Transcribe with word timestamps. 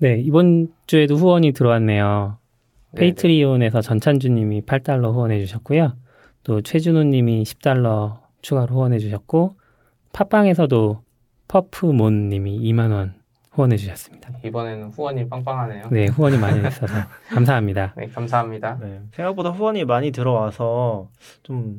네, 0.00 0.18
이번 0.18 0.68
주에도 0.86 1.14
후원이 1.16 1.52
들어왔네요. 1.52 2.38
네네. 2.92 3.00
페이트리온에서 3.06 3.82
전찬주님이 3.82 4.62
8달러 4.62 5.12
후원해 5.12 5.38
주셨고요. 5.40 5.92
또 6.42 6.62
최준호님이 6.62 7.42
10달러 7.42 8.18
추가로 8.40 8.74
후원해 8.74 8.98
주셨고 8.98 9.56
팟빵에서도 10.14 11.02
퍼프몬님이 11.48 12.60
2만 12.72 12.92
원 12.92 13.14
후원해 13.50 13.76
주셨습니다. 13.76 14.30
이번에는 14.42 14.88
후원이 14.88 15.28
빵빵하네요. 15.28 15.88
네, 15.90 16.06
후원이 16.06 16.38
많이 16.38 16.66
있어서 16.66 16.94
감사합니다. 17.28 17.92
네, 17.98 18.06
감사합니다. 18.06 18.78
네, 18.80 19.02
생각보다 19.12 19.50
후원이 19.50 19.84
많이 19.84 20.12
들어와서 20.12 21.10
좀 21.42 21.78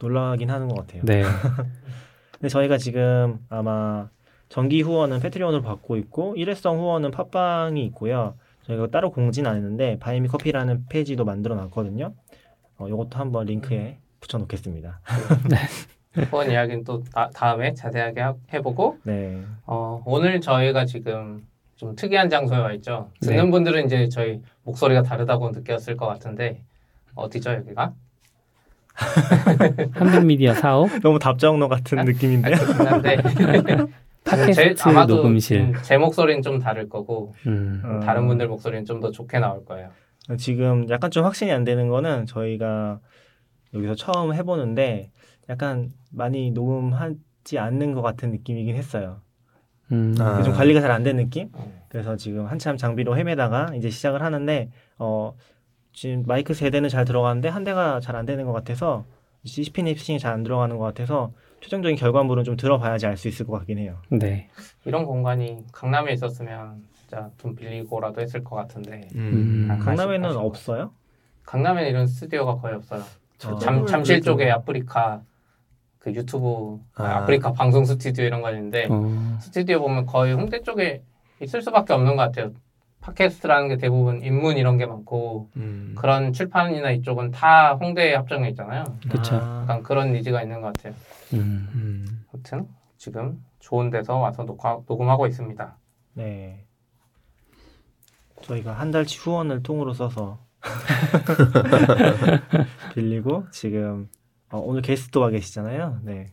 놀라긴 0.00 0.50
하는 0.50 0.66
것 0.68 0.76
같아요. 0.86 1.02
네, 1.04 1.24
근데 2.32 2.48
저희가 2.48 2.78
지금 2.78 3.38
아마 3.50 4.08
정기 4.52 4.82
후원은 4.82 5.20
패트리온으로 5.20 5.62
받고 5.62 5.96
있고 5.96 6.34
일회성 6.36 6.78
후원은 6.78 7.10
팟빵이 7.10 7.86
있고요. 7.86 8.34
저희가 8.66 8.88
따로 8.88 9.10
공지는 9.10 9.50
안 9.50 9.56
했는데 9.56 9.98
바이미 9.98 10.28
커피라는 10.28 10.84
페이지도 10.90 11.24
만들어 11.24 11.54
놨거든요. 11.54 12.12
어, 12.76 12.86
이것도 12.86 13.18
한번 13.18 13.46
링크에 13.46 13.96
붙여 14.20 14.36
놓겠습니다. 14.36 15.00
후원 16.30 16.50
이야기는 16.50 16.84
또 16.84 17.02
다, 17.02 17.30
다음에 17.32 17.72
자세하게 17.72 18.20
하- 18.20 18.34
해보고 18.52 18.98
네. 19.04 19.40
어, 19.64 20.02
오늘 20.04 20.42
저희가 20.42 20.84
지금 20.84 21.46
좀 21.76 21.96
특이한 21.96 22.28
장소에 22.28 22.58
와 22.58 22.72
있죠. 22.74 23.08
듣는 23.22 23.46
네. 23.46 23.50
분들은 23.50 23.86
이제 23.86 24.10
저희 24.10 24.42
목소리가 24.64 25.02
다르다고 25.02 25.48
느꼈을 25.48 25.96
것 25.96 26.06
같은데 26.06 26.62
어디죠 27.14 27.52
여기가? 27.52 27.94
한빛미디어 29.92 30.52
사옥 30.52 30.90
너무 31.00 31.18
답정너 31.18 31.68
같은 31.68 31.98
아, 32.00 32.04
느낌인데. 32.04 32.50
그렇긴 32.50 32.86
한데 32.86 33.16
팟캐스트 34.36 34.74
제- 34.74 34.90
아마도 34.90 35.16
녹음실. 35.16 35.60
음, 35.60 35.72
제 35.82 35.98
목소리는 35.98 36.42
좀 36.42 36.58
다를 36.58 36.88
거고 36.88 37.34
음, 37.46 37.82
어, 37.84 38.00
다른 38.00 38.26
분들 38.26 38.48
목소리는 38.48 38.84
좀 38.84 39.00
더 39.00 39.10
좋게 39.10 39.38
나올 39.38 39.64
거예요. 39.64 39.90
지금 40.38 40.88
약간 40.90 41.10
좀 41.10 41.24
확신이 41.24 41.50
안 41.52 41.64
되는 41.64 41.88
거는 41.88 42.26
저희가 42.26 43.00
여기서 43.74 43.94
처음 43.94 44.32
해보는데 44.34 45.10
약간 45.48 45.90
많이 46.12 46.50
녹음하지 46.52 47.58
않는 47.58 47.92
것 47.94 48.02
같은 48.02 48.30
느낌이긴 48.30 48.76
했어요. 48.76 49.20
음, 49.90 50.14
아. 50.20 50.42
좀 50.42 50.54
관리가 50.54 50.80
잘 50.80 50.90
안 50.90 51.02
된 51.02 51.16
느낌? 51.16 51.48
음. 51.54 51.80
그래서 51.88 52.16
지금 52.16 52.46
한참 52.46 52.76
장비로 52.76 53.16
헤매다가 53.16 53.74
이제 53.74 53.90
시작을 53.90 54.22
하는데 54.22 54.70
어 54.98 55.34
지금 55.92 56.22
마이크 56.26 56.54
세 56.54 56.70
대는 56.70 56.88
잘 56.88 57.04
들어가는데 57.04 57.48
한 57.48 57.64
대가 57.64 58.00
잘 58.00 58.16
안 58.16 58.24
되는 58.24 58.46
것 58.46 58.52
같아서 58.52 59.04
CCP 59.44 59.82
립싱이 59.82 60.18
잘 60.20 60.32
안 60.32 60.42
들어가는 60.44 60.78
것 60.78 60.84
같아서 60.84 61.32
최종적인 61.62 61.96
결과물은 61.96 62.44
좀 62.44 62.56
들어봐야지 62.56 63.06
알 63.06 63.16
수 63.16 63.28
있을 63.28 63.46
것 63.46 63.52
같긴 63.58 63.78
해요. 63.78 63.96
네, 64.10 64.48
이런 64.84 65.04
공간이 65.06 65.64
강남에 65.72 66.12
있었으면 66.12 66.82
진짜 66.92 67.30
돈 67.38 67.54
빌리고라도 67.54 68.20
했을 68.20 68.42
것 68.42 68.56
같은데 68.56 69.08
음. 69.14 69.68
아, 69.70 69.78
강남에는 69.78 70.28
아쉽다. 70.30 70.42
없어요? 70.44 70.92
강남에는 71.46 71.88
이런 71.88 72.06
스튜디오가 72.06 72.56
거의 72.56 72.74
없어요. 72.74 73.02
어. 73.46 73.58
잠, 73.58 73.86
잠실 73.86 74.20
쪽에 74.22 74.50
아프리카 74.50 75.22
그 75.98 76.12
유튜브 76.12 76.78
아, 76.96 77.04
아. 77.04 77.16
아프리카 77.18 77.52
방송 77.52 77.84
스튜디오 77.84 78.24
이런 78.24 78.42
거 78.42 78.50
있는데 78.50 78.86
어, 78.90 79.38
스튜디오 79.40 79.80
보면 79.80 80.06
거의 80.06 80.32
홍대 80.34 80.62
쪽에 80.62 81.02
있을 81.40 81.62
수밖에 81.62 81.92
없는 81.92 82.16
것 82.16 82.22
같아요. 82.22 82.52
팟캐스트라는 83.00 83.68
게 83.68 83.76
대부분 83.78 84.22
인문 84.22 84.56
이런 84.58 84.78
게 84.78 84.86
많고 84.86 85.48
음. 85.56 85.94
그런 85.98 86.32
출판이나 86.32 86.92
이쪽은 86.92 87.32
다 87.32 87.74
홍대에 87.74 88.14
합정해 88.14 88.48
있잖아요. 88.50 88.84
그쵸. 89.10 89.36
아, 89.36 89.62
약간 89.62 89.82
그런 89.82 90.12
니즈가 90.12 90.42
있는 90.42 90.60
것 90.60 90.72
같아요. 90.72 90.94
음, 91.38 91.68
음. 91.74 92.24
아무튼 92.32 92.68
지금 92.96 93.44
좋은 93.58 93.90
데서 93.90 94.18
와서 94.18 94.44
녹화, 94.44 94.80
녹음하고 94.86 95.26
있습니다. 95.26 95.76
네. 96.14 96.66
저희가 98.42 98.72
한 98.72 98.90
달치 98.90 99.18
후원을 99.18 99.62
통으로 99.62 99.92
써서 99.92 100.44
빌리고 102.94 103.44
지금 103.50 104.08
어, 104.50 104.58
오늘 104.58 104.82
게스트 104.82 105.18
와 105.18 105.30
계시잖아요. 105.30 106.00
네. 106.02 106.26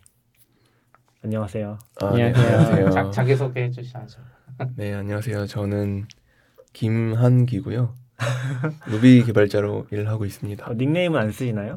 안녕하세요. 1.23 1.77
아, 2.01 2.15
네, 2.15 2.33
안녕하세요. 2.33 2.89
자, 2.91 3.11
자기 3.11 3.35
소개 3.35 3.63
해주셔야죠. 3.63 4.21
네, 4.75 4.93
안녕하세요. 4.93 5.47
저는 5.47 6.07
김한기고요. 6.73 7.93
루비 8.89 9.23
개발자로 9.25 9.87
일을 9.91 10.07
하고 10.07 10.25
있습니다. 10.25 10.69
어, 10.69 10.73
닉네임은 10.73 11.19
안 11.19 11.31
쓰시나요? 11.31 11.75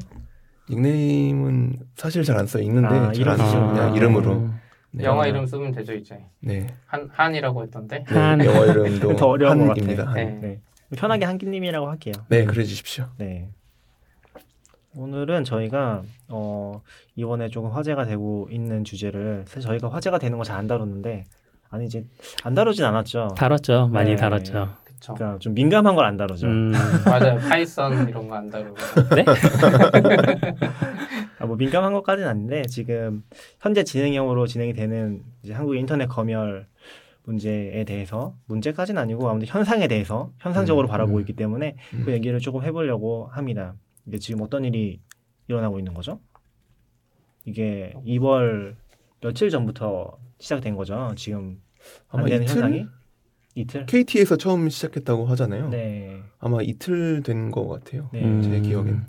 닉네임은 0.75 1.79
사실 1.95 2.23
잘 2.23 2.37
안 2.37 2.47
써. 2.47 2.59
있는데 2.61 2.87
아, 2.87 3.11
잘안 3.11 3.15
이름 3.15 3.37
쓰죠. 3.37 3.67
그냥 3.67 3.93
아, 3.93 3.95
이름으로. 3.95 4.49
네. 4.91 5.03
영어 5.05 5.25
이름 5.25 5.45
쓰면 5.45 5.71
되죠 5.71 5.93
이제. 5.93 6.19
네. 6.39 6.67
한 6.85 7.09
한이라고 7.11 7.63
했던데. 7.63 8.03
네, 8.07 8.13
한. 8.17 8.43
영어 8.43 8.65
이름도 8.65 9.15
더 9.17 9.27
어려운 9.27 9.59
것 9.67 9.71
한입니다. 9.71 10.05
같아. 10.05 10.19
한. 10.19 10.39
네. 10.39 10.39
네. 10.41 10.59
편하게 10.95 11.25
한기님이라고 11.25 11.87
할게요. 11.89 12.13
네, 12.29 12.45
그래 12.45 12.63
주십시오. 12.63 13.05
네. 13.17 13.49
오늘은 14.95 15.43
저희가 15.43 16.03
어, 16.27 16.81
이번에 17.15 17.49
조금 17.49 17.71
화제가 17.71 18.05
되고 18.05 18.47
있는 18.51 18.83
주제를 18.83 19.45
사실 19.47 19.61
저희가 19.61 19.89
화제가 19.91 20.19
되는 20.19 20.37
거 20.37 20.43
잘 20.43 20.57
안 20.57 20.67
다뤘는데 20.67 21.25
아니 21.71 21.85
이제 21.85 22.05
안 22.43 22.53
다루진 22.53 22.85
않았죠. 22.85 23.29
다뤘죠, 23.35 23.87
많이 23.87 24.11
네. 24.11 24.15
다뤘죠. 24.15 24.69
그러니까 25.13 25.39
좀 25.39 25.53
민감한 25.53 25.95
걸 25.95 26.05
안 26.05 26.17
다루죠. 26.17 26.47
음, 26.47 26.71
맞아요. 27.05 27.37
Python 27.39 28.09
이런 28.09 28.27
거 28.27 28.35
안 28.35 28.49
다루고. 28.49 28.75
네? 29.15 29.25
아, 31.39 31.45
뭐 31.45 31.55
민감한 31.57 31.93
것까지는 31.93 32.29
아닌데 32.29 32.63
지금 32.63 33.23
현재 33.59 33.83
진행형으로 33.83 34.47
진행이 34.47 34.73
되는 34.73 35.23
이제 35.43 35.53
한국 35.53 35.75
인터넷 35.75 36.07
검열 36.07 36.67
문제에 37.25 37.83
대해서 37.85 38.35
문제까지는 38.47 39.01
아니고 39.01 39.29
아무튼 39.29 39.47
현상에 39.47 39.87
대해서 39.87 40.31
현상적으로 40.39 40.87
음, 40.87 40.89
바라보고 40.89 41.17
음. 41.17 41.21
있기 41.21 41.33
때문에 41.33 41.75
음. 41.93 42.01
그 42.05 42.11
얘기를 42.11 42.39
조금 42.39 42.63
해보려고 42.63 43.27
합니다. 43.31 43.75
이게 44.05 44.17
지금 44.17 44.41
어떤 44.41 44.65
일이 44.65 44.99
일어나고 45.47 45.79
있는 45.79 45.93
거죠? 45.93 46.19
이게 47.45 47.93
2월 48.05 48.75
며칠 49.21 49.49
전부터 49.49 50.17
시작된 50.39 50.75
거죠. 50.75 51.13
지금 51.15 51.61
안 52.09 52.25
되는 52.25 52.43
이틀? 52.43 52.55
현상이 52.55 52.85
이틀? 53.55 53.85
KT에서 53.85 54.35
처음 54.37 54.69
시작했다고 54.69 55.25
하잖아요. 55.27 55.69
네. 55.69 56.19
아마 56.39 56.61
이틀 56.61 57.21
된 57.23 57.51
것 57.51 57.67
같아요. 57.67 58.09
네. 58.11 58.23
음, 58.23 58.41
제 58.41 58.59
기억엔. 58.61 59.05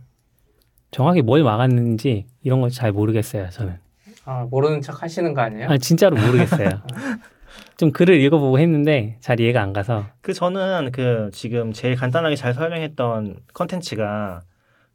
정확히 0.91 1.23
뭘 1.23 1.43
막았는지 1.43 2.27
이런 2.43 2.61
걸 2.61 2.71
잘 2.71 2.93
모르겠어요, 2.93 3.49
저는. 3.51 3.79
아 4.27 4.47
모르는 4.51 4.81
척 4.81 5.03
하시는 5.03 5.35
거 5.35 5.41
아니에요? 5.43 5.69
아, 5.69 5.79
진짜로 5.79 6.17
모르겠어요. 6.17 6.69
좀 7.77 7.91
글을 7.93 8.21
읽어보고 8.21 8.59
했는데 8.59 9.17
잘 9.21 9.41
이해가 9.41 9.61
안 9.63 9.73
가서. 9.73 10.07
그 10.21 10.33
저는 10.33 10.93
그 10.93 11.31
지금 11.33 11.73
제일 11.73 11.97
간단하게 11.97 12.37
잘 12.37 12.55
설명했던 12.55 13.37
컨텐츠가 13.53 14.43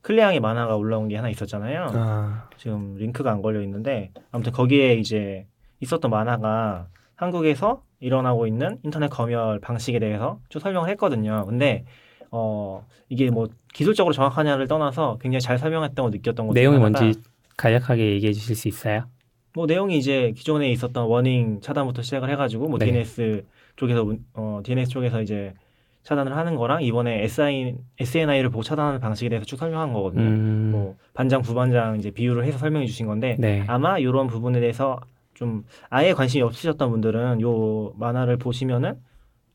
클리앙의 0.02 0.40
만화가 0.40 0.76
올라온 0.78 1.08
게 1.10 1.16
하나 1.18 1.30
있었잖아요. 1.30 1.88
아, 1.94 2.50
지금 2.58 2.96
링크가 2.96 3.32
안 3.32 3.42
걸려 3.42 3.62
있는데 3.64 4.12
아무튼 4.32 4.52
거기에 4.54 4.94
이제 4.96 5.46
있었던 5.82 6.10
만화가 6.10 6.88
한국에서 7.20 7.84
일어나고 8.00 8.48
있는 8.48 8.80
인터넷 8.84 9.10
검열 9.10 9.60
방식에 9.60 10.00
대해서 10.00 10.40
좀 10.48 10.62
설명을 10.62 10.90
했거든요. 10.92 11.46
근데 11.46 11.84
어 12.32 12.86
이게 13.10 13.30
뭐 13.30 13.50
기술적으로 13.74 14.14
정확하냐를 14.14 14.68
떠나서 14.68 15.18
굉장히 15.22 15.42
잘 15.42 15.58
설명했던 15.58 16.06
거 16.06 16.10
느꼈던 16.12 16.48
것 16.48 16.54
중에 16.54 16.62
내용이 16.62 16.78
뭔지 16.80 17.20
간략하게 17.58 18.12
얘기해 18.14 18.32
주실 18.32 18.56
수 18.56 18.70
있어요? 18.70 19.04
뭐 19.54 19.66
내용이 19.66 19.98
이제 19.98 20.32
기존에 20.34 20.72
있었던 20.72 21.08
warning 21.08 21.60
차단부터 21.60 22.04
시작을 22.04 22.30
해가지고 22.30 22.70
뭐 22.70 22.80
네. 22.80 22.86
DNS 22.86 23.46
쪽에서 23.76 24.06
문- 24.06 24.24
어 24.34 24.62
DNS 24.64 24.90
쪽에서 24.90 25.22
이제 25.22 25.54
차단을 26.04 26.38
하는 26.38 26.56
거랑 26.56 26.84
이번에 26.84 27.24
SI 27.26 27.76
SNI를 28.00 28.50
보고 28.50 28.64
차단하는 28.64 29.02
방식에 29.02 29.28
대해서 29.28 29.46
쭉 29.46 29.58
설명한 29.58 29.92
거거든요. 29.92 30.24
음, 30.24 30.70
뭐 30.72 30.96
반장 31.14 31.42
부반장 31.42 31.98
이제 31.98 32.12
비율을 32.12 32.46
해서 32.46 32.58
설명해 32.58 32.86
주신 32.86 33.08
건데 33.08 33.36
네. 33.38 33.66
아마 33.68 34.00
이런 34.00 34.28
부분에 34.28 34.62
대해서 34.62 35.02
좀 35.40 35.64
아예 35.90 36.12
관심이 36.12 36.42
없으셨던 36.42 36.92
분들은 36.92 37.40
요 37.40 37.94
만화를 37.98 38.36
보시면은 38.36 38.96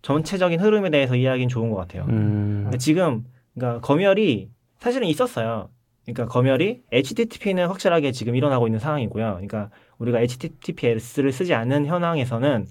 전체적인 0.01 0.59
흐름에 0.59 0.89
대해서 0.89 1.15
이해하기는 1.15 1.49
좋은 1.49 1.69
것 1.69 1.77
같아요. 1.77 2.07
음, 2.09 2.71
지금 2.79 3.25
그러니까 3.55 3.81
검열이 3.83 4.49
사실은 4.79 5.07
있었어요. 5.09 5.69
그러니까 6.07 6.27
검열이 6.27 6.85
HTTP는 6.91 7.67
확실하게 7.67 8.13
지금 8.13 8.35
일어나고 8.35 8.67
있는 8.67 8.81
상황이고요. 8.81 9.27
그러니까 9.33 9.69
우리가 9.99 10.21
HTTPS를 10.21 11.33
쓰지 11.33 11.53
않는 11.53 11.85
현황에서는 11.85 12.67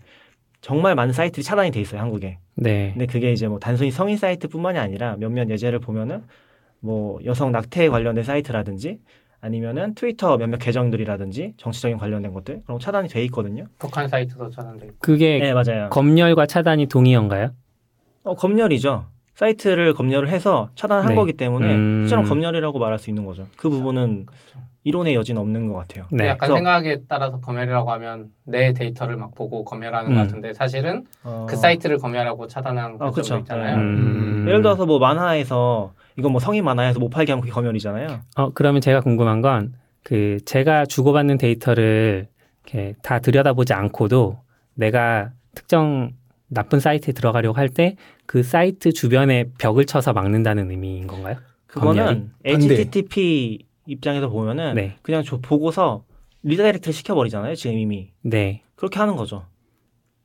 정말 0.62 0.96
많은 0.96 1.14
사이트들이 1.14 1.44
차단이 1.44 1.70
돼 1.70 1.82
있어요, 1.82 2.02
한국에. 2.02 2.40
네. 2.56 2.92
근데 2.94 3.06
그게 3.06 3.32
이제 3.32 3.48
뭐 3.48 3.60
단순히 3.60 3.92
성인 3.92 4.18
사이트뿐만이 4.18 4.80
아니라 4.80 5.18
몇몇 5.18 5.50
예제를 5.52 5.80
보면은 5.80 6.24
뭐 6.80 7.20
여성 7.26 7.52
낙태 7.52 7.90
관련된 7.90 8.24
사이트라든지 8.24 9.00
아니면은 9.44 9.94
트위터 9.94 10.38
몇몇 10.38 10.58
계정들이라든지 10.58 11.56
정치적인 11.58 11.98
관련된 11.98 12.32
것들 12.32 12.62
그런 12.64 12.78
거 12.78 12.80
차단이 12.80 13.10
돼 13.10 13.22
있거든요. 13.26 13.66
북한 13.78 14.08
사이트도 14.08 14.50
차단돼 14.50 14.86
있고. 14.86 14.96
그게 15.00 15.38
네, 15.40 15.54
맞아요. 15.54 15.90
검열과 15.90 16.46
차단이 16.46 16.86
동의어인가요? 16.86 17.50
어, 18.24 18.36
검열이죠. 18.36 19.06
사이트를 19.36 19.94
검열을 19.94 20.30
해서 20.30 20.70
차단한 20.76 21.08
네. 21.10 21.16
거기 21.16 21.34
때문에 21.34 21.74
음. 21.74 22.02
실제로 22.08 22.24
검열이라고 22.24 22.78
말할 22.80 23.00
수 23.00 23.10
있는 23.10 23.26
거죠. 23.26 23.48
그 23.58 23.70
부분은 23.70 24.28
이론의 24.86 25.16
여지는 25.16 25.42
없는 25.42 25.70
것 25.70 25.76
같아요. 25.76 26.06
네. 26.12 26.26
약간 26.28 26.50
그래서- 26.50 26.56
생각에 26.56 26.98
따라서 27.08 27.40
검열이라고 27.40 27.90
하면 27.94 28.28
내 28.46 28.74
데이터를 28.74 29.16
막 29.16 29.34
보고 29.34 29.64
검열하는 29.64 30.12
음. 30.12 30.16
것 30.16 30.22
같은데 30.22 30.54
사실은 30.54 31.06
어, 31.24 31.46
그 31.50 31.56
사이트를 31.56 31.98
검열하고 32.00 32.48
차단하는 32.48 32.96
어, 32.96 33.00
것도 33.00 33.12
그쵸. 33.12 33.38
있잖아요. 33.40 33.78
음. 33.78 34.46
예를 34.48 34.62
들어서 34.62 34.86
뭐 34.86 35.00
만화에서 35.00 35.94
이거 36.18 36.30
뭐 36.30 36.40
성인 36.40 36.64
만화에서 36.66 37.00
못 37.00 37.10
팔게 37.10 37.32
하면 37.32 37.42
그게 37.42 37.52
검열이잖아요. 37.54 38.20
어, 38.38 38.50
그러면 38.54 38.82
제가 38.82 39.02
궁금한 39.02 39.42
건 39.42 39.74
그 40.06 40.40
제가 40.44 40.86
주고받는 40.86 41.38
데이터를 41.38 42.28
이렇게 42.66 42.94
다 43.02 43.20
들여다보지 43.20 43.72
않고도 43.72 44.38
내가 44.74 45.30
특정 45.56 46.12
나쁜 46.54 46.80
사이트에 46.80 47.14
들어가려고 47.14 47.58
할 47.58 47.70
때 47.70 47.96
그 48.26 48.42
사이트 48.44 48.92
주변에 48.94 49.46
벽을 49.58 49.86
쳐서 49.86 50.14
막는다는 50.14 50.72
의미인 50.72 51.08
건가요? 51.08 51.36
그거는. 51.68 52.32
HTTP 52.46 53.60
입장에서 53.88 54.30
보면은 54.30 54.76
네. 54.76 54.96
그냥 55.02 55.24
저 55.26 55.38
보고서 55.40 56.04
redirect를 56.44 56.94
시켜버리잖아요. 56.94 57.56
지금 57.56 57.78
이미 57.78 58.12
네. 58.22 58.62
그렇게 58.76 59.00
하는 59.00 59.16
거죠. 59.16 59.46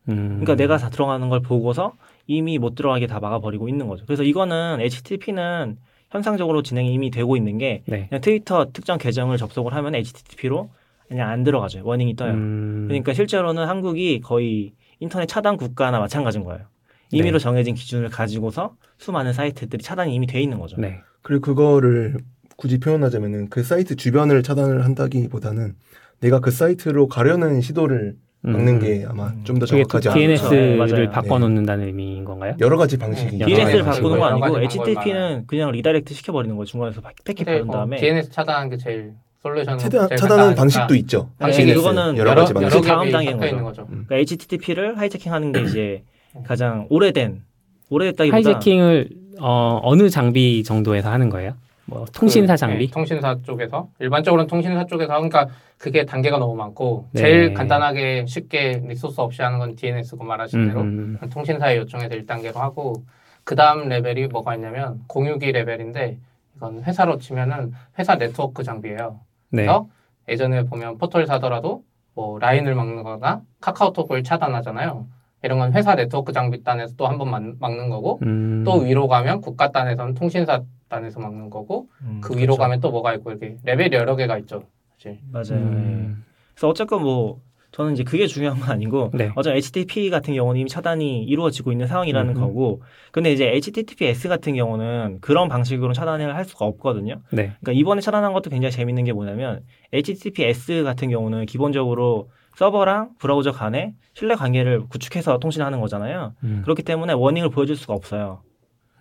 음. 0.08 0.28
그러니까 0.40 0.54
내가 0.56 0.76
다 0.78 0.90
들어가는 0.90 1.28
걸 1.28 1.40
보고서 1.40 1.94
이미 2.26 2.58
못 2.58 2.74
들어가게 2.74 3.06
다 3.06 3.20
막아버리고 3.20 3.68
있는 3.68 3.88
거죠. 3.88 4.04
그래서 4.06 4.22
이거는 4.22 4.78
HTTP는 4.80 5.76
현상적으로 6.10 6.62
진행이 6.62 6.92
이미 6.92 7.10
되고 7.10 7.36
있는 7.36 7.58
게 7.58 7.82
네. 7.86 8.06
그냥 8.08 8.20
트위터 8.20 8.66
특정 8.72 8.96
계정을 8.98 9.36
접속을 9.36 9.74
하면 9.74 9.94
HTTP로 9.94 10.70
그냥 11.08 11.30
안 11.30 11.42
들어가죠. 11.44 11.80
warning이 11.84 12.16
떠요. 12.16 12.32
음. 12.32 12.84
그러니까 12.88 13.12
실제로는 13.14 13.66
한국이 13.66 14.20
거의 14.20 14.72
인터넷 15.00 15.26
차단 15.26 15.56
국가나 15.56 15.98
마찬가지인 15.98 16.44
거예요. 16.44 16.64
임의로 17.10 17.38
네. 17.38 17.42
정해진 17.42 17.74
기준을 17.74 18.10
가지고서 18.10 18.76
수많은 18.98 19.32
사이트들이 19.32 19.82
차단이 19.82 20.14
이미 20.14 20.26
돼 20.26 20.40
있는 20.40 20.58
거죠. 20.58 20.76
네. 20.78 20.98
그리고 21.22 21.40
그거를 21.42 22.18
굳이 22.56 22.78
표현하자면은 22.78 23.48
그 23.48 23.62
사이트 23.62 23.96
주변을 23.96 24.42
차단을 24.42 24.84
한다기보다는 24.84 25.74
내가 26.20 26.40
그 26.40 26.50
사이트로 26.50 27.06
가려는 27.08 27.60
시도를 27.60 28.16
막는 28.40 28.74
음. 28.74 28.78
게 28.80 29.04
아마 29.08 29.32
좀더 29.44 29.66
그게 29.66 29.82
또 29.84 30.00
정확하지 30.00 30.08
않을까. 30.10 30.14
DNS를 30.48 30.76
그렇죠. 30.76 30.96
네. 30.96 31.10
바꿔놓는다는 31.10 31.86
의미인 31.86 32.24
건가요? 32.24 32.54
여러 32.60 32.76
가지 32.76 32.96
방식이 32.96 33.38
네. 33.38 33.46
DNS를 33.46 33.84
바꾸는 33.84 34.18
거 34.18 34.24
아니고 34.26 34.60
HTTP는 34.60 35.44
그냥 35.46 35.70
redirect 35.72 36.14
시켜버리는 36.14 36.54
거예요. 36.56 36.64
중간에서 36.64 37.00
파- 37.00 37.12
패킷 37.24 37.46
받은 37.46 37.66
뭐 37.66 37.76
다음에 37.76 37.96
DNS 37.96 38.30
차단하는 38.30 38.70
게 38.70 38.76
제일 38.76 39.14
솔루션 39.42 39.78
차단, 39.78 40.08
차단하는 40.16 40.54
방식도 40.54 40.94
있죠. 40.96 41.30
방식이 41.38 41.66
네, 41.66 41.74
그거는 41.74 42.16
여러 42.16 42.30
여러 42.30 42.40
가지 42.42 42.54
방식. 42.54 42.80
개- 42.80 42.86
다음 42.88 43.10
단계인 43.10 43.38
거죠. 43.38 43.62
거죠. 43.62 43.86
그러니까 43.86 44.16
HTTP를 44.16 44.98
hijacking하는 44.98 45.52
게 45.52 45.60
이제 45.62 46.02
가장 46.44 46.86
오래된 46.90 47.42
오래됐다기보다 47.90 48.36
hijacking을 48.36 49.08
어, 49.40 49.80
어느 49.84 50.10
장비 50.10 50.64
정도에서 50.64 51.10
하는 51.10 51.30
거예요? 51.30 51.54
뭐 51.84 52.04
통신사 52.12 52.54
그, 52.54 52.58
장비? 52.58 52.86
네, 52.86 52.92
통신사 52.92 53.36
쪽에서 53.42 53.88
일반적으로는 54.00 54.48
통신사 54.48 54.84
쪽에서 54.84 55.14
그러니까 55.14 55.46
그게 55.78 56.04
단계가 56.04 56.38
너무 56.38 56.54
많고 56.56 57.06
네. 57.12 57.22
제일 57.22 57.54
간단하게 57.54 58.26
쉽게 58.26 58.82
resource 58.84 59.20
없이 59.20 59.40
하는 59.40 59.58
건 59.58 59.74
DNS고 59.76 60.22
말하신 60.24 60.68
대로 60.68 60.80
음, 60.82 61.16
통신사의 61.32 61.78
요청에서 61.78 62.14
1단계로 62.16 62.56
하고 62.56 63.04
그 63.44 63.54
다음 63.54 63.88
레벨이 63.88 64.26
뭐가 64.26 64.56
있냐면 64.56 65.00
공유기 65.06 65.52
레벨인데 65.52 66.18
이건 66.56 66.82
회사로 66.82 67.18
치면은 67.18 67.72
회사 67.98 68.16
네트워크 68.16 68.62
장비예요. 68.64 69.20
네. 69.50 69.62
그래서 69.64 69.88
예전에 70.28 70.64
보면 70.64 70.98
포털 70.98 71.26
사더라도 71.26 71.84
뭐 72.14 72.38
라인을 72.38 72.74
막는 72.74 73.02
거나 73.02 73.42
카카오톡을 73.60 74.22
차단하잖아요. 74.24 75.06
이런 75.44 75.58
건 75.58 75.72
회사 75.72 75.94
네트워크 75.94 76.32
장비 76.32 76.64
단에서 76.64 76.96
또 76.96 77.06
한 77.06 77.16
번 77.18 77.56
막는 77.60 77.90
거고 77.90 78.18
음, 78.22 78.64
또 78.66 78.78
위로 78.78 79.06
가면 79.06 79.40
국가 79.40 79.70
단에서는 79.70 80.14
통신사 80.14 80.62
단에서 80.88 81.20
막는 81.20 81.48
거고 81.50 81.88
음, 82.02 82.20
그 82.22 82.32
위로 82.32 82.54
그렇죠. 82.56 82.62
가면 82.62 82.80
또 82.80 82.90
뭐가 82.90 83.14
있고 83.14 83.30
이렇게 83.30 83.56
레벨이 83.62 83.94
여러 83.94 84.16
개가 84.16 84.36
있죠. 84.38 84.64
사실. 84.96 85.20
맞아요. 85.30 85.44
네. 85.70 85.76
음, 85.76 86.24
그래서 86.54 86.68
어쨌건 86.68 87.02
뭐 87.02 87.40
저는 87.78 87.92
이제 87.92 88.02
그게 88.02 88.26
중요한 88.26 88.58
건 88.58 88.70
아니고 88.70 89.12
네. 89.14 89.30
어차피 89.36 89.58
HTTP 89.58 90.10
같은 90.10 90.34
경우는 90.34 90.60
이미 90.60 90.68
차단이 90.68 91.22
이루어지고 91.22 91.70
있는 91.70 91.86
상황이라는 91.86 92.32
음흠. 92.32 92.40
거고 92.40 92.82
근데 93.12 93.32
이제 93.32 93.46
HTTPS 93.46 94.28
같은 94.28 94.56
경우는 94.56 95.18
그런 95.20 95.48
방식으로 95.48 95.92
차단을 95.92 96.34
할 96.34 96.44
수가 96.44 96.64
없거든요. 96.64 97.20
네. 97.30 97.52
그러니까 97.60 97.72
이번에 97.72 98.00
차단한 98.00 98.32
것도 98.32 98.50
굉장히 98.50 98.72
재밌는 98.72 99.04
게 99.04 99.12
뭐냐면 99.12 99.60
HTTPS 99.92 100.82
같은 100.82 101.08
경우는 101.08 101.46
기본적으로 101.46 102.30
서버랑 102.56 103.10
브라우저 103.20 103.52
간에 103.52 103.94
신뢰 104.14 104.34
관계를 104.34 104.88
구축해서 104.88 105.38
통신하는 105.38 105.80
거잖아요. 105.80 106.34
음, 106.42 106.62
그렇기 106.64 106.82
때문에 106.82 107.12
warning을 107.12 107.50
보여줄 107.50 107.76
수가 107.76 107.94
없어요. 107.94 108.42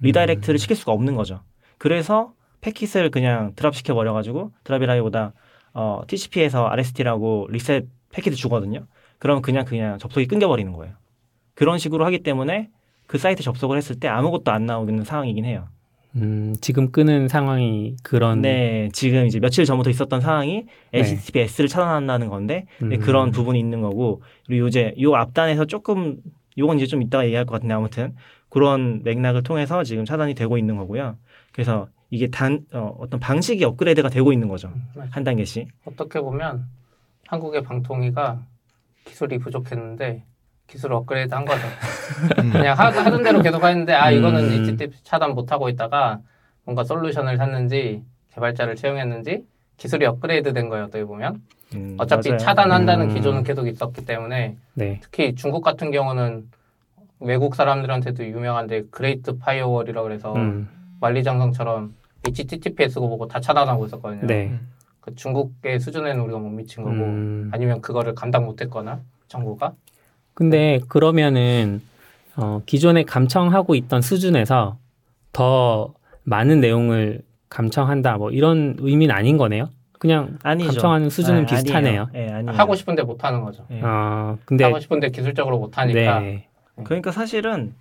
redirect를 0.01 0.59
시킬 0.59 0.75
수가 0.75 0.91
없는 0.91 1.15
거죠. 1.15 1.41
그래서 1.79 2.31
패킷을 2.61 3.09
그냥 3.09 3.53
drop 3.55 3.73
시켜 3.73 3.95
버려 3.95 4.13
가지고 4.13 4.51
drop이라기보다 4.65 5.33
어, 5.73 6.01
TCP에서 6.07 6.67
RST라고 6.67 7.47
리셋 7.49 7.96
패킷을 8.17 8.35
주거든요. 8.35 8.85
그럼 9.19 9.41
그냥 9.41 9.65
그냥 9.65 9.97
접속이 9.97 10.27
끊겨 10.27 10.47
버리는 10.47 10.71
거예요. 10.73 10.93
그런 11.53 11.77
식으로 11.77 12.05
하기 12.05 12.23
때문에 12.23 12.69
그 13.07 13.17
사이트 13.17 13.43
접속을 13.43 13.77
했을 13.77 13.99
때 13.99 14.07
아무것도 14.07 14.51
안 14.51 14.65
나오는 14.65 15.03
상황이긴 15.03 15.45
해요. 15.45 15.67
음, 16.15 16.55
지금 16.61 16.91
끄는 16.91 17.27
상황이 17.27 17.95
그런 18.01 18.41
네, 18.41 18.89
지금 18.91 19.27
이제 19.27 19.39
며칠 19.39 19.65
전부터 19.65 19.89
있었던 19.89 20.19
상황이 20.21 20.65
네. 20.91 20.99
HTTPS를 20.99 21.67
차단한다는 21.67 22.29
건데 22.29 22.65
네, 22.81 22.95
음, 22.95 22.99
그런 22.99 23.31
부분이 23.31 23.59
있는 23.59 23.81
거고 23.81 24.21
그리고 24.47 24.67
이제 24.67 24.93
요 24.99 25.15
앞단에서 25.15 25.65
조금 25.65 26.17
요건 26.57 26.77
이제 26.77 26.87
좀 26.87 27.01
이따가 27.01 27.25
얘기할 27.25 27.45
것 27.45 27.53
같은데 27.53 27.73
아무튼 27.73 28.15
그런 28.49 29.03
맥락을 29.03 29.43
통해서 29.43 29.83
지금 29.83 30.05
차단이 30.05 30.33
되고 30.33 30.57
있는 30.57 30.77
거고요. 30.77 31.17
그래서 31.51 31.87
이게 32.09 32.27
단 32.27 32.61
어, 32.73 32.95
어떤 32.99 33.19
방식이 33.19 33.63
업그레이드가 33.63 34.09
되고 34.09 34.31
있는 34.31 34.47
거죠. 34.47 34.71
한 35.11 35.23
단계씩. 35.23 35.67
어떻게 35.85 36.19
보면 36.19 36.65
한국의 37.27 37.61
방통위가 37.63 38.39
기술이 39.05 39.37
부족했는데 39.37 40.23
기술 40.65 40.91
업그레이드 40.93 41.33
한 41.33 41.45
거죠. 41.45 41.61
음. 42.39 42.51
그냥 42.51 42.77
하, 42.77 42.87
하던 42.87 43.23
대로 43.23 43.41
계속 43.41 43.63
했는데 43.63 43.93
아 43.93 44.11
이거는 44.11 44.45
음. 44.45 44.51
HTTP 44.51 45.03
차단 45.03 45.33
못 45.33 45.51
하고 45.51 45.69
있다가 45.69 46.19
뭔가 46.63 46.83
솔루션을 46.83 47.37
샀는지 47.37 48.03
개발자를 48.33 48.75
채용했는지 48.75 49.45
기술이 49.77 50.05
업그레이드 50.05 50.53
된 50.53 50.69
거예요. 50.69 50.85
어떻게 50.85 51.05
보면 51.05 51.41
음, 51.75 51.95
어차피 51.97 52.29
맞아요. 52.29 52.39
차단한다는 52.39 53.09
음. 53.09 53.13
기조는 53.13 53.43
계속 53.43 53.67
있었기 53.67 54.05
때문에 54.05 54.57
네. 54.73 54.99
특히 55.01 55.35
중국 55.35 55.61
같은 55.61 55.91
경우는 55.91 56.49
외국 57.19 57.55
사람들한테도 57.55 58.25
유명한데 58.25 58.83
Great 58.91 59.37
Firewall이라고 59.37 60.07
그래서 60.07 60.35
음, 60.35 60.69
만리장성처럼 60.99 61.95
HTTPS고 62.25 63.07
보고 63.07 63.27
다 63.27 63.39
차단하고 63.39 63.85
있었거든요. 63.85 64.27
네. 64.27 64.57
그 65.07 65.15
중국의 65.15 65.79
수준에는 65.79 66.21
우리가 66.21 66.37
못 66.37 66.49
미친 66.49 66.83
거고 66.83 66.95
음, 66.95 67.49
아니면 67.53 67.81
그거를 67.81 68.13
감당 68.13 68.43
못했거나 68.45 68.99
정부가 69.29 69.73
근데 70.33 70.81
그러면은 70.89 71.81
어, 72.35 72.61
기존에 72.65 73.03
감청하고 73.03 73.75
있던 73.75 74.01
수준에서 74.01 74.77
더 75.31 75.93
많은 76.23 76.59
내용을 76.59 77.21
감청한다 77.49 78.17
뭐 78.17 78.31
이런 78.31 78.75
의미는 78.79 79.15
아닌 79.15 79.37
거네요. 79.37 79.69
그냥 79.97 80.37
아니죠. 80.43 80.67
감청하는 80.71 81.09
수준은 81.09 81.43
아, 81.43 81.45
비슷하네요. 81.45 82.09
예, 82.13 82.27
아니에요. 82.29 82.51
하고 82.55 82.75
싶은데 82.75 83.01
못 83.03 83.23
하는 83.23 83.41
거죠. 83.41 83.65
예. 83.71 83.81
어, 83.81 84.37
근데 84.45 84.65
하고 84.65 84.79
싶은데 84.79 85.09
기술적으로 85.09 85.57
못 85.57 85.77
하니까 85.77 86.19
네. 86.19 86.47
그러니까 86.83 87.11
사실은 87.11 87.73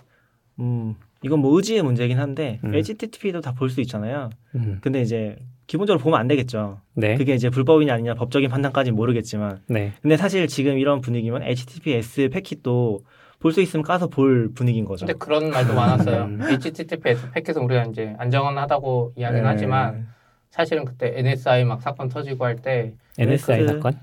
음, 0.60 0.94
이건 1.22 1.40
뭐 1.40 1.54
의지의 1.56 1.82
문제긴 1.82 2.18
한데 2.20 2.60
음. 2.64 2.72
HTTP도 2.74 3.40
다 3.40 3.52
볼 3.52 3.68
수 3.68 3.80
있잖아요. 3.82 4.30
음, 4.54 4.78
근데 4.80 5.02
이제 5.02 5.36
기본적으로 5.66 6.02
보면 6.02 6.18
안 6.20 6.28
되겠죠. 6.28 6.80
네. 6.94 7.16
그게 7.16 7.34
이제 7.34 7.50
불법이냐 7.50 7.92
아니냐 7.94 8.14
법적인 8.14 8.48
판단까지는 8.50 8.96
모르겠지만 8.96 9.60
네. 9.68 9.92
근데 10.00 10.16
사실 10.16 10.46
지금 10.46 10.78
이런 10.78 11.00
분위기면 11.00 11.42
HTTPS 11.42 12.28
패킷도 12.30 13.00
볼 13.38 13.52
수 13.52 13.60
있으면 13.60 13.84
까서 13.84 14.08
볼 14.08 14.52
분위기인 14.54 14.84
거죠. 14.84 15.06
근데 15.06 15.16
그런 15.18 15.50
말도 15.50 15.74
많았어요. 15.74 16.24
음. 16.24 16.40
HTTPS 16.42 17.30
패킷은 17.32 17.62
우리가 17.62 17.84
이제 17.84 18.14
안정하다고 18.18 19.12
이야기는 19.16 19.42
네. 19.42 19.48
하지만 19.48 20.08
사실은 20.50 20.84
그때 20.84 21.12
NSI 21.16 21.64
막 21.64 21.82
사건 21.82 22.08
터지고 22.08 22.44
할때그 22.44 22.94
NSI 23.18 23.60
그- 23.60 23.66
사건? 23.68 24.00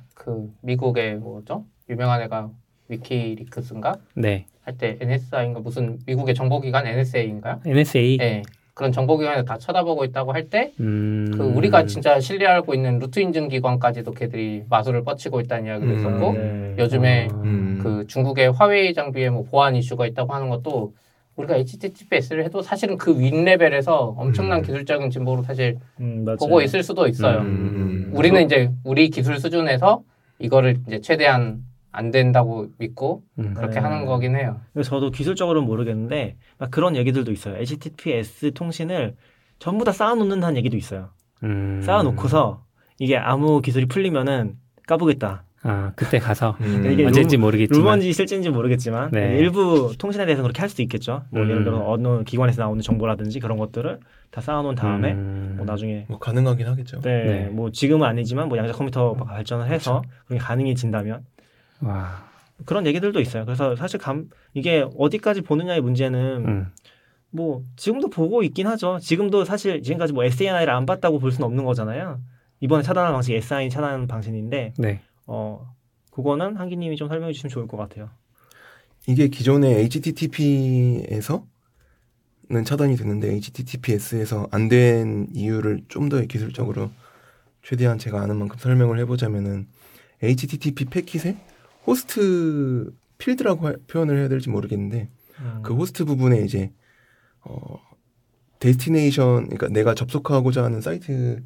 미국의 0.61 1.15
뭐죠? 1.15 1.65
유명한 1.89 2.21
애가 2.21 2.49
위키리크스인가 2.89 3.95
네. 4.15 4.45
할 4.61 4.77
때 4.77 4.97
NSI인가 5.01 5.59
무슨 5.59 5.99
미국의 6.05 6.35
정보기관 6.35 6.85
NSA인가요? 6.87 7.59
NSA. 7.65 8.17
네. 8.17 8.41
그런 8.73 8.91
정보기관에 8.91 9.45
다 9.45 9.57
쳐다보고 9.57 10.03
있다고 10.05 10.33
할 10.33 10.49
때그 10.49 10.73
음, 10.79 11.53
우리가 11.55 11.85
진짜 11.85 12.19
신뢰하고 12.19 12.73
있는 12.73 12.97
루트 12.97 13.19
인증 13.19 13.47
기관까지도 13.47 14.11
걔들이 14.13 14.63
마술을 14.67 15.03
뻗치고 15.03 15.41
있다는 15.41 15.67
이야기도 15.67 15.91
음. 15.91 15.99
있었고 15.99 16.33
네. 16.33 16.75
요즘에 16.79 17.27
어, 17.31 17.41
음. 17.43 17.79
그 17.83 18.07
중국의 18.07 18.51
화웨이 18.51 18.93
장비에 18.95 19.29
뭐 19.29 19.43
보안 19.43 19.75
이슈가 19.75 20.07
있다고 20.07 20.33
하는 20.33 20.49
것도 20.49 20.93
우리가 21.35 21.55
HTTPS를 21.55 22.45
해도 22.45 22.61
사실은 22.61 22.97
그 22.97 23.19
윗레벨에서 23.19 24.15
엄청난 24.17 24.59
음. 24.59 24.63
기술적인 24.63 25.09
진보로 25.11 25.43
사실 25.43 25.77
음. 25.99 26.25
보고 26.39 26.61
있을 26.61 26.81
수도 26.81 27.07
있어요. 27.07 27.39
음. 27.39 28.11
우리는 28.13 28.43
이제 28.43 28.71
우리 28.83 29.09
기술 29.09 29.39
수준에서 29.39 30.01
이거를 30.39 30.77
이제 30.87 30.99
최대한 30.99 31.63
안 31.93 32.11
된다고 32.11 32.67
믿고 32.79 33.23
음. 33.39 33.53
그렇게 33.53 33.75
네. 33.75 33.79
하는 33.79 34.05
거긴 34.05 34.35
해요. 34.35 34.59
그래서 34.73 34.89
저도 34.89 35.11
기술적으로는 35.11 35.65
모르겠는데 35.65 36.35
막 36.57 36.71
그런 36.71 36.95
얘기들도 36.95 37.31
있어요. 37.31 37.55
HTTPS 37.57 38.51
통신을 38.53 39.15
전부 39.59 39.85
다 39.85 39.91
쌓아놓는다는 39.91 40.57
얘기도 40.57 40.75
있어요. 40.75 41.09
음. 41.43 41.81
쌓아놓고서 41.83 42.65
이게 42.99 43.15
아무 43.15 43.61
기술이 43.61 43.85
풀리면은 43.85 44.55
까보겠다. 44.87 45.45
아 45.65 45.93
그때 45.95 46.19
가서 46.19 46.57
음. 46.59 46.91
이게 46.91 47.05
언제인지 47.05 47.37
모르겠지만 47.37 47.79
루머인지 47.79 48.11
실제인지 48.11 48.49
모르겠지만 48.49 49.11
네. 49.11 49.37
일부 49.37 49.93
통신에 49.97 50.25
대해서 50.25 50.41
그렇게 50.41 50.59
할 50.59 50.67
수도 50.67 50.81
있겠죠. 50.81 51.23
뭐 51.29 51.43
음. 51.43 51.49
예를 51.49 51.63
들어 51.63 51.89
어느 51.89 52.23
기관에서 52.25 52.63
나오는 52.63 52.81
정보라든지 52.81 53.39
그런 53.39 53.57
것들을 53.57 53.99
다 54.29 54.41
쌓아놓은 54.41 54.75
다음에 54.75 55.13
음. 55.13 55.53
뭐 55.55 55.65
나중에 55.65 56.05
뭐 56.09 56.19
가능하긴 56.19 56.67
하겠죠. 56.67 56.99
네, 57.01 57.23
네. 57.23 57.45
뭐 57.45 57.71
지금은 57.71 58.05
아니지만 58.05 58.49
뭐 58.49 58.57
양자 58.57 58.73
컴퓨터 58.73 59.13
발전을 59.13 59.67
해서 59.67 60.01
그게 60.25 60.37
가능해진다면 60.37 61.23
와. 61.83 62.23
그런 62.65 62.85
얘기들도 62.85 63.19
있어요. 63.19 63.45
그래서 63.45 63.75
사실 63.75 63.99
감 63.99 64.29
이게 64.53 64.85
어디까지 64.97 65.41
보느냐의 65.41 65.81
문제는 65.81 66.45
음. 66.47 66.67
뭐 67.29 67.63
지금도 67.75 68.09
보고 68.09 68.43
있긴 68.43 68.67
하죠. 68.67 68.99
지금도 68.99 69.43
사실 69.43 69.81
지금까지 69.81 70.13
뭐 70.13 70.23
SAI를 70.23 70.71
안 70.73 70.85
봤다고 70.85 71.19
볼 71.19 71.31
수는 71.31 71.45
없는 71.47 71.65
거잖아요. 71.65 72.21
이번에 72.59 72.83
차단한 72.83 73.11
방식이 73.11 73.35
SI 73.37 73.69
차단 73.69 74.07
방식인데 74.07 74.73
네. 74.77 75.01
어 75.25 75.73
그거는 76.11 76.55
한기님이 76.57 76.95
좀 76.95 77.07
설명해 77.09 77.33
주시면 77.33 77.49
좋을 77.49 77.67
것 77.67 77.75
같아요. 77.77 78.09
이게 79.07 79.27
기존의 79.27 79.75
HTTP에서는 79.81 81.43
차단이 82.65 82.95
됐는데 82.95 83.33
HTTPS에서 83.33 84.47
안 84.51 84.69
된 84.69 85.27
이유를 85.33 85.81
좀 85.89 86.09
더 86.09 86.21
기술적으로 86.21 86.91
최대한 87.63 87.97
제가 87.97 88.21
아는 88.21 88.37
만큼 88.37 88.57
설명을 88.59 88.99
해보자면은 88.99 89.67
HTTP 90.21 90.85
패킷에 90.85 91.35
호스트 91.85 92.93
필드라고 93.17 93.67
할- 93.67 93.77
표현을 93.87 94.17
해야 94.17 94.27
될지 94.27 94.49
모르겠는데 94.49 95.09
음. 95.39 95.59
그 95.63 95.73
호스트 95.73 96.05
부분에 96.05 96.41
이제 96.41 96.71
어 97.41 97.79
destination 98.59 99.45
그러니까 99.49 99.67
내가 99.67 99.93
접속하고자 99.93 100.63
하는 100.63 100.81
사이트 100.81 101.43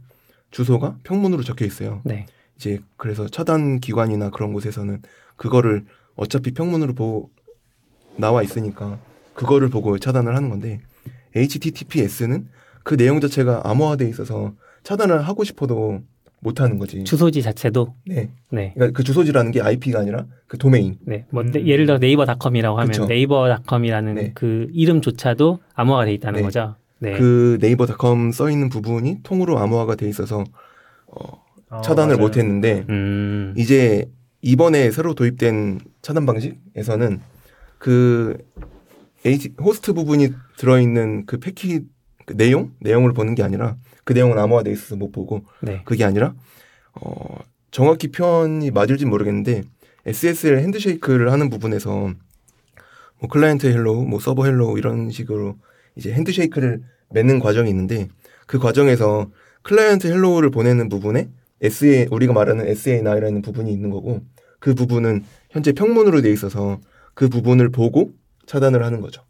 주소가 0.52 0.98
평문으로 1.04 1.44
적혀 1.44 1.66
있어요. 1.66 2.02
네. 2.06 2.26
이제 2.56 2.80
그래서 2.96 3.28
차단 3.28 3.80
기관이나 3.80 4.30
그런 4.30 4.54
곳에서는 4.54 5.02
그거를 5.36 5.86
어차피 6.16 6.52
평문으로 6.52 6.94
보고 6.94 7.32
나와 8.16 8.42
있으니까 8.44 9.00
그거를 9.34 9.70
보고 9.70 9.98
차단을 10.00 10.36
하는 10.36 10.50
건데 10.50 10.80
HTTPS는 11.36 12.48
그 12.84 12.98
내용 12.98 13.20
자체가 13.20 13.62
암호화돼 13.66 14.08
있어서 14.10 14.56
차단을 14.84 15.28
하고 15.28 15.44
싶어도 15.44 16.02
못 16.40 16.62
하는 16.62 16.78
거지. 16.78 17.04
주소지 17.04 17.42
자체도 17.42 17.96
네. 18.06 18.30
네. 18.52 18.74
그러니까 18.76 18.96
그 18.96 19.04
주소지라는 19.04 19.52
게 19.52 19.62
IP가 19.62 20.00
아니라 20.00 20.26
그 20.48 20.58
도메인. 20.58 20.98
네. 21.02 21.26
뭐 21.30 21.44
음. 21.44 21.52
네, 21.52 21.66
예를 21.66 21.86
들어 21.86 21.98
네이버닷컴이라고 21.98 22.78
하면 22.78 22.92
그쵸. 22.92 23.06
네이버닷컴이라는 23.06 24.14
네. 24.16 24.32
그 24.34 24.68
이름조차도 24.74 25.60
암호화가 25.74 26.06
돼 26.06 26.14
있다는 26.14 26.38
네. 26.40 26.44
거죠. 26.44 26.76
네. 27.00 27.18
그 27.18 27.58
네이버닷컴 27.62 28.32
써 28.32 28.50
있는 28.50 28.70
부분이 28.70 29.20
통으로 29.24 29.58
암호화가 29.60 29.96
돼 29.96 30.08
있어서 30.08 30.44
어, 31.08 31.44
어, 31.70 31.82
차단을. 31.82 32.18
못 32.18 32.38
했는데 32.38 32.86
음. 32.90 33.54
이제 33.58 34.10
이번에 34.42 34.92
새로 34.92 35.14
도입된 35.14 35.80
차단 36.02 36.26
방식에서는 36.26 37.20
그 37.78 38.38
H, 39.26 39.54
호스트 39.60 39.94
부분이 39.94 40.30
들어있는 40.58 41.26
그 41.26 41.40
패킷 41.40 41.86
그 42.26 42.36
내용 42.38 42.72
내용을 42.80 43.14
보는 43.14 43.36
게 43.36 43.44
아니라 43.44 43.78
그 44.08 44.14
내용은 44.14 44.40
암호화돼 44.40 44.72
있어서 44.72 44.96
못 44.96 45.12
보고 45.12 45.44
네. 45.60 45.82
그게 45.84 46.06
아니라 46.06 46.34
어 46.94 47.40
정확히 47.72 48.08
표현이 48.10 48.72
맞을지 48.72 49.06
모르겠는데 49.06 49.64
SSL 50.06 50.60
handshake를 50.60 51.34
하는 51.34 51.50
부분에서 51.50 52.14
뭐 53.20 53.30
Client 53.30 53.68
Hello, 53.68 54.06
뭐 54.06 54.22
Server 54.22 54.46
Hello 54.46 54.78
이런 54.78 55.12
식으로 55.12 55.58
이제 55.98 56.14
handshake를 56.14 56.84
맺는 57.10 57.40
과정이 57.40 57.70
있는데 57.70 58.08
그 58.46 58.60
과정에서 58.60 59.30
Client 59.64 60.08
Hello를 60.08 60.52
보내는 60.52 60.88
부분에 60.88 61.28
SA 61.62 62.08
우리가 62.10 62.32
말하는 62.32 62.66
SNI라는 62.66 63.42
부분이 63.42 63.70
있는 63.74 63.90
거고 63.90 64.22
그 64.60 64.74
부분은 64.74 65.26
현재 65.50 65.74
평문으로 65.74 66.22
돼 66.22 66.32
있어서 66.32 66.80
그 67.14 67.28
부분을 67.28 67.72
보고 67.72 68.14
차단을 68.46 68.86
하는 68.86 69.02
거죠. 69.02 69.22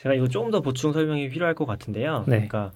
제가 0.00 0.14
이거 0.14 0.28
조금 0.28 0.52
더 0.52 0.60
보충 0.60 0.92
설명이 0.92 1.30
필요할 1.30 1.56
것 1.56 1.66
같은데요. 1.66 2.26
네. 2.28 2.46
그러니까 2.46 2.72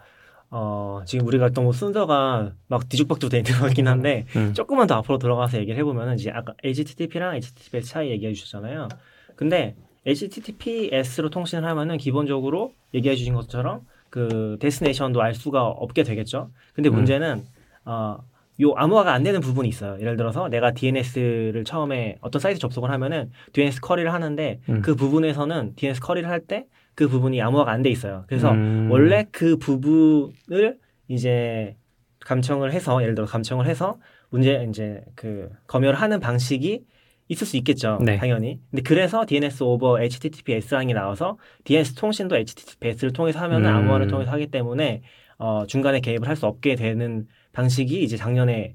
어, 0.57 1.03
지금 1.05 1.27
우리가 1.27 1.51
너무 1.51 1.73
순서가 1.73 2.53
막 2.69 2.89
뒤죽박죽 2.89 3.29
돼 3.29 3.39
있는 3.39 3.55
것 3.55 3.65
같긴 3.67 3.89
한데 3.89 4.25
음. 4.37 4.55
조금만 4.55 4.87
더 4.87 4.95
앞으로 4.95 5.19
들어가서 5.19 5.59
얘기를 5.59 5.77
해보면은 5.81 6.15
이제 6.15 6.31
아까 6.31 6.55
HTTP랑 6.63 7.35
HTTPS 7.35 7.89
차이 7.89 8.11
얘기해 8.11 8.33
주셨잖아요. 8.35 8.87
근데 9.35 9.75
HTTPS로 10.07 11.31
통신을 11.31 11.69
하면은 11.69 11.99
기본적으로 11.99 12.73
얘기해 12.95 13.17
주신 13.17 13.35
것처럼 13.35 13.81
그 14.11 14.57
데스티네이션도 14.61 15.21
알 15.21 15.35
수가 15.35 15.67
없게 15.67 16.05
되겠죠. 16.05 16.51
근데 16.73 16.89
음. 16.89 16.95
문제는 16.95 17.45
어, 17.85 18.19
요 18.61 18.75
암호화가 18.77 19.13
안 19.13 19.25
되는 19.25 19.41
부분이 19.41 19.69
있어요. 19.69 19.99
예를 19.99 20.17
들어서 20.17 20.49
내가 20.49 20.71
DNS를 20.71 21.65
처음에 21.65 22.19
어떤 22.21 22.39
사이트 22.39 22.61
접속을 22.61 22.93
하면은 22.93 23.33
DNS 23.55 23.81
커리를 23.81 24.13
하는데 24.13 24.61
음. 24.69 24.83
그 24.83 24.95
부분에서는 24.95 25.73
DNS 25.75 26.01
커리를 26.01 26.29
할 26.29 26.47
때 26.47 26.67
그 26.95 27.09
부분이 27.09 27.41
암호화가 27.43 27.71
안 27.71 27.83
돼 27.83 27.91
있어요. 27.91 28.25
그래서 28.29 28.53
음. 28.53 28.89
원래 28.91 29.27
그 29.33 29.57
부분을 29.57 30.79
이제 31.09 31.77
감청을 32.21 32.73
해서 32.73 33.03
예를 33.03 33.15
들어 33.15 33.27
감청을 33.27 33.67
해서 33.67 33.99
문제 34.31 34.65
이제 34.69 35.03
그 35.15 35.51
검열을 35.67 36.01
하는 36.01 36.21
방식이 36.21 36.85
있을 37.29 37.47
수 37.47 37.57
있겠죠. 37.59 37.99
네. 38.03 38.17
당연히. 38.19 38.61
근데 38.71 38.83
그래서 38.83 39.25
DNS 39.27 39.63
오버 39.63 40.01
HTTPS랑이 40.01 40.93
나와서 40.93 41.39
DNS 41.65 41.95
통신도 41.95 42.37
HTTPS를 42.37 43.13
통해서 43.13 43.39
하면은 43.41 43.71
음. 43.71 43.77
암호화를 43.77 44.09
통해서 44.09 44.31
하기 44.33 44.49
때문에 44.49 45.03
어 45.39 45.67
중간에 45.67 46.01
개입을 46.01 46.29
할 46.29 46.37
수 46.37 46.47
없게 46.47 46.75
되는 46.77 47.27
방식이 47.53 48.03
이제 48.03 48.17
작년에 48.17 48.75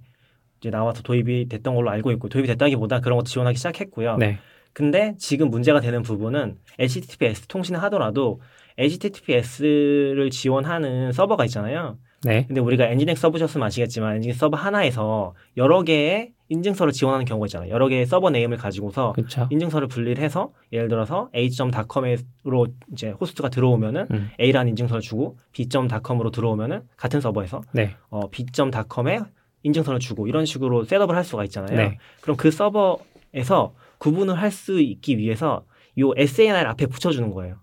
이제 0.59 0.69
나와서 0.69 1.01
도입이 1.03 1.47
됐던 1.47 1.73
걸로 1.75 1.89
알고 1.89 2.11
있고 2.13 2.27
도입이 2.29 2.47
됐다기보다 2.47 2.99
그런 3.01 3.17
것도 3.17 3.25
지원하기 3.27 3.57
시작했고요. 3.57 4.17
네. 4.17 4.39
근데 4.79 5.13
지금 5.17 5.49
문제가 5.49 5.81
되는 5.81 6.03
부분은 6.03 6.55
HTTPS 6.79 7.47
통신을 7.47 7.83
하더라도 7.83 8.39
HTTPS를 8.77 10.29
지원하는 10.29 11.11
서버가 11.11 11.43
있잖아요. 11.45 11.97
네. 12.23 12.45
근데 12.47 12.61
우리가 12.61 12.85
nginx 12.85 13.17
써보셨으면 13.17 13.67
아시겠지만 13.67 14.15
nginx 14.15 14.37
서버 14.37 14.55
하나에서 14.55 15.33
여러 15.57 15.83
개의 15.83 16.31
인증서를 16.47 16.93
지원하는 16.93 17.25
경우가 17.25 17.47
있잖아요. 17.47 17.69
여러 17.69 17.89
개의 17.89 18.05
server 18.05 18.29
name을 18.29 18.55
가지고서 18.55 19.11
그렇죠. 19.11 19.49
인증서를 19.49 19.89
분리를 19.89 20.23
해서 20.23 20.53
예를 20.71 20.87
들어서 20.87 21.29
a.com으로 21.35 22.67
이제 22.93 23.09
호스트가 23.09 23.49
들어오면은 23.49 24.07
음. 24.11 24.29
A라는 24.39 24.69
인증서를 24.69 25.01
주고 25.01 25.37
b.com으로 25.51 26.31
들어오면은 26.31 26.83
같은 26.95 27.19
서버에서 27.19 27.63
네. 27.73 27.97
어, 28.09 28.29
b.com에 28.29 29.19
인증서를 29.63 29.99
주고 29.99 30.27
이런 30.27 30.45
식으로 30.45 30.85
setup을 30.85 31.17
할 31.17 31.25
수가 31.25 31.43
있잖아요. 31.43 31.75
네. 31.75 31.97
그럼 32.21 32.37
그 32.37 32.49
서버 32.49 32.99
에서 33.33 33.73
구분을 33.99 34.35
할 34.35 34.51
수 34.51 34.79
있기 34.79 35.17
위해서 35.17 35.65
요 35.99 36.13
SNI를 36.15 36.67
앞에 36.69 36.85
붙여주는 36.87 37.31
거예요. 37.31 37.55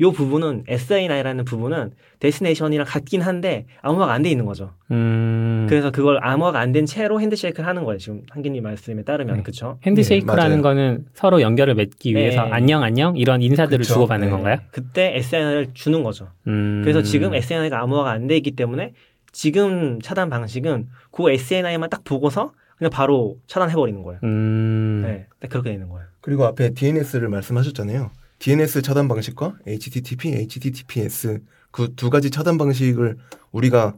요 0.00 0.10
부분은 0.10 0.64
SNI라는 0.66 1.44
부분은 1.44 1.92
destination이랑 2.18 2.86
같긴 2.88 3.20
한데 3.20 3.66
암호화가 3.82 4.12
안 4.12 4.22
돼 4.22 4.30
있는 4.30 4.46
거죠. 4.46 4.72
음. 4.90 5.66
그래서 5.68 5.90
그걸 5.92 6.18
암호화가 6.24 6.58
안 6.58 6.72
된 6.72 6.86
채로 6.86 7.20
handshake를 7.20 7.68
하는 7.68 7.84
거예요. 7.84 7.98
지금 7.98 8.22
한기님 8.30 8.62
말씀에 8.64 9.02
따르면 9.04 9.36
네. 9.36 9.42
그렇죠. 9.42 9.78
handshake라는 9.84 10.56
네. 10.56 10.62
거는 10.62 11.06
서로 11.12 11.40
연결을 11.40 11.74
맺기 11.74 12.14
네. 12.14 12.20
위해서 12.20 12.40
안녕 12.40 12.82
안녕 12.82 13.16
이런 13.16 13.42
인사들을 13.42 13.78
그쵸. 13.78 13.94
주고받는 13.94 14.26
네. 14.28 14.32
건가요? 14.32 14.56
그때 14.72 15.12
SANI를 15.18 15.68
주는 15.74 16.02
거죠. 16.02 16.28
음. 16.48 16.80
그래서 16.82 17.02
지금 17.02 17.34
SANI가 17.34 17.80
암호화가 17.82 18.10
안 18.10 18.26
돼 18.26 18.36
있기 18.38 18.52
때문에 18.52 18.94
지금 19.30 20.00
차단 20.00 20.30
방식은 20.30 20.88
그 21.12 21.30
SANI만 21.30 21.90
딱 21.90 22.02
보고서 22.04 22.52
그냥 22.82 22.90
바로 22.90 23.38
차단해 23.46 23.74
버리는 23.76 24.02
거예요. 24.02 24.18
음. 24.24 25.02
네, 25.04 25.26
딱 25.38 25.48
그렇게 25.50 25.70
되는 25.70 25.88
거예요. 25.88 26.04
그리고 26.20 26.44
앞에 26.46 26.70
DNS를 26.70 27.28
말씀하셨잖아요. 27.28 28.10
DNS 28.40 28.82
차단 28.82 29.06
방식과 29.06 29.54
HTTP, 29.68 30.32
HTTPS 30.32 31.42
그 31.70 31.94
두 31.94 32.10
가지 32.10 32.28
차단 32.32 32.58
방식을 32.58 33.18
우리가 33.52 33.94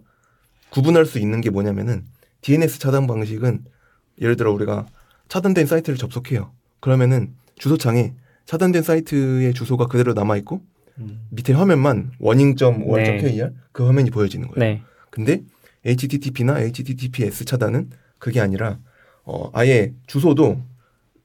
구분할 0.68 1.06
수 1.06 1.18
있는 1.18 1.40
게 1.40 1.48
뭐냐면은 1.48 2.04
DNS 2.42 2.78
차단 2.78 3.06
방식은 3.06 3.64
예를 4.20 4.36
들어 4.36 4.52
우리가 4.52 4.84
차단된 5.28 5.64
사이트를 5.64 5.96
접속해요. 5.96 6.52
그러면은 6.80 7.32
주소창에 7.56 8.12
차단된 8.44 8.82
사이트의 8.82 9.54
주소가 9.54 9.86
그대로 9.86 10.12
남아 10.12 10.36
있고 10.38 10.60
음. 10.98 11.22
밑에 11.30 11.54
화면만 11.54 12.12
warning.or.kr 12.18 13.32
네. 13.32 13.50
그 13.72 13.86
화면이 13.86 14.10
보여지는 14.10 14.48
거예요. 14.48 14.58
네. 14.60 14.82
근데 15.08 15.40
HTTP나 15.86 16.60
HTTPS 16.60 17.46
차단은 17.46 17.88
그게 18.25 18.40
아니라 18.40 18.78
어 19.25 19.50
아예 19.52 19.93
주소도 20.07 20.62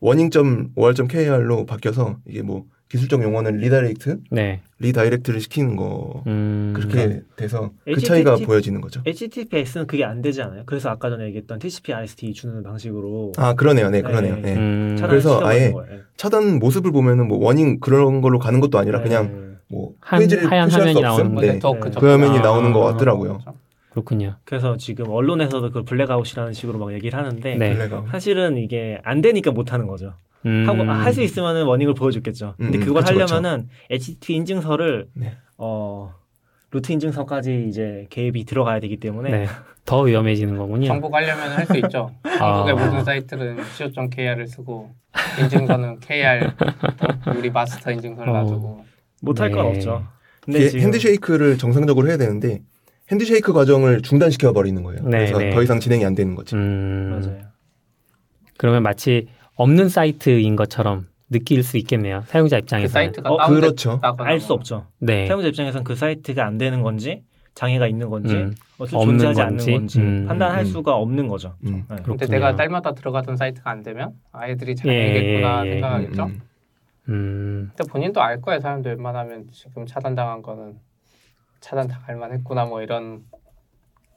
warning.or.kr로 0.02 1.66
바뀌어서 1.66 2.18
이게 2.28 2.42
뭐 2.42 2.66
기술적 2.90 3.24
용어는 3.24 3.58
redirect 3.58 4.20
네. 4.32 4.60
redirect를 4.80 5.40
시키는 5.40 5.76
거 5.78 6.24
음. 6.28 6.74
그렇게 6.76 7.22
돼서 7.38 7.72
그 7.86 7.92
HTTP 7.92 8.06
차이가 8.08 8.36
보여지는 8.36 8.82
거죠. 8.82 9.02
HTTPS는 9.06 9.88
그게 9.88 10.04
안 10.04 10.22
되지 10.22 10.42
않아요? 10.42 10.64
그래서 10.66 10.90
아까 10.90 11.10
전에 11.10 11.26
얘기했던 11.28 11.60
TCP 11.60 11.94
IST 11.94 12.34
주는 12.34 12.62
방식으로 12.64 13.32
아 13.38 13.54
그러네요, 13.54 13.90
네 13.92 14.02
그러네요. 14.02 14.36
네. 14.38 14.42
네. 14.42 14.56
음. 14.58 14.98
그래서 15.00 15.46
아예 15.46 15.72
거예요. 15.72 16.00
차단 16.18 16.60
모습을 16.60 16.92
보면은 16.92 17.28
뭐 17.30 17.38
워닝 17.38 17.80
그런 17.80 18.20
걸로 18.22 18.40
가는 18.40 18.60
것도 18.60 18.78
아니라 18.78 19.02
그냥 19.02 19.32
네. 19.32 19.56
뭐 19.70 19.94
한- 20.02 20.20
페이지를 20.20 20.52
하얀 20.52 20.68
푸시할 20.68 20.90
수 20.92 20.98
화면이 20.98 20.98
없음. 20.98 21.04
나오는 21.04 21.32
뭐 21.34 21.42
네. 21.44 21.52
네. 21.54 21.60
접근- 21.60 21.92
그 21.92 22.06
화면이 22.08 22.40
아, 22.40 22.42
나오는 22.42 22.74
것 22.74 22.82
같더라고요. 22.82 23.38
그렇죠. 23.38 23.54
그렇군요. 23.90 24.36
그래서 24.46 24.78
지금 24.78 25.10
언론에서도 25.10 25.72
그 25.72 25.84
블랙아웃이라는 25.84 26.54
식으로 26.54 26.80
막 26.80 26.94
얘기를 26.94 27.18
하는데 27.18 27.56
네. 27.56 27.90
사실은 28.12 28.58
이게 28.58 29.00
안 29.04 29.22
되니까 29.22 29.52
못 29.52 29.74
하는 29.74 29.88
거죠. 29.88 30.14
음. 30.46 30.64
하고 30.68 30.84
할수 30.84 31.22
있으면은 31.22 31.66
워닝을 31.66 31.94
보여줬겠죠. 31.96 32.56
근데 32.58 32.78
음, 32.78 32.86
그걸 32.86 33.04
그쵸, 33.04 33.14
하려면은 33.14 33.68
HTTP 33.90 34.36
인증서를 34.36 35.08
네. 35.14 35.34
어 35.58 36.14
루트 36.72 36.92
인증서까지 36.92 37.66
이제 37.68 38.06
개입이 38.10 38.46
들어가야 38.46 38.80
되기 38.80 38.98
때문에 38.98 39.30
네. 39.32 39.48
더 39.86 40.02
위험해지는 40.02 40.56
거군요. 40.58 40.86
정보 40.88 41.10
가려면 41.10 41.52
할 41.52 41.66
수 41.66 41.76
있죠. 41.78 42.12
아. 42.40 42.60
한국의 42.60 42.86
모든 42.86 43.04
사이트는 43.04 43.58
co.kr을 43.76 44.48
쓰고 44.48 44.92
인증서는 45.42 46.00
kr 46.00 46.52
우리 47.36 47.50
마스터 47.50 47.92
인증서를 47.92 48.32
어. 48.32 48.44
놔두고 48.44 48.86
못할 49.22 49.52
건 49.52 49.64
네. 49.64 49.70
없죠. 49.78 50.06
근데 50.42 50.70
핸드쉐이크를 50.80 51.58
정상적으로 51.58 52.08
해야 52.08 52.18
되는데 52.18 52.62
핸드쉐이크 53.12 53.54
과정을 53.54 54.02
중단시켜 54.02 54.54
버리는 54.54 54.82
거예요. 54.84 55.02
네, 55.04 55.18
그래서 55.18 55.38
네. 55.38 55.50
더 55.52 55.64
이상 55.64 55.80
진행이 55.80 56.06
안 56.06 56.16
되는 56.16 56.36
거죠. 56.36 56.58
음. 56.58 57.10
맞아요. 57.22 57.42
그러면 58.58 58.84
마치 58.84 59.28
없는 59.56 59.90
사이트인 59.90 60.56
것처럼 60.56 61.08
느낄 61.30 61.64
수 61.64 61.78
있겠네요. 61.78 62.24
사용자 62.28 62.58
그 62.58 62.62
입장에서. 62.62 62.94
사이트가 62.94 63.30
어, 63.30 63.48
그렇죠. 63.48 64.00
알수뭐 64.02 64.56
없죠. 64.58 64.88
네. 65.00 65.28
사용자 65.28 65.48
입장에서는 65.48 65.84
그 65.84 65.96
사이트가 65.96 66.46
안 66.46 66.58
되는 66.58 66.82
건지 66.82 67.24
장애가 67.56 67.88
있는 67.88 68.10
건지 68.10 68.36
음. 68.36 68.56
없는 68.78 69.18
존재하지 69.20 69.42
건지? 69.42 69.42
않는 69.42 69.80
건지 69.80 70.00
음. 70.00 70.26
판단할 70.28 70.62
음. 70.62 70.66
수가 70.66 70.96
없는 70.96 71.28
거죠. 71.28 71.56
음. 71.66 71.84
네. 71.90 71.98
근데. 72.04 72.26
내가 72.28 72.56
딸마다 72.56 72.94
들어가던 72.94 73.38
사이트가 73.38 73.70
안 73.70 73.84
되면 73.84 74.14
아이들이 74.32 74.72
예, 74.72 74.76
장애겠구나 74.76 75.66
예, 75.66 75.68
예. 75.68 75.74
생각하겠죠. 75.74 76.24
음, 76.26 76.42
음. 77.10 77.72
근데 77.76 77.92
본인도 77.92 78.22
알 78.22 78.40
거예요. 78.42 78.60
사람들 78.60 78.92
웬만하면 78.92 79.48
지금 79.52 79.86
차단당한 79.86 80.42
거는 80.42 80.76
차단 81.60 81.88
당할 81.88 82.16
만했구나 82.16 82.66
뭐 82.66 82.82
이런 82.82 83.24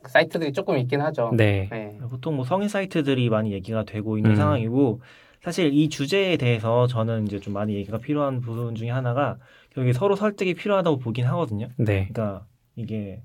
사이트들이 0.06 0.52
조금 0.52 0.78
있긴 0.78 1.00
하죠. 1.00 1.32
네. 1.36 1.68
네. 1.70 1.98
보통 2.10 2.36
뭐 2.36 2.44
성인 2.44 2.68
사이트들이 2.68 3.30
많이 3.30 3.52
얘기가 3.52 3.84
되고 3.84 4.16
있는 4.16 4.32
음. 4.32 4.36
상황이고 4.36 5.00
사실 5.42 5.72
이 5.72 5.88
주제에 5.88 6.36
대해서 6.36 6.86
저는 6.86 7.26
이제 7.26 7.40
좀 7.40 7.54
많이 7.54 7.74
얘기가 7.74 7.98
필요한 7.98 8.40
부분 8.40 8.74
중에 8.74 8.90
하나가 8.90 9.38
결국에 9.70 9.92
서로 9.92 10.14
설득이 10.16 10.54
필요하다고 10.54 10.98
보긴 10.98 11.26
하거든요. 11.26 11.68
네. 11.76 12.08
그러니까 12.12 12.46
이게 12.76 13.22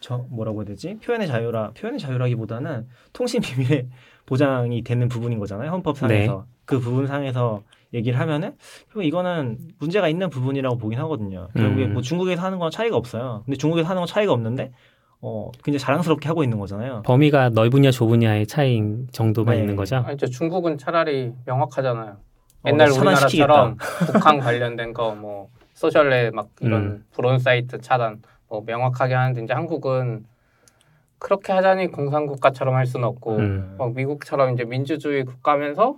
저 0.00 0.26
뭐라고 0.30 0.60
해야 0.60 0.66
되지? 0.66 0.96
표현의 1.04 1.28
자유라 1.28 1.72
표현의 1.76 1.98
자유라기보다는 2.00 2.88
통신 3.12 3.40
비밀의 3.40 3.86
보장이 4.26 4.82
되는 4.82 5.08
부분인 5.08 5.38
거잖아요. 5.38 5.70
헌법상에서 5.70 6.46
그 6.64 6.78
부분상에서 6.78 7.62
얘기를 7.92 8.18
하면은 8.20 8.54
결국 8.86 9.04
이거는 9.04 9.58
문제가 9.78 10.08
있는 10.08 10.30
부분이라고 10.30 10.78
보긴 10.78 10.98
하거든요. 11.00 11.48
결국에 11.56 11.86
음. 11.86 11.92
뭐 11.94 12.02
중국에서 12.02 12.42
하는 12.42 12.58
건 12.58 12.70
차이가 12.70 12.96
없어요. 12.96 13.42
근데 13.44 13.56
중국에서 13.56 13.88
하는 13.88 14.00
건 14.00 14.06
차이가 14.06 14.32
없는데 14.32 14.72
어 15.20 15.50
굉장히 15.64 15.80
자랑스럽게 15.80 16.28
하고 16.28 16.44
있는 16.44 16.58
거잖아요. 16.58 17.02
범위가 17.04 17.50
넓으냐 17.50 17.90
좁으냐의 17.90 18.46
차이인 18.46 19.08
정도만 19.12 19.56
네. 19.56 19.60
있는 19.62 19.76
거죠. 19.76 19.96
아니, 20.06 20.16
저 20.16 20.26
중국은 20.26 20.78
차라리 20.78 21.32
명확하잖아요. 21.44 22.12
어, 22.12 22.68
옛날 22.68 22.90
차단시키겠다. 22.90 23.52
우리나라처럼 23.52 23.76
북한 24.12 24.38
관련된 24.38 24.92
거 24.92 25.14
뭐 25.14 25.48
소셜에 25.74 26.30
막 26.30 26.48
이런 26.60 26.82
음. 26.82 27.04
불온 27.10 27.38
사이트 27.38 27.80
차단 27.80 28.22
뭐 28.50 28.62
명확하게 28.66 29.14
하는데 29.14 29.42
이제 29.42 29.54
한국은 29.54 30.26
그렇게 31.18 31.52
하자니 31.52 31.88
공산국가처럼 31.88 32.74
할 32.74 32.84
수는 32.84 33.06
없고 33.06 33.36
음. 33.36 33.76
막 33.78 33.94
미국처럼 33.94 34.52
이제 34.52 34.64
민주주의 34.64 35.24
국가면서 35.24 35.96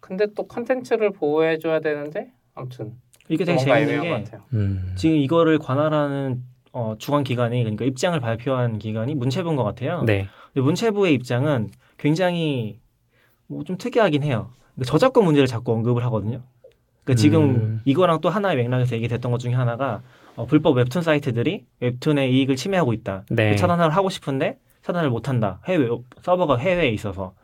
근데 0.00 0.26
또 0.36 0.46
컨텐츠를 0.46 1.10
보호해 1.12 1.58
줘야 1.58 1.80
되는데 1.80 2.30
아무튼 2.54 2.92
이게 3.28 3.44
되게 3.44 3.58
재밌는 3.58 4.02
게것 4.02 4.24
같아요. 4.24 4.42
음. 4.52 4.92
지금 4.96 5.16
이거를 5.16 5.58
관할하는 5.58 6.42
어, 6.72 6.94
주관 6.98 7.24
기관이 7.24 7.62
그러니까 7.62 7.84
입장을 7.84 8.18
발표한 8.20 8.78
기관이 8.78 9.14
문체부인 9.14 9.56
것 9.56 9.64
같아요. 9.64 10.02
네. 10.02 10.26
근데 10.52 10.60
문체부의 10.64 11.14
입장은 11.14 11.70
굉장히 11.96 12.80
뭐 13.46 13.64
좀 13.64 13.78
특이하긴 13.78 14.22
해요. 14.24 14.50
그러니까 14.74 14.90
저작권 14.90 15.24
문제를 15.24 15.46
자꾸 15.46 15.72
언급을 15.72 16.04
하거든요. 16.04 16.42
그러니까 17.04 17.20
지금 17.20 17.42
음. 17.54 17.80
이거랑 17.86 18.20
또 18.20 18.28
하나의 18.28 18.56
맥락에서 18.58 18.94
얘기됐던 18.96 19.32
것 19.32 19.38
중에 19.38 19.54
하나가 19.54 20.02
어, 20.38 20.46
불법 20.46 20.76
웹툰 20.76 21.02
사이트들이 21.02 21.64
웹툰의 21.80 22.32
이익을 22.32 22.54
침해하고 22.54 22.92
있다. 22.92 23.24
네. 23.28 23.56
차단을 23.56 23.90
하고 23.90 24.08
싶은데 24.08 24.58
차단을 24.82 25.10
못한다. 25.10 25.60
해외 25.66 25.88
서버가 26.22 26.56
해외에 26.58 26.90
있어서 26.90 27.34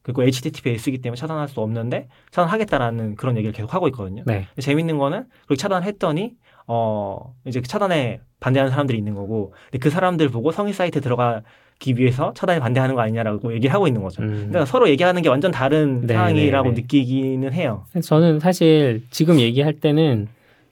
그리고 0.00 0.22
HTTP에 0.22 0.78
쓰기 0.78 1.02
때문에 1.02 1.18
차단할 1.18 1.48
수 1.48 1.60
없는데 1.60 2.08
차단하겠다라는 2.30 3.16
그런 3.16 3.36
얘기를 3.36 3.52
계속 3.52 3.74
하고 3.74 3.86
있거든요. 3.88 4.22
네. 4.26 4.46
재밌는 4.58 4.96
거는 4.96 5.26
그렇게 5.44 5.60
차단했더니 5.60 6.32
어 6.66 7.34
이제 7.44 7.60
차단에 7.60 8.20
반대하는 8.40 8.70
사람들이 8.70 8.96
있는 8.96 9.14
거고 9.14 9.52
근데 9.64 9.78
그 9.78 9.90
사람들 9.90 10.30
보고 10.30 10.50
성인 10.50 10.72
사이트 10.72 11.02
들어가기 11.02 11.98
위해서 11.98 12.32
차단에 12.32 12.60
반대하는 12.60 12.94
거 12.94 13.02
아니냐라고 13.02 13.52
얘기를 13.52 13.74
하고 13.74 13.86
있는 13.86 14.02
거죠. 14.02 14.22
음. 14.22 14.48
그러니까 14.48 14.64
서로 14.64 14.88
얘기하는 14.88 15.20
게 15.20 15.28
완전 15.28 15.50
다른 15.50 16.06
네, 16.06 16.14
상황이라고 16.14 16.70
네, 16.70 16.74
네. 16.74 16.80
느끼기는 16.80 17.52
해요. 17.52 17.84
저는 18.02 18.40
사실 18.40 19.02
지금 19.10 19.38
얘기할 19.38 19.74
때는 19.74 20.28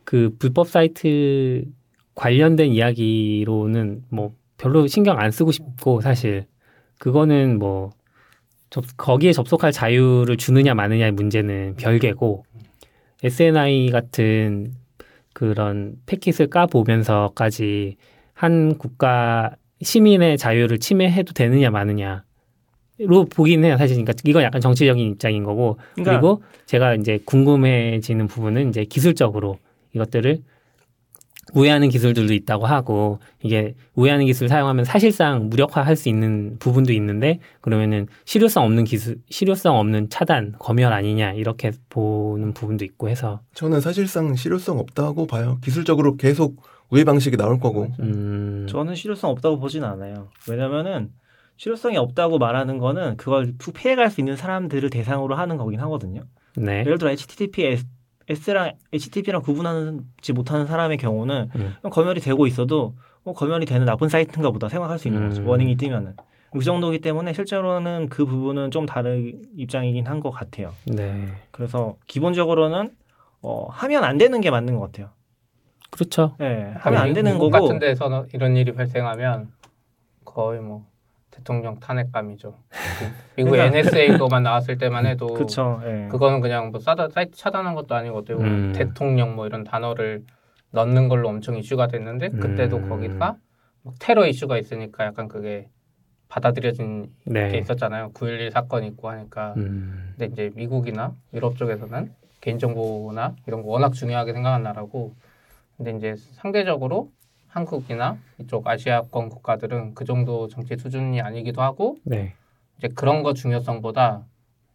그 0.07 0.35
불법 0.39 0.69
사이트 0.69 1.65
관련된 2.15 2.69
이야기로는 2.71 4.05
뭐 4.09 4.33
별로 4.57 4.87
신경 4.87 5.19
안 5.19 5.31
쓰고 5.31 5.53
싶고 5.53 6.01
사실. 6.01 6.47
그거는 6.99 7.59
뭐 7.59 7.91
접, 8.71 8.85
거기에 8.97 9.33
접속할 9.33 9.73
자유를 9.73 10.39
주느냐 10.39 10.73
마느냐의 10.75 11.13
문제는 11.13 11.75
별개고 11.77 12.45
SNI 13.23 13.91
같은 13.91 14.73
그런 15.35 15.97
패킷을 16.07 16.47
까 16.49 16.67
보면서까지 16.67 17.97
한 18.33 18.79
국가 18.79 19.57
시민의 19.83 20.39
자유를 20.39 20.79
침해해도 20.79 21.35
되느냐 21.35 21.69
마느냐 21.71 22.25
로 22.99 23.27
보긴 23.27 23.63
해요. 23.63 23.77
사실 23.77 23.97
그러니까 23.97 24.15
이건 24.25 24.43
약간 24.43 24.63
정치적인 24.63 25.11
입장인 25.11 25.43
거고. 25.43 25.77
그러니까 25.93 26.13
그리고 26.13 26.43
제가 26.65 26.95
이제 26.95 27.19
궁금해지는 27.27 28.27
부분은 28.27 28.71
이제 28.71 28.85
기술적으로 28.85 29.59
이것들을 29.97 30.43
우회하는 31.55 31.91
기술들도 31.91 32.35
있다고 32.35 32.67
하고 32.67 33.21
이게 33.43 33.75
우회하는 33.95 34.27
기술 34.27 34.49
사용하면 34.49 34.85
사실상 34.85 35.49
무력화할 35.49 35.95
수 35.95 36.09
있는 36.09 36.57
부분도 36.59 36.93
있는데 36.93 37.39
그러면은 37.61 38.09
실효성 38.25 38.65
없는 38.65 38.85
기술, 38.85 39.19
실효성 39.31 39.77
없는 39.77 40.11
차단, 40.11 40.55
검열 40.59 40.93
아니냐 40.93 41.33
이렇게 41.33 41.71
보는 41.89 42.53
부분도 42.53 42.85
있고 42.85 43.09
해서 43.09 43.41
저는 43.55 43.81
사실상 43.81 44.35
실효성 44.35 44.79
없다고 44.79 45.27
봐요. 45.27 45.59
기술적으로 45.63 46.17
계속 46.17 46.63
우회 46.91 47.05
방식이 47.05 47.37
나올 47.37 47.59
거고. 47.59 47.93
음, 48.01 48.67
저는 48.69 48.95
실효성 48.95 49.31
없다고 49.31 49.59
보지는 49.59 49.89
않아요. 49.89 50.29
왜냐면은 50.49 51.11
실효성이 51.57 51.97
없다고 51.97 52.39
말하는 52.39 52.79
거는 52.79 53.17
그걸 53.17 53.55
피해갈 53.75 54.11
수 54.11 54.21
있는 54.21 54.37
사람들을 54.37 54.91
대상으로 54.91 55.37
하는 55.37 55.57
거긴 55.57 55.81
하거든요. 55.81 56.23
네, 56.57 56.81
예를 56.81 56.99
들어 56.99 57.11
HTTPS 57.11 57.87
S랑 58.29 58.73
HTTP랑 58.93 59.43
구분하지 59.43 60.33
못하는 60.35 60.67
사람의 60.67 60.97
경우는 60.99 61.51
음. 61.55 61.75
검열이 61.91 62.21
되고 62.21 62.47
있어도 62.47 62.95
뭐 63.23 63.35
검열이 63.35 63.67
되는 63.67 63.87
나쁜 63.87 64.09
사이트인가 64.09 64.51
보다 64.51 64.69
생각할 64.69 64.99
수 64.99 65.09
있는 65.09 65.29
거죠. 65.29 65.43
음. 65.43 65.49
워닝이 65.49 65.77
뜨면은. 65.77 66.15
그 66.53 66.61
정도기 66.65 67.01
때문에 67.01 67.33
실제로는 67.33 68.09
그 68.09 68.25
부분은 68.25 68.71
좀 68.71 68.87
다른 68.87 69.43
입장이긴 69.57 70.07
한 70.07 70.21
것 70.21 70.31
같아요. 70.31 70.73
네, 70.87 71.27
그래서 71.51 71.97
기본적으로는 72.07 72.91
어, 73.43 73.67
하면 73.69 74.05
안 74.05 74.17
되는 74.17 74.41
게 74.41 74.51
맞는 74.51 74.75
것 74.77 74.81
같아요. 74.87 75.11
그렇죠. 75.91 76.35
예, 76.41 76.73
하면 76.79 77.01
안 77.01 77.13
되는 77.13 77.39
거고 77.39 77.51
같은 77.51 77.79
데서 77.79 78.27
이런 78.33 78.57
일이 78.57 78.73
발생하면 78.73 79.53
거의 80.25 80.61
뭐 80.61 80.87
대통령 81.37 81.79
탄핵감이죠. 81.79 82.55
그 82.99 83.05
미국 83.37 83.51
그러니까- 83.53 83.79
NSA 83.79 84.19
거만 84.19 84.43
나왔을 84.43 84.79
때만 84.79 85.07
해도 85.07 85.27
그렇죠. 85.29 85.81
예. 85.85 86.09
그거는 86.11 86.41
그냥 86.41 86.71
뭐 86.71 86.81
사다, 86.81 87.09
사이트 87.11 87.37
차단한 87.37 87.75
것도 87.75 87.95
아니고 87.95 88.19
어떻게 88.19 88.35
보면 88.35 88.51
음. 88.53 88.73
대통령 88.73 89.37
뭐 89.37 89.47
이런 89.47 89.63
단어를 89.65 90.25
넣는 90.71 91.09
걸로 91.09 91.29
엄청 91.29 91.57
이슈가 91.57 91.89
됐는데 91.89 92.31
그때도 92.31 92.79
음. 92.79 92.89
거기다가 92.89 93.37
막 93.83 93.95
테러 94.01 94.27
이슈가 94.27 94.59
있으니까 94.59 95.05
약간 95.05 95.29
그게 95.29 95.69
받아들여진 96.29 97.05
게 97.27 97.33
네, 97.33 97.59
있었잖아요. 97.59 98.11
9.11 98.13 98.51
사건 98.51 98.83
있고 98.85 99.09
하니까. 99.11 99.55
음, 99.59 100.13
근데 100.19 100.27
이제 100.33 100.51
미국이나 100.57 101.15
유럽 101.33 101.57
쪽에서는 101.57 102.13
개인정보나 102.41 103.37
이런 103.47 103.63
거 103.63 103.69
워낙 103.69 103.93
중요하게 103.93 104.33
생각한 104.33 104.63
나라고 104.65 105.15
근데 105.77 105.93
이제 105.93 106.15
상대적으로 106.35 107.11
한국이나 107.57 108.19
이쪽 108.39 108.67
아시아권 108.69 109.31
국가들은 109.31 109.95
그 109.95 110.05
정도 110.05 110.47
정치 110.47 110.77
수준이 110.77 111.23
아니기도 111.23 111.63
하고 111.63 111.97
네, 112.05 112.35
이제 112.77 112.89
그런 112.89 113.23
거 113.23 113.33
중요성보다 113.33 114.25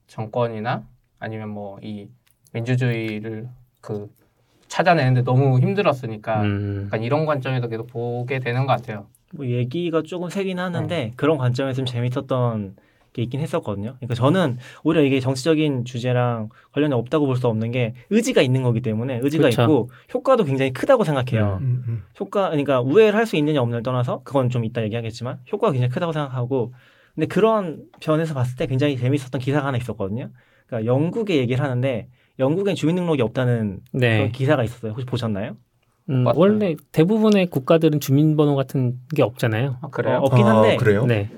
정권이나 0.07 0.83
아니면 1.19 1.49
뭐 1.49 1.77
이 1.83 2.09
민주주의를 2.53 3.47
그 3.81 4.09
찾아내는데 4.67 5.23
너무 5.23 5.59
힘들었으니까 5.59 6.41
음. 6.41 6.83
약간 6.87 7.03
이런 7.03 7.25
관점에서 7.25 7.67
계속 7.67 7.87
보게 7.87 8.39
되는 8.39 8.65
것 8.65 8.73
같아요. 8.73 9.05
뭐 9.33 9.45
얘기가 9.45 10.01
조금 10.01 10.29
세긴 10.29 10.59
하는데 10.59 11.11
그런 11.15 11.37
관점에서 11.37 11.77
좀 11.77 11.85
재밌었던 11.85 12.75
게 13.13 13.21
있긴 13.23 13.41
했었거든요. 13.41 13.95
그러니까 13.97 14.15
저는 14.15 14.57
오히려 14.83 15.01
이게 15.03 15.19
정치적인 15.19 15.83
주제랑 15.85 16.49
관련이 16.71 16.93
없다고 16.93 17.25
볼 17.25 17.35
수 17.35 17.47
없는 17.47 17.71
게 17.71 17.93
의지가 18.09 18.41
있는 18.41 18.63
거기 18.63 18.81
때문에 18.81 19.19
의지가 19.21 19.49
그쵸. 19.49 19.61
있고 19.63 19.89
효과도 20.13 20.43
굉장히 20.43 20.71
크다고 20.71 21.03
생각해요. 21.03 21.57
음, 21.61 21.83
음. 21.87 22.03
효과 22.19 22.49
그러니까 22.49 22.79
우회를 22.81 23.15
할 23.17 23.25
수 23.25 23.35
있느냐 23.35 23.61
없느냐를 23.61 23.83
떠나서 23.83 24.21
그건 24.23 24.49
좀 24.49 24.63
이따 24.63 24.81
얘기하겠지만 24.83 25.39
효과가 25.51 25.73
굉장히 25.73 25.91
크다고 25.91 26.11
생각하고 26.13 26.73
근데 27.15 27.27
그런 27.27 27.83
변에서 27.99 28.33
봤을 28.33 28.55
때 28.57 28.65
굉장히 28.67 28.95
재밌었던 28.97 29.41
기사가 29.41 29.67
하나 29.67 29.77
있었거든요. 29.77 30.29
그러니까 30.67 30.85
영국의 30.91 31.37
얘기를 31.37 31.61
하는데 31.63 32.07
영국엔 32.39 32.75
주민등록이 32.75 33.21
없다는 33.21 33.81
네. 33.91 34.17
그런 34.17 34.31
기사가 34.31 34.63
있었어요. 34.63 34.91
혹시 34.93 35.05
보셨나요? 35.05 35.57
음. 36.09 36.25
원래 36.35 36.75
대부분의 36.93 37.47
국가들은 37.47 37.99
주민번호 37.99 38.55
같은 38.55 38.99
게 39.15 39.21
없잖아요. 39.21 39.77
아, 39.81 39.87
그래요? 39.89 40.17
어, 40.17 40.25
없긴 40.27 40.45
한데 40.45 40.75
아, 40.75 40.77
그래요? 40.77 41.05
네. 41.05 41.29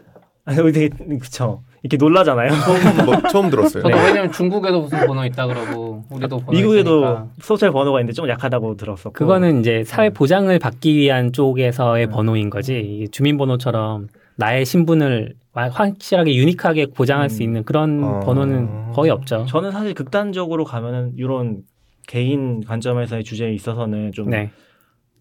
아, 0.46 0.54
되게 0.54 0.90
그쵸. 1.20 1.64
이렇게 1.84 1.98
놀라잖아요. 1.98 2.50
처음, 2.52 3.06
뭐, 3.06 3.16
처음 3.32 3.50
들었어요. 3.50 3.84
저도 3.84 3.96
네. 3.96 4.06
왜냐면 4.08 4.32
중국에도 4.32 4.82
무슨 4.82 5.06
번호 5.06 5.26
있다 5.26 5.48
그러고 5.48 6.04
우리도 6.12 6.38
번호 6.40 6.52
미국에도 6.52 7.00
있으니까. 7.02 7.28
소셜 7.42 7.72
번호가 7.72 8.00
있는데 8.02 8.14
좀 8.14 8.28
약하다고 8.30 8.76
들었었고. 8.76 9.14
그거는 9.14 9.60
이제 9.62 9.84
사회 9.86 10.08
음. 10.10 10.14
보장을 10.14 10.58
받기 10.60 10.96
위한 10.96 11.32
쪽에서의 11.34 12.06
음. 12.08 12.12
번호인 12.12 12.50
거지. 12.50 12.80
이게 12.80 13.08
주민번호처럼 13.08 14.08
나의 14.38 14.66
신분을 14.66 15.36
와- 15.54 15.70
확실하게 15.70 16.36
유니크하게 16.36 16.88
보장할 16.88 17.30
수 17.30 17.42
음. 17.42 17.44
있는 17.44 17.64
그런 17.64 18.04
아. 18.04 18.20
번호는 18.22 18.92
거의 18.94 19.12
없죠. 19.12 19.46
저는 19.48 19.72
사실 19.72 19.94
극단적으로 19.94 20.64
가면은 20.66 21.14
이런 21.18 21.62
개인 22.08 22.64
관점에서의 22.66 23.24
주제에 23.24 23.54
있어서는 23.54 24.12
좀 24.14 24.30
네. 24.30 24.52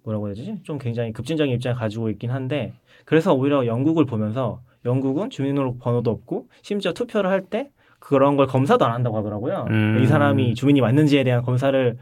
뭐라고 0.05 0.27
해야 0.29 0.35
되지? 0.35 0.57
좀 0.65 0.79
굉장히 0.79 1.13
급진적인 1.13 1.53
입장을 1.55 1.77
가지고 1.77 2.09
있긴 2.11 2.31
한데 2.31 2.73
그래서 3.05 3.33
오히려 3.35 3.67
영국을 3.67 4.05
보면서 4.05 4.61
영국은 4.85 5.31
주민등록 5.31 5.79
번호도 5.81 6.11
없고 6.11 6.47
심지어 6.63 6.93
투표를 6.93 7.31
할 7.31 7.43
때 7.43 7.71
그런 7.99 8.37
걸 8.37 8.47
검사도 8.49 8.85
안 8.85 8.93
한다고 8.93 9.17
하더라고요. 9.19 9.67
음. 9.71 10.01
이 10.03 10.07
사람이 10.07 10.55
주민이 10.55 10.81
맞는지에 10.81 11.23
대한 11.25 11.43
검사를 11.43 11.97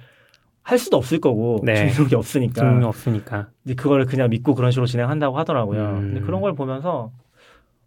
할 0.63 0.79
수도 0.79 0.97
없을 0.97 1.21
거고 1.21 1.61
네. 1.63 1.75
주민등록이 1.75 2.15
없으니까 2.15 2.61
주민이 2.63 2.85
없으니까. 2.87 3.49
이제 3.65 3.75
그걸 3.75 4.07
그냥 4.07 4.31
믿고 4.31 4.55
그런 4.55 4.71
식으로 4.71 4.87
진행한다고 4.87 5.37
하더라고요. 5.39 5.81
음. 5.83 6.01
근데 6.13 6.21
그런 6.21 6.41
걸 6.41 6.55
보면서 6.55 7.11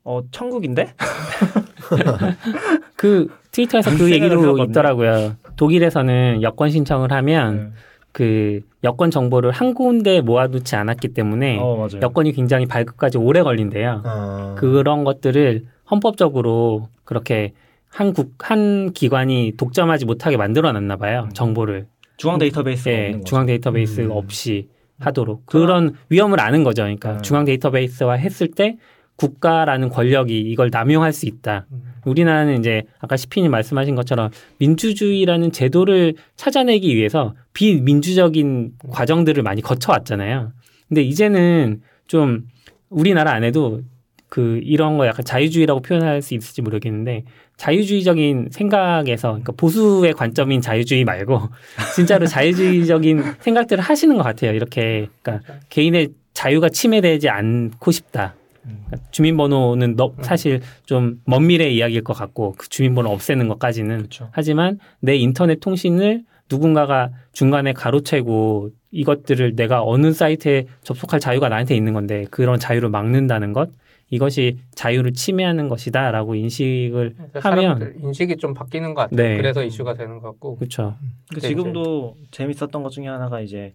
어 0.04 0.22
천국인데? 0.32 0.94
그 2.96 3.28
트위터에서 3.52 3.92
그 3.98 4.12
얘기도. 4.12 4.58
있더라고요. 4.64 5.36
독일에서는 5.56 6.42
여권 6.42 6.70
신청을 6.70 7.12
하면 7.12 7.56
네. 7.56 7.70
그 8.14 8.62
여권 8.84 9.12
정보를 9.12 9.52
한 9.52 9.74
군데 9.74 10.22
모아두지 10.22 10.76
않았기 10.76 11.10
때문에 11.10 11.58
어. 11.60 11.88
여권이 12.02 12.32
굉장히 12.32 12.68
발급까지 12.68 13.18
오래 13.18 13.42
걸린대요. 13.42 14.02
아, 14.06 14.56
그런 14.58 15.04
것들을 15.04 15.66
헌법적으로 15.90 16.88
그렇게 17.04 17.54
한국 17.90 18.36
한 18.40 18.94
기관이 18.94 19.54
독점하지 19.58 20.06
못하게 20.06 20.38
만들어 20.38 20.72
놨나 20.72 20.96
봐요. 20.98 21.28
정보를. 21.34 21.88
중앙 22.18 22.38
데이터베이스가 22.38 22.92
예, 22.92 22.98
없는 22.98 23.12
거죠. 23.20 23.24
중앙 23.26 23.46
데이터베이스 23.48 24.02
음. 24.02 24.12
없이 24.12 24.70
하도록 25.00 25.46
그런 25.48 25.96
위험을 26.10 26.40
아는 26.40 26.64
거죠. 26.64 26.84
그러니까 26.84 27.14
네. 27.14 27.22
중앙 27.24 27.46
데이터베이스화 27.46 28.14
했을 28.14 28.50
때 28.52 28.78
국가라는 29.16 29.90
권력이 29.90 30.40
이걸 30.40 30.70
남용할 30.72 31.14
수 31.14 31.26
있다. 31.26 31.66
음. 31.72 31.83
우리나라는 32.06 32.60
이제 32.60 32.84
아까 33.00 33.18
시피님 33.18 33.52
말씀하신 33.52 33.96
것처럼 33.96 34.30
민주주의라는 34.60 35.52
제도를 35.52 36.16
찾아내기 36.36 36.96
위해서 36.96 37.36
비민주적인 37.54 38.74
과정들을 38.90 39.44
많이 39.44 39.62
거쳐왔잖아요. 39.62 40.52
근데 40.88 41.02
이제는 41.02 41.82
좀 42.08 42.46
우리나라 42.90 43.32
안에도 43.34 43.82
그 44.30 44.60
이런 44.64 44.98
거 44.98 45.06
약간 45.06 45.24
자유주의라고 45.24 45.82
표현할 45.82 46.24
수 46.24 46.34
있을지 46.34 46.64
모르겠는데 46.64 47.24
자유주의적인 47.58 48.50
생각에서 48.52 49.28
그러니까 49.30 49.54
보수의 49.56 50.14
관점인 50.14 50.60
자유주의 50.60 51.04
말고 51.04 51.40
진짜로 51.96 52.26
자유주의적인 52.26 53.24
생각들을 53.42 53.84
하시는 53.84 54.18
것 54.18 54.24
같아요. 54.24 54.54
이렇게 54.54 55.08
그러니까 55.22 55.54
개인의 55.70 56.10
자유가 56.34 56.70
침해되지 56.70 57.30
않고 57.30 57.92
싶다. 57.92 58.34
음. 58.66 58.84
그러니까 58.88 59.10
주민번호는 59.12 59.96
너, 59.96 60.14
사실 60.22 60.62
좀 60.86 61.22
먼 61.26 61.48
미래 61.48 61.70
이야기일 61.70 62.04
것 62.04 62.14
같고 62.14 62.54
그 62.58 62.70
주민번호 62.70 63.10
없애는 63.12 63.48
것까지는 63.48 63.98
그렇죠. 63.98 64.30
하지만 64.32 64.80
내 65.00 65.16
인터넷 65.16 65.60
통신을 65.60 66.24
누군가가 66.50 67.12
중간에 67.32 67.74
가로채고 67.74 68.70
이것들을 68.92 69.56
내가 69.56 69.84
어느 69.84 70.12
사이트에 70.12 70.68
접속할 70.84 71.20
자유가 71.20 71.50
나한테 71.50 71.76
있는 71.76 71.94
건데 71.94 72.26
그런 72.30 72.60
자유를 72.60 72.90
막는다는 72.90 73.54
것 73.54 73.70
이것이 74.10 74.60
자유를 74.76 75.14
침해하는 75.14 75.68
것이다라고 75.70 76.36
인식을 76.36 77.16
하면 77.34 77.42
사람들 77.42 77.96
인식이 78.00 78.38
좀 78.38 78.54
바뀌는 78.54 78.94
것 78.94 79.10
같아요. 79.10 79.18
네. 79.18 79.38
그래서 79.38 79.64
이슈가 79.64 79.96
되는 79.96 80.20
것 80.20 80.30
같고. 80.32 80.58
그렇죠. 80.58 80.96
지금도 81.40 82.18
재밌었던 82.30 82.84
것 82.84 82.90
중에 82.92 83.08
하나가 83.08 83.42
이제 83.42 83.74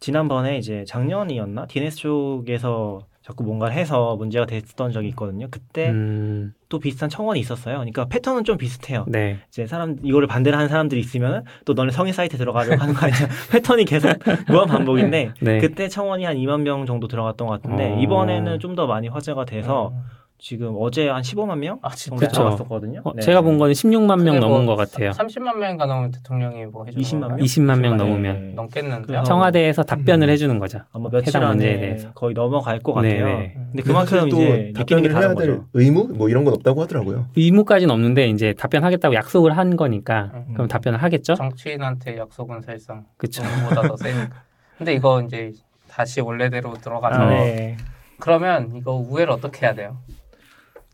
지난번에 0.00 0.58
이제 0.58 0.84
작년이었나 0.86 1.66
DNS 1.66 1.96
쪽에서 1.96 3.06
자꾸 3.22 3.44
뭔가를 3.44 3.74
해서 3.74 4.16
문제가 4.16 4.46
됐던 4.46 4.90
적이 4.90 5.08
있거든요. 5.10 5.46
그때 5.48 5.90
음, 5.90 6.54
또 6.68 6.80
비슷한 6.80 7.08
청원이 7.08 7.38
있었어요. 7.38 7.76
그러니까 7.76 8.06
패턴은 8.06 8.42
좀 8.42 8.56
비슷해요. 8.58 9.04
네. 9.06 9.38
이제 9.48 9.66
사람 9.66 9.96
이거를 10.02 10.26
반대를 10.26 10.56
하는 10.56 10.68
사람들이 10.68 11.00
있으면 11.00 11.44
또 11.64 11.74
너네 11.74 11.92
성인 11.92 12.12
사이트 12.12 12.36
들어가려고 12.36 12.82
하는 12.82 12.94
거 12.94 13.06
아니야? 13.06 13.18
패턴이 13.52 13.84
계속 13.84 14.10
무한 14.48 14.66
반복인데 14.66 15.34
네. 15.40 15.58
그때 15.60 15.88
청원이 15.88 16.24
한 16.24 16.36
2만 16.36 16.62
명 16.62 16.84
정도 16.84 17.06
들어갔던 17.06 17.46
것 17.46 17.62
같은데 17.62 17.92
어. 17.92 17.98
이번에는 18.00 18.58
좀 18.58 18.72
더 18.72 18.86
많이 18.86 19.06
화제가 19.08 19.44
돼서 19.44 19.88
음. 19.94 20.02
지금 20.42 20.74
어제 20.80 21.08
한 21.08 21.22
15만 21.22 21.56
명 21.58 21.78
아. 21.82 21.90
정도 21.90 22.16
그쵸. 22.26 22.32
들어갔었거든요. 22.32 23.00
어, 23.04 23.12
네. 23.14 23.22
제가 23.22 23.42
본 23.42 23.58
거는 23.58 23.74
16만 23.74 24.24
명 24.24 24.34
근데 24.34 24.40
넘은 24.40 24.64
뭐 24.66 24.74
것 24.74 24.90
같아요. 24.90 25.12
30만 25.12 25.56
명인가 25.56 25.86
넘으면 25.86 26.10
대통령이 26.10 26.66
뭐 26.66 26.84
해주는 26.84 27.00
20만 27.00 27.20
건가요? 27.20 27.36
명? 27.36 27.38
20만 27.46 27.78
명 27.78 27.96
네. 27.96 28.04
넘으면 28.04 28.54
넘겠는데요. 28.56 29.06
그래서 29.06 29.22
청와대에서 29.22 29.84
답변을 29.84 30.28
음. 30.28 30.32
해주는 30.32 30.58
거죠. 30.58 30.80
아마 30.92 31.08
며칠 31.10 31.28
해당 31.28 31.50
문제에 31.50 31.70
안에 31.70 31.80
대해서. 31.80 32.12
거의 32.14 32.34
넘어갈 32.34 32.80
것 32.80 33.00
네, 33.02 33.18
같아요. 33.20 33.38
네. 33.38 33.54
근데 33.54 33.82
그만큼 33.84 34.18
사실 34.18 34.30
또 34.30 34.36
이제 34.42 34.72
답변을 34.74 35.12
해야 35.12 35.20
될 35.20 35.34
거죠. 35.36 35.64
의무 35.74 36.08
뭐 36.14 36.28
이런 36.28 36.42
건 36.42 36.54
없다고 36.54 36.82
하더라고요. 36.82 37.26
의무까지는 37.36 37.94
없는데 37.94 38.26
이제 38.30 38.52
답변하겠다고 38.54 39.14
약속을 39.14 39.56
한 39.56 39.76
거니까 39.76 40.32
음. 40.34 40.54
그럼 40.54 40.66
답변을 40.66 41.00
하겠죠. 41.00 41.36
정치인한테 41.36 42.18
약속은 42.18 42.62
사실상 42.62 43.04
그렇죠. 43.16 43.44
의무보다 43.44 43.82
더 43.86 43.94
세니까. 43.96 44.42
근데 44.76 44.94
이거 44.94 45.22
이제 45.22 45.52
다시 45.88 46.20
원래대로 46.20 46.74
들어가서 46.74 47.20
아, 47.20 47.28
네. 47.30 47.76
그러면 48.18 48.72
이거 48.74 48.94
우회를 48.96 49.30
어떻게 49.32 49.66
해야 49.66 49.74
돼요? 49.76 49.98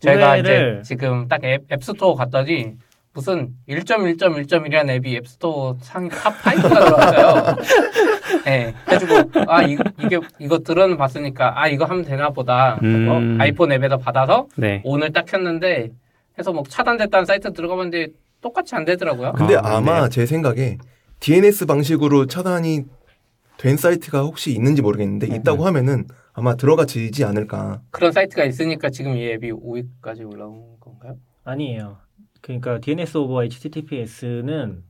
제가 0.01 0.37
이제 0.37 0.81
지금 0.85 1.29
딱 1.29 1.43
앱, 1.45 1.71
앱스토어 1.71 2.15
갔더니 2.15 2.75
무슨 3.13 3.51
1.1.1.1이라는 3.69 4.91
앱이 4.91 5.17
앱스토어 5.17 5.77
상위 5.81 6.09
top 6.09 6.39
5가 6.39 6.63
들어왔어요. 6.69 7.57
네, 8.45 8.75
해가지고 8.87 9.31
아 9.49 9.63
이, 9.63 9.77
이게 9.99 10.21
이거 10.39 10.59
들어는 10.61 10.97
봤으니까 10.97 11.61
아 11.61 11.69
이거 11.69 11.85
하면 11.85 12.05
되나 12.05 12.31
보다. 12.31 12.79
음. 12.83 13.09
어, 13.39 13.43
아이폰 13.43 13.73
앱에다 13.73 13.97
받아서 13.97 14.47
네. 14.57 14.83
오늘 14.85 15.13
딱 15.13 15.27
켰는데 15.27 15.91
해서 16.39 16.53
뭐 16.53 16.63
차단됐다는 16.69 17.27
사이트 17.27 17.53
들어가봤는데 17.53 18.13
똑같이 18.41 18.75
안 18.77 18.85
되더라고요. 18.85 19.33
근데 19.33 19.57
아, 19.57 19.79
아마 19.79 20.03
네. 20.05 20.09
제 20.11 20.25
생각에 20.27 20.79
DNS 21.19 21.67
방식으로 21.67 22.27
차단이 22.27 22.85
된 23.59 23.77
사이트가 23.77 24.21
혹시 24.23 24.53
있는지 24.53 24.81
모르겠는데 24.81 25.27
네. 25.27 25.37
있다고 25.37 25.67
하면은 25.67 26.07
아마 26.39 26.55
들어가지지 26.55 27.25
않을까. 27.25 27.83
그런 27.91 28.13
사이트가 28.13 28.45
있으니까 28.45 28.91
지금 28.91 29.17
이 29.17 29.27
앱이 29.27 29.51
5위까지 29.51 30.33
올라온 30.33 30.79
건가요? 30.79 31.17
아니에요. 31.43 31.99
그러니까 32.41 32.79
DNS 32.79 33.17
over 33.19 33.43
HTTPS는 33.43 34.85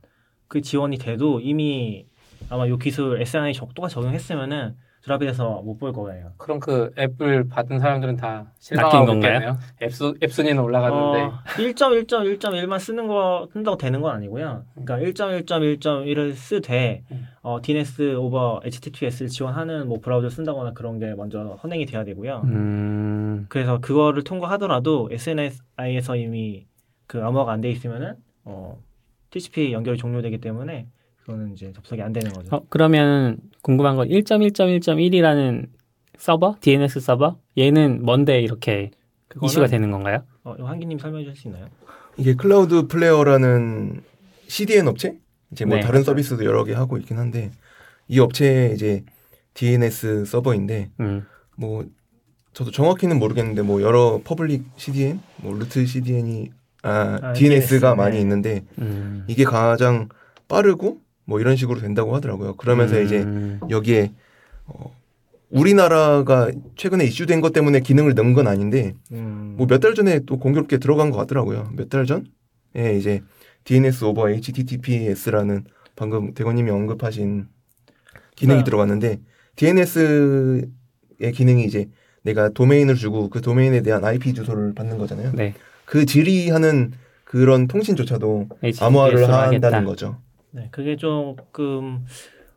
그 0.47 0.61
지원이 0.61 0.99
돼도 0.99 1.39
이미 1.39 2.05
아마 2.49 2.67
이 2.67 2.77
기술 2.77 3.19
SNI 3.19 3.53
똑같이 3.53 3.95
적용했으면은 3.95 4.75
drop돼서 5.19 5.61
못 5.63 5.79
볼 5.79 5.91
거예요. 5.93 6.31
그럼 6.37 6.59
그 6.59 6.91
앱을 6.97 7.47
받은 7.49 7.79
사람들은 7.79 8.17
다 8.17 8.51
실망하고 8.59 9.05
건가요? 9.05 9.33
있겠네요. 9.35 9.57
앱, 9.81 9.91
수, 9.93 10.15
앱 10.21 10.31
순위는 10.31 10.61
올라갔는데 10.61 11.19
어, 11.21 11.33
1.1.1.1만 11.57 12.79
쓰는 12.79 13.07
거 13.07 13.47
쓴다고 13.53 13.77
되는 13.77 14.01
건 14.01 14.13
아니고요. 14.15 14.65
그러니까 14.75 14.97
1.1.1.1을 14.97 16.33
쓰되 16.33 17.03
음. 17.11 17.27
어, 17.41 17.59
DNS 17.61 18.15
over 18.17 18.59
HTTPS를 18.65 19.29
지원하는 19.29 19.87
뭐 19.87 19.99
브라우저 20.01 20.29
쓴다거나 20.29 20.73
그런 20.73 20.99
게 20.99 21.13
먼저 21.15 21.57
선행이 21.61 21.85
돼야 21.85 22.03
되고요. 22.03 22.41
음, 22.43 23.45
그래서 23.49 23.79
그거를 23.79 24.23
통과하더라도 24.23 25.09
SNI에서 25.11 26.15
이미 26.17 26.65
그 27.07 27.23
암호화가 27.23 27.53
안 27.53 27.61
돼 27.61 27.69
있으면은 27.71 28.15
어, 28.43 28.77
TCP 29.31 29.71
연결이 29.73 29.97
종료되기 29.97 30.39
때문에 30.39 30.87
그거는 31.29 31.53
이제 31.53 31.71
접속이 31.71 32.01
안 32.01 32.11
되는 32.11 32.33
거죠. 32.33 32.55
어, 32.55 32.61
그러면 32.69 33.37
궁금한 33.61 33.95
건 33.95 34.07
1.1.1.1이라는 34.07 35.67
서버, 36.17 36.55
DNS 36.59 36.99
서버, 36.99 37.37
얘는 37.55 38.03
뭔데 38.03 38.41
이렇게 38.41 38.89
그거는 39.27 39.45
이슈가 39.47 39.67
되는 39.67 39.91
건가요? 39.91 40.23
어, 40.43 40.55
한기님 40.59 40.97
설명해 40.97 41.25
주실 41.25 41.39
수 41.39 41.47
있나요? 41.49 41.67
이게 42.17 42.33
Cloudflare라는 42.33 44.01
CDN 44.47 44.87
업체? 44.87 45.19
이제 45.51 45.65
뭐 45.65 45.77
네. 45.77 45.81
다른 45.83 46.01
서비스도 46.03 46.43
여러 46.45 46.63
개 46.63 46.73
하고 46.73 46.97
있긴 46.97 47.17
한데 47.17 47.51
이 48.07 48.19
업체의 48.19 48.73
이제 48.73 49.03
DNS 49.53 50.25
서버인데 50.25 50.89
음. 50.99 51.25
뭐 51.55 51.85
저도 52.53 52.71
정확히는 52.71 53.19
모르겠는데 53.19 53.61
뭐 53.61 53.81
여러 53.83 54.19
public 54.23 54.63
CDN, 54.77 55.21
뭐 55.37 55.53
root 55.53 55.85
CDN이 55.85 56.51
아, 56.81 57.19
아, 57.21 57.33
DNS가 57.33 57.89
DNS, 57.91 57.95
많이 57.95 58.15
네. 58.15 58.21
있는데 58.21 58.65
음. 58.79 59.25
이게 59.27 59.43
가장 59.43 60.09
빠르고 60.47 61.01
뭐 61.29 61.39
이런 61.39 61.55
식으로 61.55 61.79
된다고 61.79 62.15
하더라고요. 62.15 62.55
그러면서 62.55 62.99
이제 62.99 63.19
음. 63.21 63.59
여기에 63.69 64.11
어, 64.65 64.91
우리나라가 65.51 66.51
최근에 66.75 67.05
이슈된 67.05 67.39
것 67.39 67.53
때문에 67.53 67.81
기능을 67.81 68.15
넣은 68.15 68.33
건 68.33 68.47
아닌데 68.47 68.95
음. 69.11 69.53
뭐몇 69.57 69.79
달 69.79 69.93
전에 69.93 70.21
또 70.25 70.39
공교롭게 70.39 70.79
들어간 70.79 71.11
것 71.11 71.17
같더라고요. 71.17 71.71
몇 71.77 71.89
달 71.89 72.05
전? 72.07 72.25
예, 72.75 72.97
이제 72.97 73.21
DNS 73.63 74.05
over 74.05 74.29
HTTPS라는 74.29 75.65
방금 75.95 76.33
대건님이 76.33 76.71
언급하신 76.71 77.47
기능이 78.35 78.61
아. 78.61 78.63
들어갔는데 78.63 79.19
DNS의 79.55 80.63
기능이 81.33 81.63
이제 81.65 81.89
내가 82.23 82.49
도메인을 82.49 82.95
주고 82.95 83.29
그 83.29 83.41
도메인에 83.41 83.81
대한 83.81 84.03
IP 84.03 84.33
주소를 84.33 84.73
받는 84.73 84.97
거잖아요. 84.97 85.31
네. 85.35 85.53
그 85.85 86.05
질의하는 86.05 86.93
그런 87.23 87.67
통신조차도 87.67 88.49
암호화를. 88.79 89.29
한다는 89.31 89.85
거죠. 89.85 90.17
네, 90.51 90.67
그게 90.71 90.95
조금 90.95 92.05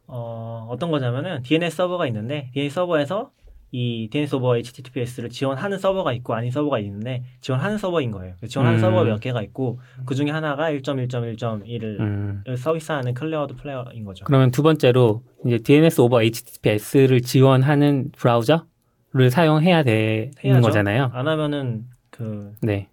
어, 0.06 0.66
어떤 0.70 0.90
거냐면은 0.90 1.42
DNS 1.42 1.76
서버가 1.76 2.06
있는데 2.06 2.50
DNS 2.54 2.74
서버에서 2.74 3.30
이 3.74 4.08
DNS 4.10 4.34
over 4.34 4.54
HTTPS를 4.58 5.30
지원하는 5.30 5.78
서버가 5.78 6.12
있고 6.12 6.34
아닌 6.34 6.50
서버가 6.50 6.78
있는데 6.80 7.24
지원하는 7.40 7.78
서버인 7.78 8.10
거예요. 8.10 8.34
지원하는 8.46 8.78
음. 8.78 8.80
서버가 8.80 9.04
몇 9.04 9.18
개가 9.18 9.40
있고 9.42 9.80
그 10.04 10.14
중에 10.14 10.30
하나가 10.30 10.70
1.1.1.1을 10.70 12.00
음. 12.00 12.44
서비스하는 12.58 13.14
Cloudflare인 13.14 14.04
거죠. 14.04 14.26
그러면 14.26 14.50
두 14.50 14.62
번째로 14.62 15.22
이제 15.46 15.56
DNS 15.56 16.02
over 16.02 16.22
HTTPS를 16.22 17.22
지원하는 17.22 18.10
브라우저를 18.12 19.30
사용해야 19.30 19.82
되는 19.84 20.32
해야죠. 20.44 20.60
거잖아요. 20.60 21.10
안 21.14 21.26
하면은 21.26 21.86
그, 22.10 22.52
네. 22.60 22.88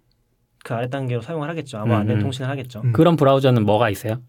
그 0.64 0.72
아래 0.72 0.88
단계로 0.88 1.20
사용을 1.20 1.50
하겠죠. 1.50 1.76
아마 1.76 1.96
음, 1.96 2.00
안내 2.00 2.14
음. 2.14 2.20
통신을 2.20 2.48
하겠죠. 2.48 2.80
음. 2.84 2.92
그런 2.92 3.16
브라우저는 3.16 3.66
뭐가 3.66 3.90
있어요? 3.90 4.22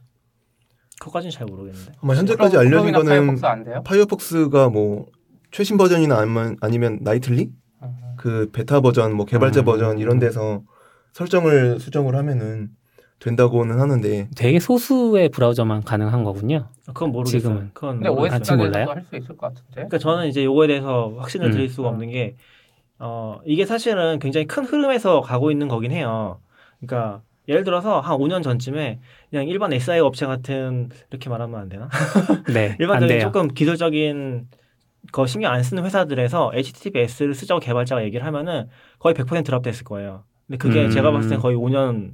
그거까지는 1.02 1.32
잘 1.32 1.48
모르겠는데. 1.48 1.94
아마 2.02 2.16
현재까지 2.16 2.58
알려진 2.58 2.94
거는 2.94 3.36
파이어폭스? 3.42 3.84
파이어폭스가 3.84 4.70
뭐 4.70 5.08
최신 5.50 5.78
버전이나 5.78 6.16
아니면 6.18 6.58
아니면 6.62 7.00
nightly 7.02 7.50
음. 7.82 7.96
그 8.18 8.50
베타 8.54 8.82
버전 8.82 9.16
뭐 9.16 9.26
개발자 9.26 9.62
음. 9.62 9.66
버전 9.66 9.98
이런 9.98 10.20
데서 10.20 10.62
설정을 11.14 11.80
수정을 11.80 12.16
하면은 12.16 12.70
된다고는 13.20 13.80
하는데 13.80 14.30
되게 14.36 14.60
소수의 14.60 15.30
브라우저만 15.30 15.84
가능한 15.84 16.24
거군요. 16.24 16.68
아, 16.88 16.94
그건 16.94 17.12
모르겠어요. 17.12 17.40
지금은. 17.40 17.72
그건 17.74 17.96
근데 17.98 18.10
모르겠어요. 18.10 18.36
아직 18.36 18.56
몰라요? 18.56 18.86
OS까지도 18.86 18.92
할수 18.92 19.16
있을 19.16 19.38
것 19.38 19.48
같은데. 19.48 19.72
그러니까 19.74 19.98
저는 19.98 20.28
이제 20.28 20.46
요거에 20.46 20.68
대해서 20.68 21.14
확신을 21.18 21.48
음. 21.48 21.52
드릴 21.52 21.70
수가 21.70 21.90
없는 21.90 22.10
게 22.12 22.36
어, 23.00 23.40
이게 23.46 23.66
사실은 23.66 24.20
굉장히 24.20 24.46
큰 24.46 24.66
흐름에서 24.66 25.22
가고 25.22 25.50
있는 25.52 25.68
거긴 25.68 25.92
해요. 25.92 26.40
그러니까 26.80 27.22
예를 27.52 27.66
들어서 27.66 28.00
한 28.00 28.18
5년 28.18 28.42
전쯤에 28.44 29.00
그냥 29.30 29.46
일반 29.48 29.74
SI 29.74 30.00
업체 30.00 30.26
같은 30.26 30.90
이렇게 31.12 31.30
말하면 31.30 31.60
안 31.60 31.68
되나? 31.70 31.90
네. 32.54 32.70
안 32.72 32.76
일반적인. 32.80 33.20
조금 33.20 33.48
기술적인 33.50 34.48
거 35.12 35.28
신경 35.28 35.52
안 35.52 35.62
쓰는 35.62 35.84
회사들에서 35.84 36.52
HTTPS를 36.56 37.34
쓰자고 37.36 37.60
개발자가 37.60 38.04
얘기를 38.06 38.26
하면은 38.26 38.68
거의 39.00 39.14
100% 39.14 39.44
드랍됐을 39.44 39.84
거예요. 39.84 40.24
근데 40.48 40.58
그게 40.58 40.86
음. 40.86 40.90
제가 40.92 41.12
봤을 41.12 41.30
때 41.30 41.36
거의 41.38 41.58
5년 41.58 42.12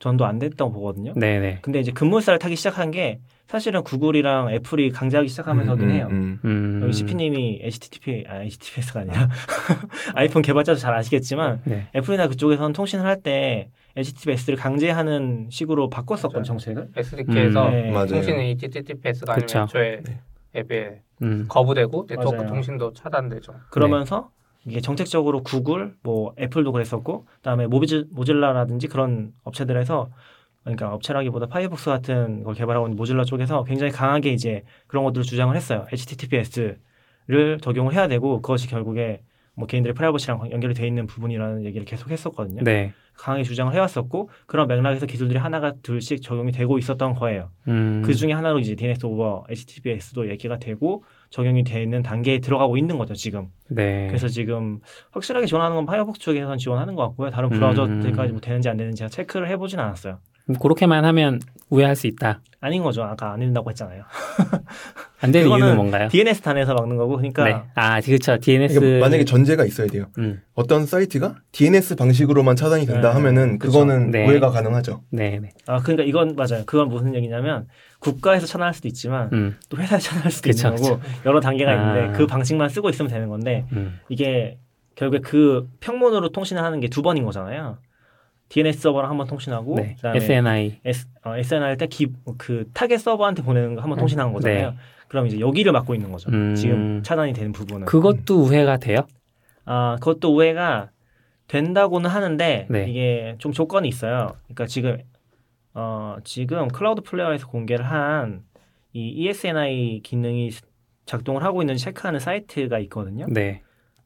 전도 0.00 0.24
안 0.26 0.40
됐다고 0.40 0.72
보거든요. 0.72 1.12
네네. 1.14 1.60
근데 1.62 1.78
이제 1.78 1.92
급물살을 1.92 2.40
타기 2.40 2.56
시작한 2.56 2.90
게 2.90 3.20
사실은 3.46 3.84
구글이랑 3.84 4.50
애플이 4.50 4.90
강제하기 4.90 5.28
시작하면서긴 5.28 5.90
음, 5.90 5.94
해요. 5.94 6.08
음, 6.10 6.40
음. 6.44 6.80
여기 6.82 6.92
CP님이 6.92 7.60
HTTP, 7.62 8.24
아, 8.28 8.42
HTTPS가 8.42 9.00
아니라 9.00 9.28
아이폰 10.14 10.42
개발자도 10.42 10.78
잘 10.80 10.92
아시겠지만 10.94 11.60
네. 11.64 11.86
애플이나 11.94 12.26
그쪽에서는 12.26 12.72
통신을 12.72 13.04
할 13.04 13.20
때 13.22 13.68
HTTPS를 13.96 14.56
강제하는 14.56 15.48
식으로 15.50 15.90
바꿨었거든요. 15.90 16.42
정책을. 16.44 16.88
SDK에서 16.96 17.68
음, 17.68 17.72
네. 17.72 18.06
통신이 18.06 18.50
HTTPS가 18.62 19.34
그쵸. 19.34 19.58
아니면 19.58 19.68
애초에 19.68 20.02
네. 20.04 20.20
앱에 20.56 21.02
음. 21.22 21.46
거부되고 21.48 22.06
네트워크 22.06 22.36
맞아요. 22.36 22.48
통신도 22.48 22.92
차단되죠. 22.94 23.54
그러면서 23.70 24.30
이게 24.64 24.80
정책적으로 24.80 25.42
구글, 25.42 25.94
뭐 26.02 26.34
애플도 26.38 26.72
그랬었고, 26.72 27.26
그다음에 27.36 27.66
모비즈, 27.66 28.06
모질라라든지 28.12 28.86
그런 28.88 29.32
업체들에서 29.42 30.10
그러니까 30.62 30.94
업체라기보다 30.94 31.46
파이어폭스 31.46 31.86
같은 31.90 32.44
걸 32.44 32.54
개발하고 32.54 32.86
있는 32.86 32.96
모질라 32.96 33.24
쪽에서 33.24 33.64
굉장히 33.64 33.90
강하게 33.90 34.30
이제 34.30 34.62
그런 34.86 35.04
것들을 35.04 35.24
주장을 35.24 35.54
했어요. 35.56 35.86
HTTPS를 35.92 36.78
적용을 37.60 37.94
해야 37.94 38.06
되고 38.06 38.40
그것이 38.40 38.68
결국에 38.68 39.22
뭐 39.54 39.66
개인들의 39.66 39.94
프라이버시랑 39.94 40.50
연결이 40.52 40.74
돼 40.74 40.86
있는 40.86 41.06
부분이라는 41.06 41.64
얘기를 41.64 41.84
계속 41.84 42.10
했었거든요. 42.10 42.62
네. 42.62 42.94
강하게 43.16 43.44
주장을 43.44 43.72
해왔었고 43.72 44.30
그런 44.46 44.66
맥락에서 44.68 45.06
기술들이 45.06 45.38
하나가 45.38 45.72
둘씩 45.82 46.22
적용이 46.22 46.52
되고 46.52 46.78
있었던 46.78 47.14
거예요. 47.14 47.50
음. 47.68 48.02
그 48.04 48.14
중에 48.14 48.32
하나로 48.32 48.58
이제 48.58 48.74
DNS 48.74 49.06
over 49.06 49.44
HTTPS도 49.48 50.28
얘기가 50.30 50.58
되고 50.58 51.04
적용이 51.30 51.64
되는 51.64 52.02
단계에 52.02 52.40
들어가고 52.40 52.76
있는 52.76 52.98
거죠 52.98 53.14
지금. 53.14 53.48
네. 53.68 54.06
그래서 54.08 54.28
지금 54.28 54.80
확실하게 55.12 55.46
지원하는 55.46 55.76
건 55.76 55.86
파이어폭스 55.86 56.20
쪽에서는 56.20 56.58
지원하는 56.58 56.94
것 56.94 57.02
같고요. 57.08 57.30
다른 57.30 57.48
브라우저들까지 57.48 58.30
음. 58.30 58.32
뭐 58.32 58.40
되는지 58.40 58.68
안 58.68 58.76
되는지 58.76 58.98
제가 58.98 59.08
체크를 59.08 59.48
해보진 59.48 59.78
않았어요. 59.78 60.18
그렇게만 60.60 61.04
하면 61.04 61.40
우회할 61.70 61.96
수 61.96 62.06
있다. 62.06 62.40
아닌 62.60 62.82
거죠. 62.82 63.02
아까 63.02 63.32
안 63.32 63.40
된다고 63.40 63.70
했잖아요. 63.70 64.04
안 65.20 65.32
되는 65.32 65.48
이유는 65.48 65.76
뭔가요? 65.76 66.08
DNS 66.08 66.40
단에서 66.42 66.74
막는 66.74 66.96
거고, 66.96 67.16
그러니까 67.16 67.44
네. 67.44 67.62
아, 67.74 68.00
그렇죠. 68.00 68.38
DNS. 68.38 68.78
그러니까 68.78 69.06
만약에 69.06 69.24
전제가 69.24 69.64
있어야 69.64 69.86
돼요. 69.86 70.06
음. 70.18 70.40
어떤 70.54 70.86
사이트가 70.86 71.36
DNS 71.52 71.96
방식으로만 71.96 72.56
차단이 72.56 72.86
된다 72.86 73.08
네, 73.08 73.14
하면은 73.14 73.58
그쵸. 73.58 73.72
그거는 73.72 74.10
네. 74.10 74.26
우회가 74.28 74.50
가능하죠. 74.50 75.02
네, 75.10 75.38
네. 75.40 75.50
아 75.66 75.78
그러니까 75.80 76.04
이건 76.04 76.34
맞아요. 76.36 76.64
그건 76.66 76.88
무슨 76.88 77.14
얘기냐면 77.14 77.66
국가에서 78.00 78.46
차단할 78.46 78.74
수도 78.74 78.88
있지만 78.88 79.30
음. 79.32 79.56
또 79.68 79.76
회사에서 79.78 80.08
차단할 80.10 80.30
수도 80.30 80.48
그쵸, 80.50 80.68
있는 80.68 80.82
거고 80.82 81.00
여러 81.24 81.40
단계가 81.40 81.70
아. 81.70 81.74
있는데 81.74 82.18
그 82.18 82.26
방식만 82.26 82.68
쓰고 82.68 82.90
있으면 82.90 83.10
되는 83.10 83.28
건데 83.28 83.64
음. 83.72 83.98
이게 84.08 84.58
결국에 84.94 85.20
그 85.22 85.68
평문으로 85.80 86.30
통신을 86.30 86.62
하는 86.62 86.80
게 86.80 86.88
두 86.88 87.00
번인 87.02 87.24
거잖아요. 87.24 87.78
DNS 88.52 88.80
서버랑 88.80 89.10
한번 89.10 89.26
통신하고 89.26 89.76
네. 89.76 89.94
그다음에 89.96 90.18
SNI. 90.18 90.80
S, 90.84 91.08
어, 91.24 91.36
SNI 91.36 91.64
할때 91.64 91.88
그 92.38 92.68
타겟 92.74 92.98
서버한테 92.98 93.42
보내는 93.42 93.74
거 93.74 93.80
한번 93.80 93.98
음. 93.98 94.00
통신하는 94.00 94.32
거잖아요. 94.32 94.70
네. 94.70 94.76
그럼 95.08 95.26
이제 95.26 95.40
여기를 95.40 95.72
막고 95.72 95.94
있는 95.94 96.12
거죠. 96.12 96.30
음. 96.30 96.54
지금 96.54 97.02
차단이 97.02 97.32
되는 97.32 97.52
부분은. 97.52 97.86
그것도 97.86 98.42
우회가 98.42 98.76
돼요? 98.78 99.06
아 99.64 99.96
그것도 100.00 100.34
우회가 100.34 100.90
된다고는 101.48 102.10
하는데 102.10 102.66
네. 102.68 102.86
이게 102.88 103.36
좀 103.38 103.52
조건이 103.52 103.88
있어요. 103.88 104.32
그러니까 104.44 104.66
지금 104.66 104.98
어 105.74 106.16
지금 106.24 106.68
Cloudflare에서 106.68 107.46
공개를 107.46 107.84
한 107.84 108.44
이 108.92 109.08
ESNI 109.08 110.00
기능이 110.02 110.50
작동을 111.06 111.42
하고 111.42 111.62
있는지 111.62 111.82
체크하는 111.84 112.20
사이트가 112.20 112.78
있거든요. 112.80 113.26
네. 113.28 113.62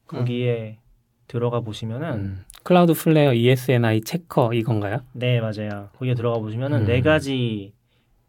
거기에 0.06 0.78
들어가 1.26 1.61
보시면은 1.61 2.12
음. 2.12 2.44
Cloudflare 2.66 3.33
ESNI 3.33 4.00
checker 4.00 4.52
이건가요? 4.52 4.98
네 5.12 5.40
맞아요. 5.40 5.88
거기에 5.98 6.14
들어가 6.14 6.40
보시면은 6.40 6.81
음. 6.81 6.85
네 6.85 7.00
가지 7.00 7.72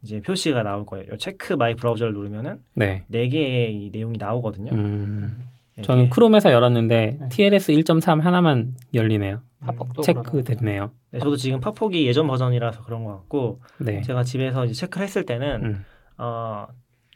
이제 0.00 0.20
표시가 0.20 0.62
나올 0.62 0.86
거예요. 0.86 1.16
Check 1.18 1.54
My 1.54 1.74
Browser를 1.74 2.14
누르면은 2.14 2.60
네. 2.74 3.02
네 3.08 3.28
개의 3.28 3.74
이 3.74 3.90
내용이 3.90 4.16
나오거든요. 4.16 4.70
음. 4.72 5.42
네, 5.74 5.82
저는 5.82 6.10
크롬에서 6.10 6.52
열었는데 6.52 7.16
네. 7.20 7.28
TLS 7.30 7.72
1.3 7.72 8.20
하나만 8.20 8.76
열리네요. 8.94 9.40
팝업도 9.58 10.02
체크. 10.02 10.44
됐네요. 10.44 10.92
네, 11.10 11.18
저도 11.18 11.34
지금 11.34 11.58
파폭이 11.58 12.06
예전 12.06 12.28
버전이라서 12.28 12.84
그런 12.84 13.02
것 13.02 13.10
같고 13.16 13.58
네. 13.78 14.02
제가 14.02 14.22
집에서 14.22 14.64
이제 14.66 14.72
체크를 14.72 15.04
했을 15.04 15.26
때는 15.26 15.64
음. 15.64 15.84
어, 16.16 16.68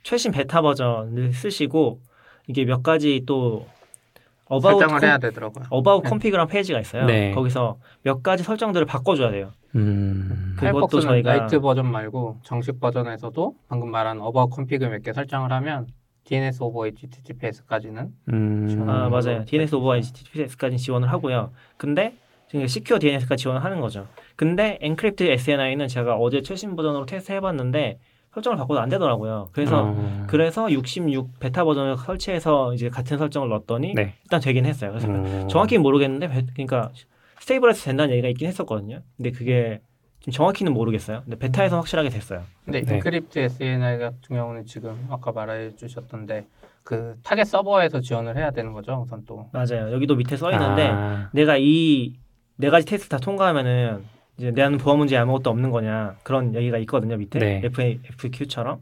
최신 0.02 0.32
베타 0.32 0.60
버전을 0.60 1.32
쓰시고 1.34 2.00
이게 2.48 2.64
몇 2.64 2.82
가지 2.82 3.22
또 3.26 3.68
about 4.56 4.78
설정을 4.80 5.02
해야 5.02 5.18
되더라고요. 5.18 5.64
about 5.70 6.02
네. 6.02 6.08
config란 6.10 6.46
페이지가 6.46 6.80
있어요. 6.80 7.06
네. 7.06 7.30
거기서 7.32 7.78
몇 8.02 8.22
가지 8.22 8.42
설정들을 8.44 8.84
바꿔줘야 8.86 9.30
돼요. 9.30 9.50
음. 9.74 10.54
그것도 10.58 11.00
저희가- 11.00 11.22
라이트 11.24 11.60
버전 11.60 11.90
말고 11.90 12.38
정식 12.42 12.78
버전에서도 12.80 13.54
방금 13.68 13.90
말한 13.90 14.20
about 14.20 14.50
config 14.50 14.84
몇개 14.84 15.12
설정을 15.12 15.50
하면 15.52 15.86
DNS 16.24 16.62
over 16.62 16.86
HTTPS까지는 16.86 18.08
음. 18.32 18.86
아 18.88 19.06
음. 19.06 19.10
맞아요. 19.10 19.44
DNS 19.46 19.74
over 19.74 19.96
HTTPS까지 19.96 20.76
지원을 20.76 21.10
하고요. 21.10 21.50
근데 21.76 22.14
지금 22.48 22.66
secure 22.66 22.98
DNS까지 22.98 23.42
지원을 23.44 23.64
하는 23.64 23.80
거죠. 23.80 24.06
근데 24.36 24.78
encrypt 24.82 25.24
SNI는 25.24 25.88
제가 25.88 26.16
어제 26.16 26.42
최신 26.42 26.76
버전으로 26.76 27.06
테스트 27.06 27.32
해봤는데 27.32 27.98
설정을 28.34 28.56
바꿔도 28.56 28.80
안 28.80 28.88
되더라고요. 28.88 29.48
그래서 29.52 29.84
어. 29.84 30.24
그래서 30.26 30.70
66 30.70 31.38
베타 31.38 31.64
버전을 31.64 31.96
설치해서 31.98 32.72
이제 32.74 32.88
같은 32.88 33.18
설정을 33.18 33.48
넣었더니 33.50 33.94
네. 33.94 34.14
일단 34.24 34.40
되긴 34.40 34.64
했어요. 34.64 34.90
그래서 34.92 35.08
어. 35.10 35.46
정확히는 35.48 35.82
모르겠는데 35.82 36.28
베- 36.28 36.46
그러니까 36.54 36.90
stable에서 37.40 37.84
된다는 37.84 38.12
얘기가 38.12 38.28
있긴 38.28 38.48
했었거든요. 38.48 39.00
근데 39.16 39.30
그게 39.32 39.80
지금 40.20 40.32
정확히는 40.32 40.72
모르겠어요. 40.72 41.22
근데 41.24 41.36
베타에서 41.38 41.76
확실하게 41.76 42.08
됐어요. 42.08 42.42
근데 42.64 42.82
네. 42.82 42.94
encrypt 42.94 43.38
SNI 43.38 43.98
같은 43.98 44.20
경우는 44.36 44.64
지금 44.64 45.06
아까 45.10 45.32
말해 45.32 45.74
주셨던데 45.76 46.46
그 46.84 47.16
타겟 47.22 47.44
서버에서 47.44 48.00
지원을 48.00 48.36
해야 48.36 48.50
되는 48.50 48.72
거죠, 48.72 49.02
우선 49.04 49.24
또. 49.26 49.48
맞아요. 49.52 49.92
여기도 49.92 50.14
밑에 50.16 50.36
써 50.36 50.50
있는데 50.52 50.88
아, 50.88 51.28
내가 51.32 51.56
이 51.58 52.14
네 52.56 52.68
가지 52.70 52.86
테스트 52.86 53.08
다 53.08 53.18
통과하면은 53.18 54.04
이제 54.42 54.50
내는 54.50 54.76
보안 54.76 54.98
문제 54.98 55.16
아무것도 55.16 55.50
없는 55.50 55.70
거냐 55.70 56.16
그런 56.24 56.56
얘기가 56.56 56.76
있거든요 56.78 57.16
밑에 57.16 57.38
네. 57.38 57.62
FA, 57.64 58.00
FQ처럼. 58.04 58.80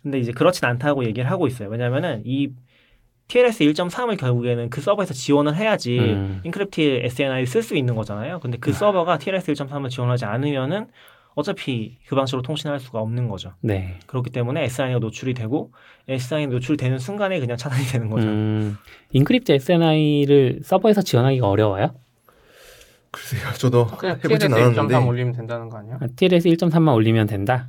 근데 0.00 0.18
이제 0.20 0.30
그렇진 0.30 0.64
않다고 0.64 1.04
얘기를 1.04 1.28
하고 1.28 1.48
있어요. 1.48 1.68
왜냐면은 1.68 2.22
이 2.24 2.50
TLS 3.26 3.64
1.3을 3.64 4.16
결국에는 4.18 4.70
그 4.70 4.80
서버에서 4.80 5.14
지원을 5.14 5.56
해야지 5.56 5.98
음. 5.98 6.40
encrypt 6.44 6.80
SNI를 7.04 7.46
쓸수 7.46 7.76
있는 7.76 7.96
거잖아요. 7.96 8.38
근데 8.40 8.58
그 8.58 8.72
서버가 8.72 9.18
TLS 9.18 9.52
1.3을 9.52 9.90
지원하지 9.90 10.24
않으면은 10.24 10.86
어차피 11.34 11.98
그 12.06 12.14
방식으로 12.14 12.42
통신할 12.42 12.78
수가 12.78 13.00
없는 13.00 13.28
거죠. 13.28 13.54
네. 13.60 13.98
그렇기 14.06 14.30
때문에 14.30 14.64
SNI가 14.64 15.00
노출이 15.00 15.34
되고 15.34 15.72
SNI 16.06 16.46
노출되는 16.48 16.98
순간에 16.98 17.40
그냥 17.40 17.56
차단이 17.56 17.84
되는 17.86 18.08
거죠. 18.10 18.28
음, 18.28 18.76
encrypt 19.12 19.50
SNI를 19.52 20.60
서버에서 20.62 21.02
지원하기가 21.02 21.48
어려워요? 21.48 21.94
글쎄요, 23.12 23.52
저도 23.58 23.86
그냥 23.86 24.16
해보진 24.16 24.48
TLS 24.48 24.54
1.3 24.54 24.62
않았는데 24.62 24.96
올리면 24.96 25.32
된다는 25.34 25.68
거 25.68 25.78
아니야? 25.78 25.98
아, 26.00 26.06
TLS 26.16 26.48
1.3만 26.48 26.94
올리면 26.94 27.26
된다? 27.26 27.68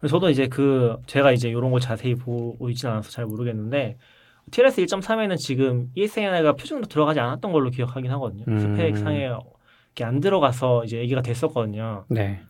그래서 0.00 0.16
저도 0.16 0.30
이제 0.30 0.48
그 0.48 0.96
제가 1.06 1.30
이제 1.32 1.48
이런 1.48 1.70
걸 1.70 1.80
자세히 1.80 2.14
보고 2.14 2.68
있진 2.70 2.88
않아서 2.88 3.10
잘 3.10 3.26
모르겠는데 3.26 3.98
TLS 4.50 4.84
1.3에는 4.86 5.36
지금 5.36 5.90
ESNI가 5.94 6.54
표준으로 6.54 6.86
들어가지 6.86 7.20
않았던 7.20 7.52
걸로 7.52 7.70
기억하긴 7.70 8.10
하거든요. 8.12 8.44
음. 8.48 8.58
스펙 8.58 8.96
상에 8.96 9.26
이렇게 9.26 10.04
안 10.04 10.20
들어가서 10.20 10.84
이제 10.84 10.98
얘기가 10.98 11.22
됐었거든요. 11.22 12.06
네. 12.08 12.40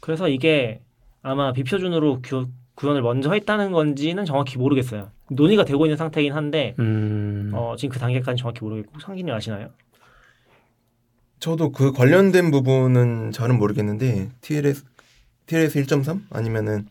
그래서 0.00 0.28
이게 0.28 0.82
아마 1.22 1.52
비표준으로 1.52 2.20
구, 2.22 2.48
구현을 2.74 3.02
먼저 3.02 3.32
했다는 3.32 3.72
건지는 3.72 4.24
정확히 4.24 4.58
모르겠어요. 4.58 5.10
논의가 5.30 5.64
되고 5.64 5.84
있는 5.86 5.96
상태이긴 5.96 6.32
한데 6.32 6.74
음, 6.78 7.50
어, 7.54 7.74
지금 7.76 7.92
그 7.92 7.98
단계까지 7.98 8.40
정확히 8.40 8.64
모르겠고 8.64 9.00
상진이 9.00 9.30
아시나요? 9.30 9.70
저도 11.40 11.72
그 11.72 11.92
관련된 11.92 12.50
부분은 12.50 13.32
잘은 13.32 13.58
모르겠는데 13.58 14.30
TLS 14.40 14.84
TLS 15.46 15.84
1.3 15.84 16.22
아니면은 16.30 16.88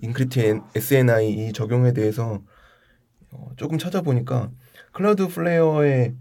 encrypt 0.00 0.60
SNI 0.74 1.30
이 1.30 1.52
적용에 1.52 1.92
대해서 1.92 2.40
어, 3.30 3.50
조금 3.56 3.78
찾아보니까 3.78 4.50
Cloudflare의 4.92 6.14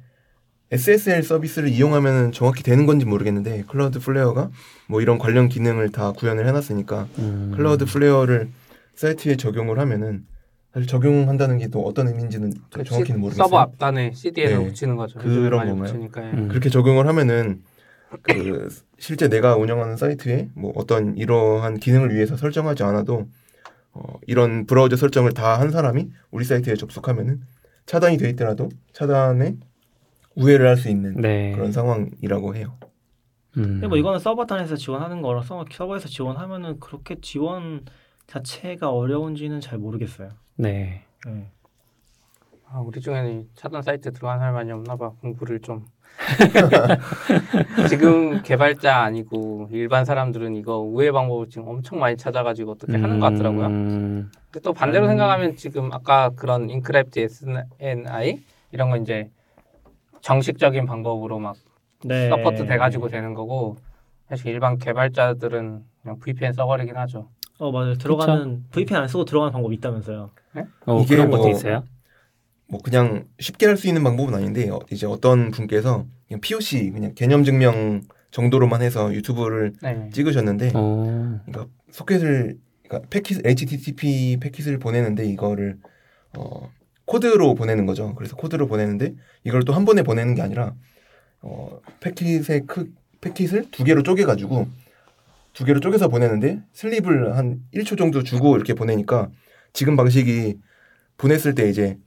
SSL 0.71 1.23
서비스를 1.23 1.69
이용하면 1.69 2.33
정확히 2.33 2.63
되는 2.63 2.85
건지 2.85 3.05
모르겠는데 3.05 3.63
Cloudflare가 3.67 4.49
뭐 4.87 5.01
이런 5.01 5.17
관련 5.17 5.47
기능을 5.47 5.91
다 5.91 6.11
구현을 6.11 6.45
해놨으니까 6.47 7.07
음, 7.19 7.53
Cloudflare를 7.55 8.49
사이트에 8.95 9.37
적용을 9.37 9.79
하면은 9.79 10.25
사실 10.77 10.87
적용한다는 10.87 11.57
게 11.57 11.67
또 11.69 11.81
어떤 11.85 12.07
의미인지는 12.07 12.53
저그 12.69 12.83
정확히는 12.85 13.17
시- 13.17 13.21
모르겠어요. 13.21 13.45
서버 13.47 13.57
앞단에 13.59 14.11
CDN을 14.13 14.59
네. 14.59 14.65
붙이는 14.67 14.95
거죠. 14.95 15.17
그런 15.19 15.67
건가요? 15.67 15.75
붙이니까. 15.91 16.23
예. 16.27 16.31
음. 16.33 16.47
그렇게 16.49 16.69
적용을 16.69 17.07
하면은 17.07 17.63
그 18.21 18.69
실제 18.99 19.27
내가 19.27 19.55
운영하는 19.57 19.97
사이트에 19.97 20.49
뭐 20.53 20.71
어떤 20.75 21.17
이러한 21.17 21.79
기능을 21.79 22.13
위해서 22.13 22.37
설정하지 22.37 22.83
않아도 22.83 23.27
어, 23.93 24.01
이런 24.27 24.65
브라우저 24.67 24.95
설정을 24.97 25.31
다 25.33 25.57
한 25.59 25.71
사람이 25.71 26.09
우리 26.29 26.45
사이트에 26.45 26.75
접속하면은 26.75 27.41
차단이 27.87 28.17
돼 28.17 28.29
있더라도 28.29 28.69
차단에 28.93 29.55
우회를 30.35 30.67
할 30.67 30.77
수 30.77 30.89
있는 30.89 31.15
네. 31.19 31.53
그런 31.53 31.71
상황이라고 31.71 32.55
해요. 32.55 32.77
음, 33.57 33.63
근데 33.63 33.87
뭐 33.87 33.97
이거는 33.97 34.19
서버 34.19 34.45
단에서 34.45 34.75
지원하는 34.75 35.23
거라서 35.23 35.65
서버에서 35.71 36.07
지원하면은 36.07 36.79
그렇게 36.79 37.15
지원 37.19 37.81
자체가 38.27 38.91
어려운지는 38.91 39.61
잘 39.61 39.79
모르겠어요. 39.79 40.29
네. 40.55 41.03
네. 41.25 41.49
아, 42.69 42.79
우리 42.79 42.99
중에는 42.99 43.41
이 43.41 43.47
차단 43.55 43.81
사이트 43.81 44.11
들어간 44.11 44.39
사람이 44.39 44.71
없나 44.71 44.95
봐. 44.97 45.11
공부를 45.21 45.61
좀. 45.61 45.85
지금 47.89 48.41
개발자 48.41 48.97
아니고 48.97 49.69
일반 49.71 50.03
사람들은 50.03 50.55
이거 50.55 50.79
우회 50.79 51.11
방법을 51.11 51.47
지금 51.49 51.67
엄청 51.67 51.99
많이 51.99 52.17
찾아가지고 52.17 52.71
어떻게 52.71 52.97
하는 52.97 53.19
것 53.19 53.31
같더라고요. 53.31 53.67
음, 53.67 54.31
근데 54.49 54.59
또 54.63 54.73
반대로 54.73 55.05
음. 55.05 55.09
생각하면 55.09 55.55
지금 55.55 55.93
아까 55.93 56.29
그런 56.29 56.67
인크랩트 56.67 57.17
SNI 57.19 58.43
이런 58.71 58.89
거 58.89 58.97
이제 58.97 59.29
정식적인 60.21 60.85
방법으로 60.85 61.39
막 61.39 61.55
네. 62.03 62.29
support 62.29 62.65
돼가지고 62.65 63.09
되는 63.09 63.33
거고 63.33 63.77
사실 64.27 64.47
일반 64.47 64.77
개발자들은 64.77 65.83
그냥 66.01 66.19
VPN 66.19 66.53
써버리긴 66.53 66.97
하죠. 66.97 67.29
어 67.59 67.71
맞아요. 67.71 67.95
들어가는 67.95 68.65
VPN 68.71 69.01
안 69.01 69.07
쓰고 69.07 69.25
들어가는 69.25 69.51
방법이 69.51 69.75
있다면서요. 69.75 70.29
어, 70.85 71.01
이게 71.01 71.15
그런 71.15 71.29
것도 71.31 71.43
뭐- 71.43 71.51
있어요? 71.51 71.83
뭐 72.69 72.81
그냥 72.81 73.25
쉽게 73.39 73.65
할 73.65 73.77
수 73.77 73.87
있는 73.87 74.03
방법은 74.03 74.33
아닌데 74.35 74.69
어, 74.69 74.79
이제 74.91 75.05
어떤 75.07 75.51
분께서 75.51 76.05
그냥 76.27 76.41
POC 76.41 76.91
그냥 76.91 77.13
개념 77.15 77.43
증명 77.43 78.01
정도로만 78.31 78.81
해서 78.81 79.13
유튜브를 79.13 79.73
네. 79.81 80.09
찍으셨는데 80.13 80.71
어, 80.75 81.39
그러니까 81.45 81.73
소켓을 81.91 82.57
그러니까 82.87 83.09
패킷 83.09 83.45
HTTP 83.45 84.37
패킷을 84.41 84.79
보내는데 84.79 85.25
이거를 85.25 85.77
어 86.37 86.69
코드로 87.05 87.55
보내는 87.55 87.85
거죠. 87.85 88.13
그래서 88.15 88.35
코드로 88.35 88.67
보내는데 88.67 89.15
이걸 89.45 89.63
또 89.63 89.73
한 89.73 89.85
번에 89.85 90.03
보내는 90.03 90.35
게 90.35 90.41
아니라 90.41 90.73
어 91.41 91.79
패킷의 92.01 92.65
크 92.67 92.91
패킷을 93.21 93.71
두 93.71 93.83
개로 93.85 94.03
쪼개 94.03 94.25
가지고 94.25 94.67
두 95.57 95.65
개로 95.65 95.79
쪼개서 95.79 96.07
보내는데 96.09 96.61
슬립을 96.73 97.35
한 97.35 97.61
1초 97.73 97.97
정도 97.97 98.21
주고 98.21 98.55
이렇게 98.55 98.75
보내니까 98.75 99.29
지금 99.73 99.95
방식이 99.95 100.59
보냈을 101.17 101.55
때 101.55 101.67
이제 101.67 101.97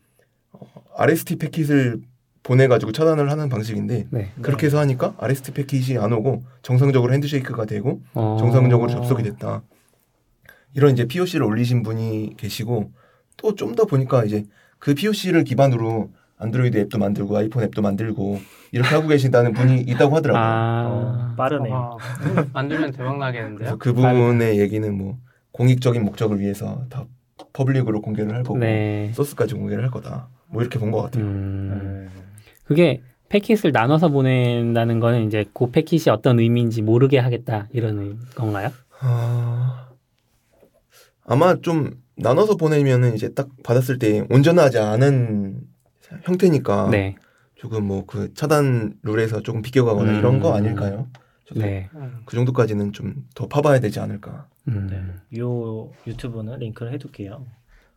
어, 0.53 0.61
RST 0.97 1.35
패킷을 1.35 2.01
보내 2.45 2.69
가지고 2.69 2.93
차단을 2.93 3.29
하는 3.29 3.49
방식인데 3.49 4.07
네. 4.09 4.33
그렇게 4.41 4.67
해서 4.67 4.79
하니까 4.79 5.17
RST 5.19 5.51
패킷이 5.51 5.99
안 5.99 6.13
오고 6.13 6.45
정상적으로 6.63 7.13
핸드쉐이크가 7.13 7.65
되고 7.65 8.01
어, 8.15 8.37
정상적으로 8.39 8.89
접속이 8.89 9.25
됐다. 9.25 9.65
이런 10.75 10.93
이제 10.93 11.07
POC를 11.07 11.45
올리신 11.45 11.83
분이 11.83 12.35
계시고 12.37 12.93
또 13.37 13.57
좀 13.57 13.75
더 13.75 13.85
보니까 13.85 14.25
이제 14.25 14.45
그 14.79 14.95
POC를 14.95 15.43
기반으로 15.43 16.13
안드로이드 16.41 16.79
앱도 16.79 16.99
만들고 16.99 17.37
아이폰 17.37 17.63
앱도 17.65 17.83
만들고 17.83 18.41
이렇게 18.73 18.89
하고 18.95 19.09
계신다는 19.09 19.53
분이 19.53 19.83
있다고 19.83 20.17
하더라고요. 20.17 20.43
아, 20.43 20.87
어, 20.89 21.35
빠르네요. 21.37 21.75
아, 22.01 22.47
만들면 22.53 22.93
대박 22.93 23.19
나겠는데요? 23.19 23.77
그 23.79 23.93
부분의 23.93 24.59
얘기는 24.59 24.93
뭐 24.97 25.19
공익적인 25.53 26.03
목적을 26.05 26.41
위해서 26.41 26.85
다 26.89 27.05
public으로 27.53 28.01
공개를 28.01 28.35
할 28.35 28.43
거고 28.43 28.59
네. 28.59 29.11
소스까지 29.15 29.55
공개를 29.55 29.83
할 29.85 29.91
거다. 29.91 30.29
뭐 30.49 30.63
이렇게 30.63 30.79
본 30.79 30.91
것 30.91 31.03
같아요. 31.03 31.25
음, 31.25 32.09
네. 32.09 32.23
그게 32.65 33.03
패킷을 33.29 33.73
나눠서 33.73 34.09
보낸다는 34.09 34.99
거는 35.01 35.27
이제 35.27 35.45
그 35.53 35.71
패킷이 35.71 36.11
어떤 36.11 36.39
의미인지 36.41 36.83
모르게 36.83 37.19
하겠다 37.19 37.69
이런 37.73 38.19
건가요? 38.35 38.71
아, 39.01 39.89
아마 41.25 41.57
좀 41.61 41.93
나눠서 42.17 42.57
보내면은 42.57 43.15
이제 43.15 43.33
딱 43.35 43.49
받았을 43.63 43.99
때 43.99 44.25
온전하지 44.31 44.79
않은 44.79 45.61
형태니까 46.25 46.89
네. 46.91 47.17
조금 47.57 47.85
뭐 47.87 48.05
그 48.07 48.33
차단 48.35 48.95
룰에서 49.03 49.41
조금 49.43 49.63
비껴가거나 49.63 50.13
음. 50.13 50.19
이런 50.19 50.41
거 50.41 50.55
아닐까요? 50.55 51.07
저도 51.47 51.61
네. 51.61 51.89
음. 51.95 52.23
그 52.25 52.37
정도까지는 52.37 52.93
좀 52.93 53.27
더 53.35 53.47
파봐야 53.49 53.81
되지 53.81 54.01
않을까. 54.01 54.47
음, 54.69 55.19
요 55.39 55.91
유튜브는 56.07 56.59
링크를 56.59 56.93
해둘게요. 56.93 57.45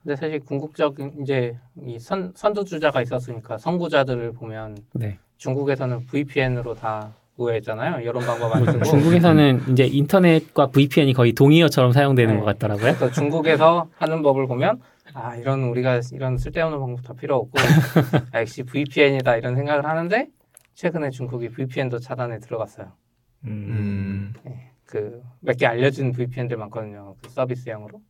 근데 0.01 0.15
사실 0.15 0.39
궁극적인 0.41 1.13
이제 1.21 1.57
이 1.85 1.97
선, 1.99 2.33
선두주자가 2.35 3.01
있었으니까 3.01 3.57
선구자들을 3.57 4.33
보면 4.33 4.77
네. 4.93 5.17
중국에서는 5.37 6.05
VPN으로 6.07 6.73
다 6.75 7.13
우회했잖아요. 7.37 8.01
이런 8.01 8.23
방법 8.25 8.55
안 8.55 8.65
쓰고. 8.65 8.83
중국에서는 8.83 9.61
이제 9.71 9.85
인터넷과 9.85 10.67
VPN이 10.67 11.13
거의 11.13 11.33
동의어처럼 11.33 11.91
사용되는 11.91 12.33
네. 12.35 12.39
것 12.39 12.45
같더라고요. 12.45 12.93
그래서 12.95 13.11
중국에서 13.11 13.87
하는 13.97 14.21
법을 14.21 14.47
보면 14.47 14.79
아 15.13 15.35
이런 15.35 15.63
우리가 15.63 16.01
이런 16.11 16.37
쓸데없는 16.37 16.79
방법 16.79 17.03
다 17.03 17.13
필요 17.13 17.35
없고 17.37 17.53
아, 18.33 18.41
역시 18.41 18.63
VPN이다 18.63 19.37
이런 19.37 19.55
생각을 19.55 19.85
하는데 19.85 20.27
최근에 20.73 21.09
중국이 21.11 21.49
VPN도 21.49 21.99
차단에 21.99 22.39
들어갔어요. 22.39 22.91
음, 23.45 24.33
그몇 24.85 25.57
개 25.57 25.65
알려진 25.65 26.11
VPN들 26.11 26.57
많거든요. 26.57 27.15
그 27.21 27.29
서비스형으로. 27.29 28.01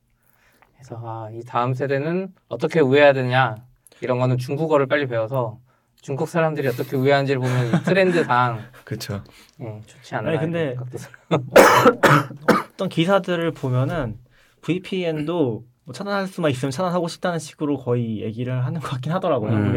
그래서 0.76 1.02
아, 1.04 1.30
이 1.32 1.42
다음 1.46 1.74
세대는 1.74 2.34
어떻게 2.48 2.80
우회해야 2.80 3.14
되냐 3.14 3.56
이런 4.02 4.20
거는 4.20 4.38
중국어를 4.38 4.88
빨리 4.88 5.08
배워서 5.08 5.60
중국 6.02 6.28
사람들이 6.28 6.68
어떻게 6.68 6.98
우회하는지를 6.98 7.40
보면 7.40 7.68
이 7.68 7.84
트렌드상 7.84 8.60
그렇죠. 8.84 9.24
예, 9.62 9.82
좋지 9.86 10.16
않아요. 10.16 10.38
아니, 10.38 10.40
근데 10.40 10.76
어떤 12.74 12.90
기사들을 12.90 13.52
보면은 13.52 14.20
VPN도 14.62 15.66
뭐 15.86 15.94
차단할 15.94 16.28
수만 16.28 16.52
있으면 16.52 16.72
차단하고 16.72 17.08
싶다는 17.08 17.40
식으로 17.40 17.78
거의 17.78 18.22
얘기를 18.22 18.66
하는 18.66 18.80
것 18.80 18.88
같긴 18.90 19.12
하더라고요. 19.12 19.52
음. 19.52 19.74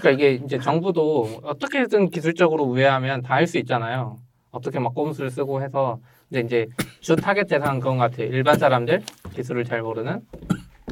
그러니까 0.00 0.10
이게 0.10 0.32
이제 0.44 0.58
정부도 0.58 1.40
어떻게든 1.42 2.08
기술적으로 2.10 2.64
우회하면 2.64 3.22
다 3.22 3.34
할 3.36 3.46
수 3.46 3.58
있잖아요. 3.58 4.16
어떻게 4.50 4.78
막 4.78 4.94
꼼수를 4.94 5.30
쓰고 5.30 5.62
해서 5.62 5.98
근데 6.30 6.40
이제 6.40 6.66
주 7.00 7.14
타겟 7.16 7.44
대상은 7.44 7.80
그런 7.80 7.98
것 7.98 8.10
같아요. 8.10 8.28
일반 8.28 8.58
사람들 8.58 9.02
기술을 9.34 9.64
잘 9.64 9.82
모르는 9.82 10.22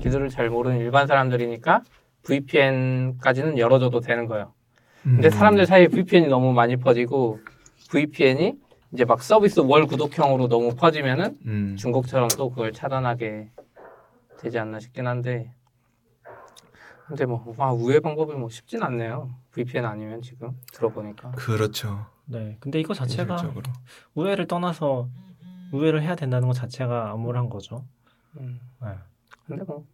기술을 0.03 0.29
잘 0.29 0.51
모르는 0.51 0.79
일반 0.79 1.07
사람들이니까 1.07 1.81
VPN까지는 2.25 3.59
열어줘도 3.59 4.01
되는 4.01 4.27
거예요. 4.27 4.53
근데 5.03 5.29
음. 5.29 5.31
사람들 5.31 5.65
사이에 5.67 5.89
VPN이 5.89 6.29
너무 6.29 6.53
많이 6.53 6.77
퍼지고 6.77 7.41
VPN이 7.91 8.53
이제 8.93 9.05
막 9.07 9.23
서비스 9.23 9.61
월 9.61 9.87
구독형으로 9.87 10.49
너무 10.49 10.75
퍼지면은 10.77 11.37
음. 11.47 11.77
중국처럼 11.79 12.29
또 12.37 12.51
그걸 12.51 12.73
차단하게 12.73 13.49
되지 14.45 14.59
않나 14.59 14.79
싶긴 14.79 15.07
한데 15.07 15.55
근데 17.07 17.25
뭐 17.27 17.55
와, 17.57 17.73
우회 17.73 18.01
방법이 18.01 18.35
뭐 18.35 18.49
쉽진 18.49 18.83
않네요. 18.83 19.35
VPN 19.53 19.85
아니면 19.85 20.23
지금 20.23 20.59
들어보니까 20.73 21.33
그렇죠. 21.33 22.07
네. 22.27 22.57
근데 22.61 22.81
이거 22.81 22.95
자체가 22.95 23.35
현실적으로. 23.35 23.73
우회를 24.15 24.47
떠나서 24.47 25.09
우회를 25.73 26.03
해야 26.03 26.15
된다는 26.15 26.49
것 26.49 26.55
자체가 26.55 27.11
암울한 27.11 27.49
거죠. 27.51 27.85
음. 28.39 28.61
네. 28.83 28.89
근데 29.47 29.65
뭐 29.65 29.87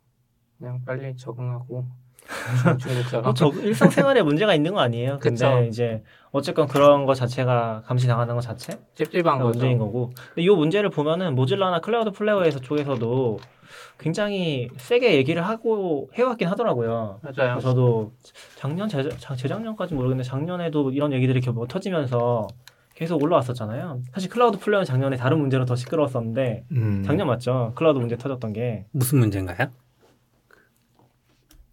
그냥 0.59 0.85
빨리 0.85 1.17
적응하고 1.17 1.87
중국처럼 2.79 3.25
뭐저 3.25 3.49
일상생활에 3.63 4.23
문제가 4.23 4.55
있는 4.55 4.73
거 4.75 4.81
아니에요. 4.81 5.19
근데 5.21 5.31
그쵸. 5.47 5.65
이제 5.69 6.03
어쨌건 6.33 6.69
그런 6.69 7.07
거 7.07 7.15
자체가 7.15 7.83
감시당하는 7.87 8.35
것 8.35 8.41
자체 8.41 8.79
찝찝한 8.95 9.39
거죠. 9.39 9.45
문제인 9.59 9.79
거고. 9.79 10.13
근데 10.35 10.43
이 10.43 10.49
문제를 10.49 10.91
보면은 10.91 11.35
Mozilla나 11.35 11.81
Cloudflare에서 11.81 12.61
쪽에서도 12.61 13.39
굉장히 13.99 14.69
세게 14.77 15.15
얘기를 15.17 15.43
하고 15.47 16.11
해왔긴 16.15 16.49
하더라고요. 16.49 17.21
맞아요. 17.23 17.61
저도 17.61 18.13
작년 18.57 18.89
재, 18.89 19.09
작- 19.19 19.37
재작년까지 19.37 19.95
모르겠는데 19.95 20.27
작년에도 20.29 20.91
이런 20.91 21.13
얘기들이 21.13 21.39
이렇게 21.39 21.51
뭐 21.51 21.67
터지면서 21.67 22.47
계속 22.95 23.23
올라왔었잖아요. 23.23 24.01
사실 24.13 24.29
Cloudflare는 24.31 24.85
작년에 24.85 25.17
다른 25.17 25.39
문제로 25.39 25.65
더 25.65 25.75
시끄러웠었는데 25.77 26.65
음. 26.73 27.03
작년 27.05 27.27
맞죠? 27.27 27.73
클라우드 27.75 27.99
문제 27.99 28.17
터졌던 28.17 28.53
게 28.53 28.85
무슨 28.93 29.19
문제인가요? 29.21 29.69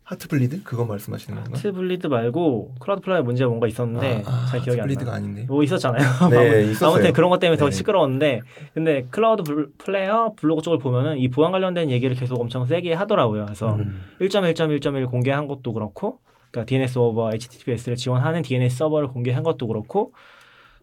Heartbleed 0.09 0.63
그거 0.63 0.85
말씀하시는 0.85 1.35
건가? 1.43 1.57
Heartbleed 1.57 2.07
말고 2.07 2.75
Cloudflare 2.79 3.23
문제가 3.23 3.49
뭔가 3.49 3.67
있었는데 3.67 4.23
아, 4.25 4.29
아, 4.31 4.45
잘 4.49 4.61
기억이 4.61 4.79
하트 4.79 4.81
안 4.81 4.87
블리드가 4.87 5.11
나요. 5.11 5.15
아닌데. 5.17 5.45
뭐 5.49 5.63
있었잖아요. 5.63 6.29
네, 6.29 6.63
있었어요. 6.71 6.89
아무튼 6.91 7.11
그런 7.11 7.29
것 7.29 7.39
때문에 7.39 7.57
더 7.57 7.65
네. 7.65 7.71
시끄러웠는데 7.71 8.39
근데 8.73 9.05
클라우드 9.11 9.43
블- 9.43 9.69
Flare 9.77 10.31
블로그 10.37 10.61
쪽을 10.61 10.79
보면은 10.79 11.17
이 11.17 11.27
보안 11.27 11.51
관련된 11.51 11.89
얘기를 11.91 12.15
계속 12.15 12.39
엄청 12.39 12.65
세게 12.65 12.93
하더라고요. 12.93 13.43
그래서 13.47 13.75
음. 13.75 14.01
1.1.1.1 14.21 15.09
공개한 15.11 15.45
것도 15.45 15.73
그렇고 15.73 16.19
그러니까 16.51 16.65
DNS 16.69 16.93
서버 16.93 17.33
HTTPS를 17.33 17.97
지원하는 17.97 18.43
DNS 18.43 18.77
서버를 18.77 19.09
공개한 19.09 19.43
것도 19.43 19.67
그렇고 19.67 20.13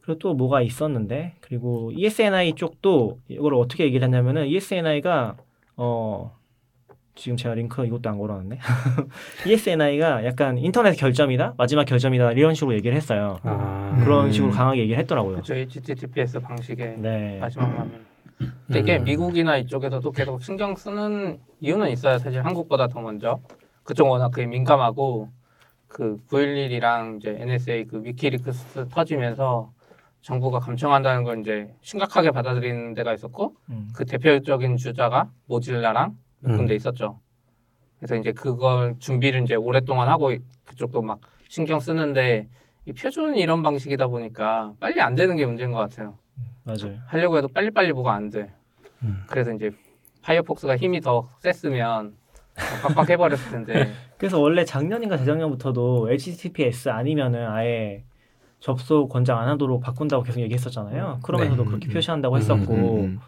그리고 0.03 0.18
또 0.18 0.35
뭐가 0.35 0.61
있었는데 0.61 1.37
그리고 1.41 1.91
ESNI 1.95 2.53
쪽도 2.57 3.20
이걸 3.29 3.55
어떻게 3.55 3.85
얘기를 3.85 4.05
했냐면은 4.05 4.47
ESNI가 4.49 5.37
어 5.79 6.37
지금 7.15 7.37
제가 7.37 7.55
링크 7.55 7.85
이것도 7.87 8.11
안 8.11 8.19
걸어놨네. 8.19 8.59
ESNI가 9.47 10.25
약간 10.25 10.59
인터넷 10.59 10.93
결점이다 10.95 11.55
마지막 11.57 11.85
결점이다 11.85 12.33
이런 12.33 12.55
식으로 12.55 12.75
얘기를 12.75 12.97
했어요. 12.97 13.39
아, 13.45 13.97
그런 14.03 14.27
음. 14.27 14.33
식으로 14.33 14.51
강하게 14.51 14.81
얘기를 14.81 14.99
했더라고요. 15.01 15.35
그렇죠. 15.35 15.55
HTTPS 15.55 16.41
방식의 16.41 16.99
네. 16.99 17.39
마지막 17.41 17.67
화면. 17.67 18.05
근데 18.67 18.81
이게 18.81 18.99
음. 18.99 19.05
미국이나 19.05 19.57
이쪽에서도 19.59 20.11
계속 20.11 20.43
신경 20.43 20.75
쓰는 20.75 21.39
이유는 21.61 21.91
있어요. 21.91 22.19
사실 22.19 22.45
한국보다 22.45 22.89
더 22.89 23.01
먼저. 23.01 23.41
그쪽 23.85 24.09
워낙 24.09 24.31
그게 24.31 24.47
민감하고 24.47 25.29
그 25.87 26.17
911이랑 26.29 27.19
이제 27.19 27.37
NSA 27.39 27.85
그 27.85 28.03
위키리크스 28.03 28.89
터지면서 28.89 29.73
정부가 30.23 30.59
감청한다는 30.59 31.23
걸 31.23 31.41
이제 31.41 31.73
심각하게 31.83 32.33
받아들이는 32.33 32.95
데가 32.95 33.12
있었고 33.12 33.55
음. 33.71 33.89
그 33.95 34.05
대표적인 34.05 34.79
주자가 34.79 35.31
모질라랑 35.47 36.17
몇 36.45 36.53
음. 36.53 36.57
군데 36.59 36.74
있었죠. 36.74 37.20
그래서 37.99 38.16
이제 38.16 38.32
그걸 38.32 38.97
준비를 38.99 39.42
이제 39.42 39.55
오랫동안 39.55 40.09
하고 40.09 40.30
그쪽도 40.64 41.03
막 41.03 41.20
신경 41.49 41.80
쓰는데 41.80 42.49
이 42.84 42.92
표준 42.92 43.36
이런 43.36 43.62
방식이다 43.62 44.09
보니까 44.09 44.74
빨리 44.78 45.01
안 45.01 45.14
되는 45.14 45.36
게 45.36 45.47
문제인 45.47 45.72
것 45.72 45.78
같아요. 45.78 46.18
맞아요. 46.64 46.99
하려고 47.07 47.38
해도 47.38 47.49
빨리빨리 47.49 47.92
뭐가 47.92 48.12
안 48.12 48.30
돼. 48.30 48.53
음. 49.03 49.22
그래서 49.26 49.53
이제 49.53 49.70
파이어폭스가 50.22 50.76
힘이 50.76 51.01
더 51.01 51.26
셌으면 51.40 52.14
빡빡 52.82 53.09
해버렸을 53.11 53.51
텐데. 53.51 53.92
그래서 54.18 54.38
원래 54.38 54.64
작년인가 54.64 55.16
재작년부터도 55.16 56.11
HTTPS 56.11 56.90
아니면은 56.90 57.49
아예 57.49 58.05
접속 58.61 59.09
권장 59.09 59.38
안 59.38 59.49
하도록 59.49 59.80
바꾼다고 59.82 60.22
계속 60.22 60.40
얘기했었잖아요. 60.40 61.20
크롬에서도 61.22 61.62
네. 61.62 61.68
그렇게 61.68 61.88
음, 61.88 61.92
표시한다고 61.92 62.34
음, 62.34 62.38
했었고 62.38 63.01
음, 63.03 63.20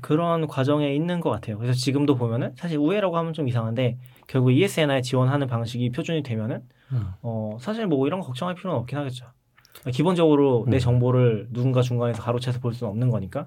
그런 0.00 0.46
과정에 0.46 0.94
있는 0.94 1.20
것 1.20 1.30
같아요. 1.30 1.58
그래서 1.58 1.74
지금도 1.74 2.16
보면은 2.16 2.52
사실 2.56 2.78
우회라고 2.78 3.16
하면 3.18 3.32
좀 3.32 3.48
이상한데 3.48 3.98
결국 4.26 4.52
ESNI 4.52 5.02
지원하는 5.02 5.46
방식이 5.46 5.90
표준이 5.90 6.22
되면은 6.22 6.62
음. 6.92 7.08
어 7.22 7.56
사실 7.60 7.86
뭐 7.86 8.06
이런 8.06 8.20
거 8.20 8.26
걱정할 8.26 8.54
필요는 8.54 8.78
없긴 8.78 8.98
하겠죠. 8.98 9.26
기본적으로 9.92 10.64
내 10.68 10.76
음. 10.76 10.78
정보를 10.78 11.48
누군가 11.50 11.82
중간에서 11.82 12.22
가로채서 12.22 12.60
볼 12.60 12.72
수는 12.72 12.90
없는 12.90 13.10
거니까. 13.10 13.46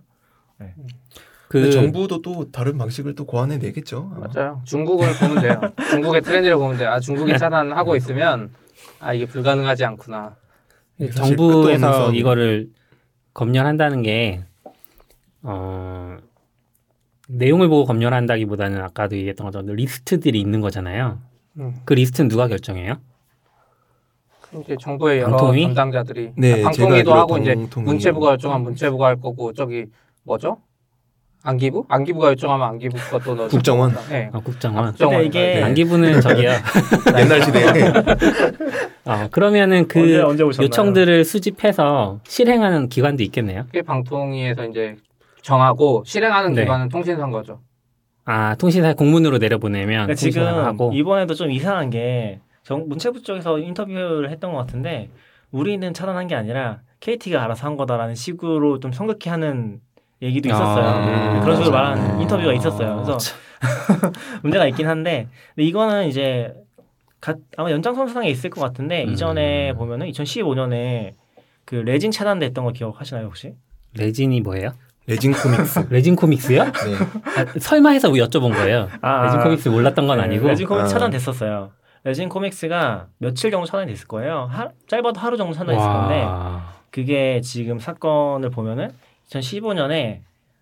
그 0.57 1.59
근데 1.59 1.71
정부도 1.71 2.21
또 2.21 2.51
다른 2.51 2.77
방식을 2.77 3.15
또 3.15 3.25
고안해 3.25 3.57
내겠죠. 3.57 4.11
맞아요. 4.17 4.61
중국을 4.65 5.07
보면 5.19 5.41
돼요. 5.41 5.61
중국의 5.91 6.21
트렌드를 6.21 6.57
보면 6.57 6.77
돼요. 6.77 6.89
아 6.89 6.99
중국이 6.99 7.37
차단하고 7.37 7.95
있으면 7.95 8.49
아 8.99 9.13
이게 9.13 9.25
불가능하지 9.25 9.85
않구나. 9.85 10.35
정부에서. 11.15 12.11
이거를 12.13 12.69
검열한다는 13.33 14.01
게 14.03 14.43
어, 15.43 16.02
내용을 17.35 17.67
보고 17.67 17.85
검열한다기보다는 17.85 18.81
아까도 18.81 19.15
얘기했던 19.17 19.45
것처럼 19.45 19.75
리스트들이 19.75 20.39
있는 20.39 20.61
거잖아요. 20.61 21.19
음. 21.57 21.73
그 21.85 21.93
리스트는 21.93 22.29
누가 22.29 22.47
결정해요? 22.47 22.95
이제 24.61 24.75
정부의 24.79 25.19
여러 25.19 25.31
방통위? 25.31 25.63
담당자들이 25.63 26.31
네, 26.37 26.63
아, 26.63 26.71
제가 26.71 26.87
방통위도 26.89 27.13
하고 27.13 27.37
이제 27.39 27.55
방통위. 27.55 27.85
문체부가 27.85 28.29
결정하면 28.29 28.63
문체부가 28.65 29.07
할 29.07 29.19
거고 29.19 29.51
저기 29.53 29.85
뭐죠? 30.23 30.59
안기부? 31.45 31.85
안기부가 31.89 32.27
결정하면 32.27 32.69
안기부 32.69 32.97
것도 33.09 33.35
넣어. 33.35 33.47
국정원. 33.47 33.93
네. 34.09 34.29
아, 34.31 34.39
국정원. 34.39 34.85
국정원. 34.91 35.15
근데 35.17 35.27
이게 35.27 35.55
네. 35.55 35.63
안기부는 35.63 36.21
저기요. 36.21 36.51
옛날 37.19 37.41
시대에 37.41 37.65
어, 39.05 39.27
그러면은 39.31 39.87
그 39.87 40.21
언제 40.23 40.43
언제? 40.43 40.63
요청들을 40.63 41.25
수집해서 41.25 42.19
실행하는 42.25 42.87
기관도 42.89 43.23
있겠네요. 43.23 43.65
그게 43.65 43.81
방통위에서 43.81 44.65
이제 44.67 44.95
정하고 45.43 46.03
실행하는 46.05 46.53
네. 46.53 46.63
기관은 46.63 46.89
통신선거죠. 46.89 47.59
아, 48.25 48.55
통신사 48.55 48.93
공문으로 48.93 49.37
내려보내면 49.37 50.05
그러니까 50.07 50.15
지금 50.15 50.43
하고 50.47 50.91
이번에도 50.93 51.33
좀 51.35 51.51
이상한 51.51 51.89
게 51.89 52.39
정, 52.63 52.87
문체부 52.87 53.21
쪽에서 53.21 53.59
인터뷰를 53.59 54.31
했던 54.31 54.53
것 54.53 54.57
같은데 54.59 55.09
우리는 55.51 55.93
차단한 55.93 56.27
게 56.27 56.35
아니라 56.35 56.79
KT가 57.01 57.43
알아서 57.43 57.67
한 57.67 57.75
거다라는 57.75 58.15
식으로 58.15 58.79
좀 58.79 58.93
성급히 58.93 59.29
하는 59.29 59.81
얘기도 60.21 60.47
있었어요. 60.47 60.85
아, 60.85 61.39
그런 61.41 61.57
식으로. 61.57 61.71
말하는 61.73 62.21
인터뷰가 62.21 62.53
있었어요. 62.53 63.03
그래서 63.03 63.17
문제가 64.41 64.65
있긴 64.67 64.87
한데 64.87 65.27
근데 65.53 65.67
이거는 65.67 66.07
이제 66.07 66.53
가- 67.19 67.35
아마 67.57 67.69
연장선상에 67.71 68.29
있을 68.29 68.49
것 68.49 68.61
같은데 68.61 69.03
음. 69.03 69.09
이전에 69.11 69.73
보면은 69.73 70.07
2015년에 70.09 71.13
그 71.65 71.75
레진 71.75 72.11
차단됐던 72.11 72.63
거 72.63 72.71
기억하시나요 72.71 73.25
혹시? 73.25 73.53
레진이 73.97 74.41
뭐예요? 74.41 74.71
레진 75.07 75.33
코믹스. 75.33 75.87
레진 75.91 76.15
코믹스요? 76.15 76.63
네. 76.63 76.71
아, 76.71 77.45
설마 77.59 77.89
해서 77.91 78.09
여쭤본 78.09 78.53
거예요. 78.53 78.87
아, 79.01 79.25
레진 79.25 79.41
코믹스 79.41 79.69
몰랐던 79.69 80.07
건 80.07 80.17
네, 80.17 80.23
아니고. 80.23 80.47
레진 80.47 80.67
코믹스 80.67 80.85
아. 80.85 80.87
차단됐었어요. 80.87 81.71
레진 82.05 82.29
코믹스가 82.29 83.07
며칠 83.17 83.51
정도 83.51 83.65
차단이 83.65 83.91
됐을 83.91 84.07
거예요. 84.07 84.47
하, 84.51 84.69
짧아도 84.87 85.19
하루 85.19 85.37
정도 85.37 85.53
차단됐을 85.53 85.87
건데 85.89 86.21
와. 86.23 86.73
그게 86.91 87.41
지금 87.41 87.79
사건을 87.79 88.49
보면은 88.49 88.89
2015년에 89.29 90.19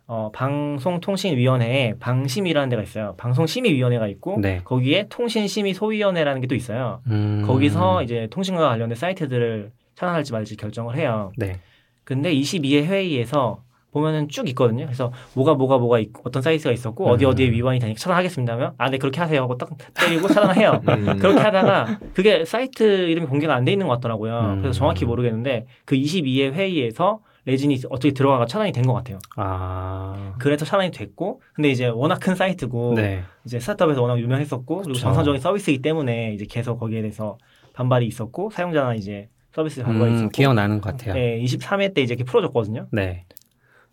어, 0.08 0.30
방송통신위원회에 0.34 1.96
방심이라는 2.00 2.70
데가 2.70 2.82
있어요. 2.84 3.16
방송심의위원회가 3.18 4.08
있고 4.08 4.40
네. 4.42 4.62
거기에 4.64 5.08
통신심의소위원회라는 5.10 6.42
게 6.42 6.48
또 6.48 6.56
있어요. 6.56 7.02
음. 7.08 7.44
거기서 7.48 8.04
이제 8.04 8.28
통신과 8.30 8.68
관련된 8.70 8.96
사이트들을 8.98 9.72
차단할지 9.96 10.34
말지 10.34 10.58
결정을 10.58 10.98
해요. 10.98 11.32
네. 11.38 11.60
근데 12.04 12.34
22회 12.34 12.84
회의에서 12.86 13.62
보면은 13.92 14.30
쭉 14.30 14.48
있거든요. 14.50 14.86
그래서 14.86 15.12
뭐가 15.34 15.54
뭐가 15.56 15.78
뭐가 15.78 16.00
있, 16.00 16.10
어떤 16.24 16.42
사이트가 16.42 16.72
있었고 16.72 17.08
어디 17.10 17.26
음. 17.26 17.32
어디에 17.32 17.50
위반이 17.52 17.80
되니까 17.80 18.00
차단하겠습니다 18.00 18.54
하면 18.54 18.74
아 18.78 18.90
네 18.90 18.98
그렇게 18.98 19.20
하세요 19.22 19.42
하고 19.42 19.58
딱 19.58 19.70
때리고 19.94 20.28
차단해요. 20.28 20.82
음. 20.88 21.20
그렇게 21.20 21.40
하다가 21.40 22.00
그게 22.14 22.46
사이트 22.46 22.84
이름이 22.84 23.28
공개가 23.28 23.56
안 23.56 23.66
돼 23.66 23.72
있는 23.74 23.88
것 23.88 23.94
같더라고요. 23.96 24.40
음. 24.40 24.62
그래서 24.62 24.78
정확히 24.78 25.06
모르겠는데 25.06 25.66
그 25.86 25.96
22회 25.96 26.54
회의에서 26.54 27.20
레진이 27.46 27.82
어떻게 27.90 28.14
들어가가 28.14 28.46
차단이 28.46 28.72
된 28.72 28.84
것 28.86 28.94
같아요. 28.94 29.18
아. 29.36 30.36
그래서 30.40 30.64
차단이 30.66 30.92
됐고 30.92 31.42
근데 31.54 31.70
이제 31.70 31.88
워낙 31.88 32.20
큰 32.20 32.36
사이트고 32.36 32.94
네. 32.96 33.24
이제 33.46 33.60
스타트업에서 33.60 34.02
워낙 34.02 34.20
유명했었고 34.20 34.76
그리고 34.78 34.94
그쵸. 34.94 35.02
정상적인 35.02 35.42
서비스이기 35.42 35.82
때문에 35.82 36.34
이제 36.34 36.46
계속 36.50 36.80
거기에 36.80 37.02
대해서 37.02 37.38
반발이 37.74 38.06
있었고 38.06 38.52
사용자나 38.52 38.96
이제 38.96 39.30
서비스 39.54 39.82
반발이 39.84 40.12
음, 40.12 40.16
있었고 40.16 40.30
기억나는 40.30 40.82
것 40.82 40.92
같아요. 40.92 41.14
네. 41.16 41.38
네, 41.38 41.44
23회 41.44 41.94
때 41.94 42.02
이제 42.02 42.14
이렇게 42.14 42.24
풀어줬거든요. 42.24 42.88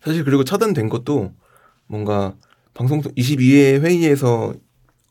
사실 0.01 0.23
그리고 0.23 0.43
차단된 0.43 0.89
것도 0.89 1.31
뭔가 1.87 2.35
방송 2.73 3.01
22회 3.01 3.81
회의에서 3.81 4.53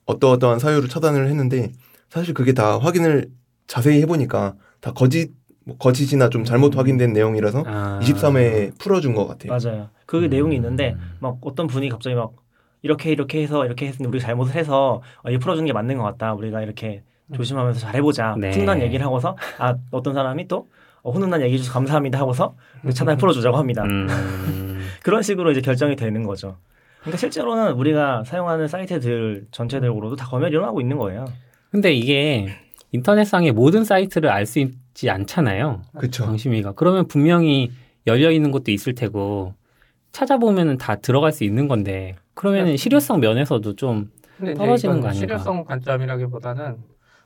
어떠어떠한 0.07 0.59
사유로 0.59 0.89
차단을 0.89 1.29
했는데 1.29 1.71
사실 2.09 2.33
그게 2.35 2.53
다 2.53 2.79
확인을 2.79 3.31
자세히 3.67 4.01
해보니까 4.03 4.55
다 4.81 4.93
거짓 4.93 5.33
뭐 5.65 5.77
거짓이나 5.77 6.31
좀 6.31 6.45
잘못 6.45 6.75
음. 6.75 6.79
확인된 6.79 7.13
내용이라서 7.13 7.63
아. 7.67 8.01
23회에 8.03 8.79
풀어준 8.79 9.15
것 9.15 9.27
같아요. 9.27 9.53
맞아요. 9.53 9.89
그 10.07 10.25
음. 10.25 10.31
내용이 10.31 10.57
있는데 10.57 10.97
막 11.21 11.37
어떤 11.43 11.67
분이 11.67 11.91
갑자기 11.91 12.17
막 12.17 12.33
이렇게 12.81 13.11
이렇게 13.11 13.43
해서 13.43 13.67
이렇게 13.67 13.87
했는데 13.87 14.09
우리가 14.09 14.25
잘못을 14.25 14.55
해서 14.55 15.03
어, 15.23 15.31
이거 15.31 15.39
풀어준 15.39 15.67
게 15.67 15.75
맞는 15.75 15.99
것 15.99 16.05
같다. 16.05 16.33
우리가 16.33 16.63
이렇게 16.63 17.03
조심하면서 17.35 17.81
잘해보자. 17.81 18.37
네. 18.39 18.51
훈훈한 18.53 18.81
얘기를 18.81 19.05
하고서 19.05 19.37
아 19.59 19.75
어떤 19.91 20.15
사람이 20.15 20.49
또 20.49 20.69
어, 21.03 21.11
훈훈한 21.11 21.43
얘기 21.43 21.55
해줘서 21.57 21.71
감사합니다 21.73 22.19
하고서 22.19 22.57
차단 22.95 23.19
풀어주자고 23.19 23.59
합니다. 23.59 23.83
음. 23.85 24.68
그런 25.09 25.23
식으로 25.23 25.51
이제 25.53 25.63
결정이 25.63 25.97
되는 25.97 26.23
거죠. 26.23 26.59
그러니까 27.01 27.17
실제로는 27.17 27.73
우리가 27.73 28.25
사용하는 28.25 28.69
사이트들 28.69 29.47
전체적으로도 29.51 30.17
다 30.17 30.27
검열이 30.27 30.53
일어나고 30.53 30.83
있는 30.83 30.99
거예요. 30.99 31.25
근데 31.71 31.95
이게 31.95 32.49
인터넷상의 32.93 33.53
모든 33.53 33.85
사이트를 33.85 34.29
알 34.29 34.45
수 34.45 34.59
있지 34.59 35.09
않잖아요. 35.09 35.81
그렇죠. 35.97 36.27
방심위가. 36.27 36.73
그러면 36.73 37.09
분명히 37.09 37.71
열려 38.07 38.31
있는 38.31 38.51
곳도 38.51 38.71
있을 38.71 38.95
테고 38.95 39.55
찾아보면은 40.13 40.77
다 40.77 40.97
들어갈 40.97 41.33
수 41.33 41.43
있는 41.43 41.69
건데 41.69 42.15
그러면은 42.35 42.77
실효성 42.77 43.21
면에서도 43.21 43.77
좀 43.77 44.11
떨어지는 44.59 45.01
거 45.01 45.09
아닌가? 45.09 45.13
실효성 45.13 45.65
관점이라기보다는 45.65 46.77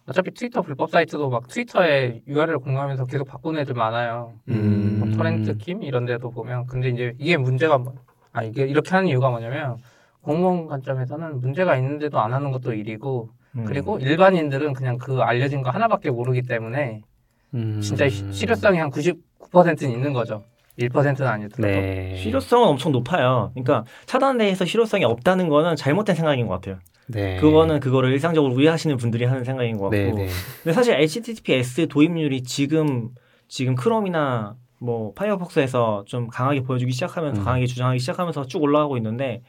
어차피 0.08 0.32
트위터 0.32 0.62
불법 0.62 0.90
사이트도 0.90 1.30
막 1.30 1.46
트위터에 1.48 2.22
URL 2.26 2.58
공유하면서 2.58 3.04
계속 3.06 3.26
바꾸는 3.28 3.60
애들 3.60 3.74
많아요. 3.74 4.32
음. 4.48 4.96
뭐 4.98 5.08
토렌트 5.16 5.56
킴 5.58 5.82
이런 5.82 6.06
데도 6.06 6.30
보면 6.30 6.66
근데 6.66 6.88
이제 6.88 7.14
이게 7.18 7.36
문제가 7.36 7.78
뭐, 7.78 7.94
아 8.32 8.42
이게 8.42 8.64
이렇게 8.64 8.90
하는 8.90 9.08
이유가 9.08 9.30
뭐냐면 9.30 9.76
공무원 10.20 10.66
관점에서는 10.66 11.40
문제가 11.40 11.76
있는데도 11.76 12.18
안 12.20 12.32
하는 12.32 12.50
것도 12.50 12.72
일이고 12.74 13.30
음. 13.56 13.64
그리고 13.64 13.98
일반인들은 13.98 14.72
그냥 14.72 14.98
그 14.98 15.20
알려진 15.20 15.62
거 15.62 15.70
하나밖에 15.70 16.10
모르기 16.10 16.42
때문에 16.42 17.02
음. 17.54 17.80
진짜 17.80 18.08
시- 18.08 18.32
실효성이 18.32 18.78
한 18.78 18.90
99%는 18.90 19.90
있는 19.92 20.12
거죠. 20.12 20.42
1%는 20.78 21.26
아니더라도. 21.28 21.62
네. 21.62 22.16
실효성은 22.16 22.66
엄청 22.66 22.92
높아요. 22.92 23.50
그러니까 23.52 23.84
차단대에서 24.06 24.64
실효성이 24.64 25.04
없다는 25.04 25.48
거는 25.50 25.76
잘못된 25.76 26.16
생각인 26.16 26.46
것 26.46 26.54
같아요. 26.54 26.78
네. 27.12 27.36
그거는 27.36 27.80
그거를 27.80 28.12
일상적으로 28.12 28.52
우려하시는 28.54 28.96
분들이 28.96 29.24
하는 29.24 29.44
생각인 29.44 29.76
것 29.76 29.84
같고. 29.90 29.96
네, 29.96 30.12
네. 30.12 30.28
근데 30.62 30.72
사실 30.72 30.94
HTTPS 30.94 31.88
도입률이 31.88 32.42
지금 32.42 33.10
지금 33.48 33.74
크롬이나 33.74 34.56
뭐 34.78 35.12
파이어폭스에서 35.14 36.04
좀 36.06 36.28
강하게 36.28 36.62
보여주기 36.62 36.92
시작하면서 36.92 37.40
음. 37.40 37.44
강하게 37.44 37.66
주장하기 37.66 37.98
시작하면서 38.00 38.46
쭉 38.46 38.62
올라가고 38.62 38.96
있는데 38.96 39.42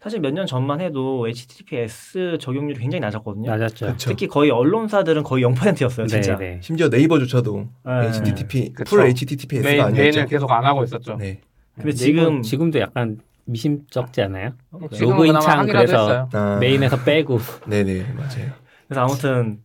사실 0.00 0.20
몇 0.20 0.30
년 0.32 0.46
전만 0.46 0.80
해도 0.80 1.26
HTTPS 1.26 2.38
적용률이 2.40 2.78
굉장히 2.78 3.00
낮았거든요. 3.00 3.50
맞았죠. 3.50 3.86
그렇죠. 3.86 4.10
특히 4.10 4.28
거의 4.28 4.50
언론사들은 4.52 5.24
거의 5.24 5.42
0%였어요, 5.44 6.06
진짜. 6.06 6.36
네, 6.38 6.50
네. 6.54 6.60
심지어 6.62 6.88
네이버조차도 6.88 7.68
네. 7.84 8.06
HTTP 8.08 8.72
그쵸. 8.74 8.96
full 8.96 9.06
HTTPS가 9.06 9.68
메인, 9.68 9.80
아니었죠. 9.80 10.00
메인을 10.02 10.26
계속 10.26 10.50
안 10.52 10.64
하고 10.64 10.84
있었죠. 10.84 11.16
네. 11.16 11.40
근데 11.74 11.90
네이버 11.90 11.96
지금 11.96 12.42
지금도 12.42 12.78
약간 12.78 13.18
미심쩍지 13.48 14.22
않아요? 14.22 14.52
지금은 14.92 15.12
로그인 15.12 15.32
그나마 15.32 15.40
창 15.40 15.66
그래서. 15.66 16.28
아, 16.32 16.58
메인에서 16.60 17.02
빼고 17.04 17.38
네네 17.66 18.12
맞아요. 18.12 18.52
그래서 18.86 19.00
아무튼 19.00 19.62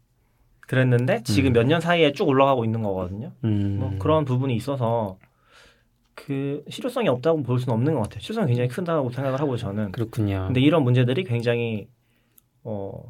그랬는데 0.62 1.24
지금 1.24 1.52
음. 1.52 1.54
몇년 1.54 1.82
사이에 1.82 2.14
쭉 2.14 2.28
올라가고 2.28 2.64
있는 2.66 2.82
거거든요. 2.82 3.34
음. 3.44 3.78
뭐 3.80 3.96
그런 4.00 4.26
부분이 4.26 4.56
있어서 4.56 5.18
그 6.16 6.64
실효성이 6.70 7.10
없다고 7.10 7.44
볼 7.44 7.60
수는 7.60 7.74
없는 7.74 7.94
것 7.96 8.04
같아요. 8.04 8.22
실효성이 8.22 8.48
굉장히 8.48 8.70
크다고 8.70 9.12
생각을 9.12 9.40
하고 9.40 9.58
저는. 9.58 9.92
그렇군요. 9.92 10.46
근데 10.48 10.62
이런 10.62 10.84
문제들이 10.84 11.26
굉장히 11.26 11.88
어 12.64 13.04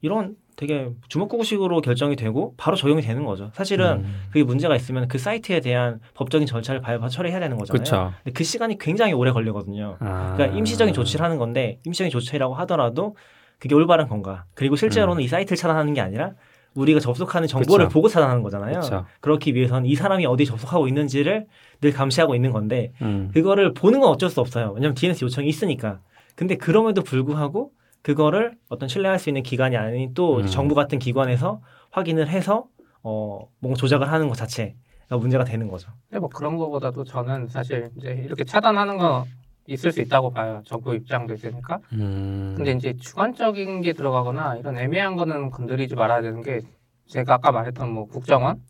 이런 0.00 0.36
되게 0.58 0.90
주먹구구식으로 1.08 1.80
결정이 1.80 2.16
되고 2.16 2.52
바로 2.56 2.76
적용이 2.76 3.00
되는 3.00 3.24
거죠. 3.24 3.52
사실은 3.54 3.98
음. 3.98 4.22
그게 4.26 4.42
문제가 4.42 4.74
있으면 4.74 5.06
그 5.06 5.16
사이트에 5.16 5.60
대한 5.60 6.00
법적인 6.14 6.48
절차를 6.48 6.80
밟아 6.80 7.08
처리해야 7.08 7.38
되는 7.38 7.56
거잖아요. 7.56 7.84
그렇죠. 7.84 8.12
근데 8.24 8.32
그 8.32 8.42
시간이 8.42 8.76
굉장히 8.78 9.12
오래 9.12 9.30
걸리거든요. 9.30 9.98
아. 10.00 10.34
그러니까 10.34 10.58
임시적인 10.58 10.94
조치를 10.94 11.24
하는 11.24 11.38
건데 11.38 11.78
임시적인 11.86 12.10
조치라고 12.10 12.54
하더라도 12.56 13.14
그게 13.60 13.76
올바른 13.76 14.08
건가? 14.08 14.46
그리고 14.54 14.74
실제로는 14.74 15.22
이 15.22 15.28
사이트를 15.28 15.56
차단하는 15.56 15.94
게 15.94 16.00
아니라 16.00 16.32
우리가 16.74 16.98
접속하는 16.98 17.46
정보를 17.46 17.84
음. 17.84 17.88
그쵸. 17.88 17.94
보고 17.94 18.08
차단하는 18.08 18.42
거잖아요. 18.42 18.72
그렇죠. 18.72 19.06
그렇기 19.20 19.54
위해서는 19.54 19.86
이 19.86 19.94
사람이 19.94 20.26
어디 20.26 20.44
접속하고 20.44 20.88
있는지를 20.88 21.46
늘 21.80 21.92
감시하고 21.92 22.34
있는 22.34 22.50
건데 22.50 22.90
음. 23.00 23.30
그거를 23.32 23.74
보는 23.74 24.00
건 24.00 24.10
어쩔 24.10 24.28
수 24.28 24.40
없어요. 24.40 24.72
왜냐하면 24.74 24.96
DNS 24.96 25.24
요청이 25.24 25.46
있으니까. 25.46 26.00
근데 26.34 26.56
그럼에도 26.56 27.02
불구하고 27.02 27.70
그거를 28.08 28.56
어떤 28.70 28.88
신뢰할 28.88 29.18
수 29.18 29.28
있는 29.28 29.42
기관이 29.42 29.76
아닌 29.76 30.14
또 30.14 30.38
음. 30.38 30.46
정부 30.46 30.74
같은 30.74 30.98
기관에서 30.98 31.60
확인을 31.90 32.28
해서 32.28 32.64
어 33.02 33.46
뭔가 33.58 33.76
조작을 33.76 34.10
하는 34.10 34.28
것 34.28 34.34
자체가 34.34 35.18
문제가 35.18 35.44
되는 35.44 35.68
거죠. 35.68 35.92
근데 36.08 36.18
뭐 36.18 36.30
그런 36.30 36.56
거보다도 36.56 37.04
저는 37.04 37.48
사실 37.48 37.90
이제 37.98 38.22
이렇게 38.24 38.44
차단하는 38.44 38.96
건 38.96 39.24
있을 39.66 39.92
수 39.92 40.00
있다고 40.00 40.30
봐요. 40.30 40.62
정부 40.64 40.94
입장도 40.94 41.34
있으니까. 41.34 41.80
음. 41.92 42.54
근데 42.56 42.72
이제 42.72 42.94
주관적인 42.96 43.82
게 43.82 43.92
들어가거나 43.92 44.56
이런 44.56 44.78
애매한 44.78 45.16
거는 45.16 45.50
건드리지 45.50 45.94
말아야 45.94 46.22
되는 46.22 46.40
게 46.40 46.62
제가 47.08 47.34
아까 47.34 47.52
말했던 47.52 47.92
뭐 47.92 48.06
국정원 48.06 48.62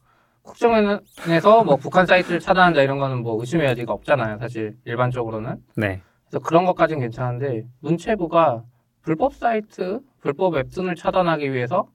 국정원에서 0.42 1.62
뭐 1.62 1.76
북한 1.76 2.06
사이트를 2.06 2.40
차단한다 2.40 2.82
이런 2.82 2.98
거는 2.98 3.22
뭐 3.22 3.38
의심의 3.38 3.68
여지가 3.68 3.92
없잖아요. 3.92 4.38
사실 4.38 4.76
일반적으로는. 4.84 5.62
네. 5.76 6.02
그래서 6.28 6.44
그런 6.44 6.64
것까지는 6.64 7.02
괜찮은데 7.02 7.66
문체부가 7.78 8.64
불법 9.08 9.32
사이트, 9.32 10.00
불법 10.20 10.52
웹툰을 10.52 10.94
차단하기 10.94 11.50
위해서 11.54 11.88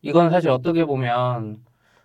이건 0.00 0.30
사실 0.30 0.50
어떻게 0.50 0.84
보면 0.84 1.56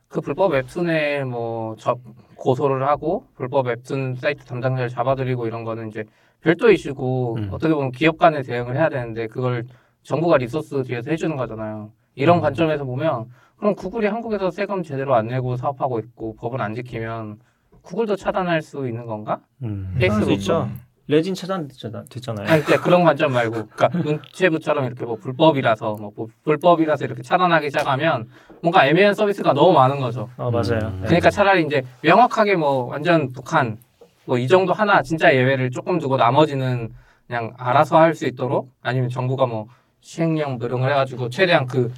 그 0.07 0.19
불법 0.19 0.53
웹툰에 0.53 1.23
뭐 1.25 1.75
접, 1.75 1.99
고소를 2.35 2.87
하고 2.87 3.27
불법 3.35 3.67
웹툰 3.67 4.15
사이트 4.15 4.43
담당자를 4.45 4.89
잡아들이고 4.89 5.45
이런 5.45 5.63
거는 5.63 5.89
이제 5.89 6.05
별도 6.41 6.71
이슈고 6.71 7.35
음. 7.35 7.49
어떻게 7.51 7.71
보면 7.71 7.91
기업 7.91 8.17
간에 8.17 8.41
대응을 8.41 8.75
해야 8.75 8.89
되는데 8.89 9.27
그걸 9.27 9.63
정부가 10.01 10.37
리소스 10.37 10.81
뒤에서 10.81 11.11
해주는 11.11 11.35
거잖아요. 11.35 11.91
이런 12.15 12.37
음. 12.37 12.41
관점에서 12.41 12.83
보면 12.83 13.25
그럼 13.57 13.75
구글이 13.75 14.07
한국에서 14.07 14.49
세금 14.49 14.81
제대로 14.81 15.13
안 15.13 15.27
내고 15.27 15.55
사업하고 15.55 15.99
있고 15.99 16.35
법을 16.37 16.63
안 16.63 16.73
지키면 16.73 17.37
구글도 17.83 18.15
차단할 18.15 18.63
수 18.63 18.87
있는 18.87 19.05
건가? 19.05 19.41
음. 19.61 19.91
할수 19.93 19.99
페이스북도. 19.99 20.31
있죠. 20.31 20.69
레진 21.07 21.35
차단 21.35 21.67
됐잖아- 21.67 22.09
됐잖아요. 22.09 22.47
아니 22.49 22.63
근데 22.63 22.79
그런 22.81 23.03
관점 23.03 23.31
말고 23.33 23.67
그러니까 23.67 23.89
문체부처럼 23.99 24.85
이렇게 24.85 25.05
뭐 25.05 25.15
불법이라서 25.17 25.95
뭐 25.99 26.09
부- 26.11 26.27
불법이라서 26.43 27.05
이렇게 27.05 27.21
차단하기 27.21 27.67
시작하면 27.67 28.27
뭔가 28.61 28.87
애매한 28.87 29.13
서비스가 29.13 29.53
너무 29.53 29.73
많은 29.73 29.99
거죠. 29.99 30.29
어 30.37 30.49
맞아요. 30.49 30.79
음. 30.87 30.99
네. 31.01 31.05
그러니까 31.07 31.29
차라리 31.29 31.63
이제 31.63 31.83
명확하게 32.01 32.55
뭐 32.55 32.85
완전 32.85 33.31
북한 33.31 33.77
뭐 34.25 34.37
이 34.39 34.47
정도 34.47 34.73
하나 34.73 35.03
진짜 35.03 35.35
예외를 35.35 35.69
조금 35.69 35.99
두고 35.99 36.17
나머지는 36.17 36.89
그냥 37.27 37.53
알아서 37.57 37.97
할 37.99 38.15
수 38.15 38.25
있도록 38.25 38.71
아니면 38.81 39.09
정부가 39.09 39.45
뭐 39.45 39.67
시행령 40.01 40.57
노력을 40.57 40.87
해가지고 40.89 41.29
최대한 41.29 41.67
그 41.67 41.93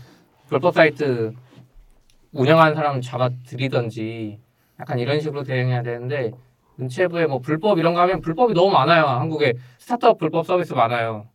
불법 0.49 0.74
사이트 0.74 1.34
운영하는 2.34 2.76
사람 2.76 2.99
잡아들이던지 3.01 4.39
약간 4.80 4.99
이런 4.99 5.20
식으로 5.22 5.43
대응해야 5.43 5.82
되는데 5.84 6.32
문체부에 6.82 7.25
뭐 7.25 7.39
불법 7.39 7.80
이런 7.80 7.93
거 7.93 8.01
하면 8.01 8.21
불법이 8.21 8.53
너무 8.53 8.71
많아요. 8.71 9.05
한국에 9.05 9.53
스타트업 9.80 10.17
불법 10.17 10.45
서비스 10.45 10.73
많아요. 10.73 11.25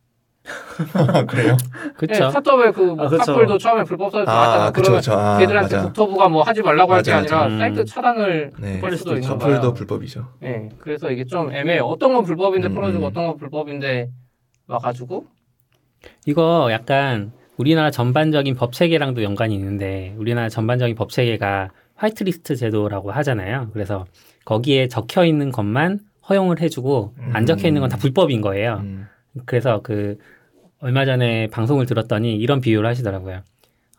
그래요? 1.28 1.57
네, 1.57 1.90
그렇죠. 1.97 2.28
스타트업에 2.30 2.72
그뭐 2.72 3.05
아, 3.05 3.09
그쵸. 3.09 3.24
카풀도 3.32 3.59
처음에 3.59 3.84
불법 3.84 4.11
서비스 4.11 4.28
나왔잖아. 4.28 4.64
아, 4.64 4.70
그쵸, 4.72 4.82
그러면 4.82 5.01
그쵸. 5.01 5.12
아, 5.12 5.38
걔들한테 5.38 5.76
맞아. 5.76 5.86
국토부가 5.86 6.28
뭐 6.28 6.43
하지 6.43 6.62
말라고 6.62 6.95
할 6.95 7.03
게 7.03 7.12
아니라. 7.12 7.47
음. 7.47 7.59
사이트 7.59 7.84
차단을 7.84 8.53
네. 8.59 8.80
할 8.80 8.97
수도 8.97 9.14
있는 9.14 9.28
커플도 9.28 9.61
거야. 9.61 9.72
불법이죠. 9.72 10.28
네, 10.40 10.68
그래서 10.78 11.11
이게 11.11 11.24
좀 11.24 11.53
애매해요. 11.53 11.84
어떤 11.84 12.12
건 12.14 12.24
불법인데 12.24 12.68
음, 12.68 12.74
풀어주고 12.74 13.05
음. 13.05 13.09
어떤 13.11 13.26
건 13.28 13.36
불법인데 13.36 14.09
와가지고 14.66 15.26
이거 16.26 16.68
약간 16.72 17.32
우리나라 17.57 17.90
전반적인 17.93 18.55
법 18.57 18.72
체계랑도 18.72 19.22
연관이 19.22 19.55
있는데 19.55 20.14
우리나라 20.18 20.49
전반적인 20.49 20.97
법 20.97 21.11
체계가 21.11 21.70
화이트리스트 21.95 22.57
제도라고 22.57 23.12
하잖아요. 23.12 23.68
그래서 23.72 24.07
거기에 24.45 24.88
적혀 24.88 25.24
있는 25.24 25.51
것만 25.53 26.01
허용을 26.28 26.61
해주고 26.61 27.14
안 27.32 27.47
적혀 27.47 27.68
있는 27.68 27.80
건 27.80 27.90
다 27.90 27.97
불법인 27.97 28.40
거예요. 28.40 28.78
음. 28.82 29.07
그래서 29.47 29.80
그 29.82 30.18
얼마 30.80 31.05
전에 31.05 31.47
방송을 31.49 31.86
들었더니 31.86 32.36
이런 32.36 32.61
비유를 32.61 32.88
하시더라고요. 32.88 33.40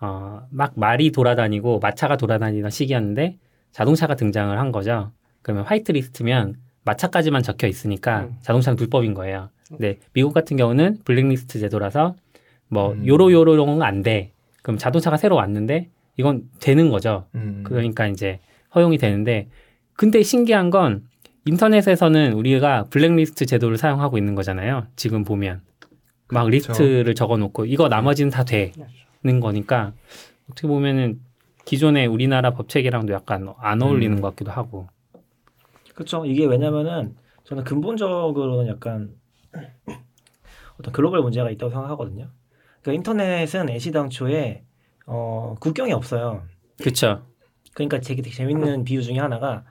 어, 0.01 0.41
막 0.49 0.73
말이 0.75 1.11
돌아다니고 1.11 1.79
마차가 1.79 2.17
돌아다니던 2.17 2.69
시기였는데 2.71 3.37
자동차가 3.71 4.15
등장을 4.15 4.57
한 4.59 4.71
거죠. 4.71 5.11
그러면 5.41 5.63
화이트리스트면 5.65 6.55
마차까지만 6.85 7.41
적혀 7.43 7.67
있으니까 7.67 8.21
음. 8.23 8.35
자동차는 8.41 8.75
불법인 8.75 9.13
거예요. 9.13 9.49
근데 9.69 9.97
미국 10.13 10.33
같은 10.33 10.57
경우는 10.57 10.99
블랙리스트 11.05 11.59
제도라서 11.59 12.15
뭐 12.67 12.91
음. 12.93 13.07
요로 13.07 13.31
요로는 13.31 13.81
안 13.81 14.01
돼. 14.03 14.31
그럼 14.61 14.77
자동차가 14.77 15.17
새로 15.17 15.35
왔는데 15.35 15.89
이건 16.17 16.43
되는 16.59 16.89
거죠. 16.89 17.25
음. 17.35 17.63
그러니까 17.65 18.07
이제 18.07 18.39
허용이 18.75 18.97
되는데 18.97 19.47
근데 19.95 20.23
신기한 20.23 20.69
건 20.69 21.07
인터넷에서는 21.45 22.33
우리가 22.33 22.85
블랙리스트 22.89 23.45
제도를 23.45 23.77
사용하고 23.77 24.17
있는 24.17 24.35
거잖아요. 24.35 24.87
지금 24.95 25.23
보면 25.23 25.61
막 26.29 26.45
그렇죠. 26.45 26.71
리스트를 26.71 27.15
적어놓고 27.15 27.65
이거 27.65 27.89
나머지는 27.89 28.29
다 28.31 28.43
되는 28.43 29.39
거니까 29.41 29.93
어떻게 30.49 30.67
보면은 30.67 31.19
기존의 31.65 32.07
우리나라 32.07 32.51
법 32.51 32.69
체계랑도 32.69 33.13
약간 33.13 33.53
안 33.59 33.81
어울리는 33.81 34.17
음. 34.17 34.21
것 34.21 34.29
같기도 34.29 34.51
하고. 34.51 34.87
그렇죠. 35.93 36.25
이게 36.25 36.45
왜냐면은 36.45 37.15
저는 37.43 37.63
근본적으로는 37.63 38.67
약간 38.67 39.13
어떤 40.79 40.93
글로벌 40.93 41.21
문제가 41.21 41.49
있다고 41.49 41.69
생각하거든요. 41.69 42.29
그러니까 42.81 42.93
인터넷은 42.93 43.69
애시당초에 43.69 44.63
어, 45.05 45.55
국경이 45.59 45.93
없어요. 45.93 46.43
그렇죠. 46.77 47.25
그러니까 47.73 47.99
되게, 47.99 48.21
되게 48.21 48.35
재밌는 48.35 48.83
비유 48.83 49.01
중에 49.01 49.19
하나가 49.19 49.63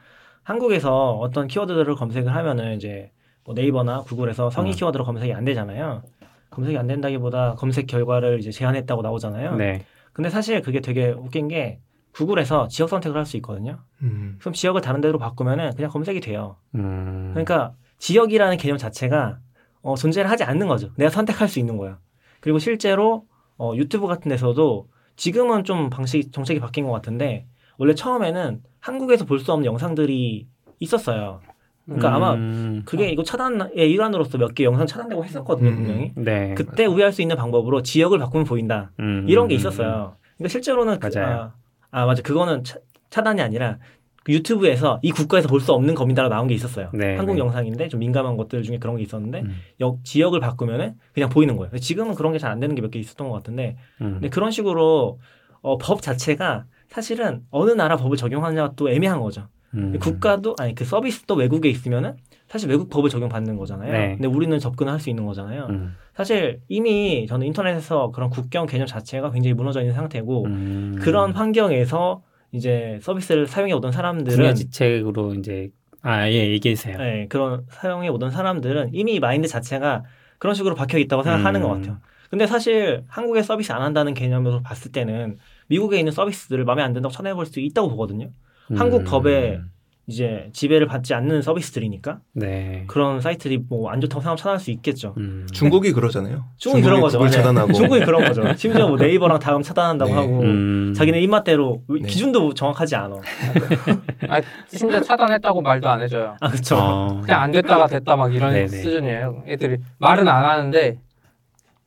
한국에서 0.43 1.15
어떤 1.19 1.47
키워드들을 1.47 1.95
검색을 1.95 2.35
하면은 2.35 2.75
이제 2.77 3.11
뭐 3.45 3.55
네이버나 3.55 4.03
구글에서 4.03 4.51
성의 4.51 4.73
음. 4.73 4.77
키워드로 4.77 5.05
검색이 5.05 5.33
안 5.33 5.45
되잖아요. 5.45 6.03
검색이 6.51 6.77
안 6.77 6.87
된다기보다 6.87 7.55
검색 7.55 7.87
결과를 7.87 8.39
이제 8.39 8.51
제한했다고 8.51 9.03
나오잖아요. 9.03 9.57
네. 9.57 9.85
근데 10.13 10.29
사실 10.31 10.61
그게 10.61 10.81
되게 10.81 11.09
웃긴 11.11 11.49
게 11.49 11.79
구글에서 12.13 12.69
지역 12.69 12.89
선택을 12.91 13.17
할 13.17 13.25
수 13.25 13.37
있거든요. 13.39 13.79
음. 14.03 14.37
그럼 14.41 14.53
지역을 14.53 14.83
다른 14.83 15.01
데로 15.01 15.19
바꾸면은 15.19 15.75
그냥 15.75 15.91
검색이 15.91 16.21
돼요. 16.21 16.57
음. 16.75 17.31
그러니까 17.33 17.73
지역이라는 17.99 18.57
개념 18.59 18.77
자체가 18.77 19.39
어, 19.81 19.95
존재를 19.97 20.31
하지 20.31 20.45
않는 20.45 20.69
거죠. 20.69 20.91
내가 20.97 21.11
선택할 21.11 21.49
수 21.49 21.59
있는 21.59 21.77
거야. 21.79 21.99
그리고 22.41 22.59
실제로 22.59 23.25
어, 23.57 23.73
유튜브 23.77 24.07
같은 24.07 24.29
데서도 24.29 24.89
지금은 25.17 25.65
좀 25.65 25.89
방식 25.89 26.33
정책이 26.33 26.61
바뀐 26.61 26.85
것 26.85 26.93
같은데 26.93 27.47
원래 27.79 27.95
처음에는 27.95 28.63
한국에서 28.87 29.25
볼 29.25 29.39
수 29.39 29.53
없는 29.53 29.65
영상들이 29.65 30.47
있었어요. 30.81 31.41
그러니까 31.87 32.15
아마 32.15 32.35
음. 32.35 32.83
그게 32.85 33.09
이거 33.09 33.23
차단의 33.25 33.71
일환으로서 33.75 34.39
몇 34.39 34.55
개 34.55 34.65
영상 34.65 34.87
차단되고 34.87 35.25
했었거든요, 35.25 35.71
음. 35.71 35.75
분명히. 35.77 36.13
네. 36.17 36.55
그때 36.55 36.85
우회할 36.87 37.13
수 37.13 37.23
있는 37.23 37.37
방법으로 37.37 37.83
지역을 37.83 38.19
바꾸면 38.19 38.45
보인다. 38.47 38.93
음. 39.01 39.25
이런 39.29 39.49
게 39.49 39.55
있었어요. 39.55 40.17
그러니까 40.37 40.49
실제로는 40.51 41.01
그- 41.01 41.11
맞아요. 41.17 41.53
아, 41.91 42.03
아 42.03 42.07
맞아 42.07 42.23
그거는 42.23 42.65
차, 42.65 42.77
차단이 43.11 43.41
아니라 43.41 43.79
그 44.25 44.33
유튜브에서 44.33 45.01
이 45.03 45.11
국가에서 45.11 45.49
볼 45.49 45.61
수 45.61 45.73
없는 45.73 45.95
겁니다라고 45.97 46.33
나온 46.33 46.47
게 46.47 46.55
있었어요. 46.55 46.91
네, 46.95 47.17
한국 47.17 47.35
네. 47.35 47.41
영상인데 47.41 47.89
좀 47.89 47.99
민감한 48.01 48.37
것들 48.37 48.63
중에 48.63 48.79
그런 48.79 48.97
게 48.97 49.03
있었는데 49.03 49.41
음. 49.43 49.57
역 49.81 50.05
지역을 50.05 50.39
바꾸면은 50.41 50.95
그냥 51.13 51.29
보이는 51.29 51.57
거예요. 51.57 51.77
지금은 51.79 52.15
그런 52.15 52.33
게 52.33 52.39
잘 52.39 52.51
안 52.53 52.61
되는 52.61 52.75
게 52.77 52.81
몇 52.83 52.91
개 52.93 52.99
있었던 53.01 53.29
것 53.29 53.35
같은데 53.35 53.77
음. 54.01 54.13
근데 54.15 54.29
그런 54.29 54.51
식으로 54.53 55.19
어, 55.63 55.79
법 55.79 56.01
자체가 56.03 56.65
사실은 56.93 57.43
어느 57.51 57.71
나라 57.71 57.97
법을 57.97 58.19
적용하냐가 58.19 58.75
또 58.77 58.91
애매한 58.91 59.21
거죠. 59.21 59.49
음. 59.75 59.99
국가도 59.99 60.57
아니 60.59 60.75
그 60.75 60.85
서비스도 60.85 61.35
외국에 61.35 61.71
있으면은 61.71 62.17
사실 62.49 62.69
외국 62.69 62.91
법을 62.91 63.09
적용받는 63.09 63.57
거잖아요. 63.57 63.91
네. 63.91 64.09
근데 64.17 64.29
우리는 64.29 64.59
접근할 64.59 65.01
수 65.01 65.09
있는 65.09 65.25
거잖아요. 65.25 65.69
음. 65.71 65.97
사실 66.15 66.61
이미 66.69 67.27
저는 67.27 67.47
인터넷에서 67.47 68.11
그런 68.11 68.29
국경 68.29 68.67
개념 68.67 68.87
자체가 68.87 69.31
굉장히 69.31 69.55
무너져 69.55 69.81
있는 69.81 69.95
상태고 69.95 70.45
음. 70.45 70.99
그런 71.01 71.33
환경에서 71.33 72.23
이제 72.53 72.99
서비스를 73.01 73.47
사용해 73.47 73.73
오던 73.73 73.93
사람들은 73.93 74.37
분야지책으로 74.37 75.35
이제 75.37 75.71
아예 76.03 76.51
얘기해주세요. 76.51 76.99
네, 76.99 77.27
그런 77.31 77.65
사용해 77.71 78.09
오던 78.09 78.31
사람들은 78.31 78.91
이미 78.93 79.19
마인드 79.19 79.49
자체가 79.49 80.05
그런 80.37 80.55
식으로 80.55 80.75
박혀 80.75 80.99
있다고 80.99 81.23
생각하는 81.23 81.63
음. 81.63 81.67
것 81.67 81.75
같아요. 81.75 81.99
근데 82.29 82.47
사실 82.47 83.05
한국에 83.09 83.43
서비스 83.43 83.73
안 83.73 83.81
한다는 83.83 84.13
개념으로 84.13 84.63
봤을 84.63 84.93
때는 84.93 85.39
미국에 85.73 85.99
있는 85.99 86.13
서비스들을 86.13 86.65
마음에 86.67 86.83
안 86.83 86.93
든다고 86.93 87.11
찾아볼 87.13 87.47
수 87.47 87.59
있다고 87.59 87.89
보거든요. 87.89 88.29
한국 88.77 89.01
음. 89.01 89.05
법에 89.05 89.59
이제 90.07 90.51
지배를 90.53 90.87
받지 90.87 91.15
않는 91.15 91.41
서비스들이니까 91.41 92.19
네. 92.35 92.85
그런 92.89 93.21
사이트들이 93.23 93.65
뭐 93.71 93.91
안 93.91 94.01
좋다고 94.03 94.21
생각하면 94.21 94.37
차단할 94.37 94.61
수 94.61 94.71
있겠죠. 94.71 95.15
음. 95.17 95.47
중국이 95.51 95.93
그러잖아요. 95.93 96.45
중국이 96.59 96.83
그런 96.83 97.01
거죠. 97.01 97.23
네. 97.25 97.31
차단하고. 97.31 97.73
중국이 97.73 98.01
그런 98.05 98.23
거죠. 98.25 98.43
심지어 98.55 98.87
뭐 98.89 98.99
네이버랑 98.99 99.39
다음 99.39 99.63
차단한다고 99.63 100.11
네. 100.11 100.17
하고 100.17 100.41
음. 100.43 100.93
자기네 100.95 101.21
입맛대로 101.23 101.83
네. 101.89 102.07
기준도 102.07 102.53
정확하지 102.53 102.97
않아. 102.97 103.17
아, 104.29 104.41
심지어 104.67 105.01
차단했다고 105.01 105.63
말도 105.63 105.89
안 105.89 106.03
해줘요. 106.03 106.37
아 106.41 106.49
그렇죠. 106.51 106.77
어. 106.79 107.21
그냥 107.25 107.41
안 107.43 107.51
됐다가 107.53 107.87
됐다 107.87 108.15
막 108.17 108.35
이런 108.35 108.53
네네. 108.53 108.69
수준이에요. 108.69 109.45
애들이 109.47 109.79
말은 109.99 110.29
안 110.29 110.45
하는데 110.45 110.99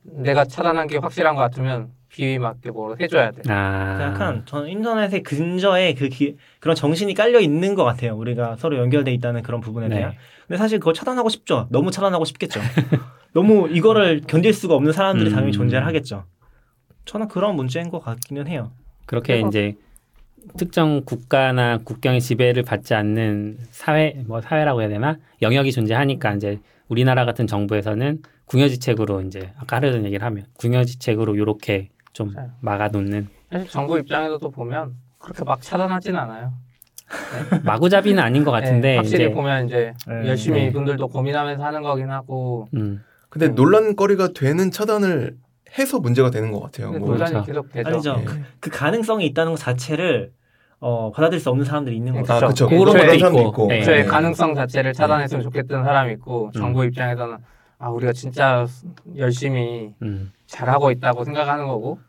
내가 0.03 0.45
차단한 0.45 0.87
게 0.87 0.97
확실한 0.97 1.35
것 1.35 1.41
같으면 1.41 1.89
비위 2.15 2.39
맞게 2.39 2.71
뭐 2.71 2.95
해줘야 2.97 3.31
돼. 3.31 3.41
아. 3.49 3.97
약간 4.01 4.43
저는 4.45 4.69
인터넷의 4.69 5.21
근저에 5.21 5.93
그 5.95 6.07
기- 6.07 6.37
그런 6.61 6.73
정신이 6.73 7.13
깔려 7.13 7.41
있는 7.41 7.75
것 7.75 7.83
같아요. 7.83 8.15
우리가 8.15 8.55
서로 8.55 8.77
연결돼 8.77 9.11
있다는 9.15 9.43
그런 9.43 9.59
부분에 9.59 9.89
대한. 9.89 10.11
네. 10.11 10.17
근데 10.47 10.57
사실 10.57 10.79
그거 10.79 10.93
차단하고 10.93 11.27
싶죠. 11.27 11.67
너무 11.71 11.91
차단하고 11.91 12.23
싶겠죠. 12.23 12.61
너무 13.33 13.67
이거를 13.69 14.21
견딜 14.27 14.53
수가 14.53 14.75
없는 14.75 14.93
사람들이 14.93 15.29
당연히 15.29 15.49
음. 15.49 15.51
존재를 15.51 15.85
하겠죠. 15.85 16.23
저는 17.03 17.27
그런 17.27 17.57
문제인 17.57 17.89
것 17.89 17.99
같기는 17.99 18.47
해요. 18.47 18.71
그렇게 19.05 19.33
그래서- 19.41 19.47
이제 19.49 19.75
특정 20.57 21.01
국가나 21.03 21.79
국경의 21.79 22.21
지배를 22.21 22.63
받지 22.63 22.93
않는 22.93 23.57
사회 23.71 24.23
뭐 24.25 24.39
사회라고 24.39 24.79
해야 24.81 24.87
되나 24.89 25.17
영역이 25.41 25.73
존재하니까 25.73 26.35
이제 26.35 26.59
우리나라 26.87 27.25
같은 27.25 27.45
정부에서는 27.45 28.19
궁여지책으로 28.45 29.21
이제 29.23 29.51
아까 29.57 29.77
하려던 29.77 30.05
얘기를 30.05 30.23
하면 30.23 30.45
궁여지책으로 30.59 31.35
요렇게 31.35 31.89
좀 32.15 32.31
맞아요. 32.33 32.49
막아놓는 32.61 33.27
사실 33.51 33.67
정부 33.69 33.99
입장에서도 33.99 34.49
보면 34.49 34.93
그렇게 35.19 35.43
막 35.43 35.61
차단하진 35.61 36.15
않아요. 36.15 36.53
마구잡이는 37.63 38.23
아닌 38.23 38.43
것 38.45 38.51
같은데 38.51 38.91
네, 38.91 38.95
확실히 38.97 39.25
이제 39.25 39.33
보면 39.33 39.67
이제 39.67 39.93
네. 40.07 40.27
열심히 40.27 40.61
네. 40.61 40.67
이분들도 40.67 41.07
고민하면서 41.09 41.63
하는 41.63 41.81
거긴 41.83 42.09
하고 42.09 42.67
음, 42.73 43.03
근데 43.29 43.47
음. 43.47 43.55
논란거리가 43.55 44.29
되는 44.33 44.71
차단을 44.71 45.35
해서 45.77 45.99
문제가 45.99 46.31
되는 46.31 46.51
것 46.53 46.61
같아요. 46.61 46.91
뭐. 46.91 46.99
논란- 46.99 47.31
논란이 47.33 47.45
그렇죠. 47.45 47.45
계속 47.45 47.71
되죠. 47.73 47.89
아니죠. 47.89 48.15
네. 48.17 48.23
그, 48.23 48.41
그 48.61 48.69
가능성이 48.69 49.25
있다는 49.27 49.51
것 49.51 49.57
자체를 49.59 50.31
어, 50.79 51.11
받아들일 51.11 51.39
수 51.41 51.49
없는 51.49 51.65
사람들이 51.65 51.95
있는 51.97 52.13
거죠. 52.13 52.31
아, 52.33 52.37
그렇죠. 52.39 52.67
그런 52.69 52.85
그런 52.85 52.97
것도 53.07 53.13
있고, 53.15 53.41
있고. 53.49 53.67
네. 53.67 53.81
네. 53.81 54.03
가능성 54.05 54.55
자체를 54.55 54.93
차단했으면 54.93 55.43
좋겠다는 55.43 55.83
사람이 55.83 56.13
있고 56.13 56.47
음. 56.47 56.51
정부 56.53 56.85
입장에서는 56.85 57.37
아 57.77 57.89
우리가 57.89 58.13
진짜 58.13 58.65
열심히 59.17 59.93
음, 60.01 60.31
잘하고 60.47 60.91
있다고 60.91 61.25
생각하는 61.25 61.67
거고 61.67 61.99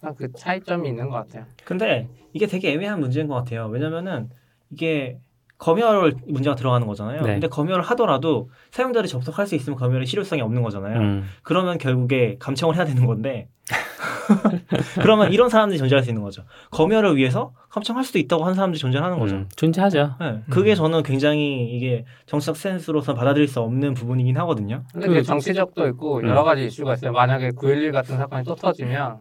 그냥 0.00 0.14
그 0.16 0.32
차이점이 0.32 0.88
있는 0.88 1.08
것 1.08 1.16
같아요. 1.16 1.44
근데 1.64 2.08
이게 2.32 2.46
되게 2.46 2.72
애매한 2.72 3.00
문제인 3.00 3.26
것 3.26 3.34
같아요. 3.34 3.66
왜냐면은 3.68 4.28
이게 4.70 5.18
검열 5.58 6.14
문제가 6.28 6.54
들어가는 6.54 6.86
거잖아요. 6.86 7.22
네. 7.22 7.32
근데 7.32 7.48
검열을 7.48 7.82
하더라도 7.82 8.48
사용자들이 8.70 9.08
접속할 9.08 9.46
수 9.46 9.56
있으면 9.56 9.76
검열의 9.76 10.06
실효성이 10.06 10.40
없는 10.42 10.62
거잖아요. 10.62 11.00
음, 11.00 11.24
그러면 11.42 11.78
결국에 11.78 12.36
감청을 12.38 12.76
해야 12.76 12.84
되는 12.84 13.06
건데 13.06 13.48
그러면 15.00 15.32
이런 15.32 15.48
사람들이 15.48 15.78
존재할 15.78 16.04
수 16.04 16.10
있는 16.10 16.22
거죠. 16.22 16.44
검열을 16.70 17.16
위해서 17.16 17.52
감청할 17.70 18.04
수도 18.04 18.18
있다고 18.20 18.44
하는 18.44 18.54
사람들이 18.54 18.78
존재하는 18.78 19.18
거죠. 19.18 19.34
음, 19.36 19.48
존재하죠. 19.56 20.14
네, 20.20 20.42
그게 20.48 20.74
저는 20.74 21.02
굉장히 21.02 21.70
이게 21.76 22.04
정치적 22.26 22.56
센스로서 22.56 23.14
받아들일 23.14 23.48
수 23.48 23.60
없는 23.60 23.94
부분이긴 23.94 24.36
하거든요. 24.38 24.84
근데 24.92 25.08
그- 25.08 25.14
그 25.14 25.22
정치적도 25.22 25.88
있고 25.88 26.18
음. 26.18 26.28
여러 26.28 26.44
가지 26.44 26.66
이슈가 26.66 26.94
있어요. 26.94 27.12
만약에 27.12 27.50
9.11 27.50 27.92
같은 27.92 28.16
사건이 28.16 28.44
또 28.44 28.54
터지면 28.54 29.18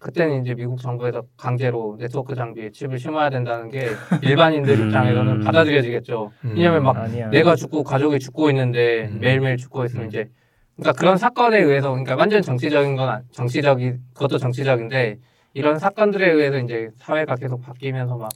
그때는 0.00 0.42
이제 0.42 0.54
미국 0.54 0.80
정부에서 0.80 1.22
강제로 1.36 1.96
네트워크 1.98 2.34
장비에 2.34 2.70
칩을 2.70 2.98
심어야 2.98 3.30
된다는 3.30 3.70
게 3.70 3.88
일반인들 4.22 4.78
음. 4.78 4.86
입장에서는 4.86 5.40
받아들여지겠죠. 5.40 6.32
음. 6.44 6.54
왜냐면 6.56 6.82
막 6.84 6.96
아니야. 6.96 7.30
내가 7.30 7.56
죽고 7.56 7.82
가족이 7.82 8.18
죽고 8.18 8.50
있는데 8.50 9.08
음. 9.10 9.20
매일매일 9.20 9.56
죽고 9.56 9.84
있으면 9.86 10.08
이제 10.08 10.28
그러니까 10.76 10.98
그런 10.98 11.16
사건에 11.16 11.58
의해서 11.58 11.90
그러니까 11.90 12.16
완전 12.16 12.42
정치적인 12.42 12.96
건 12.96 13.08
아- 13.08 13.22
정치적이 13.32 13.94
그것도 14.12 14.38
정치적인데 14.38 15.18
이런 15.54 15.78
사건들에 15.78 16.30
의해서 16.30 16.58
이제 16.58 16.90
사회가 16.98 17.36
계속 17.36 17.62
바뀌면서 17.62 18.18
막 18.18 18.30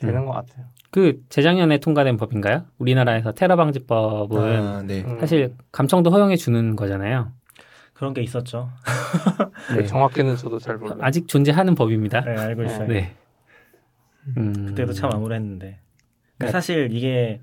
되는 0.00 0.20
음. 0.20 0.26
것 0.26 0.32
같아요. 0.32 0.66
그 0.90 1.20
재작년에 1.28 1.78
통과된 1.78 2.16
법인가요? 2.16 2.64
우리나라에서 2.78 3.32
테러 3.32 3.54
방지법은 3.56 4.40
아, 4.66 4.82
네. 4.84 5.02
음. 5.06 5.20
사실 5.20 5.54
감청도 5.70 6.10
허용해 6.10 6.36
주는 6.36 6.74
거잖아요. 6.74 7.30
그런 7.96 8.12
게 8.12 8.22
있었죠. 8.22 8.70
네. 9.74 9.86
정확히는 9.86 10.36
저도 10.36 10.58
잘 10.58 10.76
몰라요. 10.76 10.98
아직 11.00 11.28
존재하는 11.28 11.74
법입니다. 11.74 12.20
네, 12.20 12.36
알고 12.36 12.64
있어요. 12.64 12.88
네. 12.88 13.14
음, 14.36 14.66
그때도 14.66 14.92
참 14.92 15.10
암울했는데. 15.12 15.66
네. 15.66 15.80
그러니까 16.36 16.58
사실 16.58 16.90
이게 16.92 17.40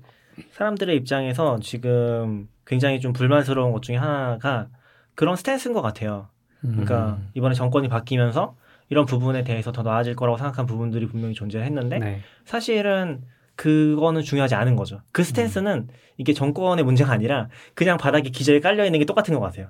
사람들의 0.52 0.94
입장에서 0.96 1.58
지금 1.60 2.48
굉장히 2.66 3.00
좀 3.00 3.12
불만스러운 3.12 3.72
것 3.72 3.82
중에 3.82 3.96
하나가 3.96 4.68
그런 5.16 5.34
스탠스인 5.34 5.74
것 5.74 5.82
같아요. 5.82 6.28
그러니까 6.60 7.18
음, 7.20 7.28
이번에 7.34 7.54
정권이 7.54 7.88
바뀌면서 7.88 8.56
이런 8.88 9.06
부분에 9.06 9.42
대해서 9.42 9.72
더 9.72 9.82
나아질 9.82 10.14
거라고 10.14 10.38
생각한 10.38 10.66
부분들이 10.66 11.06
분명히 11.06 11.34
존재했는데 11.34 11.98
네. 11.98 12.20
사실은 12.44 13.22
그거는 13.56 14.22
중요하지 14.22 14.54
않은 14.54 14.76
거죠. 14.76 15.02
그 15.12 15.24
스탠스는 15.24 15.88
이게 16.16 16.32
정권의 16.32 16.84
문제가 16.84 17.12
아니라 17.12 17.48
그냥 17.74 17.98
바닥에 17.98 18.30
기저에 18.30 18.60
깔려 18.60 18.84
있는 18.84 19.00
게 19.00 19.04
똑같은 19.04 19.34
것 19.34 19.40
같아요. 19.40 19.68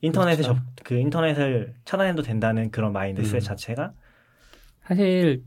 인터넷에 0.00 0.42
그렇죠. 0.42 0.54
접, 0.54 0.84
그 0.84 0.94
인터넷을 0.94 1.74
차단해도 1.84 2.22
된다는 2.22 2.70
그런 2.70 2.92
mindset 2.92 3.34
음. 3.34 3.40
자체가 3.40 3.92
사실 4.84 5.42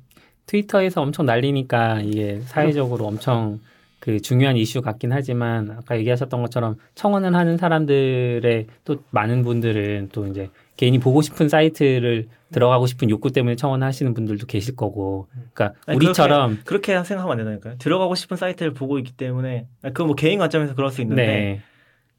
트위터에서 0.46 1.02
엄청 1.02 1.26
날리니까 1.26 2.02
이게 2.02 2.42
사회적으로 2.42 3.06
엄청 3.06 3.60
그 4.00 4.22
중요한 4.22 4.56
이슈 4.56 4.82
같긴 4.82 5.12
하지만 5.12 5.72
아까 5.72 5.98
얘기하셨던 5.98 6.42
것처럼 6.42 6.78
청원을 6.96 7.36
하는 7.36 7.58
사람들의 7.58 8.68
또 8.86 9.04
많은 9.12 9.44
분들은 9.44 10.10
또 10.12 10.26
이제 10.28 10.50
개인이 10.78 10.98
보고 11.00 11.22
싶은 11.22 11.50
사이트를 11.50 12.28
들어가고 12.52 12.88
싶은 12.88 13.10
욕구 13.10 13.32
때문에 13.32 13.56
청원하시는 13.58 14.14
분들도 14.14 14.48
계실 14.48 14.76
거고, 14.76 15.28
그러니까 15.54 15.78
아니, 15.86 15.98
우리처럼 15.98 16.60
그렇게 16.66 16.94
생각하면 17.04 17.32
안 17.32 17.38
된다니까요. 17.38 17.78
들어가고 17.78 18.16
싶은 18.16 18.38
사이트를 18.38 18.74
보고 18.74 18.98
있기 18.98 19.12
때문에 19.12 19.68
그건 19.82 20.08
뭐 20.08 20.16
개인 20.16 20.40
관점에서 20.40 20.74
그럴 20.74 20.90
수 20.90 21.02
있는데 21.02 21.26
네, 21.26 21.62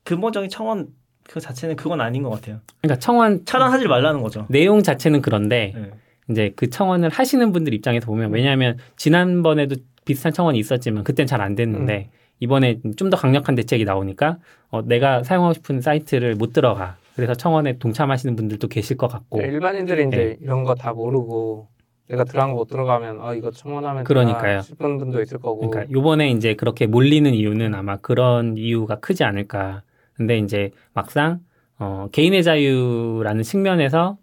근본적인 0.04 0.50
청원 0.50 0.88
그 1.30 1.38
자체는 1.38 1.76
그건 1.76 2.00
아닌 2.00 2.24
것 2.24 2.30
같아요. 2.30 2.58
그러니까 2.82 2.98
청원 2.98 3.44
차단하지 3.44 3.86
말라는 3.86 4.20
거죠. 4.20 4.46
내용 4.48 4.82
자체는 4.82 5.22
그런데 5.22 5.72
네. 5.76 5.90
이제 6.28 6.52
그 6.56 6.68
청원을 6.68 7.08
하시는 7.08 7.52
분들 7.52 7.72
입장에서 7.72 8.06
보면 8.06 8.32
왜냐하면 8.32 8.78
지난번에도 8.96 9.76
비슷한 10.04 10.32
청원이 10.32 10.58
있었지만 10.58 11.04
그땐 11.04 11.26
잘 11.28 11.40
안 11.40 11.54
됐는데 11.54 12.10
이번에 12.40 12.80
좀 12.96 13.10
더 13.10 13.16
강력한 13.16 13.54
대책이 13.54 13.84
나오니까 13.84 14.38
어, 14.70 14.82
내가 14.82 15.22
사용하고 15.22 15.54
싶은 15.54 15.80
사이트를 15.80 16.34
못 16.34 16.52
들어가 16.52 16.96
그래서 17.14 17.34
청원에 17.34 17.78
동참하시는 17.78 18.34
분들도 18.34 18.66
계실 18.68 18.96
것 18.96 19.06
같고 19.08 19.40
일반인들이 19.40 20.08
이제 20.08 20.16
네. 20.16 20.36
이런 20.40 20.64
거 20.64 20.74
다 20.74 20.92
모르고 20.92 21.68
내가 22.08 22.24
들어간 22.24 22.50
거 22.50 22.56
못 22.56 22.66
들어가면 22.68 23.20
아 23.20 23.34
이거 23.34 23.52
청원하면 23.52 24.02
그러니까요. 24.02 24.62
싶은 24.62 24.98
분도 24.98 25.22
있을 25.22 25.38
거고 25.38 25.68
그러니까 25.70 25.92
요번에 25.92 26.30
이제 26.32 26.54
그렇게 26.54 26.86
몰리는 26.86 27.32
이유는 27.34 27.74
아마 27.74 27.98
그런 27.98 28.56
이유가 28.56 28.96
크지 28.98 29.22
않을까. 29.22 29.82
근데 30.20 30.36
이제 30.36 30.70
막상 30.92 31.40
어, 31.78 32.08
개인의 32.12 32.42
자유라는 32.44 33.42
측면에서 33.42 34.18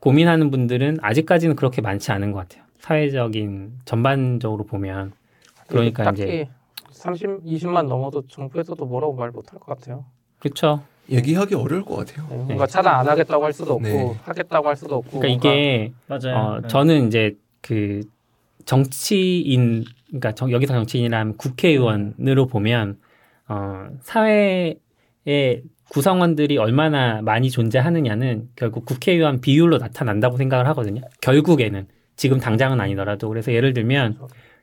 고민하는 0.00 0.50
분들은 0.50 0.98
아직까지는 1.00 1.54
그렇게 1.54 1.80
많지 1.80 2.10
않은 2.10 2.32
것 2.32 2.40
같아요. 2.40 2.64
사회적인 2.80 3.74
전반적으로 3.84 4.64
보면 4.64 5.12
그러니까 5.68 6.02
딱히 6.02 6.22
이제 6.22 6.48
30, 6.90 7.44
20만 7.44 7.86
넘어도 7.86 8.26
정부에서도 8.26 8.84
뭐라고 8.84 9.14
말 9.14 9.30
못할 9.30 9.60
것 9.60 9.66
같아요. 9.78 10.06
그렇죠. 10.40 10.82
얘기하기 11.08 11.54
어려울 11.54 11.84
것 11.84 11.94
같아요. 11.98 12.26
네, 12.30 12.36
뭔가 12.36 12.66
차단 12.66 12.96
안 12.96 13.06
하겠다고 13.08 13.44
할 13.44 13.52
수도 13.52 13.74
없고 13.74 13.84
네. 13.84 14.16
하겠다고 14.24 14.66
할 14.66 14.74
수도 14.74 14.96
없고 14.96 15.20
그러니까 15.20 15.50
이게 15.50 15.92
맞아요. 16.08 16.36
어, 16.36 16.60
네. 16.62 16.66
저는 16.66 17.06
이제 17.06 17.36
그 17.60 18.00
정치인 18.64 19.84
그러니까 20.08 20.32
정- 20.32 20.50
여기서 20.50 20.74
정치인이라면 20.74 21.36
국회의원으로 21.36 22.46
보면 22.48 22.98
어, 23.48 23.86
사회 24.02 24.74
의 25.28 25.62
구성원들이 25.90 26.56
얼마나 26.56 27.20
많이 27.20 27.50
존재하느냐는 27.50 28.48
결국 28.56 28.86
국회의원 28.86 29.42
비율로 29.42 29.76
나타난다고 29.76 30.38
생각을 30.38 30.66
하거든요. 30.68 31.02
결국에는 31.20 31.86
지금 32.16 32.38
당장은 32.38 32.80
아니더라도 32.80 33.28
그래서 33.28 33.52
예를 33.52 33.74
들면 33.74 34.18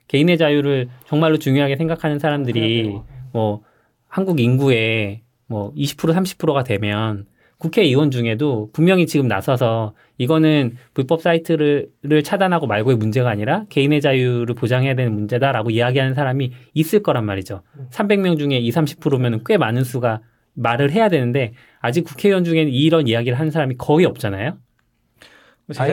개인의 0.08 0.38
자유를 0.38 0.88
정말로 1.06 1.38
중요하게 1.38 1.76
생각하는 1.76 2.18
사람들이 2.18 3.00
뭐 3.32 3.62
한국 4.08 4.40
인구의 4.40 5.22
뭐 5.46 5.72
20% 5.74 6.12
30%가 6.12 6.64
되면 6.64 7.26
국회의원 7.58 8.10
중에도 8.10 8.68
분명히 8.72 9.06
지금 9.06 9.28
나서서 9.28 9.94
이거는 10.18 10.76
불법 10.94 11.22
사이트를 11.22 11.88
를 12.02 12.22
차단하고 12.22 12.66
말고의 12.66 12.96
문제가 12.96 13.30
아니라 13.30 13.64
개인의 13.68 14.00
자유를 14.00 14.54
보장해야 14.54 14.94
되는 14.94 15.12
문제다라고 15.12 15.70
이야기하는 15.70 16.14
사람이 16.14 16.52
있을 16.74 17.02
거란 17.02 17.24
말이죠. 17.24 17.62
300명 17.90 18.38
중에 18.38 18.58
2, 18.58 18.70
30%면 18.70 19.42
꽤 19.46 19.56
많은 19.56 19.84
수가 19.84 20.22
말을 20.56 20.90
해야 20.90 21.08
되는데 21.08 21.52
아직 21.80 22.02
국회의원 22.02 22.44
중에는 22.44 22.72
이런 22.72 23.06
이야기를 23.06 23.38
하는 23.38 23.50
사람이 23.50 23.76
거의 23.76 24.06
없잖아요. 24.06 24.56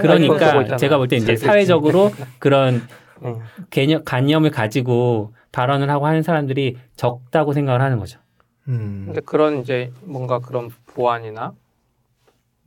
그러니까. 0.01 0.77
제가 0.77 0.97
볼 0.97 1.07
때 1.07 1.17
이제 1.17 1.35
사회적으로 1.35 2.11
그런 2.39 2.81
응. 3.23 3.39
개념 3.69 4.03
관념을 4.03 4.51
가지고 4.51 5.33
발언을 5.51 5.89
하고 5.89 6.07
하는 6.07 6.23
사람들이 6.23 6.77
적다고 6.95 7.53
생각을 7.53 7.81
하는 7.81 7.99
거죠. 7.99 8.19
음. 8.67 9.03
근데 9.07 9.21
그런 9.21 9.59
이제 9.61 9.91
뭔가 10.01 10.39
그런 10.39 10.69
보안이나 10.87 11.53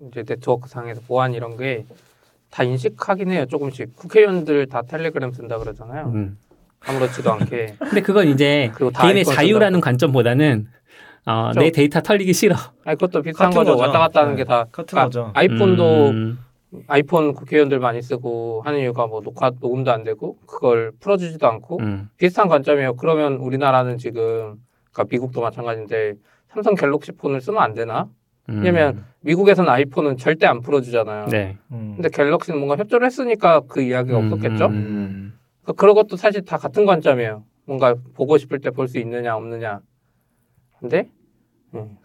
이제 0.01 0.22
네트워크 0.24 0.68
상에서 0.68 1.01
보안 1.03 1.34
이런 1.34 1.57
게 1.57 1.84
다 2.49 2.62
인식하긴 2.62 3.32
해요 3.32 3.44
조금씩 3.47 3.97
국회의원들 3.97 4.66
다 4.68 4.80
텔레그램 4.82 5.32
쓴다 5.32 5.59
그러잖아요 5.59 6.12
음. 6.14 6.38
아무렇지도 6.80 7.30
않게 7.32 7.74
근데 7.80 8.01
그건 8.01 8.28
이제 8.28 8.70
개인의 9.03 9.24
자유라는 9.24 9.78
쓴다고. 9.78 9.84
관점보다는 9.84 10.66
어. 11.26 11.50
내 11.54 11.70
데이터 11.70 12.00
털리기 12.00 12.32
싫어. 12.32 12.54
아니 12.84 12.96
그것도 12.96 13.22
비슷한 13.22 13.50
거죠. 13.50 13.72
거죠. 13.72 13.82
왔다 13.82 13.98
갔다 13.98 14.20
하는 14.22 14.32
네. 14.36 14.42
게다 14.44 14.64
같은 14.70 14.98
거죠. 14.98 15.30
아이폰도 15.34 16.08
음, 16.10 16.38
아이폰 16.86 17.32
국회의원들 17.34 17.78
많이 17.80 18.00
쓰고 18.00 18.62
하는 18.64 18.80
이유가 18.80 19.06
뭐 19.06 19.20
녹화 19.22 19.50
녹음도 19.60 19.90
안 19.92 20.04
되고 20.04 20.36
그걸 20.46 20.92
풀어주지도 21.00 21.46
않고 21.46 21.78
음, 21.80 22.08
비슷한 22.16 22.48
관점이에요. 22.48 22.94
그러면 22.96 23.34
우리나라는 23.34 23.98
지금 23.98 24.56
그러니까 24.92 25.04
미국도 25.10 25.40
마찬가지인데 25.40 26.14
삼성 26.48 26.74
갤럭시 26.74 27.12
폰을 27.12 27.40
쓰면 27.40 27.60
안 27.62 27.74
되나? 27.74 28.08
음. 28.48 28.58
왜냐면 28.62 29.04
미국에서는 29.20 29.68
아이폰은 29.68 30.16
절대 30.18 30.46
안 30.46 30.60
풀어주잖아요. 30.60 31.26
네. 31.26 31.58
음. 31.72 31.94
근데 31.96 32.08
갤럭시는 32.08 32.58
뭔가 32.58 32.76
협조를 32.76 33.04
했으니까 33.06 33.60
그 33.68 33.82
이야기가 33.82 34.18
음, 34.18 34.32
없었겠죠. 34.32 34.66
음. 34.66 35.34
그러니까 35.62 35.80
그런 35.80 35.96
것도 35.96 36.16
사실 36.16 36.44
다 36.44 36.56
같은 36.56 36.86
관점이에요. 36.86 37.42
뭔가 37.64 37.96
보고 38.14 38.38
싶을 38.38 38.60
때 38.60 38.70
볼 38.70 38.86
수 38.86 38.98
있느냐 38.98 39.34
없느냐. 39.34 39.80
근데 40.78 41.00
음, 41.00 41.10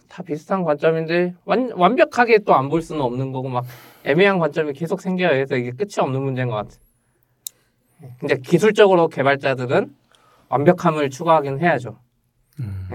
다 0.10 0.24
비슷한 0.24 0.64
관점인데 0.64 1.36
완, 1.46 1.72
완벽하게 1.74 2.40
또 2.40 2.54
안 2.54 2.70
볼 2.70 2.82
수는 2.82 3.02
없는 3.02 3.32
거고 3.32 3.50
막 3.50 3.66
애매한 4.04 4.40
관점이 4.40 4.74
계속 4.74 5.02
생겨야 5.02 5.30
해서 5.30 5.56
이게 5.56 5.72
끝이 5.72 5.96
없는 6.00 6.22
문제인 6.22 6.48
것 6.50 6.56
같아. 6.56 6.76
근데 8.20 8.36
기술적으로 8.38 9.08
개발자들은 9.08 9.96
완벽함을 10.50 11.10
추구하긴 11.12 11.60
해야죠. 11.60 11.98
음, 12.60 12.88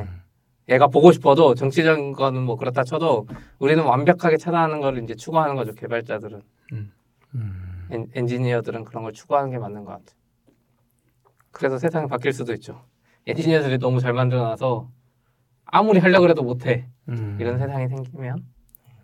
얘가 0.69 0.89
보고 0.89 1.13
싶어도 1.13 1.55
정치적인 1.55 2.13
거는 2.13 2.43
뭐 2.43 2.57
그렇다 2.57 2.83
쳐도 2.85 3.27
우리는 3.59 3.83
완벽하게 3.85 4.37
차단하는 4.37 4.81
걸 4.81 5.03
이제 5.03 5.15
추구하는 5.15 5.55
거죠 5.55 5.73
개발자들은 5.75 6.43
음. 6.73 6.93
엔, 7.93 8.09
엔지니어들은 8.15 8.85
그런 8.85 9.05
걸 9.05 9.13
추구하는 9.13 9.51
게 9.51 9.59
맞는 9.59 9.85
것 9.85 9.93
같아. 9.93 10.05
그래서 11.53 11.79
세상이 11.79 12.09
바뀔 12.09 12.33
수도 12.33 12.53
있죠. 12.55 12.83
엔지니어들이 13.27 13.79
너무 13.79 14.01
잘 14.01 14.13
만들어놔서 14.13 14.91
아무리 15.67 15.99
하려고 15.99 16.29
해도 16.29 16.43
못해 16.43 16.89
음. 17.09 17.37
이런 17.41 17.59
세상이 17.59 17.89
생기면 17.89 18.45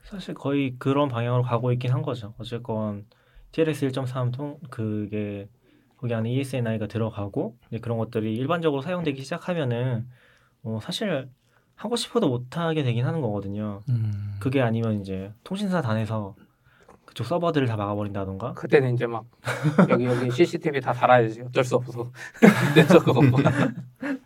사실 0.04 0.34
거의 0.34 0.76
그런 0.78 1.08
방향으로 1.08 1.42
가고 1.42 1.72
있긴 1.72 1.92
한 1.92 2.02
거죠. 2.02 2.34
어쨌건 2.38 3.06
TLS 3.52 3.88
1.3통 3.88 4.58
그게 4.70 5.48
거기 5.96 6.14
안에 6.14 6.30
ESNI가 6.30 6.86
들어가고 6.86 7.56
이제 7.68 7.78
그런 7.78 7.98
것들이 7.98 8.34
일반적으로 8.34 8.82
사용되기 8.82 9.22
시작하면은 9.22 10.08
어, 10.64 10.78
사실 10.82 11.28
하고 11.74 11.96
싶어도 11.96 12.28
못 12.28 12.56
하게 12.56 12.82
되긴 12.82 13.06
하는 13.06 13.20
거거든요. 13.20 13.80
음. 13.88 14.36
그게 14.40 14.60
아니면 14.60 15.00
이제 15.00 15.32
통신사 15.44 15.80
단에서 15.80 16.34
그쪽 17.04 17.24
서버들을 17.24 17.66
다 17.66 17.76
막아버린다던가 17.76 18.54
그때는 18.54 18.94
이제 18.94 19.06
막 19.06 19.26
여기 19.88 20.06
여기 20.06 20.30
CCTV 20.32 20.80
다 20.80 20.92
달아야지 20.92 21.42
어쩔 21.42 21.62
수 21.64 21.76
없어서 21.76 22.10
네트워크 22.74 23.10
없고 23.10 23.38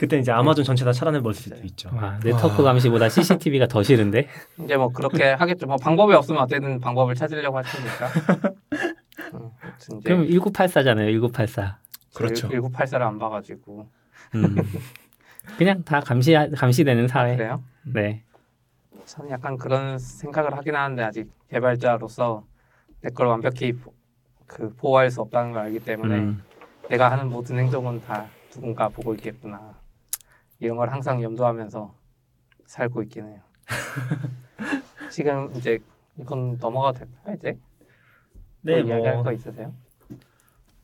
그때 0.00 0.18
이제 0.18 0.32
아마존 0.32 0.64
전체 0.64 0.82
다 0.82 0.92
차단해 0.94 1.20
버릴 1.20 1.34
수도 1.34 1.56
있죠. 1.64 1.90
와, 1.94 2.18
네트워크 2.24 2.62
감시보다 2.62 3.10
CCTV가 3.10 3.66
더 3.66 3.82
싫은데? 3.82 4.28
이제 4.64 4.74
뭐 4.78 4.88
그렇게 4.88 5.24
하겠죠. 5.32 5.66
뭐 5.66 5.76
방법이 5.76 6.14
없으면 6.14 6.40
어쨌든 6.40 6.80
방법을 6.80 7.14
찾으려고 7.14 7.58
할 7.58 7.64
테니까. 7.64 8.06
음, 9.34 9.50
이제 9.98 10.08
그럼 10.08 10.26
1984잖아요. 10.26 11.12
1984. 11.12 11.78
그렇죠. 12.14 12.48
1984를 12.48 13.02
안 13.02 13.18
봐가지고 13.18 13.90
음. 14.36 14.56
그냥 15.58 15.84
다 15.84 16.00
감시 16.00 16.32
감시되는 16.56 17.06
사회. 17.06 17.36
그래요? 17.36 17.62
네. 17.82 18.24
저는 19.04 19.30
약간 19.32 19.58
그런 19.58 19.98
생각을 19.98 20.56
하긴 20.56 20.76
하는데 20.76 21.02
아직 21.02 21.30
개발자로서 21.50 22.46
내 23.02 23.10
걸 23.10 23.26
완벽히 23.26 23.72
보- 23.74 23.92
그 24.46 24.74
보호할 24.76 25.10
수 25.10 25.20
없다는 25.20 25.52
걸 25.52 25.60
알기 25.64 25.80
때문에 25.80 26.14
음. 26.16 26.42
내가 26.88 27.10
하는 27.10 27.28
모든 27.28 27.58
행동은 27.58 28.00
다 28.06 28.24
누군가 28.50 28.88
보고 28.88 29.12
있겠구나 29.14 29.78
이런 30.60 30.76
걸 30.76 30.90
항상 30.90 31.22
염두하면서 31.22 31.94
살고 32.66 33.02
있긴 33.02 33.26
해요. 33.26 33.40
지금 35.10 35.50
이제 35.56 35.78
이건 36.18 36.58
넘어가도 36.60 37.00
될까요 37.00 37.36
이제? 37.36 37.58
네, 38.62 38.82
뭐 38.82 38.90
이야기할 38.90 39.14
뭐거 39.14 39.32
있으세요? 39.32 39.72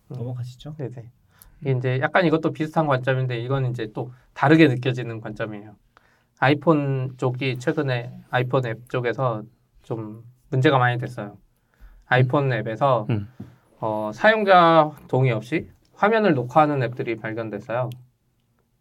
넘어가시죠. 0.08 0.74
네네. 0.76 1.10
이게 1.60 1.72
이제 1.72 2.00
약간 2.00 2.24
이것도 2.24 2.52
비슷한 2.52 2.86
관점인데 2.86 3.38
이건 3.38 3.66
이제 3.66 3.90
또 3.92 4.12
다르게 4.34 4.68
느껴지는 4.68 5.20
관점이에요. 5.20 5.76
아이폰 6.38 7.14
쪽이 7.16 7.58
최근에 7.58 8.12
아이폰 8.30 8.66
앱 8.66 8.88
쪽에서 8.88 9.42
좀 9.82 10.24
문제가 10.50 10.78
많이 10.78 10.98
됐어요. 10.98 11.38
아이폰 12.06 12.52
앱에서 12.52 13.06
음. 13.10 13.28
어, 13.80 14.10
사용자 14.14 14.92
동의 15.08 15.32
없이 15.32 15.70
화면을 15.94 16.34
녹화하는 16.34 16.82
앱들이 16.82 17.16
발견됐어요. 17.16 17.90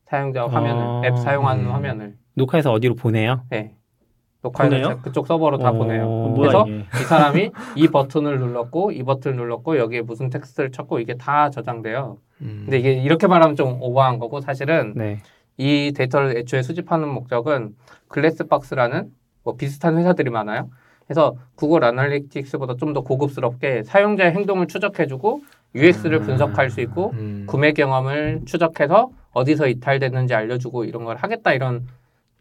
사용자 0.05 0.47
화면을 0.47 0.83
어, 0.83 1.01
앱 1.05 1.17
사용하는 1.17 1.65
음. 1.65 1.71
화면을 1.71 2.15
녹화해서 2.35 2.71
어디로 2.71 2.95
보내요? 2.95 3.41
네. 3.49 3.73
녹화해서? 4.41 5.01
그쪽 5.01 5.25
서버로 5.25 5.57
다 5.57 5.69
어, 5.69 5.73
보내요. 5.73 6.05
뭐야 6.07 6.35
그래서 6.37 6.65
이게? 6.67 6.77
이 6.79 7.03
사람이 7.05 7.51
이 7.75 7.87
버튼을 7.87 8.39
눌렀고 8.39 8.91
이 8.91 9.03
버튼을 9.03 9.37
눌렀고 9.37 9.77
여기에 9.77 10.01
무슨 10.01 10.29
텍스트를 10.29 10.71
쳤고 10.71 10.99
이게 10.99 11.15
다 11.15 11.49
저장돼요. 11.49 12.17
음. 12.41 12.61
근데 12.65 12.77
이게 12.77 12.93
이렇게 12.93 13.25
말하면 13.27 13.55
좀 13.55 13.81
오버한 13.81 14.19
거고 14.19 14.41
사실은 14.41 14.93
네. 14.95 15.17
이 15.57 15.93
데이터를 15.95 16.37
애초에 16.37 16.61
수집하는 16.61 17.07
목적은 17.09 17.75
글래스박스라는 18.09 19.09
뭐 19.43 19.55
비슷한 19.55 19.97
회사들이 19.97 20.29
많아요. 20.29 20.69
그래서 21.07 21.35
구글 21.55 21.83
아날리틱스보다 21.83 22.75
좀 22.77 22.93
더 22.93 23.01
고급스럽게 23.01 23.83
사용자의 23.83 24.31
행동을 24.33 24.67
추적해주고 24.67 25.41
UX를 25.75 26.19
음. 26.19 26.25
분석할 26.25 26.69
수 26.69 26.81
있고 26.81 27.11
음. 27.13 27.45
구매 27.47 27.73
경험을 27.73 28.41
추적해서 28.45 29.09
어디서 29.35 29.67
이탈됐는지 29.67 30.33
알려주고 30.33 30.85
이런 30.85 31.03
걸 31.03 31.17
하겠다 31.17 31.53
이런 31.53 31.85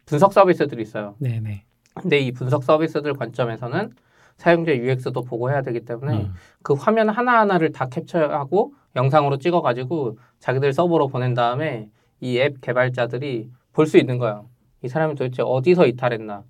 분석 0.05 0.31
서비스들이 0.33 0.81
있어요. 0.81 1.15
네, 1.19 1.39
네. 1.41 1.63
근데 1.93 2.19
이 2.19 2.31
분석 2.31 2.63
서비스들 2.63 3.13
관점에서는 3.13 3.91
사용자 4.37 4.73
UX도 4.75 5.21
보고 5.23 5.49
해야 5.51 5.61
되기 5.61 5.81
때문에 5.81 6.17
음. 6.23 6.33
그 6.63 6.73
화면 6.73 7.09
하나하나를 7.09 7.71
다 7.71 7.87
캡처하고 7.89 8.73
영상으로 8.95 9.37
찍어가지고 9.37 10.17
자기들 10.39 10.73
서버로 10.73 11.07
보낸 11.09 11.33
다음에 11.33 11.89
이 12.21 12.37
앱 12.39 12.61
개발자들이 12.61 13.49
볼 13.73 13.87
수 13.87 13.97
있는 13.97 14.17
거예요. 14.17 14.47
이 14.81 14.87
사람이 14.87 15.15
도대체 15.15 15.41
어디서 15.43 15.85
이탈했나? 15.87 16.43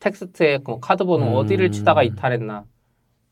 텍스트에 0.00 0.58
뭐 0.64 0.80
카드 0.80 1.04
번호 1.04 1.26
음. 1.26 1.34
어디를 1.36 1.70
치다가 1.70 2.02
이탈했나? 2.02 2.64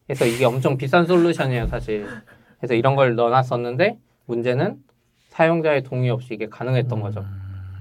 그래서 0.06 0.26
이게 0.26 0.44
엄청 0.44 0.76
비싼 0.76 1.06
솔루션이에요, 1.06 1.68
사실. 1.68 2.06
그래서 2.58 2.74
이런 2.74 2.96
걸 2.96 3.14
넣어놨었는데 3.14 3.98
문제는 4.26 4.76
사용자의 5.30 5.82
동의 5.82 6.10
없이 6.10 6.34
이게 6.34 6.46
가능했던 6.46 7.00
거죠. 7.00 7.24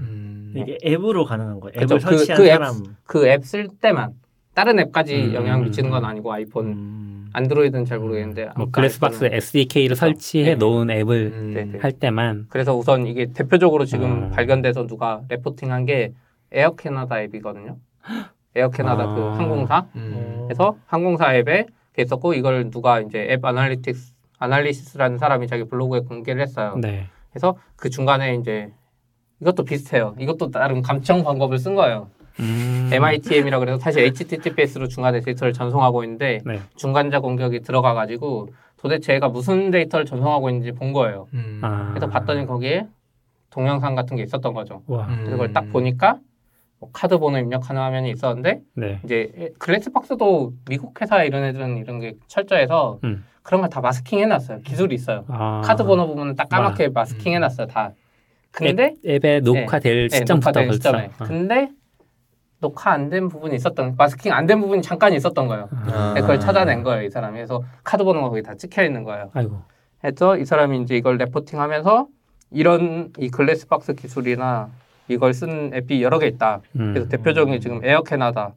음. 0.01 0.53
이게 0.55 0.77
앱으로 0.85 1.25
가능한 1.25 1.59
거예요. 1.59 1.73
앱을 1.81 1.87
그- 1.97 1.99
설치한 1.99 2.37
그 2.37 2.47
앱- 2.47 2.51
사람. 2.53 2.73
그앱 3.05 3.43
쓸 3.45 3.67
때만 3.81 4.13
다른 4.53 4.79
앱까지 4.79 5.25
음. 5.29 5.33
영향 5.33 5.63
미치는 5.63 5.89
건 5.89 6.05
아니고 6.05 6.31
아이폰, 6.31 6.65
음. 6.67 7.29
안드로이드는 7.33 7.85
잘 7.85 7.99
모르겠는데 7.99 8.49
뭐 8.57 8.67
Glassbox 8.71 9.23
아이폰은 9.25 9.37
SDK를 9.37 9.87
그렇죠. 9.95 9.99
설치해 9.99 10.51
네. 10.51 10.55
놓은 10.55 10.89
앱을 10.89 11.31
음. 11.33 11.53
네, 11.53 11.65
네. 11.65 11.79
할 11.79 11.91
때만 11.91 12.47
그래서 12.49 12.75
우선 12.75 13.05
이게 13.05 13.27
대표적으로 13.33 13.85
지금 13.85 14.23
음. 14.23 14.31
발견돼서 14.31 14.87
누가 14.87 15.21
reporting한 15.29 15.85
게 15.85 16.13
Air 16.51 16.75
Canada 16.75 17.21
앱이거든요. 17.21 17.77
Air 18.55 18.69
Canada 18.71 19.03
아. 19.03 19.15
그 19.15 19.21
항공사. 19.21 19.85
음. 19.95 20.45
그래서 20.47 20.75
항공사 20.87 21.35
앱에 21.35 21.67
있었고 21.99 22.33
이걸 22.33 22.71
누가 22.71 22.99
이제 23.01 23.27
App 23.29 23.45
Analytics 23.45 24.13
analysis라는 24.39 25.17
사람이 25.19 25.47
자기 25.47 25.65
블로그에 25.65 25.99
공개를 25.99 26.41
했어요. 26.41 26.75
네. 26.81 27.07
그래서 27.31 27.57
그 27.75 27.89
중간에 27.89 28.35
이제 28.35 28.71
이것도 29.41 29.63
비슷해요. 29.63 30.15
이것도 30.19 30.51
나름 30.51 30.81
감청 30.81 31.23
방법을 31.23 31.59
쓴 31.59 31.75
거예요. 31.75 32.09
음. 32.39 32.89
MITM이라 32.91 33.59
그래서 33.59 33.77
사실 33.79 34.03
HTTPS로 34.03 34.87
중간에 34.87 35.19
데이터를 35.21 35.53
전송하고 35.53 36.03
있는데 36.03 36.39
네. 36.45 36.59
중간자 36.75 37.19
공격이 37.19 37.61
들어가 37.61 37.93
가지고 37.93 38.49
도대체 38.77 39.13
얘가 39.13 39.27
무슨 39.27 39.71
데이터를 39.71 40.05
전송하고 40.05 40.49
있는지 40.49 40.71
본 40.71 40.93
거예요. 40.93 41.27
음. 41.33 41.59
아. 41.61 41.89
그래서 41.89 42.07
봤더니 42.07 42.45
거기에 42.45 42.87
동영상 43.49 43.95
같은 43.95 44.15
게 44.15 44.23
있었던 44.23 44.53
거죠. 44.53 44.83
와. 44.87 45.07
음. 45.07 45.25
그걸 45.25 45.51
딱 45.53 45.69
보니까 45.71 46.19
뭐 46.79 46.89
카드 46.93 47.17
번호 47.17 47.37
입력하는 47.39 47.81
화면이 47.81 48.09
있었는데 48.11 48.61
네. 48.75 49.01
이제 49.03 49.51
Glassbox도 49.59 50.53
미국 50.67 50.99
회사 51.01 51.23
이런 51.23 51.43
애들은 51.43 51.77
이런 51.77 51.99
게 51.99 52.15
철저해서 52.27 52.99
음. 53.03 53.25
그런 53.43 53.61
걸 53.61 53.69
다 53.69 53.81
masking 53.81 54.19
해놨어요. 54.19 54.61
기술이 54.61 54.95
있어요. 54.95 55.25
아. 55.27 55.61
카드 55.63 55.83
번호 55.83 56.07
부분은 56.07 56.35
딱 56.35 56.49
까맣게 56.49 56.89
masking 56.89 57.33
해놨어요. 57.33 57.67
다. 57.67 57.91
근데 58.51 58.95
앱 59.05 59.25
에 59.25 59.39
녹화될 59.41 60.09
네, 60.09 60.17
시점부터 60.17 60.51
벌써. 60.53 60.73
시점에. 60.73 61.05
어. 61.19 61.23
근데 61.25 61.69
녹화 62.59 62.91
안 62.91 63.09
된 63.09 63.29
부분이 63.29 63.55
있었던 63.55 63.95
masking 63.97 64.33
안 64.33 64.45
된 64.47 64.59
부분이 64.59 64.81
잠깐 64.81 65.13
있었던 65.13 65.47
거예요. 65.47 65.69
아. 65.71 66.13
그걸 66.17 66.39
찾아낸 66.39 66.83
거예요, 66.83 67.03
이 67.03 67.09
사람이. 67.09 67.35
그래서 67.35 67.63
카드 67.83 68.03
번호가 68.03 68.29
거기 68.29 68.41
다 68.43 68.55
찍혀 68.55 68.83
있는 68.83 69.03
거예요. 69.03 69.29
아이고. 69.33 69.61
해서 70.03 70.37
이 70.37 70.45
사람이 70.45 70.81
이제 70.81 70.95
이걸 70.95 71.17
reporting하면서 71.17 72.07
이런 72.51 73.11
이 73.17 73.29
Glassbox 73.29 73.93
기술이나 73.93 74.69
이걸 75.07 75.33
쓴 75.33 75.71
앱이 75.73 76.01
여러 76.03 76.19
개 76.19 76.27
있다. 76.27 76.61
음. 76.75 76.93
그래서 76.93 77.09
대표적인 77.09 77.53
게 77.53 77.59
지금 77.59 77.83
Air 77.83 78.01
Canada, 78.03 78.53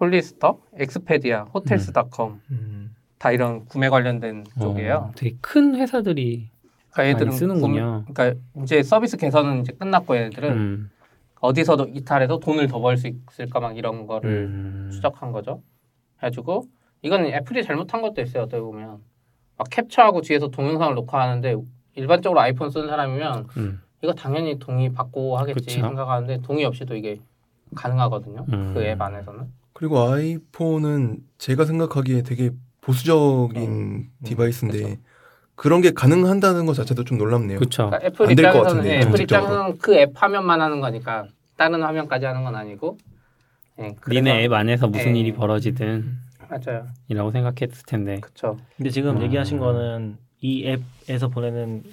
Hollister, 0.00 0.58
Expedia, 0.76 1.44
Hotels.com 1.54 2.40
음. 2.50 2.79
다 3.20 3.30
이런 3.32 3.66
구매 3.66 3.90
관련된 3.90 4.44
쪽이에요. 4.58 4.94
어, 4.94 5.12
되게 5.14 5.36
큰 5.42 5.76
회사들이 5.76 6.48
그러니까 6.90 7.08
얘들은 7.10 7.26
많이 7.28 7.38
쓰는군요. 7.38 8.04
구매- 8.06 8.14
그러니까 8.14 8.40
이제 8.62 8.82
서비스 8.82 9.18
개선은 9.18 9.60
이제 9.60 9.72
끝났고 9.74 10.16
얘들은 10.16 10.50
음. 10.52 10.90
어디서도 11.40 11.88
이탈해서 11.92 12.38
돈을 12.38 12.66
더 12.66 12.80
벌 12.80 12.96
수 12.96 13.08
있을까 13.08 13.60
막 13.60 13.76
이런 13.76 14.06
거를 14.06 14.30
음. 14.48 14.88
추적한 14.90 15.32
거죠. 15.32 15.62
해가지고 16.16 16.64
이건 17.02 17.26
애플이 17.26 17.62
잘못한 17.62 18.00
것도 18.00 18.22
있어요. 18.22 18.44
어떻게 18.44 18.58
보면 18.62 19.00
막 19.58 19.66
캡처하고 19.70 20.22
뒤에서 20.22 20.48
동영상을 20.48 20.94
녹화하는데 20.94 21.56
일반적으로 21.96 22.40
아이폰 22.40 22.70
쓰는 22.70 22.88
사람이면 22.88 23.48
음. 23.58 23.82
이거 24.02 24.14
당연히 24.14 24.58
동의 24.58 24.90
받고 24.94 25.36
하겠지 25.36 25.60
그쵸. 25.66 25.70
생각하는데 25.82 26.38
동의 26.40 26.64
없이도 26.64 26.96
이게 26.96 27.20
가능하거든요. 27.74 28.46
음. 28.50 28.72
그앱 28.72 28.98
안에서는. 28.98 29.44
그리고 29.74 29.98
아이폰은 30.08 31.18
제가 31.36 31.66
생각하기에 31.66 32.22
되게 32.22 32.50
보수적인 32.80 34.10
device인데 34.24 34.78
어, 34.84 34.86
그쵸. 34.88 35.00
그런 35.54 35.80
게 35.82 35.90
가능한다는 35.90 36.64
것 36.66 36.74
자체도 36.74 37.04
좀 37.04 37.18
놀랍네요. 37.18 37.58
그렇죠. 37.58 37.86
그러니까 37.90 38.06
애플 38.06 38.30
입장에서는 38.32 38.86
예, 38.86 38.98
애플. 39.00 39.20
입장에서는 39.20 39.78
그앱 39.78 40.12
화면만 40.14 40.60
하는 40.60 40.80
거니까 40.80 41.26
다른 41.56 41.82
화면까지 41.82 42.24
하는 42.24 42.44
건 42.44 42.54
아니고. 42.56 42.96
예, 43.80 43.94
그래서- 44.00 44.20
니네 44.24 44.44
앱 44.44 44.52
안에서 44.52 44.88
무슨 44.88 45.14
예. 45.16 45.20
일이 45.20 45.32
벌어지든 45.32 46.18
맞아요. 46.48 46.86
이라고 47.08 47.30
생각했을 47.30 47.84
텐데. 47.86 48.18
그렇죠. 48.20 48.58
근데 48.76 48.90
지금 48.90 49.18
음. 49.18 49.22
얘기하신 49.22 49.58
거는 49.58 50.16
이 50.40 50.66
앱에서 51.08 51.28
보내는 51.28 51.84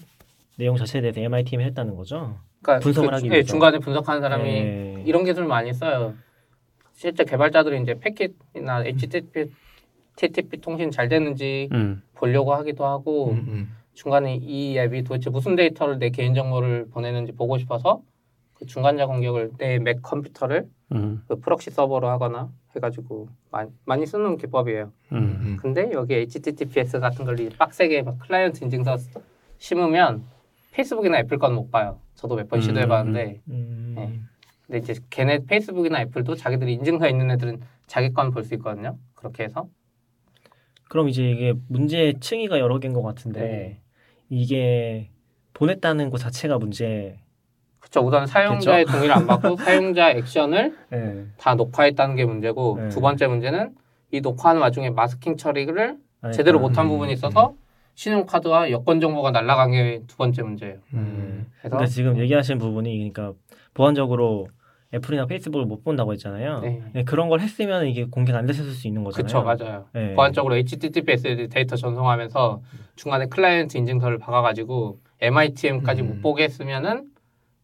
내용 0.58 0.78
자체에 0.78 1.02
대해서 1.02 1.20
MITM이 1.20 1.64
했다는 1.66 1.96
거죠. 1.96 2.38
그러니까 2.62 2.82
분석을 2.84 3.10
그, 3.10 3.16
하기 3.16 3.28
예, 3.28 3.32
위해서. 3.32 3.48
중간에 3.50 3.78
분석하는 3.80 4.22
사람이 4.22 4.44
네. 4.44 5.04
이런 5.06 5.26
기술 5.26 5.46
많이 5.46 5.74
써요. 5.74 6.14
실제 6.94 7.24
개발자들이 7.26 7.80
이제 7.84 7.94
패킷이나 8.00 8.84
HTTP, 8.86 9.52
TTP 10.22 10.60
통신 10.62 10.92
잘 10.92 11.08
되는지 11.08 11.70
음. 11.72 12.02
보려고 12.16 12.54
하기도 12.54 12.86
하고 12.86 13.30
음, 13.32 13.46
음. 13.48 13.76
중간에 13.94 14.36
이 14.36 14.78
앱이 14.78 15.04
도대체 15.04 15.30
무슨 15.30 15.56
데이터를 15.56 15.98
내 16.00 16.10
개인 16.10 16.34
정보를 16.34 16.88
보내는지 16.90 17.32
보고 17.32 17.58
싶어서 17.58 18.02
그 18.56 18.66
중간자 18.66 19.06
공격을 19.06 19.52
내 19.58 19.80
맥 19.80 20.02
컴퓨터를 20.02 20.68
음. 20.94 21.24
그 21.28 21.40
proxy 21.40 21.70
server로 21.70 22.10
하거나 22.10 22.52
해가지고 22.76 23.30
많이, 23.52 23.70
많이 23.86 24.06
쓰는 24.06 24.38
기법이에요. 24.38 24.92
음. 25.14 25.18
음. 25.18 25.58
근데 25.62 25.90
여기 25.94 26.16
HTTPS 26.16 27.00
같은 27.00 27.24
걸 27.26 27.45
이 27.45 27.50
빡세게 27.50 28.02
막 28.04 28.20
클라이언트 28.20 28.64
인증서 28.64 28.98
심으면 29.58 30.24
페이스북이나 30.72 31.20
애플 31.20 31.38
건 31.38 31.54
못 31.56 31.72
봐요. 31.72 32.00
저도 32.16 32.36
몇번 32.36 32.60
음. 32.60 32.62
시도해봤는데 32.62 33.42
음. 33.50 33.94
네. 33.96 34.20
근데 34.66 34.80
이제 34.80 35.00
걔네 35.10 35.46
페이스북이나 35.46 36.02
애플도 36.02 36.36
자기들이 36.36 36.74
인증서 36.74 37.08
있는 37.08 37.32
애들은 37.32 37.62
자기 37.86 38.12
건 38.14 38.32
볼 38.32 38.44
수 38.44 38.54
있거든요. 38.56 38.98
그렇게 39.16 39.44
해서 39.44 39.68
그럼 40.90 41.10
이제 41.10 41.30
이게 41.30 41.54
문제 41.68 42.14
층위가 42.20 42.60
여러 42.60 42.80
개인 42.80 42.94
것 42.94 43.02
같은데 43.02 43.40
네. 43.40 43.82
이게 44.30 45.10
보냈다는 45.54 46.10
것 46.10 46.18
자체가 46.18 46.58
문제. 46.58 47.20
그쵸 47.80 48.02
우선 48.02 48.28
사용자의 48.28 48.86
동의를 48.86 49.12
안 49.16 49.28
받고 49.28 49.56
사용자 49.64 50.12
액션을 50.12 50.76
네. 50.90 51.26
다 51.38 51.56
녹화했다는 51.56 52.16
게 52.16 52.26
문제고 52.26 52.78
네. 52.82 52.90
두 52.90 53.00
번째 53.02 53.28
문제는 53.28 53.76
이 54.12 54.22
녹화하는 54.22 54.62
와중에 54.62 54.90
마스킹 54.90 55.38
처리를 55.38 55.98
안 56.22 56.32
제대로. 56.32 56.60
못한 56.60 56.86
음, 56.86 56.90
부분이 56.90 57.14
있어서 57.14 57.54
신용카드와 57.96 58.72
여권 58.72 59.00
정보가 59.00 59.32
날아간 59.32 59.72
게 59.72 60.02
두 60.08 60.18
번째 60.18 60.44
문제예요. 60.44 60.78
음. 60.94 61.48
그래서 61.60 61.78
근데 61.78 61.90
지금 61.92 62.18
얘기하시는 62.20 62.58
부분이 62.60 63.12
그러니까 63.12 63.34
보안적으로 63.74 64.48
애플이나 64.94 65.26
페이스북을 65.26 65.66
못 65.66 65.84
본다고 65.84 66.14
했잖아요. 66.14 66.62
네. 66.62 66.82
네, 66.94 67.04
그런 67.04 67.28
걸 67.30 67.42
했으면 67.42 67.88
이게 67.88 68.06
공개가 68.06 68.38
안 68.38 68.46
됐을 68.46 68.64
수 68.66 68.88
있는 68.88 69.04
거잖아요. 69.04 69.26
그쵸 69.26 69.44
맞아요. 69.44 69.86
네. 69.94 70.14
보안적으로 70.14 70.56
HTTPS 70.56 71.50
데이터 71.50 71.76
전송하면서 71.76 72.62
중간에 72.96 73.26
클라이언트 73.28 73.78
인증서를 73.78 74.18
박아가지고 74.18 75.00
MITM까지 75.20 76.02
음. 76.02 76.08
못 76.08 76.22
보게 76.22 76.44
했으면은 76.44 77.10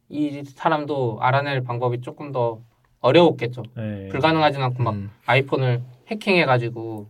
이 0.09 0.43
사람도 0.43 1.19
알아낼 1.21 1.61
방법이 1.63 2.01
조금 2.01 2.31
더 2.31 2.59
어려웠겠죠. 2.99 3.63
네. 3.75 4.09
불가능하진 4.09 4.61
않고 4.61 4.83
막 4.83 4.93
음. 4.93 5.09
아이폰을 5.25 5.81
해킹해가지고 6.07 7.09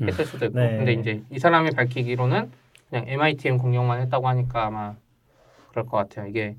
음. 0.00 0.06
했을 0.08 0.26
수도 0.26 0.46
있고. 0.46 0.58
네. 0.58 0.76
근데 0.76 0.92
이제 0.92 1.22
이 1.30 1.38
사람이 1.38 1.70
밝히기로는 1.70 2.50
그냥 2.90 3.04
MITM 3.08 3.58
공격만 3.58 4.00
했다고 4.02 4.28
하니까 4.28 4.66
아마 4.66 4.96
그럴 5.70 5.86
것 5.86 5.96
같아요. 5.96 6.26
이게 6.26 6.56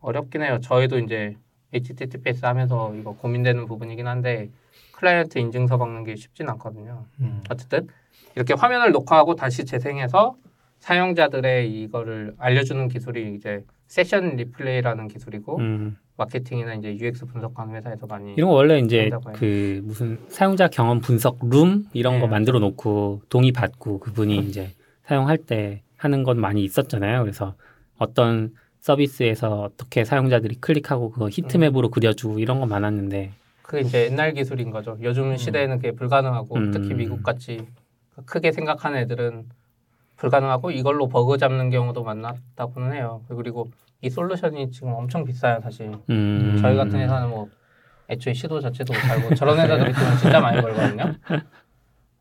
어렵긴 0.00 0.42
해요. 0.42 0.58
저희도 0.60 0.98
이제 0.98 1.36
HTTPS 1.72 2.44
하면서 2.44 2.94
이거 2.94 3.12
고민되는 3.12 3.66
부분이긴 3.66 4.06
한데 4.06 4.50
클라이언트 4.92 5.38
인증서 5.38 5.78
박는 5.78 6.04
게 6.04 6.16
쉽진 6.16 6.48
않거든요. 6.50 7.04
음. 7.20 7.42
어쨌든 7.48 7.88
이렇게 8.34 8.54
화면을 8.54 8.92
녹화하고 8.92 9.34
다시 9.34 9.64
재생해서 9.64 10.36
사용자들의 10.78 11.70
이거를 11.72 12.34
알려주는 12.38 12.88
기술이 12.88 13.34
이제 13.34 13.64
session 13.86 14.36
replay라는 14.36 15.08
기술이고 15.08 15.58
음. 15.58 15.96
마케팅이나 16.16 16.74
이제 16.74 16.96
UX 16.96 17.26
분석하는 17.26 17.74
회사에서 17.76 18.06
많이 18.06 18.34
이런 18.34 18.50
거 18.50 18.56
원래 18.56 18.78
이제. 18.78 19.10
그 19.34 19.80
무슨 19.84 20.18
사용자 20.28 20.68
경험 20.68 21.00
분석 21.00 21.38
룸 21.42 21.86
이런 21.92 22.20
거 22.20 22.26
네. 22.26 22.30
만들어 22.30 22.58
놓고 22.58 23.22
동의 23.28 23.52
받고 23.52 24.00
그분이 24.00 24.36
이제 24.38 24.70
사용할 25.04 25.38
때 25.38 25.82
하는 25.96 26.22
건 26.22 26.38
많이 26.38 26.62
있었잖아요. 26.62 27.22
그래서 27.22 27.54
어떤 27.98 28.54
서비스에서 28.80 29.62
어떻게 29.62 30.04
사용자들이 30.04 30.56
클릭하고 30.56 31.10
그거 31.10 31.28
heatmap으로 31.28 31.90
그려주고 31.90 32.38
이런 32.38 32.60
건 32.60 32.68
많았는데 32.68 33.32
그게 33.62 33.82
이제 33.82 34.06
옛날 34.06 34.32
기술인 34.32 34.70
거죠. 34.70 34.98
요즘 35.02 35.36
시대에는 35.36 35.76
그게 35.76 35.92
불가능하고 35.92 36.56
음. 36.56 36.70
특히 36.72 36.94
미국 36.94 37.22
같이 37.22 37.66
크게 38.26 38.52
생각하는 38.52 38.98
애들은 39.00 39.48
불가능하고 40.16 40.70
이걸로 40.70 41.08
버그 41.08 41.38
잡는 41.38 41.70
경우도 41.70 42.02
많았다고는 42.02 42.92
해요. 42.92 43.22
그리고 43.28 43.70
이 44.02 44.10
솔루션이 44.10 44.70
지금 44.70 44.92
엄청 44.92 45.24
비싸요, 45.24 45.60
사실. 45.62 45.92
음. 46.10 46.58
저희 46.60 46.76
같은 46.76 46.98
회사는 46.98 47.30
뭐 47.30 47.48
애초에 48.08 48.34
시도 48.34 48.60
자체도 48.60 48.92
못하고 48.92 49.34
저런 49.34 49.56
회사들이 49.60 49.92
돈 49.92 50.16
진짜 50.18 50.40
많이 50.40 50.60
벌거든요. 50.60 51.14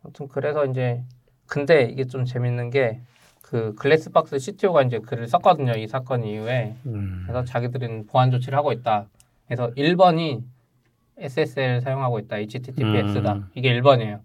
아무튼 0.03 0.27
그래서 0.27 0.65
이제 0.65 1.03
근데 1.47 1.83
이게 1.83 2.05
좀 2.05 2.25
재밌는 2.25 2.69
게 2.69 3.01
그 3.49 3.73
글래스박스 3.73 4.37
CTO가 4.37 4.83
이제 4.83 4.99
글을 4.99 5.27
썼거든요. 5.27 5.71
이 5.71 5.87
사건 5.87 6.23
이후에 6.23 6.75
음. 6.85 7.23
그래서 7.25 7.43
자기들은 7.43 8.05
보안 8.05 8.29
조치를 8.29 8.55
하고 8.55 8.71
있다. 8.71 9.07
그래서 9.47 9.71
1번이 9.71 10.43
SSL 11.17 11.81
사용하고 11.81 12.19
있다. 12.19 12.37
HTTPS다. 12.37 13.33
음. 13.33 13.49
이게 13.55 13.73
1번이에요. 13.81 14.19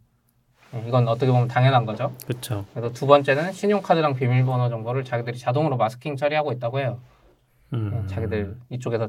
이건 0.86 1.08
어떻게 1.08 1.32
보면 1.32 1.48
당연한 1.48 1.86
거죠. 1.86 2.12
그렇죠. 2.26 2.66
그래서 2.74 2.92
두 2.92 3.06
번째는 3.06 3.52
신용카드랑 3.52 4.14
비밀번호 4.14 4.68
정보를 4.68 5.04
자기들이 5.04 5.38
자동으로 5.38 5.78
마스킹 5.78 6.16
처리하고 6.16 6.52
있다고 6.52 6.80
해요. 6.80 6.98
음. 7.72 8.06
자기들 8.06 8.58
이쪽에서 8.68 9.08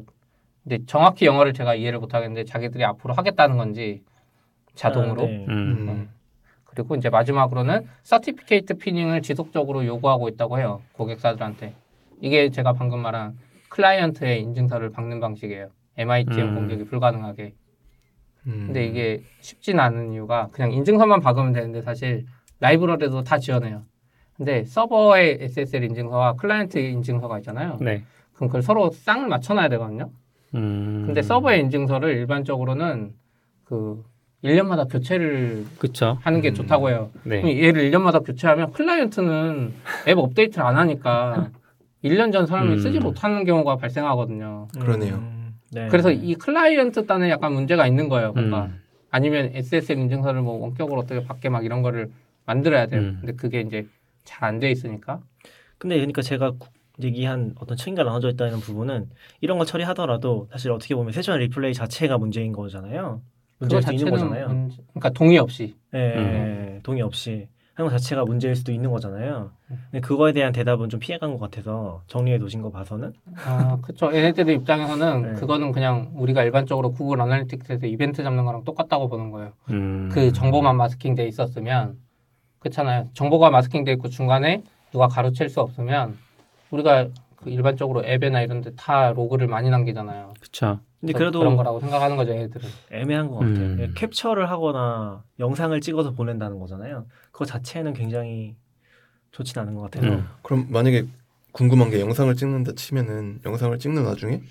근데 0.64 0.86
정확히 0.86 1.26
영어를 1.26 1.52
제가 1.52 1.76
이해를 1.76 2.00
못 2.00 2.14
하겠는데 2.14 2.46
자기들이 2.46 2.86
앞으로 2.86 3.14
하겠다는 3.16 3.58
건지 3.58 4.02
자동으로 4.76 5.24
아, 5.24 5.26
네. 5.26 5.46
음. 5.50 6.10
네. 6.76 6.82
그리고 6.82 6.96
이제 6.96 7.10
마지막으로는 7.10 7.88
서티피케이트 8.04 8.76
피닝을 8.76 9.22
지속적으로 9.22 9.86
요구하고 9.86 10.28
있다고 10.30 10.60
해요 10.60 10.82
고객사들한테 10.94 11.74
이게 12.22 12.50
제가 12.50 12.74
방금 12.74 13.00
말한 13.00 13.38
클라이언트의 13.70 14.42
인증서를 14.42 14.92
박는 14.92 15.20
방식이에요 15.20 15.70
MITM 15.98 16.50
음. 16.50 16.56
공격이 16.56 16.86
불가능하게 16.86 17.54
음. 18.48 18.64
근데 18.68 18.86
이게 18.86 19.24
쉽진 19.40 19.80
않은 19.80 20.12
이유가 20.12 20.50
그냥 20.52 20.72
인증서만 20.72 21.22
박으면 21.22 21.54
되는데 21.54 21.82
사실 21.82 22.26
라이브러리도 22.60 23.24
다 23.24 23.38
지원해요 23.38 23.84
근데 24.36 24.66
서버의 24.66 25.38
SSL 25.42 25.86
인증서와 25.86 26.34
클라이언트 26.34 26.78
인증서가 26.78 27.40
있잖아요 27.40 27.78
네. 27.80 28.04
그럼 28.34 28.50
그걸 28.50 28.62
서로 28.62 28.90
쌍을 28.92 29.28
맞춰놔야 29.28 29.70
되거든요 29.70 30.10
음. 30.56 31.04
근데 31.06 31.22
서버의 31.22 31.62
인증서를 31.62 32.16
일반적으로는 32.16 33.14
그 33.64 34.04
1년마다 34.46 34.90
교체를 34.92 35.66
그렇죠. 35.78 36.18
하는 36.22 36.42
게 36.42 36.50
음. 36.50 36.54
좋다고 36.54 36.90
해요. 36.90 37.12
네. 37.24 37.42
그럼 37.42 37.58
얘를 37.58 37.90
1년마다 37.92 38.24
교체하면 38.26 38.72
클라이언트는 38.72 39.74
앱 40.08 40.18
업데이트를 40.18 40.66
안 40.66 40.78
하니까 40.78 41.50
1년 42.04 42.32
전 42.32 42.46
사람이 42.46 42.74
음. 42.74 42.80
쓰지 42.80 43.00
못하는 43.00 43.44
경우가 43.46 43.78
발생하거든요. 43.78 44.68
그러네요. 44.80 45.16
음, 45.16 45.56
네. 45.72 45.88
그래서 45.90 46.12
이 46.12 46.36
클라이언트 46.36 47.06
단에 47.08 47.30
약간 47.30 47.54
문제가 47.54 47.88
있는 47.88 48.10
거예요. 48.10 48.32
뭔가 48.34 48.66
음. 48.66 48.82
아니면 49.10 49.50
SSL 49.54 49.98
인증서를 50.00 50.42
뭐 50.42 50.60
원격으로 50.60 51.00
어떻게 51.02 51.24
받게 51.24 51.50
막 51.50 51.66
이런 51.66 51.82
거를 51.82 52.12
만들어야 52.46 52.86
돼요. 52.86 53.02
음. 53.02 53.18
근데 53.22 53.34
그게 53.34 53.62
이제 53.62 53.88
잘 54.24 54.44
안 54.50 54.60
돼 54.60 54.70
있으니까. 54.72 55.20
근데 55.78 55.96
그러니까 55.98 56.22
제가 56.22 56.52
구- 56.52 56.70
얘기한 57.04 57.54
어떤 57.60 57.76
책임감 57.76 58.06
나눠져 58.06 58.30
있다는 58.30 58.60
부분은 58.60 59.10
이런 59.42 59.58
걸 59.58 59.68
처리하더라도 59.68 60.48
사실 60.52 60.72
어떻게 60.72 60.96
보면 60.96 61.12
session 61.12 61.40
replay 61.40 61.74
자체가 61.74 62.18
문제인 62.18 62.54
거잖아요. 62.54 63.22
문제일 63.60 63.82
수 63.82 63.94
있는 63.94 64.12
거잖아요. 64.12 64.48
문제- 64.50 64.84
그러니까 64.90 65.10
동의 65.10 65.38
없이. 65.38 65.76
예, 65.94 66.00
예, 66.00 66.76
예, 66.76 66.80
동의 66.84 67.02
없이 67.02 67.48
하는 67.74 67.90
것 67.90 67.98
자체가 67.98 68.24
문제일 68.26 68.56
수도 68.56 68.72
있는 68.72 68.90
거잖아요. 68.92 69.52
근데 69.68 70.00
그거에 70.00 70.32
대한 70.32 70.54
대답은 70.54 70.88
좀 70.90 71.00
피해간 71.00 71.32
것 71.34 71.40
같아서 71.40 72.04
정리해 72.08 72.38
놓으신 72.38 72.62
거 72.62 72.70
봐서는 72.72 73.14
아, 73.46 73.78
그쵸. 73.82 74.14
얘네들 74.14 74.50
입장에서는 74.50 75.22
네. 75.22 75.34
그거는 75.40 75.72
그냥 75.72 76.12
우리가 76.16 76.44
일반적으로 76.44 76.92
구글 76.94 77.20
아날리틱스에서 77.22 77.86
이벤트 77.88 78.24
잡는 78.24 78.46
거랑 78.46 78.64
똑같다고 78.64 79.10
보는 79.10 79.32
거예요. 79.32 79.52
음. 79.72 80.10
그 80.12 80.32
정보만 80.32 80.78
마스킹돼 80.78 81.28
있었으면 81.28 81.98
그렇잖아요. 82.60 83.10
정보가 83.14 83.50
마스킹돼 83.50 83.92
있고 83.94 84.08
중간에 84.10 84.64
누가 84.92 85.08
가로챌 85.08 85.48
수 85.50 85.60
없으면 85.62 86.18
우리가 86.72 87.08
그 87.36 87.50
일반적으로 87.50 88.04
앱이나 88.06 88.42
이런 88.42 88.62
데 88.62 88.72
다 88.78 89.12
로그를 89.12 89.48
많이 89.48 89.70
남기잖아요. 89.70 90.34
그렇죠. 90.40 90.80
근데 91.06 91.14
그래도 91.14 91.40
그런 91.40 91.56
거라고 91.56 91.80
생각하는 91.80 92.16
거죠, 92.18 92.32
얘들은. 92.36 92.68
애매한 92.92 93.28
것 93.28 93.36
같아요. 93.36 93.54
음. 93.54 93.78
예, 93.80 93.90
캡처를 93.94 94.50
하거나 94.50 95.24
영상을 95.40 95.80
찍어서 95.82 96.12
보낸다는 96.12 96.60
거잖아요. 96.60 97.06
그거 97.32 97.46
자체는 97.46 97.94
굉장히 97.94 98.56
좋진 99.32 99.60
않은 99.62 99.76
것 99.76 99.90
같아요. 99.92 100.12
음. 100.14 100.26
그럼 100.42 100.66
만약에 100.70 101.06
궁금한 101.52 101.90
게 101.92 102.00
영상을 102.02 102.34
찍는다 102.36 102.72
치면은 102.76 103.40
영상을 103.46 103.78
찍는 103.78 104.04
와중에 104.04 104.42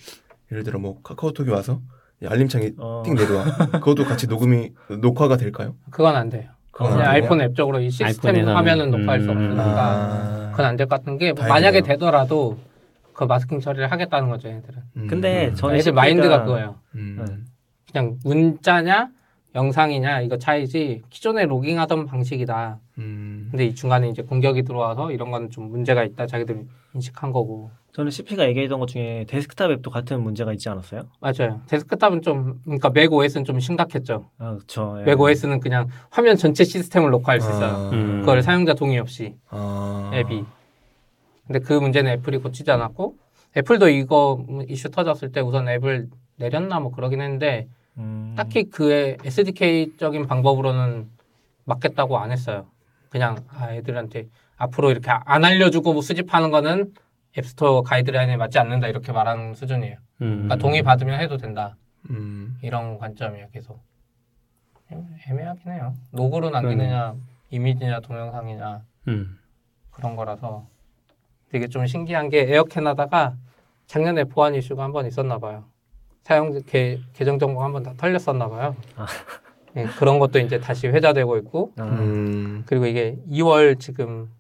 예를 0.52 0.62
들어 0.62 0.78
뭐 0.78 1.00
카카오톡이 1.02 1.50
와서 1.50 1.80
알림창이 2.24 2.74
어, 2.78 3.02
띵 3.04 3.14
내려와 3.14 3.44
그것도 3.80 4.04
같이 4.04 4.26
녹음이 4.28 4.70
녹화가 5.00 5.36
될까요? 5.36 5.74
그건 5.90 6.14
안 6.16 6.30
돼요. 6.30 6.48
그건 6.70 6.92
그냥? 6.92 7.06
아이폰 7.08 7.40
앱적으로 7.40 7.80
이 7.80 7.90
시스템. 7.90 8.46
화면은 8.48 8.90
녹화할 8.90 9.20
수 9.20 9.30
음. 9.30 9.36
없으니까 9.36 9.82
아. 9.82 10.50
그건 10.52 10.66
안 10.66 10.76
될 10.76 10.86
것 10.86 10.96
같은 11.00 11.18
게 11.18 11.32
다행이네요. 11.34 11.52
만약에 11.52 11.80
되더라도 11.82 12.58
그 13.14 13.24
마스킹 13.24 13.60
처리를 13.60 13.90
하겠다는 13.90 14.28
거죠, 14.28 14.48
얘들은. 14.48 14.82
음, 14.96 15.06
근데 15.06 15.48
음, 15.48 15.54
저는 15.54 15.76
애들 15.76 15.84
CP가 15.84 16.00
마인드가 16.00 16.44
그거예요. 16.44 16.76
음. 16.96 17.24
네. 17.26 17.36
그냥 17.90 18.18
문자냐 18.24 19.08
영상이냐 19.54 20.20
이거 20.22 20.36
차이지 20.36 21.02
기존에 21.10 21.46
logging하던 21.46 22.06
방식이다. 22.06 22.80
음. 22.98 23.48
근데 23.50 23.66
이 23.66 23.74
중간에 23.74 24.08
이제 24.08 24.22
공격이 24.22 24.64
들어와서 24.64 25.12
이런 25.12 25.30
건좀 25.30 25.70
문제가 25.70 26.04
있다 26.04 26.26
자기들이 26.26 26.60
인식한 26.94 27.32
거고 27.32 27.70
저는 27.92 28.10
CP가 28.10 28.46
얘기했던 28.48 28.80
것 28.80 28.88
중에 28.88 29.24
데스크탑 29.28 29.70
앱도 29.70 29.90
같은 29.90 30.20
문제가 30.20 30.52
있지 30.52 30.68
않았어요? 30.68 31.02
맞아요 31.20 31.60
데스크탑은 31.68 32.22
좀 32.22 32.60
그러니까 32.64 32.90
macOS는 32.90 33.44
좀 33.44 33.60
심각했죠 33.60 34.28
아, 34.38 34.54
그렇죠. 34.54 35.00
맥 35.04 35.20
OS는 35.20 35.60
그냥 35.60 35.88
화면 36.10 36.36
전체 36.36 36.64
시스템을 36.64 37.10
녹화할 37.10 37.40
수 37.40 37.50
있어요 37.50 37.68
아. 37.68 37.90
음. 37.90 38.20
그걸 38.20 38.42
사용자 38.42 38.74
동의 38.74 38.98
없이 38.98 39.34
아. 39.48 40.10
앱이 40.14 40.44
근데 41.46 41.58
그 41.58 41.72
문제는 41.74 42.10
애플이 42.12 42.38
고치지 42.38 42.70
않았고 42.70 43.16
애플도 43.56 43.88
이거 43.88 44.44
이슈 44.68 44.90
터졌을 44.90 45.30
때 45.32 45.40
우선 45.40 45.68
앱을 45.68 46.08
내렸나 46.36 46.80
뭐 46.80 46.90
그러긴 46.90 47.20
했는데 47.20 47.68
음, 47.98 48.34
딱히 48.36 48.64
그의 48.64 49.18
SDK적인 49.24 50.26
방법으로는 50.26 51.08
막겠다고 51.64 52.18
안 52.18 52.32
했어요. 52.32 52.66
그냥 53.10 53.36
아, 53.48 53.72
애들한테 53.72 54.26
앞으로 54.56 54.90
이렇게 54.90 55.10
안 55.10 55.44
알려주고 55.44 55.92
뭐 55.92 56.02
수집하는 56.02 56.50
거는 56.50 56.92
앱스토어 57.38 57.82
가이드라인에 57.82 58.36
맞지 58.36 58.58
않는다 58.58 58.88
이렇게 58.88 59.12
말하는 59.12 59.54
수준이에요. 59.54 59.96
음. 60.22 60.28
그러니까 60.34 60.56
동의 60.56 60.82
받으면 60.82 61.20
해도 61.20 61.36
된다 61.36 61.76
음. 62.10 62.56
이런 62.62 62.98
관점이에요. 62.98 63.48
계속 63.52 63.80
애매- 64.90 65.04
애매하긴 65.30 65.72
해요. 65.72 65.94
로그로 66.12 66.50
남기느냐 66.50 67.14
이미지냐 67.50 68.00
동영상이냐 68.00 68.82
음. 69.08 69.38
그런 69.92 70.16
거라서 70.16 70.66
되게 71.54 71.68
좀 71.68 71.86
신기한 71.86 72.30
게 72.30 72.40
에어 72.52 72.73
캐나다가 72.73 73.36
작년에 73.86 74.24
보안 74.24 74.56
이슈가 74.56 74.82
한 74.82 74.90
번 74.92 75.06
있었나 75.06 75.38
봐요. 75.38 75.62
사용 76.24 76.60
계, 76.66 76.98
계정 77.12 77.38
정보가 77.38 77.64
한 77.64 77.72
번 77.72 77.84
다 77.84 77.94
털렸었나 77.96 78.48
봐요. 78.48 78.74
아. 78.96 79.06
예, 79.76 79.84
그런 79.98 80.18
것도 80.18 80.40
이제 80.40 80.58
다시 80.58 80.88
회자되고 80.88 81.36
있고 81.38 81.70
아, 81.78 81.84
음. 81.84 82.64
그리고 82.66 82.86
이게 82.86 83.16
2월 83.30 83.78
지금 83.78 84.30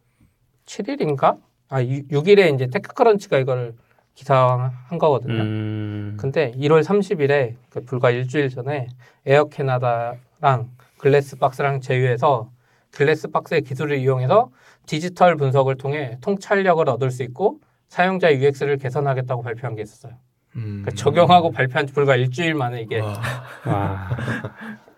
7일인가? 0.66 1.38
아 1.68 1.80
6 1.84 2.26
일에 2.26 2.48
이제 2.48 2.66
테크크런치가 2.66 3.38
이걸 3.38 3.74
기사한 4.14 4.72
거거든요. 4.98 5.40
음. 5.42 6.16
근데 6.18 6.50
1월 6.56 6.82
30일에 6.82 7.54
그 7.70 7.82
불과 7.84 8.10
일주일 8.10 8.48
전에 8.48 8.88
에어 9.24 9.44
캐나다랑 9.44 10.70
Glassbox랑 10.98 11.80
제휴해서 11.80 12.50
Glassbox의 12.90 13.62
기술을 13.62 13.98
이용해서 13.98 14.50
디지털 14.86 15.36
분석을 15.36 15.76
통해 15.76 16.18
통찰력을 16.20 16.88
얻을 16.88 17.10
수 17.10 17.22
있고 17.22 17.60
사용자 17.88 18.32
UX를 18.34 18.78
개선하겠다고 18.78 19.42
발표한 19.42 19.76
게 19.76 19.82
있었어요. 19.82 20.14
음. 20.56 20.82
그러니까 20.82 20.90
적용하고 20.92 21.50
발표한 21.50 21.86
지 21.86 21.92
불과 21.92 22.16
일주일 22.16 22.54
만에 22.54 22.82
이게 22.82 23.00
와. 23.00 23.20
와. 23.66 24.10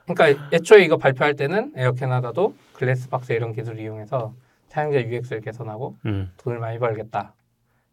그러니까 0.06 0.48
애초에 0.52 0.84
이거 0.84 0.96
발표할 0.96 1.34
때는 1.34 1.72
에어 1.76 1.92
캐나다도 1.92 2.54
Glassbox 2.74 3.32
이런 3.32 3.52
기술을 3.52 3.80
이용해서 3.80 4.34
사용자 4.68 5.00
UX를 5.00 5.40
개선하고 5.40 5.96
음. 6.06 6.32
돈을 6.36 6.58
많이 6.58 6.78
벌겠다. 6.78 7.34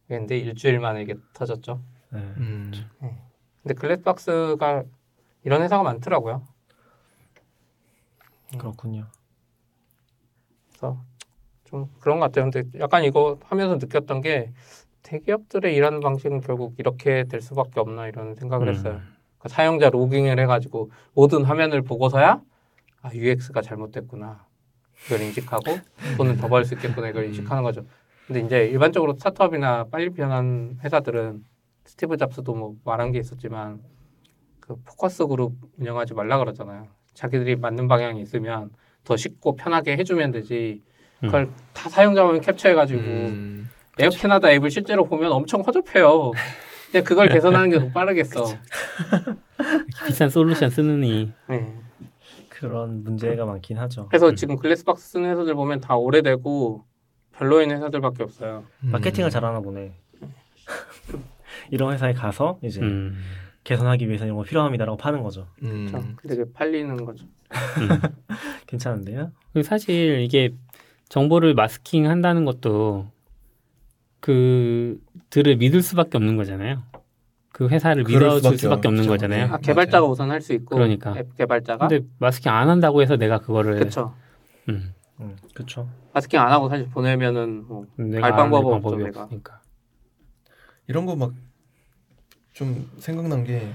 근데 0.08 0.38
일주일 0.38 0.80
만에 0.80 1.02
이게 1.02 1.16
터졌죠. 1.34 1.82
네. 2.12 2.20
음. 2.20 2.72
근데 3.64 3.74
글래스박스가 3.74 4.84
이런 5.44 5.62
회사가 5.62 5.84
많더라고요. 5.84 6.44
그렇군요. 8.58 9.08
그래서 10.70 11.02
좀 11.74 11.88
그런 12.00 12.20
것 12.20 12.28
같아요. 12.28 12.52
근데 12.52 12.70
약간 12.80 13.04
이거 13.04 13.40
하면서 13.44 13.78
느꼈던 13.78 14.22
게 14.22 14.52
대기업들의 15.02 15.76
일하는 15.76 16.02
방식은 16.02 16.42
결국 16.42 16.76
이렇게 16.78 17.24
될 17.24 17.42
수밖에 17.42 17.80
없나 17.80 18.08
이런 18.08 18.36
생각을 18.36 18.68
음. 18.68 18.74
했어요. 18.74 19.02
그러니까 19.40 19.50
사용자 19.50 19.90
로깅을 19.90 20.40
해가지고 20.40 20.92
모든 21.16 21.44
화면을 21.44 21.82
보고서야 21.82 22.40
아 23.02 23.10
UX가 23.12 23.64
잘못됐구나 23.64 24.46
이걸 25.08 25.22
인식하고 25.22 25.80
돈을 26.16 26.38
더벌 26.38 26.64
수 26.64 26.76
있겠구나 26.76 27.10
이걸 27.10 27.26
인식하는 27.26 27.64
거죠. 27.64 27.84
근데 28.28 28.42
이제 28.42 28.68
일반적으로 28.68 29.16
스타트업이나 29.16 29.86
빨리 29.86 30.12
변한 30.12 30.78
회사들은 30.84 31.44
스티브 31.86 32.18
잡스도 32.18 32.54
뭐 32.54 32.76
말한 32.86 33.12
게 33.12 33.18
있었지만 33.18 33.82
그 34.60 34.76
focus 34.86 35.26
group 35.26 35.56
운영하지 35.80 36.14
말라 36.14 36.38
그러잖아요. 36.38 36.88
자기들이 37.16 37.56
맞는 37.56 37.88
방향이 37.88 38.22
있으면 38.22 38.70
더 39.04 39.18
쉽고 39.18 39.56
편하게 39.56 39.98
해주면 39.98 40.32
되지. 40.32 40.84
그걸 41.28 41.50
다 41.74 41.90
사용자만 41.90 42.42
캡처해가지고 42.42 43.00
음, 43.02 43.70
에어 44.00 44.10
캐나다 44.10 44.52
앱을 44.52 44.70
실제로 44.72 45.06
보면 45.06 45.32
엄청 45.32 45.62
허접해요. 45.62 46.32
근데 46.92 47.04
그걸 47.04 47.30
개선하는 47.30 47.70
게 47.70 47.80
더 47.80 47.90
빠르겠어. 47.92 48.46
비싼 50.08 50.30
솔루션 50.30 50.70
쓰느니 50.70 51.32
네. 51.50 51.74
그런 52.50 53.04
문제가 53.04 53.46
많긴 53.46 53.78
하죠. 53.80 54.08
그래서 54.10 54.30
음. 54.30 54.36
지금 54.36 54.56
Glassbox 54.58 55.10
쓰는 55.12 55.30
회사들 55.32 55.56
보면 55.56 55.80
다 55.82 55.96
오래되고 55.96 56.84
별로인 57.34 57.72
회사들밖에 57.72 58.24
없어요. 58.24 58.64
음. 58.84 58.92
마케팅을 58.92 59.30
잘하나 59.30 59.60
보네. 59.62 59.94
이런 61.72 61.94
회사에 61.94 62.14
가서 62.14 62.60
이제 62.62 62.82
음. 62.82 63.18
개선하기 63.64 64.08
위해서 64.08 64.26
이런 64.26 64.38
거 64.38 64.44
필요합니다라고 64.44 64.98
파는 64.98 65.24
거죠. 65.24 65.48
음. 65.64 65.88
참 65.90 66.16
되게 66.28 66.44
팔리는 66.54 66.96
거죠. 67.06 67.26
괜찮은데요? 68.68 69.32
그리고 69.54 69.66
사실 69.68 70.22
이게 70.22 70.54
정보를 71.18 71.54
마스킹 71.54 72.10
한다는 72.10 72.44
것도 72.44 73.06
그들을 74.20 75.58
믿을 75.60 75.84
수밖에 75.84 76.18
없는 76.18 76.38
거잖아요. 76.38 76.82
그 77.52 77.68
회사를 77.70 78.04
믿어줄 78.04 78.40
수밖에 78.40 78.58
수밖에 78.58 78.88
없는 78.88 79.02
없죠. 79.04 79.12
거잖아요. 79.12 79.54
아, 79.54 79.58
개발자가 79.60 80.08
우선 80.08 80.32
할 80.32 80.42
수 80.42 80.54
있고 80.54 80.76
그러니까. 80.76 81.14
앱 81.16 81.36
개발자가 81.38 81.88
근데 81.88 82.04
마스킹 82.18 82.52
안 82.52 82.68
한다고 82.68 83.04
해서 83.04 83.16
내가 83.16 83.38
그거를 83.38 83.76
그렇죠. 83.78 84.16
음, 84.70 84.92
음, 85.20 85.38
그렇죠. 85.54 85.88
마스킹 86.16 86.40
안 86.40 86.52
하고 86.52 86.68
사실 86.68 86.90
보내면은 86.90 87.68
뭐 87.68 87.86
내가 87.96 88.26
알알 88.26 88.38
방법은 88.40 88.72
방법이 88.72 88.96
없죠, 88.96 89.06
내가. 89.06 89.24
없으니까. 89.26 89.62
이런 90.88 91.06
거 91.06 91.16
막 91.16 91.32
좀 92.54 92.90
생각난 92.98 93.44
게 93.44 93.72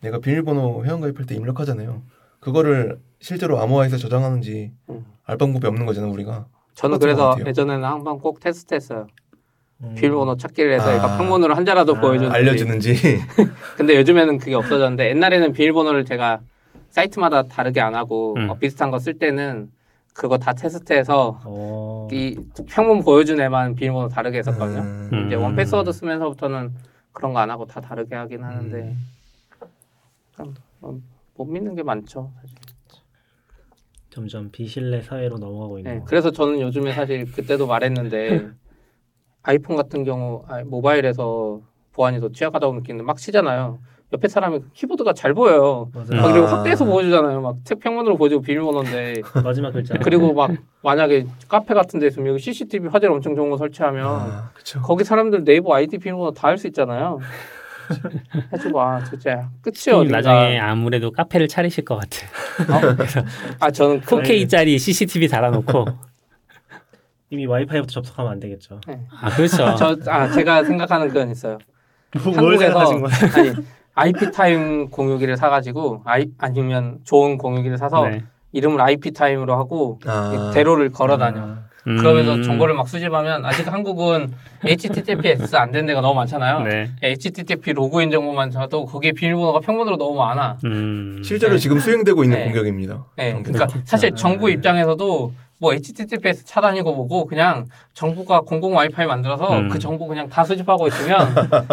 내가 0.00 0.18
비밀번호 0.18 0.84
회원가입할 0.84 1.26
때 1.26 1.34
입력하잖아요. 1.36 2.02
그거를 2.40 3.00
실제로 3.20 3.60
암호화해서 3.60 3.96
저장하는지 3.96 4.72
음. 4.90 5.04
알 5.24 5.36
방법이 5.36 5.66
없는 5.68 5.86
거잖아 5.86 6.08
우리가. 6.08 6.46
저는 6.74 6.98
그래서. 6.98 7.36
예전에는 7.44 7.84
항상 7.84 8.18
꼭 8.18 8.40
테스트했어요. 8.40 9.06
음. 9.82 9.94
비밀번호 9.96 10.36
찾기를 10.36 10.72
해서 10.72 10.88
아. 10.90 10.94
얘가 10.94 11.16
평문으로 11.18 11.54
한 11.54 11.64
자라도 11.64 11.96
아, 11.96 12.00
보여주는지. 12.00 12.34
알려주는지. 12.36 12.94
근데 13.76 13.96
요즘에는 13.96 14.38
그게 14.38 14.54
없어졌는데 14.54 15.10
옛날에는 15.10 15.52
비밀번호를 15.52 16.04
제가 16.04 16.40
사이트마다 16.90 17.42
다르게 17.44 17.80
안 17.80 17.94
하고 17.94 18.34
음. 18.36 18.50
어, 18.50 18.54
비슷한 18.58 18.90
거 18.90 18.98
쓸 18.98 19.18
때는 19.18 19.70
그거 20.14 20.38
다 20.38 20.52
테스트해서 20.52 21.40
어. 21.44 22.08
이 22.12 22.36
평문 22.68 23.02
보여준 23.02 23.40
애만 23.40 23.74
비밀번호 23.74 24.08
다르게 24.08 24.38
했었거든요. 24.38 24.80
음. 24.80 25.24
이제 25.26 25.36
음. 25.36 25.42
원패스워드 25.42 25.90
쓰면서부터는 25.92 26.72
그런 27.12 27.32
거 27.32 27.40
안 27.40 27.50
하고 27.50 27.66
다 27.66 27.80
다르게 27.80 28.14
하긴 28.14 28.42
하는데 28.44 28.76
음. 28.78 29.06
참, 30.36 30.54
어, 30.80 30.96
못 31.36 31.44
믿는 31.44 31.74
게 31.74 31.82
많죠. 31.82 32.30
사실. 32.40 32.56
점점 34.14 34.48
비신뢰 34.52 35.02
사회로 35.02 35.38
넘어가고 35.38 35.78
있는 35.78 35.92
네, 35.92 35.98
거. 35.98 36.04
그래서 36.04 36.30
저는 36.30 36.60
요즘에 36.60 36.92
사실 36.92 37.24
그때도 37.32 37.66
말했는데 37.66 38.48
아이폰 39.42 39.76
같은 39.76 40.04
경우 40.04 40.44
아, 40.46 40.62
모바일에서 40.64 41.60
보안이 41.92 42.20
더 42.20 42.28
취약하다고 42.30 42.74
느끼는데 42.74 43.02
막 43.04 43.16
치잖아요. 43.16 43.80
옆에 44.12 44.28
사람이 44.28 44.60
키보드가 44.74 45.14
잘 45.14 45.34
보여요. 45.34 45.90
맞아요. 45.92 46.10
막 46.22 46.24
아. 46.28 46.32
그리고 46.32 46.46
확대해서 46.46 46.84
보여주잖아요. 46.84 47.40
막 47.40 47.56
책 47.64 47.80
평면으로 47.80 48.16
보여주고 48.16 48.42
비밀번호인데 48.42 49.22
마지막 49.42 49.72
글자. 49.72 49.98
그리고 49.98 50.32
막 50.32 50.52
만약에 50.84 51.26
카페 51.48 51.74
같은 51.74 51.98
데 51.98 52.06
있으면 52.06 52.28
여기 52.28 52.38
CCTV 52.38 52.90
화질 52.90 53.10
엄청 53.10 53.34
좋은 53.34 53.50
거 53.50 53.56
설치하면 53.56 54.06
아. 54.06 54.50
거기 54.84 55.02
사람들 55.02 55.42
네이버 55.42 55.74
아이디 55.74 55.98
비밀번호 55.98 56.30
다할수 56.30 56.68
있잖아요. 56.68 57.18
해주고 58.52 58.80
아 58.80 59.02
진짜 59.04 59.48
끝이 59.62 59.94
어딘가. 59.94 60.20
나중에 60.20 60.58
아무래도 60.58 61.10
카페를 61.10 61.48
차리실 61.48 61.84
것 61.84 61.98
같아요. 61.98 62.28
아 63.60 63.70
저는 63.70 64.00
그, 64.00 64.16
4K짜리 64.16 64.78
CCTV 64.78 65.28
달아놓고 65.28 65.86
이미 67.30 67.46
와이파이부터 67.46 67.90
접속하면 67.90 68.32
안 68.32 68.40
되겠죠. 68.40 68.80
아 69.20 69.30
그렇죠. 69.30 69.74
저, 69.76 69.96
아, 70.06 70.30
제가 70.30 70.64
생각하는 70.64 71.08
그건 71.08 71.30
있어요. 71.30 71.58
뭘 72.22 72.36
한국에서 72.36 72.58
생각하신 72.58 73.00
거예요? 73.00 73.34
아니 73.34 73.66
ipTIME 73.94 74.90
공유기를 74.90 75.36
사가지고 75.36 76.02
아이, 76.04 76.26
아니면 76.38 76.98
좋은 77.04 77.38
공유기를 77.38 77.78
사서 77.78 78.08
네. 78.08 78.24
이름을 78.52 78.80
ipTIME으로 78.80 79.56
하고 79.56 79.98
아. 80.06 80.50
대로를 80.54 80.90
걸어 80.90 81.16
다녀. 81.18 81.40
아, 81.40 81.44
음. 81.44 81.64
그러면서 81.84 82.40
정보를 82.42 82.74
막 82.74 82.88
수집하면 82.88 83.44
아직 83.44 83.70
한국은 83.70 84.32
HTTPS 84.64 85.54
안 85.56 85.70
된 85.74 85.86
데가 85.86 86.00
너무 86.00 86.14
많잖아요. 86.14 86.60
네. 86.60 86.90
HTTP 87.02 87.72
로그인 87.72 88.10
정보만 88.10 88.50
줘도 88.50 88.84
거기에 88.86 89.12
비밀번호가 89.12 89.60
평문으로 89.60 89.96
너무 89.96 90.16
많아. 90.16 90.58
음. 90.64 91.20
실제로 91.24 91.52
네. 91.54 91.58
지금 91.58 91.78
수행되고 91.80 92.22
있는 92.22 92.38
네. 92.38 92.44
공격입니다. 92.44 93.04
네. 93.16 93.32
그러니까 93.42 93.66
사실 93.84 94.12
정부 94.14 94.48
입장에서도 94.50 95.32
뭐 95.58 95.72
HTTPS 95.74 96.44
차단이고 96.44 96.94
뭐고 96.94 97.26
그냥 97.26 97.66
정부가 97.94 98.40
공공 98.42 98.76
와이파이 98.76 99.06
만들어서 99.06 99.58
음. 99.58 99.68
그 99.68 99.78
정보 99.78 100.06
그냥 100.06 100.28
다 100.28 100.44
수집하고 100.44 100.86
있으면 100.88 101.26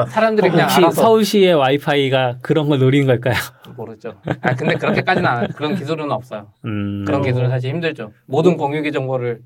사람들이 0.10 0.50
그냥 0.50 0.66
혹시 0.66 0.78
알아서 0.78 1.02
서울시의 1.02 1.54
와이파이가 1.54 2.38
그런 2.42 2.70
걸 2.70 2.80
노리는 2.80 3.06
걸까요? 3.08 3.36
모르죠. 3.76 4.14
아 4.42 4.56
근데 4.56 4.76
그렇게까지는 4.76 5.30
안 5.30 5.48
그런 5.50 5.76
기술은 5.76 6.12
없어요. 6.12 6.48
음. 6.66 7.04
그런 7.06 7.22
어. 7.22 7.24
기술은 7.24 7.50
사실 7.50 7.70
힘들죠. 7.72 8.12
모든 8.28 8.58
공유기 8.58 8.92
정보를 8.92 9.40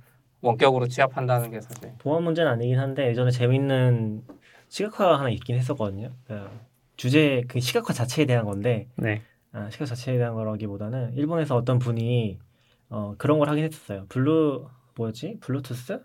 원격으로 0.45 0.87
취합한다는 0.87 1.51
게 1.51 1.59
사실. 1.61 1.93
보안 1.99 2.23
문제는 2.23 2.51
아니긴 2.51 2.79
한데 2.79 3.07
예전에 3.09 3.31
재밌는 3.31 4.23
시각화가 4.69 5.19
하나 5.19 5.29
있긴 5.29 5.55
했었거든요. 5.57 6.11
그 6.27 6.47
주제 6.97 7.43
그 7.47 7.59
시각화 7.59 7.93
자체에 7.93 8.25
대한 8.25 8.45
건데 8.45 8.87
네. 8.95 9.21
아, 9.51 9.69
시각 9.69 9.85
자체에 9.85 10.17
대한 10.17 10.33
거라기보다는 10.33 11.13
일본에서 11.15 11.55
어떤 11.55 11.79
분이 11.79 12.39
어, 12.89 13.15
그런 13.17 13.39
걸 13.39 13.49
하긴 13.49 13.63
했었어요. 13.65 14.05
블루 14.09 14.67
뭐였지? 14.95 15.39
블루투스? 15.41 16.01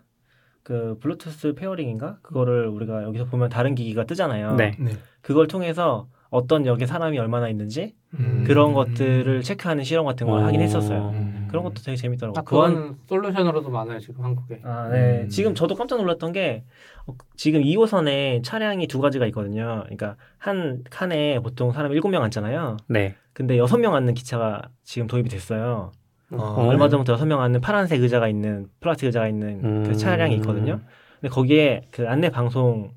그 0.63 0.97
블루투스 1.01 1.53
pairing인가? 1.55 2.19
그거를 2.21 2.67
우리가 2.67 3.03
여기서 3.03 3.25
보면 3.25 3.49
다른 3.49 3.75
기기가 3.75 4.05
뜨잖아요. 4.05 4.55
네. 4.55 4.75
네. 4.79 4.91
그걸 5.21 5.47
통해서 5.47 6.07
어떤 6.29 6.65
역에 6.65 6.85
사람이 6.85 7.17
얼마나 7.19 7.49
있는지 7.49 7.95
음. 8.13 8.43
그런 8.47 8.73
것들을 8.73 9.41
체크하는 9.43 9.83
실험 9.83 10.05
같은 10.05 10.27
걸 10.27 10.43
하긴 10.43 10.59
오. 10.61 10.63
했었어요. 10.63 11.09
음. 11.13 11.40
그런 11.51 11.63
것도 11.63 11.75
되게 11.83 11.95
재밌더라고요. 11.95 12.39
아 12.39 12.43
그거는 12.43 12.97
솔루션으로도 13.07 13.69
많아요 13.69 13.99
지금 13.99 14.23
한국에. 14.23 14.61
아, 14.63 14.89
네. 14.89 15.21
음. 15.23 15.29
지금 15.29 15.53
저도 15.53 15.75
깜짝 15.75 15.97
놀랐던 15.97 16.31
게 16.31 16.63
어, 17.05 17.13
지금 17.35 17.61
2호선에 17.61 18.43
차량이 18.43 18.87
두 18.87 18.99
가지가 18.99 19.25
있거든요. 19.27 19.81
그러니까 19.83 20.15
한 20.37 20.83
칸에 20.89 21.39
보통 21.39 21.71
사람 21.71 21.91
7명 21.91 22.21
앉잖아요. 22.21 22.77
네. 22.87 23.15
근데 23.33 23.57
6명 23.57 23.93
앉는 23.93 24.13
기차가 24.13 24.69
지금 24.83 25.07
도입이 25.07 25.29
됐어요. 25.29 25.91
아, 26.31 26.35
어, 26.35 26.67
얼마 26.67 26.85
네. 26.85 26.91
전부터 26.91 27.15
6명 27.17 27.39
앉는 27.39 27.61
파란색 27.61 28.01
의자가 28.01 28.27
있는 28.27 28.67
플라스틱 28.79 29.07
의자가 29.07 29.27
있는 29.27 29.83
그 29.83 29.89
음. 29.89 29.93
차량이 29.93 30.35
있거든요. 30.37 30.79
근데 31.19 31.33
거기에 31.33 31.87
그 31.91 32.07
안내 32.07 32.29
방송 32.29 32.93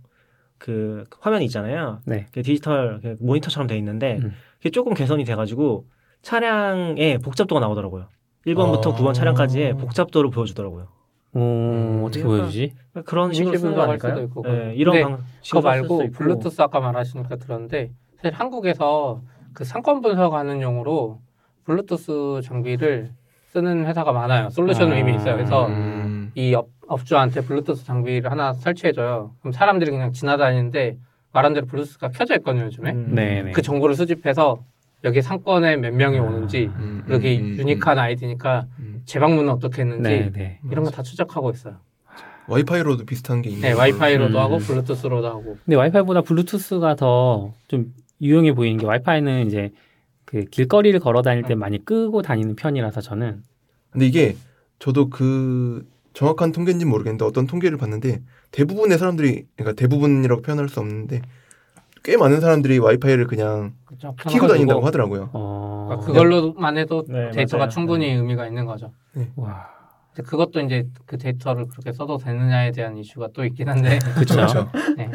그 0.58 1.04
화면이 1.20 1.44
있잖아요. 1.46 2.00
네. 2.06 2.26
그 2.32 2.42
디지털 2.42 3.00
그 3.02 3.16
모니터처럼 3.20 3.66
돼 3.66 3.76
있는데 3.78 4.18
음. 4.22 4.32
그게 4.58 4.70
조금 4.70 4.94
개선이 4.94 5.24
돼가지고 5.24 5.86
차량의 6.22 7.18
복잡도가 7.18 7.60
나오더라고요. 7.60 8.08
1번부터 8.46 8.92
아. 8.92 8.96
9번 8.96 9.14
차량까지의 9.14 9.74
복잡도를 9.76 10.30
보여주더라고요. 10.30 10.88
오, 11.34 12.04
어떻게 12.06 12.20
약간- 12.20 12.36
보여주지? 12.38 12.74
그런 13.04 13.32
식으로 13.32 13.56
쓰는 13.56 13.74
거 13.74 13.82
아닐까요? 13.82 14.14
수도 14.14 14.26
있고, 14.26 14.42
네, 14.42 14.74
이런 14.76 15.02
방 15.02 15.18
그거 15.42 15.60
말고 15.62 15.98
수 15.98 16.04
있고. 16.04 16.12
블루투스 16.12 16.62
아까 16.62 16.78
말하시니까 16.80 17.36
들었는데 17.36 17.90
사실 18.16 18.34
한국에서 18.38 19.20
그 19.52 19.64
상권 19.64 20.00
분석하는 20.00 20.62
용으로 20.62 21.20
블루투스 21.64 22.40
장비를 22.44 23.10
쓰는 23.46 23.86
회사가 23.86 24.12
많아요. 24.12 24.50
솔루션은 24.50 24.92
아. 24.96 24.98
이미 24.98 25.14
있어요. 25.16 25.36
그래서 25.36 25.66
음. 25.68 26.30
이 26.34 26.54
업, 26.54 26.68
업주한테 26.86 27.40
블루투스 27.40 27.84
장비를 27.84 28.30
하나 28.30 28.52
설치해줘요. 28.52 29.32
그럼 29.40 29.52
사람들이 29.52 29.90
그냥 29.90 30.12
지나다니는데 30.12 30.98
말한 31.32 31.52
대로 31.54 31.66
블루투스가 31.66 32.10
켜져 32.10 32.36
있거든요, 32.36 32.64
요즘에. 32.66 32.92
음. 32.92 33.12
네, 33.14 33.42
네. 33.42 33.52
그 33.52 33.60
정보를 33.62 33.94
수집해서 33.96 34.58
여기 35.04 35.20
상권에 35.22 35.76
몇 35.76 35.92
명이 35.94 36.18
오는지 36.18 36.70
음, 36.76 37.04
여기 37.10 37.38
음, 37.38 37.44
음, 37.44 37.58
unique한 37.58 37.98
아이디니까 37.98 38.66
음. 38.78 39.02
재방문은 39.04 39.50
어떻게 39.50 39.82
했는지 39.82 40.02
네, 40.08 40.32
네. 40.32 40.60
이런 40.70 40.84
거 40.84 40.90
다 40.90 41.02
추적하고 41.02 41.50
있어요. 41.50 41.76
와이파이로도 42.48 43.04
비슷한 43.04 43.42
게 43.42 43.50
있네요. 43.50 43.72
네, 43.74 43.78
와이파이로도 43.78 44.36
음. 44.38 44.40
하고 44.42 44.58
블루투스로도 44.58 45.26
하고. 45.26 45.56
근데 45.64 45.76
와이파이보다 45.76 46.22
블루투스가 46.22 46.96
더 46.96 47.52
좀 47.68 47.92
유용해 48.22 48.52
보이는 48.54 48.78
게 48.78 48.86
와이파이는 48.86 49.46
이제 49.46 49.70
그 50.24 50.44
길거리를 50.44 50.98
걸어 51.00 51.20
다닐 51.22 51.42
때 51.42 51.54
많이 51.54 51.84
끄고 51.84 52.22
다니는 52.22 52.56
편이라서 52.56 53.00
저는 53.02 53.42
근데 53.90 54.06
이게 54.06 54.36
저도 54.78 55.10
그 55.10 55.86
정확한 56.14 56.52
통계인지 56.52 56.84
는 56.84 56.90
모르겠는데 56.90 57.24
어떤 57.24 57.46
통계를 57.46 57.76
봤는데 57.76 58.22
대부분의 58.52 58.98
사람들이 58.98 59.46
그러니까 59.56 59.78
대부분이라고 59.78 60.42
표현할 60.42 60.68
수 60.68 60.80
없는데 60.80 61.22
꽤 62.04 62.16
많은 62.18 62.40
사람들이 62.40 62.78
와이파이를 62.78 63.26
그냥 63.26 63.72
그렇죠. 63.86 64.14
키고 64.28 64.46
다닌다고 64.46 64.84
하더라고요. 64.86 65.30
어 65.32 65.86
그러니까 65.88 66.06
그걸로만 66.06 66.76
해도 66.76 67.02
네, 67.08 67.30
데이터가 67.30 67.62
맞아요. 67.64 67.70
충분히 67.70 68.10
의미가 68.12 68.46
있는 68.46 68.66
거죠. 68.66 68.92
와 69.36 69.66
이제 70.12 70.22
그것도 70.22 70.60
이제 70.60 70.86
그 71.06 71.16
데이터를 71.16 71.66
그렇게 71.66 71.92
써도 71.92 72.18
되느냐에 72.18 72.72
대한 72.72 72.96
이슈가 72.98 73.28
또 73.32 73.42
있긴 73.44 73.70
한데 73.70 73.98
그렇죠. 74.16 74.70
네. 74.98 75.08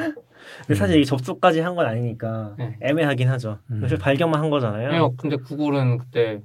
근데 0.66 0.74
사실 0.76 0.96
이게 0.96 1.06
접속까지 1.06 1.60
한 1.60 1.76
건 1.76 1.86
아니니까 1.86 2.56
네. 2.58 2.76
애매하긴 2.82 3.30
하죠. 3.30 3.60
음. 3.70 3.82
사실 3.82 4.00
발견만 4.00 4.42
한 4.42 4.50
거잖아요. 4.50 4.90
아니요, 4.90 5.14
근데 5.16 5.36
구글은 5.36 6.00
그때 6.00 6.42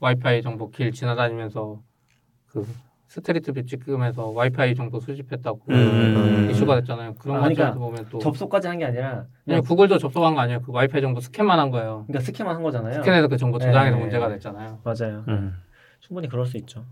와이파이 0.00 0.42
정보 0.42 0.70
길 0.70 0.92
지나다니면서 0.92 1.80
그 2.48 2.66
Street 3.08 3.52
View 3.52 3.64
찍으면서 3.64 4.26
와이파이 4.28 4.74
정보 4.74 4.98
수집했다고 5.00 5.60
음. 5.70 6.48
이슈가 6.50 6.74
됐잖아요. 6.80 7.14
그런 7.14 7.36
아, 7.36 7.40
거 7.40 7.48
그러니까 7.48 7.74
보면 7.74 8.06
또 8.10 8.18
접속까지 8.18 8.66
한 8.68 8.78
게 8.78 8.84
아니라 8.84 9.10
아니, 9.18 9.26
그냥 9.44 9.62
구글도 9.62 9.98
접속한 9.98 10.34
거 10.34 10.40
아니에요. 10.40 10.60
그 10.62 10.72
와이파이 10.72 11.00
정보 11.00 11.20
스캔만 11.20 11.58
한 11.58 11.70
거예요. 11.70 12.04
그러니까 12.08 12.24
스캔만 12.24 12.56
한 12.56 12.62
거잖아요. 12.62 12.94
스캔해서 12.94 13.28
그 13.28 13.36
정보 13.36 13.58
저장해서 13.58 13.96
네. 13.96 14.02
문제가 14.02 14.28
됐잖아요. 14.28 14.80
맞아요. 14.84 15.24
음. 15.28 15.54
충분히 16.00 16.28
그럴 16.28 16.46
수 16.46 16.56
있죠. 16.58 16.84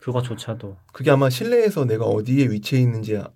그거조차도. 0.00 0.76
그게 0.92 1.10
아마 1.10 1.30
실내에서 1.30 1.86
내가 1.86 2.04
어디에 2.04 2.46
위치해 2.48 2.82
있는지 2.82 3.16
아- 3.16 3.30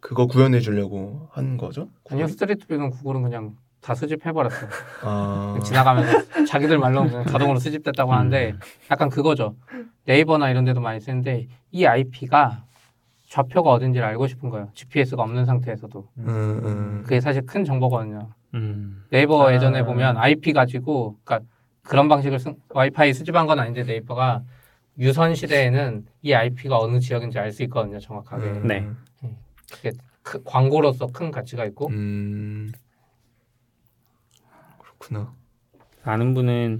그거 0.00 0.26
구현해 0.26 0.60
주려고 0.60 1.28
한 1.32 1.56
거죠? 1.56 1.88
아니요, 2.10 2.26
Street 2.26 2.66
View는 2.66 2.90
구글은 2.90 3.22
그냥 3.22 3.54
다 3.84 3.94
수집해버렸어요. 3.94 4.70
아, 5.02 5.58
지나가면서 5.62 6.44
자기들 6.46 6.78
말로 6.78 7.04
그냥 7.04 7.26
자동으로 7.26 7.58
수집됐다고 7.58 8.12
음. 8.12 8.16
하는데 8.16 8.54
약간 8.90 9.10
그거죠. 9.10 9.56
네이버나 10.06 10.48
이런 10.50 10.64
데도 10.64 10.80
많이 10.80 11.00
쓰는데 11.00 11.48
이 11.70 11.84
IP가 11.84 12.64
좌표가 13.28 13.70
어딘지를 13.70 14.06
알고 14.06 14.26
싶은 14.26 14.48
거예요. 14.48 14.70
GPS가 14.72 15.22
없는 15.22 15.44
상태에서도. 15.44 16.08
음, 16.18 16.26
음. 16.28 17.02
그게 17.02 17.20
사실 17.20 17.44
큰 17.44 17.64
정보거든요. 17.64 18.30
음. 18.54 19.04
네이버 19.10 19.48
아. 19.48 19.52
예전에 19.52 19.84
보면 19.84 20.16
IP 20.16 20.54
가지고 20.54 21.18
그러니까 21.24 21.46
그런 21.82 22.08
방식을 22.08 22.38
쓴 22.38 22.56
와이파이 22.70 23.12
수집한 23.12 23.46
건 23.46 23.58
아닌데 23.58 23.82
네이버가 23.82 24.42
유선 24.98 25.34
시대에는 25.34 26.06
이 26.22 26.32
IP가 26.32 26.78
어느 26.78 27.00
지역인지 27.00 27.38
알 27.38 27.52
수 27.52 27.62
있거든요, 27.64 27.98
정확하게. 27.98 28.44
음. 28.46 28.66
네. 28.66 28.88
그게 29.70 29.90
크- 30.22 30.42
광고로서 30.42 31.08
큰 31.08 31.30
가치가 31.30 31.66
있고. 31.66 31.88
음, 35.10 35.14
그렇구나. 35.14 35.34
아는 36.04 36.34
분은 36.34 36.78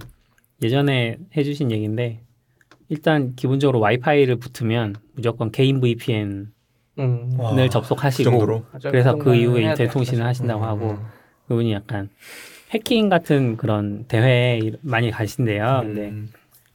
예전에 0.61 1.17
해주신 1.35 1.71
얘기인데 1.71 2.21
일단 2.89 3.35
기본적으로 3.35 3.79
와이파이를 3.79 4.37
붙으면 4.37 4.95
무조건 5.13 5.51
개인 5.51 5.81
VPN을 5.81 6.47
음. 6.99 7.69
접속하시고 7.71 8.45
그. 8.45 8.63
그래서 8.83 9.15
그 9.15 9.35
이후에 9.35 9.63
인터넷 9.63 9.89
통신을. 9.89 10.25
하신다고 10.25 10.63
하고 10.63 10.91
음. 10.91 10.97
그분이 11.47 11.73
약간 11.73 12.09
해킹 12.71 13.09
같은 13.09 13.57
그런 13.57 14.05
대회에 14.07 14.71
많이 14.81 15.11
가신대요. 15.11 15.81
근데 15.83 16.09
음. 16.09 16.31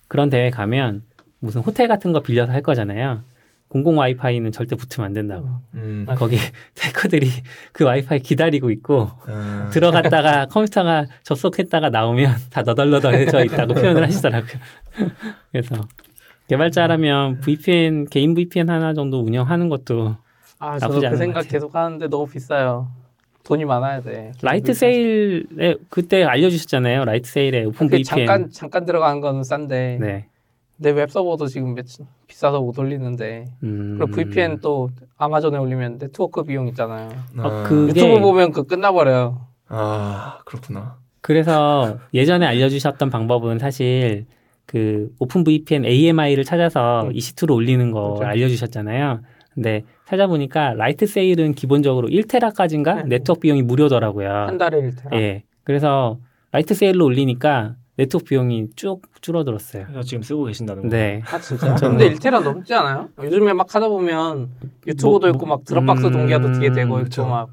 그런 0.08 0.30
대회 0.30 0.50
가면 0.50 1.02
무슨 1.38 1.60
호텔 1.62 1.88
같은 1.88 2.12
거 2.12 2.20
빌려서 2.20 2.52
할 2.52 2.62
거잖아요. 2.62 3.22
공공 3.70 3.98
와이파이는 3.98 4.50
절대 4.50 4.74
붙으면 4.74 5.06
안 5.06 5.12
된다고. 5.12 5.48
음. 5.74 6.04
거기 6.16 6.36
해커들이 6.82 7.30
그 7.72 7.84
와이파이 7.84 8.18
기다리고 8.18 8.70
있고 8.72 9.08
아, 9.28 9.70
들어갔다가 9.72 10.46
컴퓨터가 10.50 11.06
접속했다가 11.22 11.88
나오면 11.90 12.34
다 12.50 12.62
너덜너덜해져 12.62 13.44
있다고 13.44 13.74
표현을 13.74 14.02
하시더라고요. 14.02 14.58
그래서 15.52 15.76
개발자라면 16.48 17.38
VPN 17.40 18.06
개인 18.06 18.34
VPN 18.34 18.68
하나 18.68 18.92
정도 18.92 19.20
운영하는 19.20 19.68
것도 19.68 20.16
아, 20.58 20.70
나쁘지 20.70 20.80
저도 20.80 20.94
않은 20.96 21.00
그것 21.10 21.16
생각 21.18 21.34
같아요. 21.34 21.50
계속 21.52 21.74
하는데 21.76 22.08
너무 22.08 22.26
비싸요. 22.26 22.88
돈이 23.44 23.64
많아야 23.64 24.00
돼. 24.00 24.32
Lightsail에 24.42 25.76
그때 25.88 26.24
알려주셨잖아요. 26.24 27.04
Lightsail에 27.04 27.64
open 27.66 27.86
그 27.86 27.98
VPN. 27.98 28.26
잠깐 28.26 28.50
잠깐 28.50 28.84
들어가는 28.84 29.20
건 29.20 29.44
싼데 29.44 29.98
네. 30.00 30.26
내 30.80 30.92
웹 30.92 31.10
서버도 31.10 31.46
지금 31.46 31.74
몇, 31.74 31.84
비싸서 32.26 32.60
못 32.60 32.78
올리는데 32.78 33.44
음. 33.62 33.96
그리고 33.98 34.12
VPN 34.16 34.60
또 34.60 34.88
아마존에 35.18 35.58
올리면 35.58 35.98
네트워크 35.98 36.42
비용 36.42 36.68
있잖아요. 36.68 37.10
어, 37.38 37.64
그게- 37.66 37.90
유튜브 38.00 38.20
보면 38.20 38.52
그 38.52 38.64
끝나버려요. 38.64 39.46
아, 39.68 40.38
그렇구나. 40.46 40.96
그래서 41.20 41.98
예전에 42.14 42.46
알려주셨던 42.46 43.10
방법은 43.10 43.58
사실 43.58 44.26
그 44.64 45.10
OpenVPN 45.18 45.84
AMI를 45.84 46.44
찾아서 46.44 47.02
음. 47.04 47.12
EC2로 47.12 47.54
올리는 47.54 47.90
거 47.90 48.14
그렇죠. 48.14 48.24
알려주셨잖아요. 48.30 49.20
근데 49.52 49.82
찾아보니까 50.06 50.74
Lightsail은 50.74 51.52
기본적으로 51.54 52.08
1테라까지인가 52.08 53.02
네. 53.02 53.18
네트워크 53.18 53.40
비용이 53.40 53.62
무료더라고요. 53.62 54.28
한 54.30 54.56
달에 54.56 54.80
1테라. 54.80 55.12
예. 55.14 55.42
그래서 55.64 56.18
Lightsail로 56.52 57.04
올리니까 57.04 57.74
네트워크 58.00 58.24
비용이 58.24 58.70
쭉 58.76 59.02
줄어들었어요. 59.20 59.84
그래서 59.88 60.02
지금 60.02 60.22
쓰고 60.22 60.44
계신다는 60.44 60.84
거. 60.84 60.88
네. 60.88 61.20
아 61.26 61.38
진짜? 61.38 61.74
근데 61.76 62.08
1테라 62.14 62.42
넘지 62.42 62.72
않아요? 62.72 63.10
요즘에 63.22 63.52
막 63.52 63.72
하다 63.74 63.88
보면 63.88 64.48
유튜브도 64.86 65.26
뭐- 65.26 65.28
있고 65.30 65.44
막 65.46 65.64
드롭박스 65.66 66.06
음, 66.06 66.12
동기화도 66.12 66.52
뒤에 66.58 66.70
되고 66.72 66.96
있고 66.98 67.04
그쵸. 67.04 67.26
막 67.26 67.50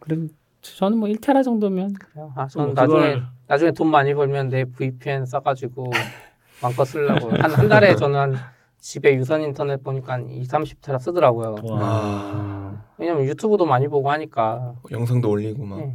그럼 0.00 0.28
저는 0.60 0.98
뭐 0.98 1.08
1테라 1.08 1.42
정도면 1.42 1.94
아, 2.34 2.46
저는 2.48 2.66
뭐 2.66 2.74
나중에 2.74 3.00
그걸- 3.14 3.22
나중에 3.48 3.70
돈 3.70 3.90
많이 3.90 4.12
벌면 4.12 4.50
내 4.50 4.64
VPN 4.64 5.24
써가지고 5.24 5.90
마음껏 6.60 6.84
쓰려고 6.84 7.30
한 7.30 7.50
한 7.50 7.68
달에 7.68 7.94
저는 7.96 8.18
한 8.18 8.34
집에 8.78 9.14
유선 9.16 9.40
인터넷 9.40 9.82
보니까 9.82 10.12
한 10.14 10.28
2, 10.28 10.42
30테라 10.42 11.00
쓰더라고요. 11.00 11.56
와. 11.62 11.78
아, 11.82 12.84
왜냐면 12.98 13.24
유튜브도 13.24 13.64
많이 13.64 13.88
보고 13.88 14.10
하니까. 14.10 14.74
영상도 14.90 15.30
올리고 15.30 15.64
막. 15.64 15.78
네. 15.78 15.94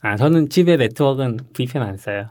아 0.00 0.16
저는 0.16 0.48
집에 0.48 0.76
네트워크는 0.78 1.38
VPN 1.52 1.84
안 1.84 1.96
써요. 1.98 2.28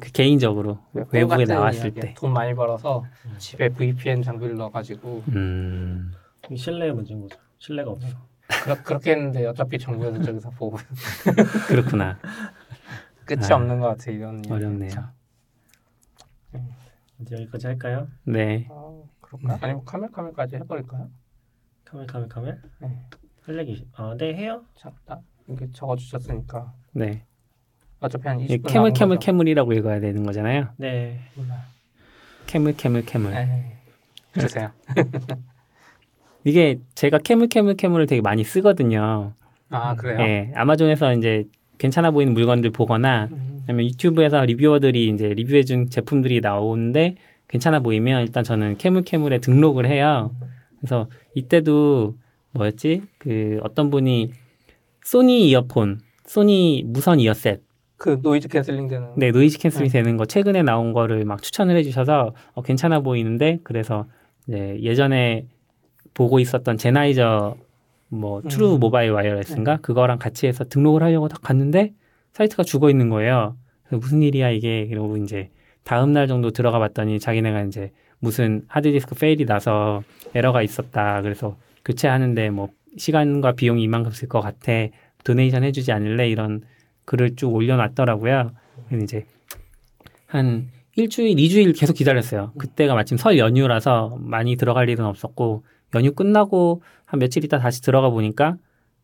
그 0.00 0.10
개인적으로 0.10 0.78
외국에 0.92 1.26
같은 1.26 1.44
나왔을. 1.54 1.92
때. 1.94 2.14
돈 2.16 2.32
많이 2.32 2.54
벌어서 2.54 3.04
집에 3.38 3.68
VPN 3.68 4.22
장비를 4.22 4.56
넣어가지고 4.56 5.22
음. 5.28 6.12
이 6.50 6.56
신뢰의 6.56 6.92
문제인 6.94 7.20
거죠. 7.20 7.38
신뢰가 7.58 7.90
없어. 7.90 8.08
그렇, 8.64 8.82
그렇게 8.82 9.12
했는데 9.12 9.46
어차피 9.46 9.78
정부에서 9.78 10.22
저기서 10.22 10.50
보고 10.50 10.76
그렇구나. 11.68 12.18
끝이 13.24 13.44
아, 13.50 13.54
없는 13.56 13.80
것 13.80 13.88
같아 13.88 14.10
이야기는. 14.10 14.50
어렵네요. 14.50 14.90
참. 14.90 15.10
이제 17.20 17.36
여기까지 17.36 17.66
할까요? 17.68 18.08
네. 18.24 18.66
아, 18.70 19.02
그럴까? 19.20 19.58
아니면 19.60 19.84
카멜 19.84 20.08
카멜까지 20.08 20.56
해버릴까요? 20.56 21.08
Camel 21.84 22.06
Camel 22.06 22.28
Camel. 22.28 22.58
네. 22.80 23.06
할 23.42 23.58
얘기. 23.58 23.86
아, 23.94 24.14
네 24.18 24.34
해요. 24.34 24.64
잠깐 24.74 25.20
이게 25.48 25.70
적어주셨으니까 25.72 26.72
네. 26.92 27.24
어차피 28.02 28.28
한 28.28 28.40
이게 28.40 28.58
20분 28.58 28.68
Camel 28.72 28.92
Camel 28.92 29.18
Camel이라고 29.18 29.72
읽어야 29.72 30.00
되는 30.00 30.24
거잖아요. 30.24 30.68
네. 30.76 31.18
몰라요. 31.34 31.60
Camel 32.46 32.76
Camel 32.76 33.04
Camel. 33.06 33.32
주세요. 34.38 34.70
이게 36.44 36.80
제가 36.94 37.18
Camel 37.18 37.48
Camel 37.48 37.76
Camel을 37.76 38.06
되게 38.06 38.20
많이 38.20 38.42
쓰거든요. 38.44 39.32
아 39.70 39.94
그래요? 39.94 40.20
예. 40.20 40.52
아마존에서 40.54 41.14
이제 41.14 41.44
괜찮아 41.78 42.10
보이는 42.10 42.34
물건들 42.34 42.70
보거나 42.70 43.28
음. 43.30 43.62
아니면 43.68 43.86
유튜브에서 43.86 44.44
리뷰어들이 44.44 45.08
이제 45.08 45.28
리뷰해준 45.28 45.88
제품들이 45.90 46.40
나오는데 46.40 47.14
괜찮아 47.48 47.80
보이면 47.80 48.22
일단 48.22 48.42
저는 48.42 48.78
CamelCamel에 48.78 49.38
등록을 49.38 49.86
해요. 49.86 50.34
그래서 50.80 51.08
이때도 51.34 52.16
뭐였지? 52.52 53.02
그 53.18 53.60
어떤 53.62 53.90
분이 53.90 54.32
소니 55.04 55.48
이어폰, 55.48 56.00
소니 56.26 56.84
무선 56.86 57.20
이어셋, 57.20 57.62
그 58.02 58.18
noise 58.20 58.48
canceling 58.48 58.88
되는. 58.88 59.10
네 59.16 59.30
noise 59.30 59.58
cancel이 59.60 59.88
네. 59.88 60.02
되는 60.02 60.16
거 60.16 60.24
최근에 60.24 60.64
나온 60.64 60.92
거를 60.92 61.24
막 61.24 61.40
추천을 61.40 61.76
해주셔서 61.76 62.34
어, 62.52 62.62
괜찮아 62.62 62.98
보이는데 62.98 63.60
그래서 63.62 64.06
이제 64.48 64.76
예전에 64.82 65.46
보고 66.12 66.40
있었던 66.40 66.78
젠하이저 66.78 67.56
뭐 68.08 68.42
true 68.42 68.74
음. 68.74 68.80
mobile 68.80 69.12
wireless인가 69.12 69.76
그거랑 69.82 70.18
같이 70.18 70.48
해서 70.48 70.64
등록을 70.64 71.04
하려고 71.04 71.28
딱 71.28 71.42
갔는데 71.42 71.92
사이트가 72.32 72.64
죽어 72.64 72.90
있는 72.90 73.08
거예요. 73.08 73.56
그래서 73.84 74.00
무슨 74.00 74.20
일이야 74.20 74.50
이게 74.50 74.80
이러고 74.80 75.18
이제 75.18 75.50
다음 75.84 76.12
날 76.12 76.26
정도 76.26 76.50
들어가 76.50 76.80
봤더니 76.80 77.20
자기네가 77.20 77.62
이제 77.62 77.92
무슨 78.18 78.62
하드디스크 78.66 79.14
fail이 79.14 79.46
나서 79.46 80.02
에러가 80.34 80.62
있었다. 80.62 81.22
그래서 81.22 81.56
교체하는데 81.84 82.50
뭐 82.50 82.68
시간과 82.96 83.52
비용이 83.52 83.80
이만큼 83.84 84.10
쓸 84.10 84.28
것 84.28 84.40
같아. 84.40 84.72
donation 85.22 85.62
해주지 85.62 85.92
않을래? 85.92 86.28
이런 86.28 86.62
글을 87.04 87.36
쭉 87.36 87.54
올려놨더라고요. 87.54 88.52
이제 89.02 89.26
한 90.26 90.68
일주일, 90.96 91.38
이주일 91.38 91.72
계속 91.72 91.94
기다렸어요. 91.94 92.52
그때가 92.58 92.94
마침 92.94 93.16
설 93.16 93.38
연휴라서 93.38 94.18
많이 94.20 94.56
들어갈 94.56 94.88
일은 94.88 95.04
없었고 95.04 95.64
연휴 95.94 96.12
끝나고 96.12 96.82
한 97.04 97.20
며칠 97.20 97.44
있다 97.44 97.58
다시 97.58 97.82
들어가 97.82 98.10
보니까 98.10 98.56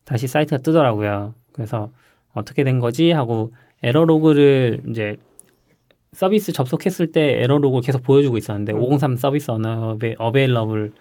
다시 0.05 0.27
사이트가 0.27 0.61
뜨더라고요. 0.61 1.33
그래서 1.53 1.91
어떻게 2.33 2.63
된 2.63 2.79
거지 2.79 3.11
하고 3.11 3.53
에러 3.83 4.05
로그를 4.05 4.81
이제 4.89 5.17
서비스 6.13 6.51
접속했을 6.51 7.11
때 7.11 7.41
에러 7.41 7.57
로그 7.57 7.81
계속 7.81 8.03
보여주고 8.03 8.37
있었는데 8.37 8.73
음. 8.73 8.79
503 8.79 9.15
service 9.15 9.51
una- 9.51 10.15
available 10.17 10.91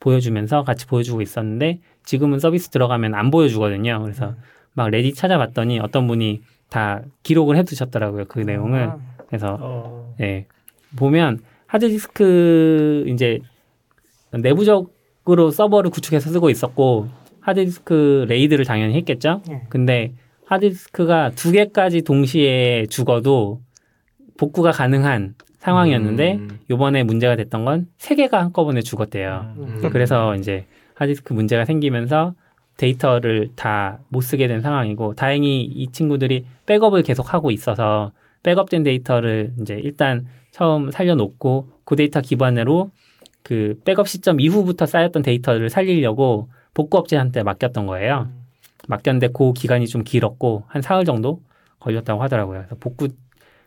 보여주면서 0.00 0.64
같이 0.64 0.86
보여주고 0.86 1.22
있었는데 1.22 1.80
지금은 2.04 2.38
서비스 2.38 2.68
들어가면 2.70 3.14
안 3.14 3.30
보여주거든요. 3.30 4.02
그래서 4.02 4.34
막 4.76 4.90
Reddit 4.90 5.12
찾아봤더니 5.14 5.80
어떤 5.80 6.06
분이 6.06 6.42
다 6.68 7.02
기록을 7.22 7.56
해두셨더라고요. 7.56 8.26
그 8.26 8.38
내용을. 8.40 8.82
아, 8.84 8.98
그래서 9.26 9.58
어. 9.60 10.14
예. 10.20 10.46
보면 10.96 11.40
하드디스크 11.66 13.04
이제 13.08 13.40
내부적으로 14.32 15.50
서버를 15.50 15.90
구축해서 15.90 16.30
쓰고 16.30 16.50
있었고 16.50 17.08
하드디스크 17.40 18.26
RAID를 18.28 18.64
당연히 18.64 18.94
했겠죠. 18.94 19.42
예. 19.50 19.62
근데 19.68 20.12
하드디스크가 20.46 21.30
두 21.30 21.52
개까지 21.52 22.02
동시에 22.02 22.86
죽어도 22.88 23.60
복구가 24.36 24.70
가능한 24.72 25.34
상황이었는데 25.58 26.34
음. 26.34 26.58
요번에 26.70 27.02
문제가 27.02 27.34
됐던 27.36 27.64
건 27.64 27.88
세 27.98 28.14
개가 28.14 28.38
한꺼번에 28.40 28.82
죽었대요. 28.82 29.54
음. 29.56 29.80
음. 29.82 29.90
그래서 29.90 30.36
이제 30.36 30.66
하드디스크 30.94 31.32
문제가 31.32 31.64
생기면서 31.64 32.34
데이터를 32.76 33.50
다 33.56 33.98
못 34.08 34.20
쓰게 34.20 34.48
된 34.48 34.60
상황이고 34.60 35.14
다행히 35.14 35.62
이 35.62 35.88
친구들이 35.92 36.44
백업을 36.66 37.02
계속 37.02 37.32
하고 37.34 37.50
있어서 37.50 38.12
백업된 38.42 38.82
데이터를 38.82 39.52
이제 39.60 39.74
일단 39.82 40.26
처음 40.50 40.90
살려놓고 40.90 41.68
그 41.84 41.96
데이터 41.96 42.20
기반으로 42.20 42.90
그 43.42 43.80
백업 43.84 44.08
시점 44.08 44.40
이후부터 44.40 44.86
쌓였던 44.86 45.22
데이터를 45.22 45.70
살리려고 45.70 46.48
복구업체한테 46.74 47.42
맡겼던 47.42 47.86
거예요. 47.86 48.28
맡겼는데 48.88 49.28
그 49.34 49.52
기간이 49.52 49.86
좀 49.88 50.04
길었고 50.04 50.64
한 50.68 50.82
사흘 50.82 51.04
정도 51.04 51.40
걸렸다고 51.80 52.22
하더라고요. 52.22 52.60
그래서 52.60 52.76
복구 52.80 53.08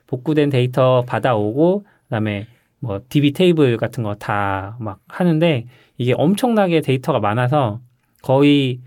복구된 0.07 0.49
데이터 0.49 1.03
받아오고 1.07 1.85
그다음에 2.05 2.47
뭐 2.79 3.01
DB 3.09 3.33
테이블 3.33 3.77
같은 3.77 4.03
거 4.03 4.15
다 4.15 4.75
막 4.79 4.99
하는데 5.07 5.65
이게 5.97 6.13
엄청나게 6.17 6.81
데이터가 6.81 7.19
많아서 7.19 7.79
거의 8.21 8.79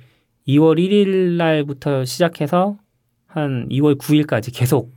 2월 0.48 0.78
1일 0.78 1.36
날부터 1.36 2.04
시작해서 2.04 2.76
한 3.26 3.68
2월 3.70 3.98
9일까지 3.98 4.54
계속 4.54 4.92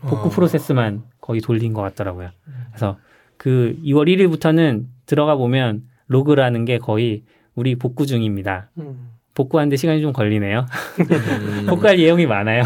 복구 0.00 0.28
어. 0.28 0.30
프로세스만 0.30 1.02
거의 1.20 1.40
돌린 1.40 1.72
것 1.72 1.82
같더라고요. 1.82 2.30
그래서 2.68 2.98
그 3.36 3.76
2월 3.84 4.08
1일부터는 4.08 4.84
들어가 5.06 5.36
보면 5.36 5.82
로그라는 6.06 6.64
게 6.64 6.78
거의 6.78 7.22
우리 7.54 7.76
복구 7.76 8.06
중입니다. 8.06 8.70
음. 8.78 9.10
복구하는데 9.34 9.76
시간이 9.76 10.00
좀 10.00 10.12
걸리네요. 10.12 10.66
음. 11.00 11.66
복구할 11.68 11.96
내용이 11.96 12.26
많아요. 12.26 12.62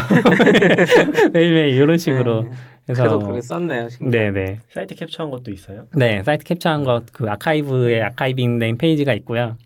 매일매일 1.33 1.75
이런 1.75 1.97
식으로. 1.97 2.43
네. 2.43 2.49
그래서 2.85 3.03
그래도 3.03 3.19
그게 3.19 3.41
썼네요. 3.41 3.89
네네. 4.01 4.59
사이트 4.69 4.95
캡처한 4.95 5.29
것도 5.29 5.51
있어요. 5.51 5.85
네, 5.95 6.23
사이트 6.23 6.43
캡처한 6.43 6.83
것, 6.83 7.05
그 7.13 7.29
아카이브에 7.29 8.01
archiving 8.01 8.57
된 8.57 8.77
페이지가 8.79 9.13
있고요. 9.13 9.57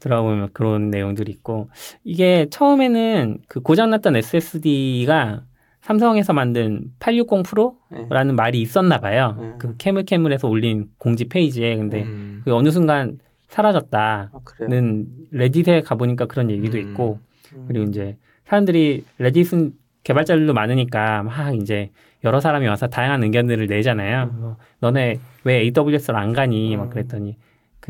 들어보면 0.00 0.50
그런 0.52 0.90
내용들이 0.90 1.30
있고. 1.32 1.68
이게 2.04 2.46
처음에는 2.50 3.38
그 3.48 3.60
고장났던 3.60 4.16
SSD가 4.16 5.42
삼성에서 5.82 6.32
만든 6.32 6.92
860 6.98 7.42
프로라는 7.44 8.36
말이 8.36 8.60
있었나 8.60 8.98
봐요. 8.98 9.36
네. 9.40 9.52
그 9.58 9.76
캐물캐물에서 9.76 10.48
올린 10.48 10.88
공지 10.98 11.28
페이지에. 11.28 11.76
근데 11.76 12.02
음. 12.02 12.42
그 12.44 12.54
어느 12.54 12.70
순간 12.70 13.18
사라졌다는 13.48 14.28
아. 14.32 15.26
레딧에 15.30 15.80
가보니까 15.82 16.26
그런 16.26 16.50
얘기도 16.50 16.78
음. 16.78 16.82
있고. 16.82 17.18
음. 17.54 17.64
그리고 17.68 17.86
이제 17.88 18.16
사람들이 18.44 19.04
레딧은 19.18 19.72
개발자들도 20.04 20.52
많으니까 20.52 21.22
막 21.22 21.54
이제 21.54 21.90
여러 22.24 22.40
사람이 22.40 22.66
와서 22.66 22.86
다양한 22.86 23.22
의견들을 23.24 23.66
내잖아요. 23.66 24.30
뭐 24.34 24.56
너네 24.80 25.18
왜 25.44 25.60
AWS로 25.60 26.16
안 26.16 26.32
가니? 26.32 26.76
막 26.76 26.84
음. 26.84 26.90
그랬더니 26.90 27.36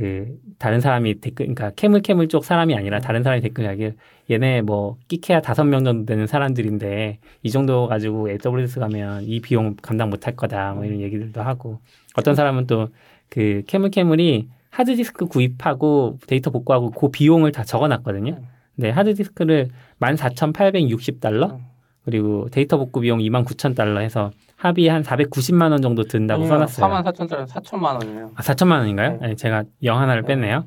그 0.01 0.39
다른 0.59 0.81
사람이 0.81 1.21
댓글, 1.21 1.47
그러니까 1.47 1.71
캐물 1.77 2.01
캐물 2.01 2.29
쪽 2.29 2.45
사람이 2.45 2.75
아니라 2.75 3.01
다른 3.01 3.23
사람이 3.23 3.43
댓글 3.43 3.69
하길 3.69 3.97
얘네 4.31 4.63
뭐 4.63 4.97
끽해야 5.09 5.43
다섯 5.43 5.65
명 5.65 5.85
정도 5.85 6.07
되는 6.07 6.27
사람들인데 6.27 7.19
이 7.43 7.51
정도 7.51 7.87
가지고 7.87 8.29
AWS 8.31 8.81
가면 8.81 9.25
이 9.25 9.41
비용 9.41 9.77
감당 9.83 10.09
못할 10.09 10.35
거다. 10.35 10.73
뭐 10.73 10.85
이런 10.85 11.01
얘기들도 11.01 11.43
하고 11.43 11.81
어떤 12.17 12.35
사람은 12.35 12.67
또 12.67 12.89
그 13.31 13.63
Camel 13.67 13.91
Camel이 13.91 14.49
하드디스크 14.71 15.27
구입하고 15.27 16.19
데이터 16.27 16.51
복구하고 16.51 16.91
그 16.91 17.11
비용을 17.11 17.53
다 17.53 17.65
적어놨거든요. 17.65 18.39
네, 18.77 18.91
하드디스크를 18.91 19.71
14,860달러 20.01 21.53
음. 21.53 21.59
그리고 22.05 22.49
데이터 22.51 22.77
복구 22.77 23.01
비용 23.01 23.21
29,000달러 23.21 24.01
해서 24.01 24.31
합이 24.61 24.89
한 24.89 25.03
490만 25.03 25.71
원 25.73 25.81
정도 25.81 26.05
든다고 26.05 26.45
써놨어요. 26.47 26.87
4만 26.87 27.03
4천 27.03 27.31
짜리 27.31 27.45
4천만 27.45 27.95
원이에요. 27.95 28.33
아, 28.35 28.43
4천만 28.43 28.81
원인가요? 28.81 29.17
네. 29.23 29.29
네, 29.29 29.35
제가 29.35 29.65
영 29.85 29.99
하나를 29.99 30.23
뺐네요. 30.23 30.67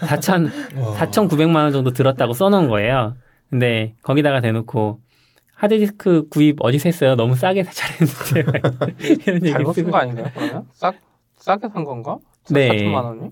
4천 0.00 0.50
와. 0.82 0.94
4,900만 0.96 1.54
원 1.54 1.70
정도 1.70 1.92
들었다고 1.92 2.32
써놓은 2.32 2.68
거예요. 2.68 3.14
근데 3.48 3.94
거기다가 4.02 4.40
대놓고 4.40 4.98
하드디스크 5.54 6.28
구입 6.28 6.56
어디서 6.60 6.88
했어요? 6.88 7.14
너무 7.14 7.36
싸게 7.36 7.62
잘했는데 7.62 8.58
이런 9.26 9.36
얘기 9.46 9.52
잘못 9.52 9.74
쓴거 9.74 9.96
아닌가요? 9.96 10.26
그러면 10.34 10.64
싹 10.72 10.96
싸게 11.36 11.68
산 11.68 11.84
건가? 11.84 12.18
네. 12.50 12.68
4천만 12.68 13.04
원이? 13.04 13.28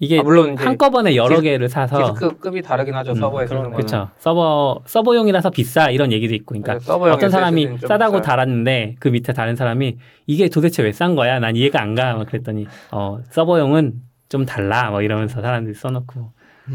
이게 0.00 0.20
아, 0.20 0.22
물론 0.22 0.56
한꺼번에 0.56 1.16
여러 1.16 1.36
디스- 1.36 1.42
개를 1.42 1.68
사서 1.68 2.12
디스크급이 2.14 2.62
다르긴 2.62 2.94
하죠. 2.94 3.12
음, 3.12 3.14
서버에 3.16 3.46
쓰는. 3.48 3.62
거는. 3.64 3.76
그렇죠. 3.76 4.08
서버 4.18 4.80
서버용이라서 4.86 5.50
비싸 5.50 5.90
이런 5.90 6.12
얘기도 6.12 6.34
있고, 6.34 6.54
그러니까 6.60 6.78
네, 6.78 7.10
어떤 7.10 7.30
사람이 7.30 7.78
싸다고 7.78 8.12
비싸요. 8.18 8.22
달았는데 8.22 8.96
그 9.00 9.08
밑에 9.08 9.32
다른 9.32 9.56
사람이 9.56 9.96
이게 10.26 10.48
도대체 10.48 10.82
왜 10.84 10.92
싼 10.92 11.16
거야? 11.16 11.40
난 11.40 11.56
이해가 11.56 11.82
안 11.82 11.94
가. 11.96 12.14
막 12.14 12.26
그랬더니 12.28 12.66
어 12.92 13.18
서버용은 13.30 13.94
좀 14.28 14.46
달라. 14.46 14.90
뭐 14.90 15.02
이러면서 15.02 15.40
사람들이 15.42 15.74
써놓고 15.74 16.32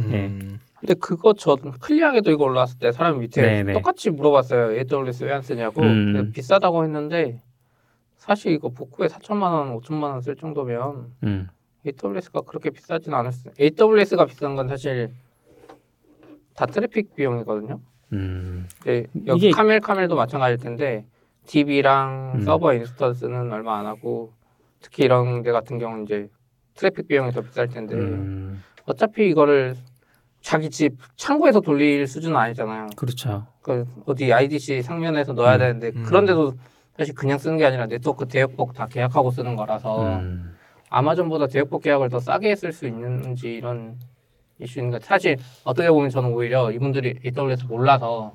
네. 0.10 0.28
음. 0.28 0.60
근데 0.80 0.94
그거 0.96 1.34
저 1.38 1.56
클리앙에도 1.56 2.30
이거 2.32 2.44
올라왔을 2.44 2.78
때 2.78 2.92
사람 2.92 3.20
밑에 3.20 3.42
네, 3.42 3.64
네. 3.64 3.72
똑같이 3.74 4.10
물어봤어요. 4.10 4.74
AWS 4.78 5.24
왜 5.24 5.32
안 5.32 5.42
쓰냐고. 5.42 5.82
음. 5.82 6.32
비싸다고 6.34 6.84
했는데 6.84 7.42
사실 8.18 8.52
이거 8.52 8.68
복구에 8.70 9.08
4천만 9.08 9.44
원, 9.54 9.80
5천만 9.80 10.04
원 10.12 10.22
쓸 10.22 10.36
정도면 10.36 11.06
음, 11.24 11.48
AWS가 11.86 12.42
그렇게 12.42 12.70
비싸진 12.70 13.14
않았어요. 13.14 13.54
AWS가 13.60 14.26
비싼 14.26 14.56
건 14.56 14.68
사실 14.68 15.12
다 16.56 16.66
트래픽 16.66 17.16
비용이거든요. 17.16 17.80
음, 18.14 18.68
네, 18.86 19.06
여기 19.26 19.48
이게- 19.48 19.52
Camel 19.52 19.80
Camel도 19.80 20.16
마찬가지일 20.16 20.60
텐데 20.60 21.06
DB랑 21.48 22.34
음. 22.36 22.42
서버 22.42 22.74
instance는 22.74 23.52
얼마 23.52 23.80
안 23.80 23.86
하고 23.86 24.32
특히 24.80 25.04
이런 25.04 25.42
데 25.42 25.52
같은 25.52 25.80
경우는 25.80 26.04
이제 26.06 26.30
트래픽 26.76 27.08
비용이 27.08 27.32
더 27.32 27.42
비쌀 27.42 27.68
텐데 27.68 27.96
음, 27.96 28.64
어차피 28.86 29.28
이거를 29.30 29.76
자기 30.42 30.70
집 30.70 30.98
창고에서 31.16 31.60
돌릴 31.62 32.06
수준은 32.08 32.36
아니잖아요. 32.38 32.88
그렇죠. 32.96 33.48
그 33.62 33.86
어디 34.06 34.32
IDC 34.32 34.82
상면에서 34.84 35.34
넣어야 35.34 35.56
음. 35.56 35.60
되는데 35.60 35.92
음. 35.96 36.04
그런데도 36.04 36.54
사실 36.98 37.16
그냥 37.16 37.38
쓰는 37.40 37.58
게 37.58 37.66
아니라 37.66 37.88
네트워크 37.88 38.28
대역폭 38.28 38.74
다 38.74 38.86
계약하고 38.86 39.32
쓰는 39.32 39.56
거라서 39.56 40.20
음, 40.20 40.56
아마존보다 40.98 41.48
대역폭 41.48 41.82
계약을 41.82 42.10
더 42.10 42.20
싸게 42.20 42.56
쓸수 42.56 42.86
있는지 42.86 43.56
이런 43.56 43.98
이슈인가 44.60 45.00
사실 45.02 45.38
어떻게 45.64 45.90
보면 45.90 46.10
저는 46.12 46.32
오히려 46.32 46.72
이분들이 46.72 47.20
AWS 47.26 47.66
몰라서 47.66 48.34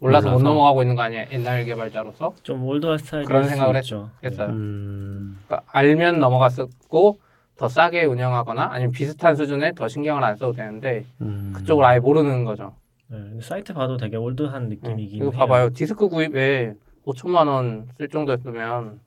몰라서 0.00 0.28
못 0.30 0.38
몰라서. 0.38 0.42
넘어가고 0.48 0.82
있는 0.82 0.96
거 0.96 1.02
아니야 1.02 1.26
옛날 1.30 1.64
개발자로서 1.64 2.34
좀 2.42 2.64
올드한 2.64 2.98
스타일이 2.98 3.24
그런 3.26 3.44
생각을 3.48 3.76
했죠. 3.76 4.10
했어요. 4.24 4.48
음, 4.48 5.38
그러니까 5.46 5.70
알면 5.72 6.18
넘어갔었고 6.18 7.20
더 7.56 7.68
싸게 7.68 8.04
운영하거나 8.04 8.68
아니면 8.72 8.90
비슷한 8.90 9.36
수준에 9.36 9.72
더 9.72 9.86
신경을 9.86 10.24
안 10.24 10.34
써도 10.36 10.52
되는데 10.52 11.04
음. 11.20 11.52
그쪽을 11.54 11.84
아예 11.84 12.00
모르는 12.00 12.44
거죠. 12.44 12.74
네, 13.08 13.18
사이트 13.42 13.74
봐도 13.74 13.96
되게 13.96 14.16
올드한 14.16 14.68
네. 14.68 14.74
느낌이긴 14.76 15.16
이거 15.18 15.24
해요. 15.26 15.30
봐봐요. 15.38 15.70
디스크 15.70 16.08
구입에 16.08 16.72
5천만 17.06 17.46
원 17.46 17.86
쓸 17.98 18.08
정도였으면 18.08 18.98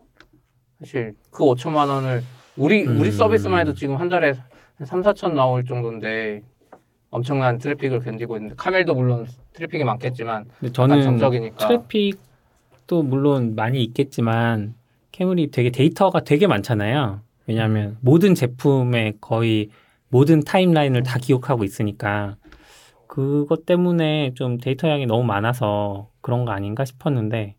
사실 0.80 1.14
그 1.32 1.44
5천만 1.44 1.90
원을 1.90 2.22
우리 2.58 2.84
우리 2.86 3.10
음. 3.10 3.12
서비스만 3.12 3.62
해도 3.62 3.74
지금 3.74 3.96
한 3.96 4.10
달에 4.10 4.34
한 4.78 4.86
3, 4.86 5.02
4천 5.02 5.34
나올 5.34 5.66
정도인데 5.66 6.42
엄청난 7.10 7.58
트래픽을 7.58 8.00
견디고 8.00 8.38
있는데 8.38 8.56
Camel도 8.58 8.96
물론 8.96 9.28
트래픽이 9.54 9.84
많겠지만 9.84 10.46
근데 10.60 10.72
다 10.72 10.74
저는 10.74 11.04
정적이니까 11.04 11.68
트래픽도 11.68 13.04
물론 13.04 13.56
많이 13.56 13.84
있겠지만 13.84 14.76
Camel이 15.12 15.52
되게 15.52 15.70
데이터가 15.70 16.22
되게 16.22 16.48
많잖아요. 16.48 17.22
왜냐하면 17.46 17.98
모든 18.02 18.34
제품의 18.34 19.16
거의 19.22 19.70
모든 20.10 20.44
timeline을 20.44 21.04
다 21.04 21.20
기억하고 21.20 21.64
있으니까 21.64 22.38
그것 23.08 23.66
때문에 23.66 24.34
좀 24.34 24.58
데이터 24.58 24.90
양이 24.90 25.06
너무 25.06 25.24
많아서 25.24 26.10
그런 26.22 26.46
거 26.46 26.52
아닌가 26.52 26.84
싶었는데 26.84 27.56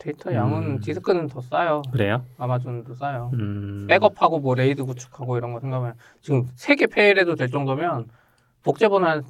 데이터 0.00 0.32
양은 0.34 0.62
음. 0.62 0.80
디스크는 0.80 1.28
더 1.28 1.40
싸요. 1.42 1.82
그래요? 1.92 2.24
아마존도 2.38 2.94
싸요. 2.94 3.30
음, 3.34 3.86
백업하고 3.88 4.40
뭐 4.40 4.54
RAID 4.54 4.82
구축하고 4.84 5.36
이런 5.36 5.52
거 5.52 5.60
생각하면 5.60 5.94
지금 6.22 6.48
세 6.56 6.74
개 6.74 6.86
fail해도 6.86 7.34
될 7.36 7.48
정도면 7.48 8.06
복제본 8.64 9.04
한 9.04 9.22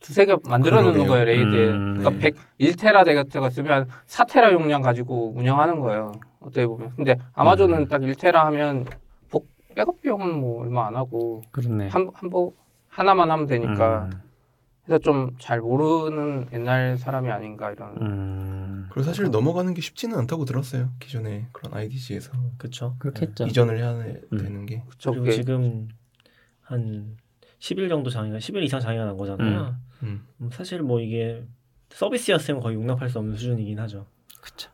두세 0.00 0.26
개 0.26 0.36
만들어 0.48 0.82
놓는. 0.82 1.06
거예요 1.06 1.24
RAID에 1.24 1.68
음, 1.70 1.96
그러니까 1.98 2.10
네. 2.10 2.18
100, 2.18 2.36
1테라 2.76 3.04
데이터가 3.06 3.50
쓰면 3.50 3.88
4테라 4.06 4.52
용량 4.52 4.82
가지고 4.82 5.32
운영하는 5.34 5.80
거예요 5.80 6.12
어떻게 6.40 6.66
보면 6.66 6.92
근데 6.94 7.16
아마존은 7.34 7.78
음. 7.78 7.88
딱 7.88 8.00
1테라 8.02 8.34
하면 8.34 8.84
복, 9.30 9.48
백업 9.74 10.00
비용은 10.02 10.38
뭐 10.40 10.62
얼마 10.62 10.86
안 10.86 10.94
하고 10.94 11.42
그렇네. 11.50 11.88
한, 11.88 12.08
한 12.14 12.30
번, 12.30 12.50
하나만 12.88 13.30
하면 13.30 13.46
되니까 13.46 14.04
음, 14.04 14.10
그래서 14.84 14.98
좀 15.00 15.30
잘 15.40 15.60
모르는 15.60 16.46
옛날 16.52 16.96
사람이 16.98 17.30
아닌가 17.30 17.70
이런 17.72 17.96
음, 18.00 18.57
그리고 18.90 19.02
사실 19.02 19.24
넘어가는 19.30 19.72
게 19.74 19.80
쉽지는 19.80 20.16
않다고 20.18 20.44
들었어요. 20.44 20.90
기존에 21.00 21.46
그런 21.52 21.74
IDC에서 21.74 22.32
그렇죠. 22.58 22.96
그렇겠죠. 22.98 23.46
이전을 23.46 23.78
해야 23.78 23.92
음. 23.92 24.38
되는 24.38 24.66
게. 24.66 24.82
그쵸 24.88 25.10
그리고 25.10 25.24
그게 25.26 25.36
지금 25.36 25.88
한 26.62 27.16
10일 27.60 27.88
정도 27.88 28.10
장애가 28.10 28.38
10일 28.38 28.62
이상 28.62 28.80
장애가 28.80 29.04
난 29.04 29.16
거잖아요. 29.16 29.76
음. 30.02 30.26
음, 30.40 30.50
사실 30.52 30.80
뭐 30.82 31.00
이게 31.00 31.44
서비스였으면 31.90 32.60
거의 32.60 32.76
용납할 32.76 33.08
수 33.10 33.18
없는 33.18 33.36
수준이긴 33.36 33.78
하죠. 33.80 34.06
그쵸. 34.40 34.70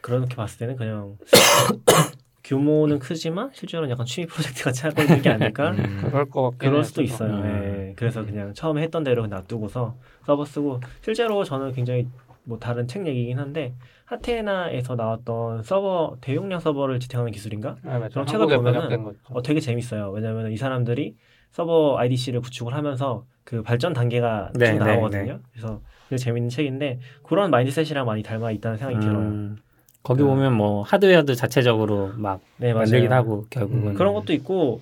그렇게 0.00 0.34
봤을 0.36 0.58
때는 0.58 0.76
그냥 0.76 1.16
규모는 2.44 3.00
크지만 3.00 3.50
실제로는 3.52 3.90
약간 3.90 4.06
취미 4.06 4.26
프로젝트 4.28 4.62
같이 4.62 4.82
하고 4.82 5.02
있는 5.02 5.20
게 5.20 5.30
아닐까? 5.30 5.72
음. 5.72 6.00
그럴 6.04 6.30
것 6.30 6.42
같긴 6.50 6.70
그럴 6.70 6.84
수도. 6.84 7.02
있어요. 7.02 7.32
음. 7.34 7.44
예. 7.90 7.92
그래서 7.96 8.24
그냥 8.24 8.54
처음에 8.54 8.82
했던 8.82 9.02
대로 9.02 9.26
놔두고서 9.26 9.96
서버 10.24 10.44
쓰고 10.44 10.80
실제로 11.02 11.42
저는 11.42 11.72
굉장히 11.72 12.08
뭐 12.46 12.58
다른 12.58 12.86
책 12.86 13.06
얘기긴 13.06 13.38
한데 13.38 13.74
하테나에서 14.04 14.94
나왔던 14.94 15.64
서버 15.64 16.16
대용량 16.20 16.60
서버를 16.60 17.00
지탱하는 17.00 17.32
기술인가? 17.32 17.74
네, 17.82 17.90
맞아요. 17.90 18.08
그런 18.10 18.26
책을 18.26 18.46
보면은 18.56 19.02
거죠. 19.04 19.18
어, 19.30 19.42
되게 19.42 19.58
재밌어요. 19.60 20.10
왜냐하면 20.10 20.52
이 20.52 20.56
사람들이 20.56 21.16
서버 21.50 21.96
IDC를 21.98 22.40
구축을 22.40 22.72
하면서 22.72 23.24
그 23.42 23.62
발전 23.62 23.92
단계가 23.92 24.52
네, 24.54 24.66
쭉 24.66 24.72
네, 24.78 24.78
나오거든요. 24.78 25.32
네. 25.34 25.38
그래서 25.52 25.80
되게 26.08 26.18
재밌는 26.18 26.48
책인데 26.50 27.00
그런 27.24 27.50
mindset이랑 27.50 28.06
많이 28.06 28.22
닮아 28.22 28.52
있다는 28.52 28.78
생각이 28.78 29.00
들어요. 29.00 29.18
음, 29.18 29.56
거기 30.04 30.22
그- 30.22 30.26
보면 30.28 30.52
뭐 30.54 30.82
하드웨어도 30.82 31.34
자체적으로 31.34 32.12
막 32.16 32.40
네, 32.58 32.72
맞아요. 32.72 33.08
하고 33.10 33.44
결국은 33.50 33.88
음. 33.88 33.94
그런 33.94 34.14
것도 34.14 34.32
있고 34.34 34.80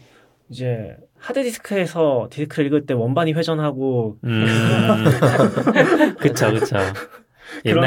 이제 0.50 0.96
하드 1.18 1.42
디스크에서 1.42 2.28
디스크를 2.30 2.66
읽을 2.66 2.84
때 2.84 2.92
원반이 2.92 3.32
회전하고 3.32 4.18
음. 4.24 4.44
그쵸 6.20 6.52
그쵸. 6.52 6.76
그런. 7.62 7.84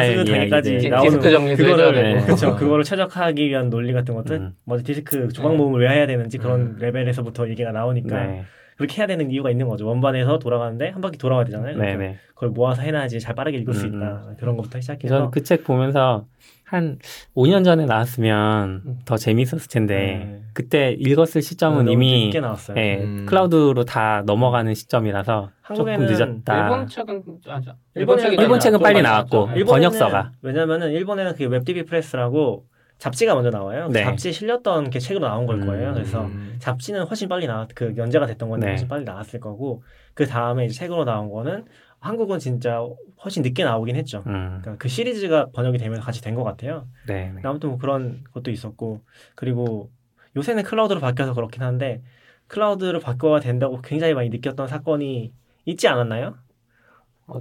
나오는 0.90 1.10
디스크 1.10 1.32
정리도 1.32 1.64
그거를 1.64 1.94
되고. 1.94 2.26
그렇죠. 2.26 2.56
그거를 2.56 2.84
최적화하기 2.84 3.48
위한 3.48 3.70
논리 3.70 3.94
같은 3.94 4.14
것들 4.16 4.36
음. 4.38 4.54
먼저 4.66 4.84
디스크 4.86 5.28
조각 5.30 5.56
모음을 5.56 5.82
왜 5.82 5.90
해야 5.90 6.08
되는지 6.08 6.38
그런 6.38 6.62
음. 6.62 6.78
레벨에서부터 6.80 7.50
얘기가 7.50 7.72
나오니까 7.72 8.26
네, 8.26 8.44
그렇게 8.78 8.98
해야 9.02 9.08
되는 9.08 9.30
이유가 9.32 9.50
있는 9.50 9.68
거죠. 9.68 9.88
원반에서 9.88 10.40
돌아가는데 10.40 10.90
한 10.90 11.02
바퀴 11.02 11.18
돌아가야 11.18 11.46
되잖아요. 11.46 11.72
네, 11.74 11.78
그러니까 11.78 12.00
네. 12.04 12.18
그걸 12.34 12.50
모아서 12.50 12.82
해놔야지 12.84 13.20
잘 13.20 13.34
빠르게 13.36 13.58
읽을 13.58 13.74
수 13.74 13.86
음, 13.88 13.96
있다. 13.98 14.36
그런 14.40 14.56
것부터 14.58 14.80
시작해서 14.80 15.16
저는 15.16 15.32
그 15.32 15.42
책 15.44 15.64
보면서 15.64 16.26
한 16.68 17.00
5년 17.34 17.64
전에 17.64 17.86
나왔으면 17.86 18.82
음. 18.86 19.00
더 19.06 19.16
재밌었을 19.16 19.70
텐데 19.70 19.96
네. 19.96 20.42
그때 20.54 20.92
읽었을 21.00 21.42
시점은 21.42 21.86
너무 21.86 21.92
이미 21.94 22.26
늦게 22.26 22.42
나왔어요. 22.42 22.78
예, 22.78 22.98
음. 23.04 23.26
클라우드로 23.26 23.86
다 23.86 24.22
넘어가는 24.26 24.74
시점이라서 24.74 25.50
조금 25.76 25.94
한국에는 25.94 26.06
늦었다. 26.08 26.64
일본 26.64 26.88
책은 26.88 27.24
아, 27.48 27.62
자, 27.62 27.76
일본 27.96 28.18
책이 28.18 28.32
책은 28.32 28.44
일본 28.44 28.60
책은 28.60 28.80
좀 28.80 28.84
빨리 28.84 29.02
나왔고. 29.02 29.50
일본- 29.56 29.76
번역서가. 29.76 30.34
왜냐면은 30.42 30.92
일본에는 30.92 31.36
그 31.36 31.46
웹DB 31.46 31.84
프레스라고 31.86 32.66
잡지가 32.98 33.34
먼저 33.36 33.50
나와요. 33.50 33.88
그 33.88 33.94
네. 33.94 34.04
잡지에 34.04 34.34
실렸던 34.34 34.90
게 34.90 35.00
책으로 35.00 35.26
나온 35.26 35.46
걸 35.46 35.62
거예요. 35.62 35.90
음. 35.90 35.94
그래서 35.94 36.26
음. 36.26 36.56
잡지는 36.60 37.04
훨씬 37.06 37.30
빨리 37.30 37.48
나왔 37.48 37.70
그 37.76 37.94
연재가 37.96 38.26
됐던 38.26 38.50
건데 38.50 38.66
네. 38.66 38.72
훨씬 38.74 38.90
빨리 38.90 39.06
나왔을 39.06 39.40
거고 39.40 39.84
그 40.14 40.26
다음에 40.26 40.66
이제 40.66 40.74
책으로 40.74 41.06
나온 41.06 41.30
거는 41.30 41.64
한국은 42.00 42.40
진짜 42.40 42.82
훨씬 43.24 43.42
늦게 43.44 43.64
나오긴 43.64 43.96
했죠. 43.96 44.24
음, 44.28 44.60
그러니까 44.62 44.76
그 44.78 44.88
시리즈가 44.88 45.48
번역이 45.54 45.78
되면서 45.78 46.02
같이 46.04 46.22
된 46.22 46.36
것 46.36 46.44
같아요. 46.44 46.88
네, 47.08 47.32
네. 47.34 47.42
아무튼 47.44 47.70
뭐 47.70 47.78
그런 47.78 48.24
것도 48.34 48.52
있었고 48.52 49.02
그리고 49.36 49.90
요새는 50.36 50.64
클라우드로 50.64 51.00
바뀌어서 51.00 51.34
그렇긴 51.34 51.64
한데 51.64 52.02
클라우드로 52.48 53.00
바꿔야 53.00 53.40
된다고 53.40 53.82
굉장히 53.82 54.14
많이 54.14 54.30
느꼈던 54.30 54.68
사건이 54.68 55.34
있지 55.66 55.88
않았나요? 55.88 56.36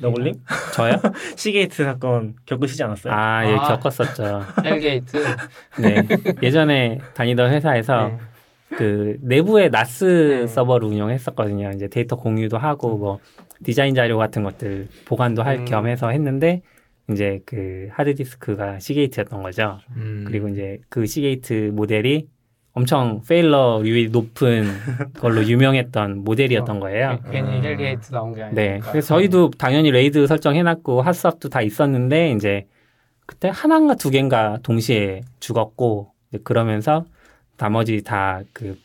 너굴님 0.01 0.35
저요? 0.75 0.95
시게이트 1.37 1.85
사건 1.85 2.35
겪으시지 2.45 2.83
않았어요? 2.83 3.13
아, 3.15 3.47
예, 3.49 3.55
아. 3.55 3.63
겪었었죠. 3.79 4.43
hellgate. 4.65 5.17
네. 5.81 6.03
예전에 6.43 6.99
다니던 7.15 7.53
회사에서 7.53 8.09
네. 8.09 8.19
그 8.77 9.17
내부에 9.21 9.69
NAS 9.69 10.05
네. 10.41 10.47
서버를 10.49 10.89
운영했었거든요. 10.89 11.71
이제 11.71 11.87
데이터 11.87 12.17
공유도 12.17 12.59
하고 12.59 12.97
뭐 12.99 13.21
디자인 13.65 13.95
자료 13.95 14.19
같은 14.19 14.43
것들 14.43 14.89
보관도 15.07 15.43
할 15.43 15.59
음. 15.61 15.65
겸해서 15.65 16.11
했는데 16.11 16.63
이제 17.11 17.41
그 17.47 17.89
하드 17.93 18.15
디스크가 18.15 18.79
시게이트였던 18.79 19.43
거죠. 19.43 19.79
음. 19.97 20.25
그리고 20.27 20.49
이제 20.49 20.79
그 20.89 21.07
시게이트 21.07 21.71
모델이 21.75 22.29
엄청 22.73 23.23
failure율이 23.27 24.11
높은 24.11 24.65
걸로 25.19 25.43
유명했던 25.45 26.25
모델이었던 26.25 26.81
거예요. 26.81 27.11
네, 27.13 27.21
괜히 27.31 27.63
hellgate 27.63 28.11
나온 28.11 28.35
게 28.35 28.43
아니니까. 28.43 28.61
네. 28.61 28.81
그래서 28.91 29.15
저희도 29.15 29.53
당연히 29.53 29.91
RAID 29.91 30.27
설정해놨고 30.27 31.01
hot 31.01 31.17
swap도 31.17 31.49
다 31.49 31.63
있었는데 31.63 32.33
이제 32.33 32.67
그때 33.25 33.51
하나인가 33.53 33.95
두 33.95 34.11
개인가 34.11 34.59
동시에 34.63 35.23
죽었고 35.41 36.13
이제 36.29 36.41
그러면서 36.45 37.07
나머지 37.57 38.03
다 38.03 38.43
그 38.53 38.77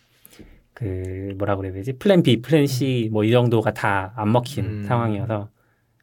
그 0.73 1.33
뭐라 1.37 1.55
그래야 1.57 1.73
되지 1.73 1.93
plan 1.93 2.23
B, 2.23 2.41
plan 2.41 2.65
C 2.65 3.09
뭐 3.11 3.23
이 3.23 3.31
정도가 3.31 3.71
다 3.73 4.13
안 4.15 4.31
먹힌 4.31 4.65
음. 4.65 4.83
상황이어서 4.83 5.49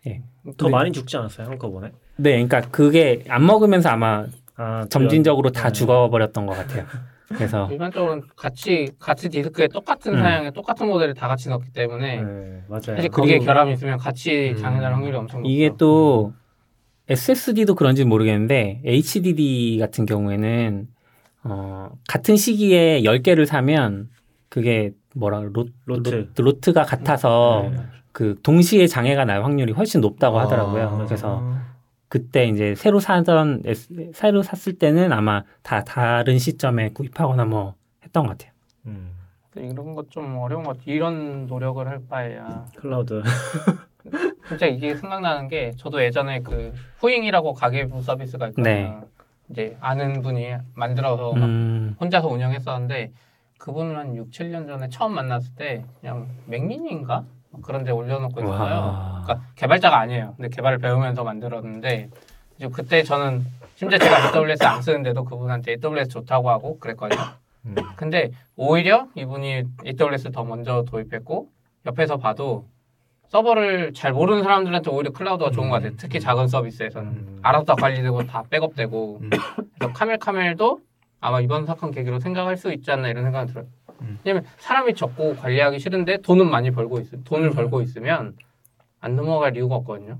더 0.04 0.64
근데- 0.66 0.70
많이 0.70 0.92
죽지 0.92 1.16
않았어요 1.16 1.46
한꺼번에? 1.48 1.88
네, 2.16 2.32
그러니까 2.42 2.60
그게 2.70 3.24
안 3.28 3.44
먹히면서 3.46 3.90
아마 3.90 4.26
아, 4.56 4.86
점진적으로 4.88 5.50
다 5.50 5.68
네. 5.68 5.72
죽어버렸던 5.72 6.46
것 6.46 6.54
같아요. 6.56 6.84
그래서 7.28 7.68
일반적으로 7.70 8.22
같이 8.34 8.88
같이 8.98 9.28
디스크에 9.28 9.68
똑같은 9.68 10.14
음. 10.14 10.18
사양에 10.20 10.50
똑같은 10.50 10.86
모델을 10.88 11.12
다 11.14 11.28
같이 11.28 11.48
넣기 11.50 11.70
때문에 11.72 12.22
네, 12.22 12.62
맞아요. 12.68 12.82
사실 12.96 13.10
그게 13.10 13.34
거기- 13.34 13.44
결함이 13.44 13.72
있으면 13.74 13.98
같이 13.98 14.54
음. 14.56 14.56
장애날 14.56 14.94
확률이 14.94 15.14
엄청 15.16 15.40
높죠. 15.42 15.50
이게 15.52 15.70
또 15.78 16.32
SSD도 17.10 17.74
그런지 17.74 18.02
는 18.02 18.08
모르겠는데 18.08 18.80
HDD 18.84 19.76
같은 19.78 20.06
경우에는 20.06 20.88
어, 21.44 21.90
같은 22.08 22.36
시기에 22.36 23.02
10개를 23.02 23.44
사면 23.46 24.08
그게 24.48 24.92
뭐라 25.14 25.40
로, 25.40 25.66
로트. 25.84 26.32
로 26.38 26.60
트, 26.60 26.72
가 26.72 26.84
같아서 26.84 27.68
네. 27.70 27.78
그 28.12 28.38
동시에 28.42 28.86
장애가 28.86 29.24
날 29.24 29.44
확률이 29.44 29.72
훨씬 29.72 30.00
높다고 30.00 30.38
아. 30.38 30.44
하더라고요. 30.44 31.04
그래서 31.06 31.42
그때 32.08 32.46
이제 32.46 32.74
새로 32.74 33.00
사던 33.00 33.62
새로 34.14 34.42
샀을 34.42 34.78
때는 34.78 35.12
아마 35.12 35.42
다 35.62 35.84
다른 35.84 36.38
시점에 36.38 36.90
구입하거나 36.90 37.44
뭐 37.44 37.74
했던 38.02 38.24
것 38.26 38.30
같아요. 38.30 38.52
음, 38.86 39.10
이런 39.56 39.94
것 39.94 40.06
좀 40.10 40.38
어려운 40.38 40.62
것 40.64 40.78
같아요. 40.78 40.94
이런 40.94 41.46
노력을 41.46 41.86
할 41.86 42.00
바에야 42.08 42.64
클라우드. 42.76 43.22
진짜 44.48 44.66
이게 44.66 44.94
생각나는 44.96 45.48
게 45.48 45.72
저도 45.76 46.02
예전에 46.02 46.40
그 46.40 46.72
후잉이라고 46.98 47.52
가계부 47.52 48.00
서비스가 48.02 48.48
있거든요. 48.48 48.64
네. 48.64 49.00
이제 49.50 49.76
아는 49.80 50.22
분이 50.22 50.54
만들어서 50.74 51.32
막 51.34 51.44
음, 51.44 51.94
혼자서 52.00 52.28
운영했었는데 52.28 53.12
그분을 53.58 53.96
한 53.96 54.14
6, 54.16 54.30
7년 54.30 54.66
전에 54.66 54.88
처음 54.88 55.14
만났을 55.14 55.54
때 55.56 55.84
그냥 56.00 56.28
맥미니인가 56.46 57.24
그런 57.62 57.84
데 57.84 57.90
올려놓고 57.90 58.40
있었어요. 58.40 58.74
와. 58.74 59.22
그러니까 59.24 59.46
개발자가 59.56 59.98
아니에요. 59.98 60.34
근데 60.36 60.48
개발을 60.48 60.78
배우면서 60.78 61.24
만들었는데 61.24 62.10
이제 62.56 62.68
그때 62.68 63.02
저는 63.02 63.44
심지어 63.74 63.98
제가 63.98 64.32
AWS 64.34 64.64
안 64.64 64.82
쓰는데도 64.82 65.24
그분한테 65.24 65.76
AWS 65.82 66.08
좋다고 66.08 66.50
하고 66.50 66.78
그랬거든요. 66.78 67.20
음. 67.66 67.74
근데 67.96 68.30
오히려 68.56 69.08
이분이 69.14 69.64
AWS 69.86 70.30
더 70.32 70.44
먼저 70.44 70.84
도입했고 70.88 71.48
옆에서 71.86 72.16
봐도 72.16 72.66
서버를 73.28 73.92
잘 73.92 74.12
모르는 74.12 74.42
사람들한테 74.42 74.90
오히려 74.90 75.10
클라우드가 75.10 75.50
좋은 75.50 75.68
것 75.68 75.76
같아요. 75.76 75.92
특히 75.96 76.18
작은 76.20 76.48
서비스에서는 76.48 77.08
음. 77.08 77.38
알아서 77.42 77.64
다 77.64 77.74
관리되고 77.74 78.26
다 78.26 78.44
백업되고 78.48 79.18
음. 79.22 79.30
그래서 79.78 79.92
카멜카멜도 79.94 80.80
아마 81.20 81.40
이번 81.40 81.66
사건 81.66 81.90
계기로 81.90 82.20
생각할 82.20 82.56
수 82.56 82.72
있지 82.72 82.90
않나 82.90 83.08
이런 83.08 83.24
생각이 83.24 83.50
들어요. 83.52 83.66
음. 84.02 84.18
왜냐면 84.24 84.44
사람이 84.58 84.94
적고 84.94 85.36
관리하기 85.36 85.78
싫은데 85.78 86.18
돈은 86.18 86.48
많이 86.48 86.70
벌고 86.70 87.00
있 87.00 87.12
음. 87.12 87.22
돈을 87.24 87.50
벌고 87.50 87.82
있으면 87.82 88.36
안 89.00 89.16
넘어갈 89.16 89.56
이유가 89.56 89.76
없거든요. 89.76 90.18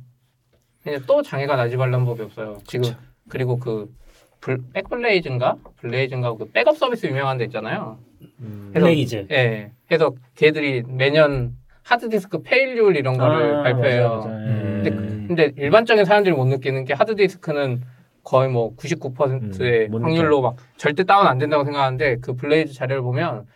근데 0.82 0.98
또 1.06 1.22
장애가 1.22 1.56
나지 1.56 1.76
말란 1.76 2.04
법이 2.04 2.22
없어요. 2.22 2.58
지금 2.66 2.90
그리고 3.28 3.58
그 3.58 3.92
블- 4.40 4.58
백블레이즈인가 4.72 5.56
블레이즈인가 5.76 6.34
그 6.34 6.46
백업 6.50 6.76
서비스 6.76 7.06
유명한 7.06 7.38
데 7.38 7.44
있잖아요. 7.44 7.98
음. 8.40 8.70
그래서- 8.72 8.86
블레이즈. 8.86 9.26
예. 9.30 9.72
그래서 9.86 10.12
걔들이 10.34 10.82
매년 10.86 11.54
하드디스크 11.84 12.42
fail률 12.42 12.96
이런 12.96 13.16
거를 13.16 13.56
아, 13.56 13.62
발표해요. 13.62 14.08
맞아요, 14.08 14.20
맞아요. 14.24 14.36
음. 14.46 14.82
예. 14.84 14.90
근데 15.28 15.52
일반적인 15.56 16.04
사람들이 16.04 16.34
못 16.34 16.46
느끼는 16.46 16.84
게 16.84 16.94
하드디스크는 16.94 17.82
거의 18.22 18.48
뭐 18.48 18.74
99%의 18.76 19.86
음, 19.86 19.90
못 19.90 20.02
확률로 20.02 20.40
막 20.42 20.56
절대 20.76 21.04
다운 21.04 21.26
안 21.26 21.38
된다고 21.38 21.64
생각하는데 21.64 22.18
그 22.20 22.34
블레이즈 22.34 22.74
자료를 22.74 23.02
보면 23.02 23.46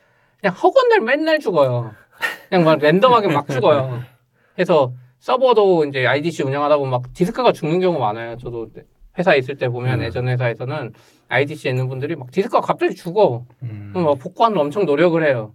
그냥 0.41 0.55
허건날 0.57 1.01
맨날 1.01 1.39
죽어요. 1.39 1.93
그냥 2.49 2.65
막 2.65 2.79
랜덤하게 2.79 3.29
막 3.29 3.49
죽어요. 3.49 4.03
그래서 4.55 4.93
서버도 5.19 5.85
이제 5.87 6.07
IDC 6.07 6.43
운영하다 6.43 6.79
보면 6.79 6.91
막 6.91 7.13
디스크가 7.15 7.53
죽는 7.53 7.81
경우 7.81 7.99
많아요. 7.99 8.37
저도 8.39 8.69
회사에 9.19 9.39
있을 9.39 9.57
때 9.57 9.69
보면 9.69 10.01
음. 10.01 10.05
예전 10.05 10.29
회사에서는 10.29 10.93
IDC에 11.29 11.71
있는 11.71 11.89
분들이 11.89 12.17
막 12.17 12.31
디스크가 12.31 12.61
갑자기 12.61 12.95
죽어. 12.95 13.45
음. 13.63 13.91
그럼 13.93 14.07
막 14.07 14.19
복구하는 14.19 14.59
엄청 14.59 14.85
노력을 14.85 15.23
해요. 15.25 15.55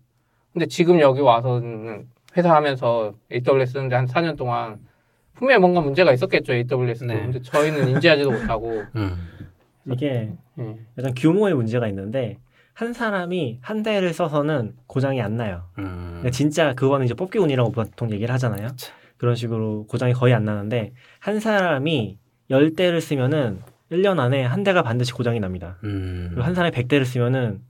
근데 0.53 0.67
지금 0.67 0.99
여기 0.99 1.21
와서는 1.21 2.07
회사 2.37 2.55
하면서 2.55 3.13
AWS 3.31 3.73
쓰는데 3.73 3.95
한 3.95 4.05
4년 4.05 4.37
동안 4.37 4.79
분명히 5.37 5.59
뭔가 5.59 5.81
문제가 5.81 6.13
있었겠죠 6.13 6.53
AWS도. 6.53 7.05
네. 7.05 7.21
근데 7.21 7.41
저희는 7.41 7.89
인지하지도 7.89 8.31
못하고. 8.31 8.83
음. 8.95 9.15
이게 9.89 10.33
예. 10.59 10.75
약간 10.97 11.13
규모의 11.15 11.53
문제가 11.53 11.87
있는데 11.87 12.39
한 12.73 12.93
사람이 12.93 13.59
한 13.61 13.83
대를 13.83 14.13
써서는 14.13 14.73
고장이 14.87 15.21
안 15.21 15.37
나요. 15.37 15.63
음. 15.79 16.07
그러니까 16.09 16.31
진짜 16.31 16.73
그거는 16.73 17.05
이제 17.05 17.13
뽑기 17.13 17.39
운이라고 17.39 17.71
보통 17.71 18.11
얘기를 18.11 18.33
하잖아요. 18.33 18.67
그쵸. 18.67 18.91
그런 19.17 19.35
식으로 19.35 19.85
고장이 19.87 20.13
거의 20.13 20.33
안 20.33 20.45
나는데 20.45 20.93
한 21.19 21.39
사람이 21.39 22.17
열 22.49 22.75
대를 22.75 23.01
쓰면은 23.01 23.61
1년 23.91 24.19
안에 24.19 24.43
한 24.43 24.63
대가 24.63 24.83
반드시 24.83 25.13
고장이 25.13 25.39
납니다. 25.39 25.77
음. 25.83 26.27
그리고 26.29 26.43
한 26.43 26.53
사람이 26.53 26.75
100대를 26.75 27.05
쓰면은 27.05 27.61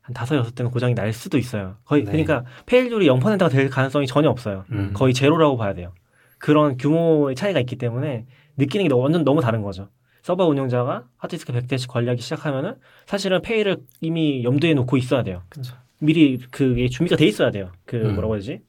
한 0.00 0.14
다섯 0.14 0.36
여섯 0.36 0.54
대는 0.54 0.70
고장이 0.70 0.94
날 0.94 1.12
수도 1.12 1.38
있어요. 1.38 1.76
거의 1.84 2.04
네. 2.04 2.10
그러니까 2.10 2.44
페일률이 2.66 3.06
0%가 3.08 3.48
될 3.48 3.70
가능성이 3.70 4.06
전혀 4.06 4.28
없어요. 4.28 4.64
음. 4.72 4.92
거의 4.92 5.14
제로라고 5.14 5.56
봐야 5.56 5.72
돼요. 5.74 5.92
그런 6.40 6.76
규모의 6.76 7.36
차이가 7.36 7.60
있기 7.60 7.76
때문에 7.76 8.26
느끼는 8.56 8.88
게 8.88 8.94
완전 8.94 9.22
너무 9.24 9.40
다른 9.40 9.62
거죠. 9.62 9.88
서버 10.22 10.46
운영자가 10.46 11.04
하드디스크 11.16 11.52
100대씩 11.52 11.88
관리하기 11.88 12.20
시작하면은 12.20 12.74
사실은 13.06 13.40
fail을 13.42 13.78
이미 14.00 14.42
염두에 14.42 14.74
놓고 14.74 14.96
있어야 14.96 15.22
돼요. 15.22 15.42
그쵸. 15.48 15.76
미리 16.00 16.38
그게 16.38 16.88
준비가 16.88 17.16
돼 17.16 17.26
있어야 17.26 17.50
돼요. 17.50 17.70
그 17.84 17.96
음. 17.96 18.14
뭐라고 18.14 18.34
해야지? 18.34 18.62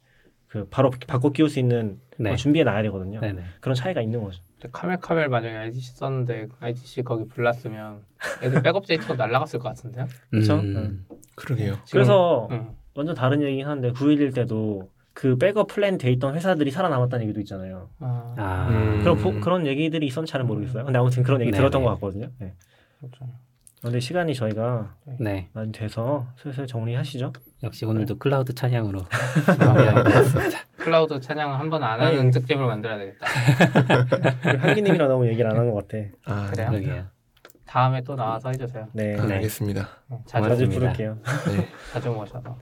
그 0.48 0.66
바로 0.68 0.90
바꿔 1.06 1.30
끼울 1.30 1.48
수 1.48 1.58
있는 1.58 1.98
네. 2.18 2.30
걸 2.30 2.36
준비해 2.36 2.62
놔야 2.64 2.82
되거든요. 2.82 3.20
네네. 3.20 3.42
그런 3.60 3.74
차이가 3.74 4.02
있는 4.02 4.22
거죠. 4.22 4.40
근데 4.60 4.68
카멜 4.70 4.98
카멜 5.00 5.28
만약에 5.28 5.56
IDC 5.56 5.96
썼는데 5.96 6.48
IDC 6.60 7.02
거기 7.02 7.26
불났으면 7.26 8.02
애들 8.42 8.62
백업 8.62 8.86
데이터가 8.86 9.14
날라갔을 9.14 9.58
것 9.60 9.68
같은데요? 9.70 10.06
그쵸? 10.30 10.56
음. 10.56 11.06
그러게요. 11.34 11.72
지금- 11.84 11.90
그래서 11.90 12.48
응. 12.50 12.70
완전 12.94 13.14
다른 13.14 13.42
얘기긴 13.42 13.66
한데 13.66 13.92
9.11 13.92 14.34
때도 14.34 14.90
그 15.14 15.36
백업 15.36 15.66
플랜 15.68 15.98
돼 15.98 16.10
있던 16.12 16.34
회사들이 16.34 16.70
살아남았다는 16.70 17.24
얘기도 17.24 17.40
있잖아요. 17.40 17.88
아, 18.00 18.34
아. 18.38 18.68
음. 18.70 19.00
그런 19.02 19.18
보- 19.18 19.40
그런 19.40 19.66
얘기들이 19.66 20.06
있었는지 20.06 20.32
잘은 20.32 20.46
모르겠어요. 20.46 20.84
근데 20.84 20.98
아무튼 20.98 21.22
그런 21.22 21.40
얘기 21.40 21.50
네네. 21.50 21.58
들었던 21.58 21.82
것 21.84 21.90
같거든요. 21.94 22.28
네. 22.38 22.54
그렇죠. 22.98 23.26
근데 23.82 23.98
시간이 23.98 24.34
저희가 24.34 24.94
네. 25.18 25.48
많이 25.52 25.72
돼서 25.72 26.26
슬슬 26.36 26.66
정리하시죠. 26.68 27.32
역시 27.64 27.84
오늘도 27.84 28.16
클라우드 28.18 28.54
찬양으로. 28.54 29.00
클라우드 30.78 31.20
찬양 31.20 31.58
한번 31.58 31.82
안 31.82 32.00
하는 32.00 32.20
아니. 32.20 32.30
특집을 32.30 32.64
만들어야 32.66 32.98
되겠다. 32.98 33.26
한기님이랑 34.60 35.08
너무 35.08 35.26
얘기를 35.26 35.50
안 35.50 35.56
한 35.56 35.70
것 35.70 35.86
같아. 35.88 36.04
아, 36.26 36.50
그래요? 36.50 36.70
그러게요. 36.70 37.04
다음에 37.66 38.02
또 38.02 38.14
나와서 38.14 38.50
해주세요. 38.50 38.86
네. 38.92 39.16
아, 39.18 39.26
네. 39.26 39.34
알겠습니다. 39.34 39.88
응, 40.12 40.18
자주 40.26 40.48
자주. 40.50 40.68
부를게요. 40.68 41.18
네. 41.48 41.68
자주 41.92 42.10
모셔서. 42.10 42.56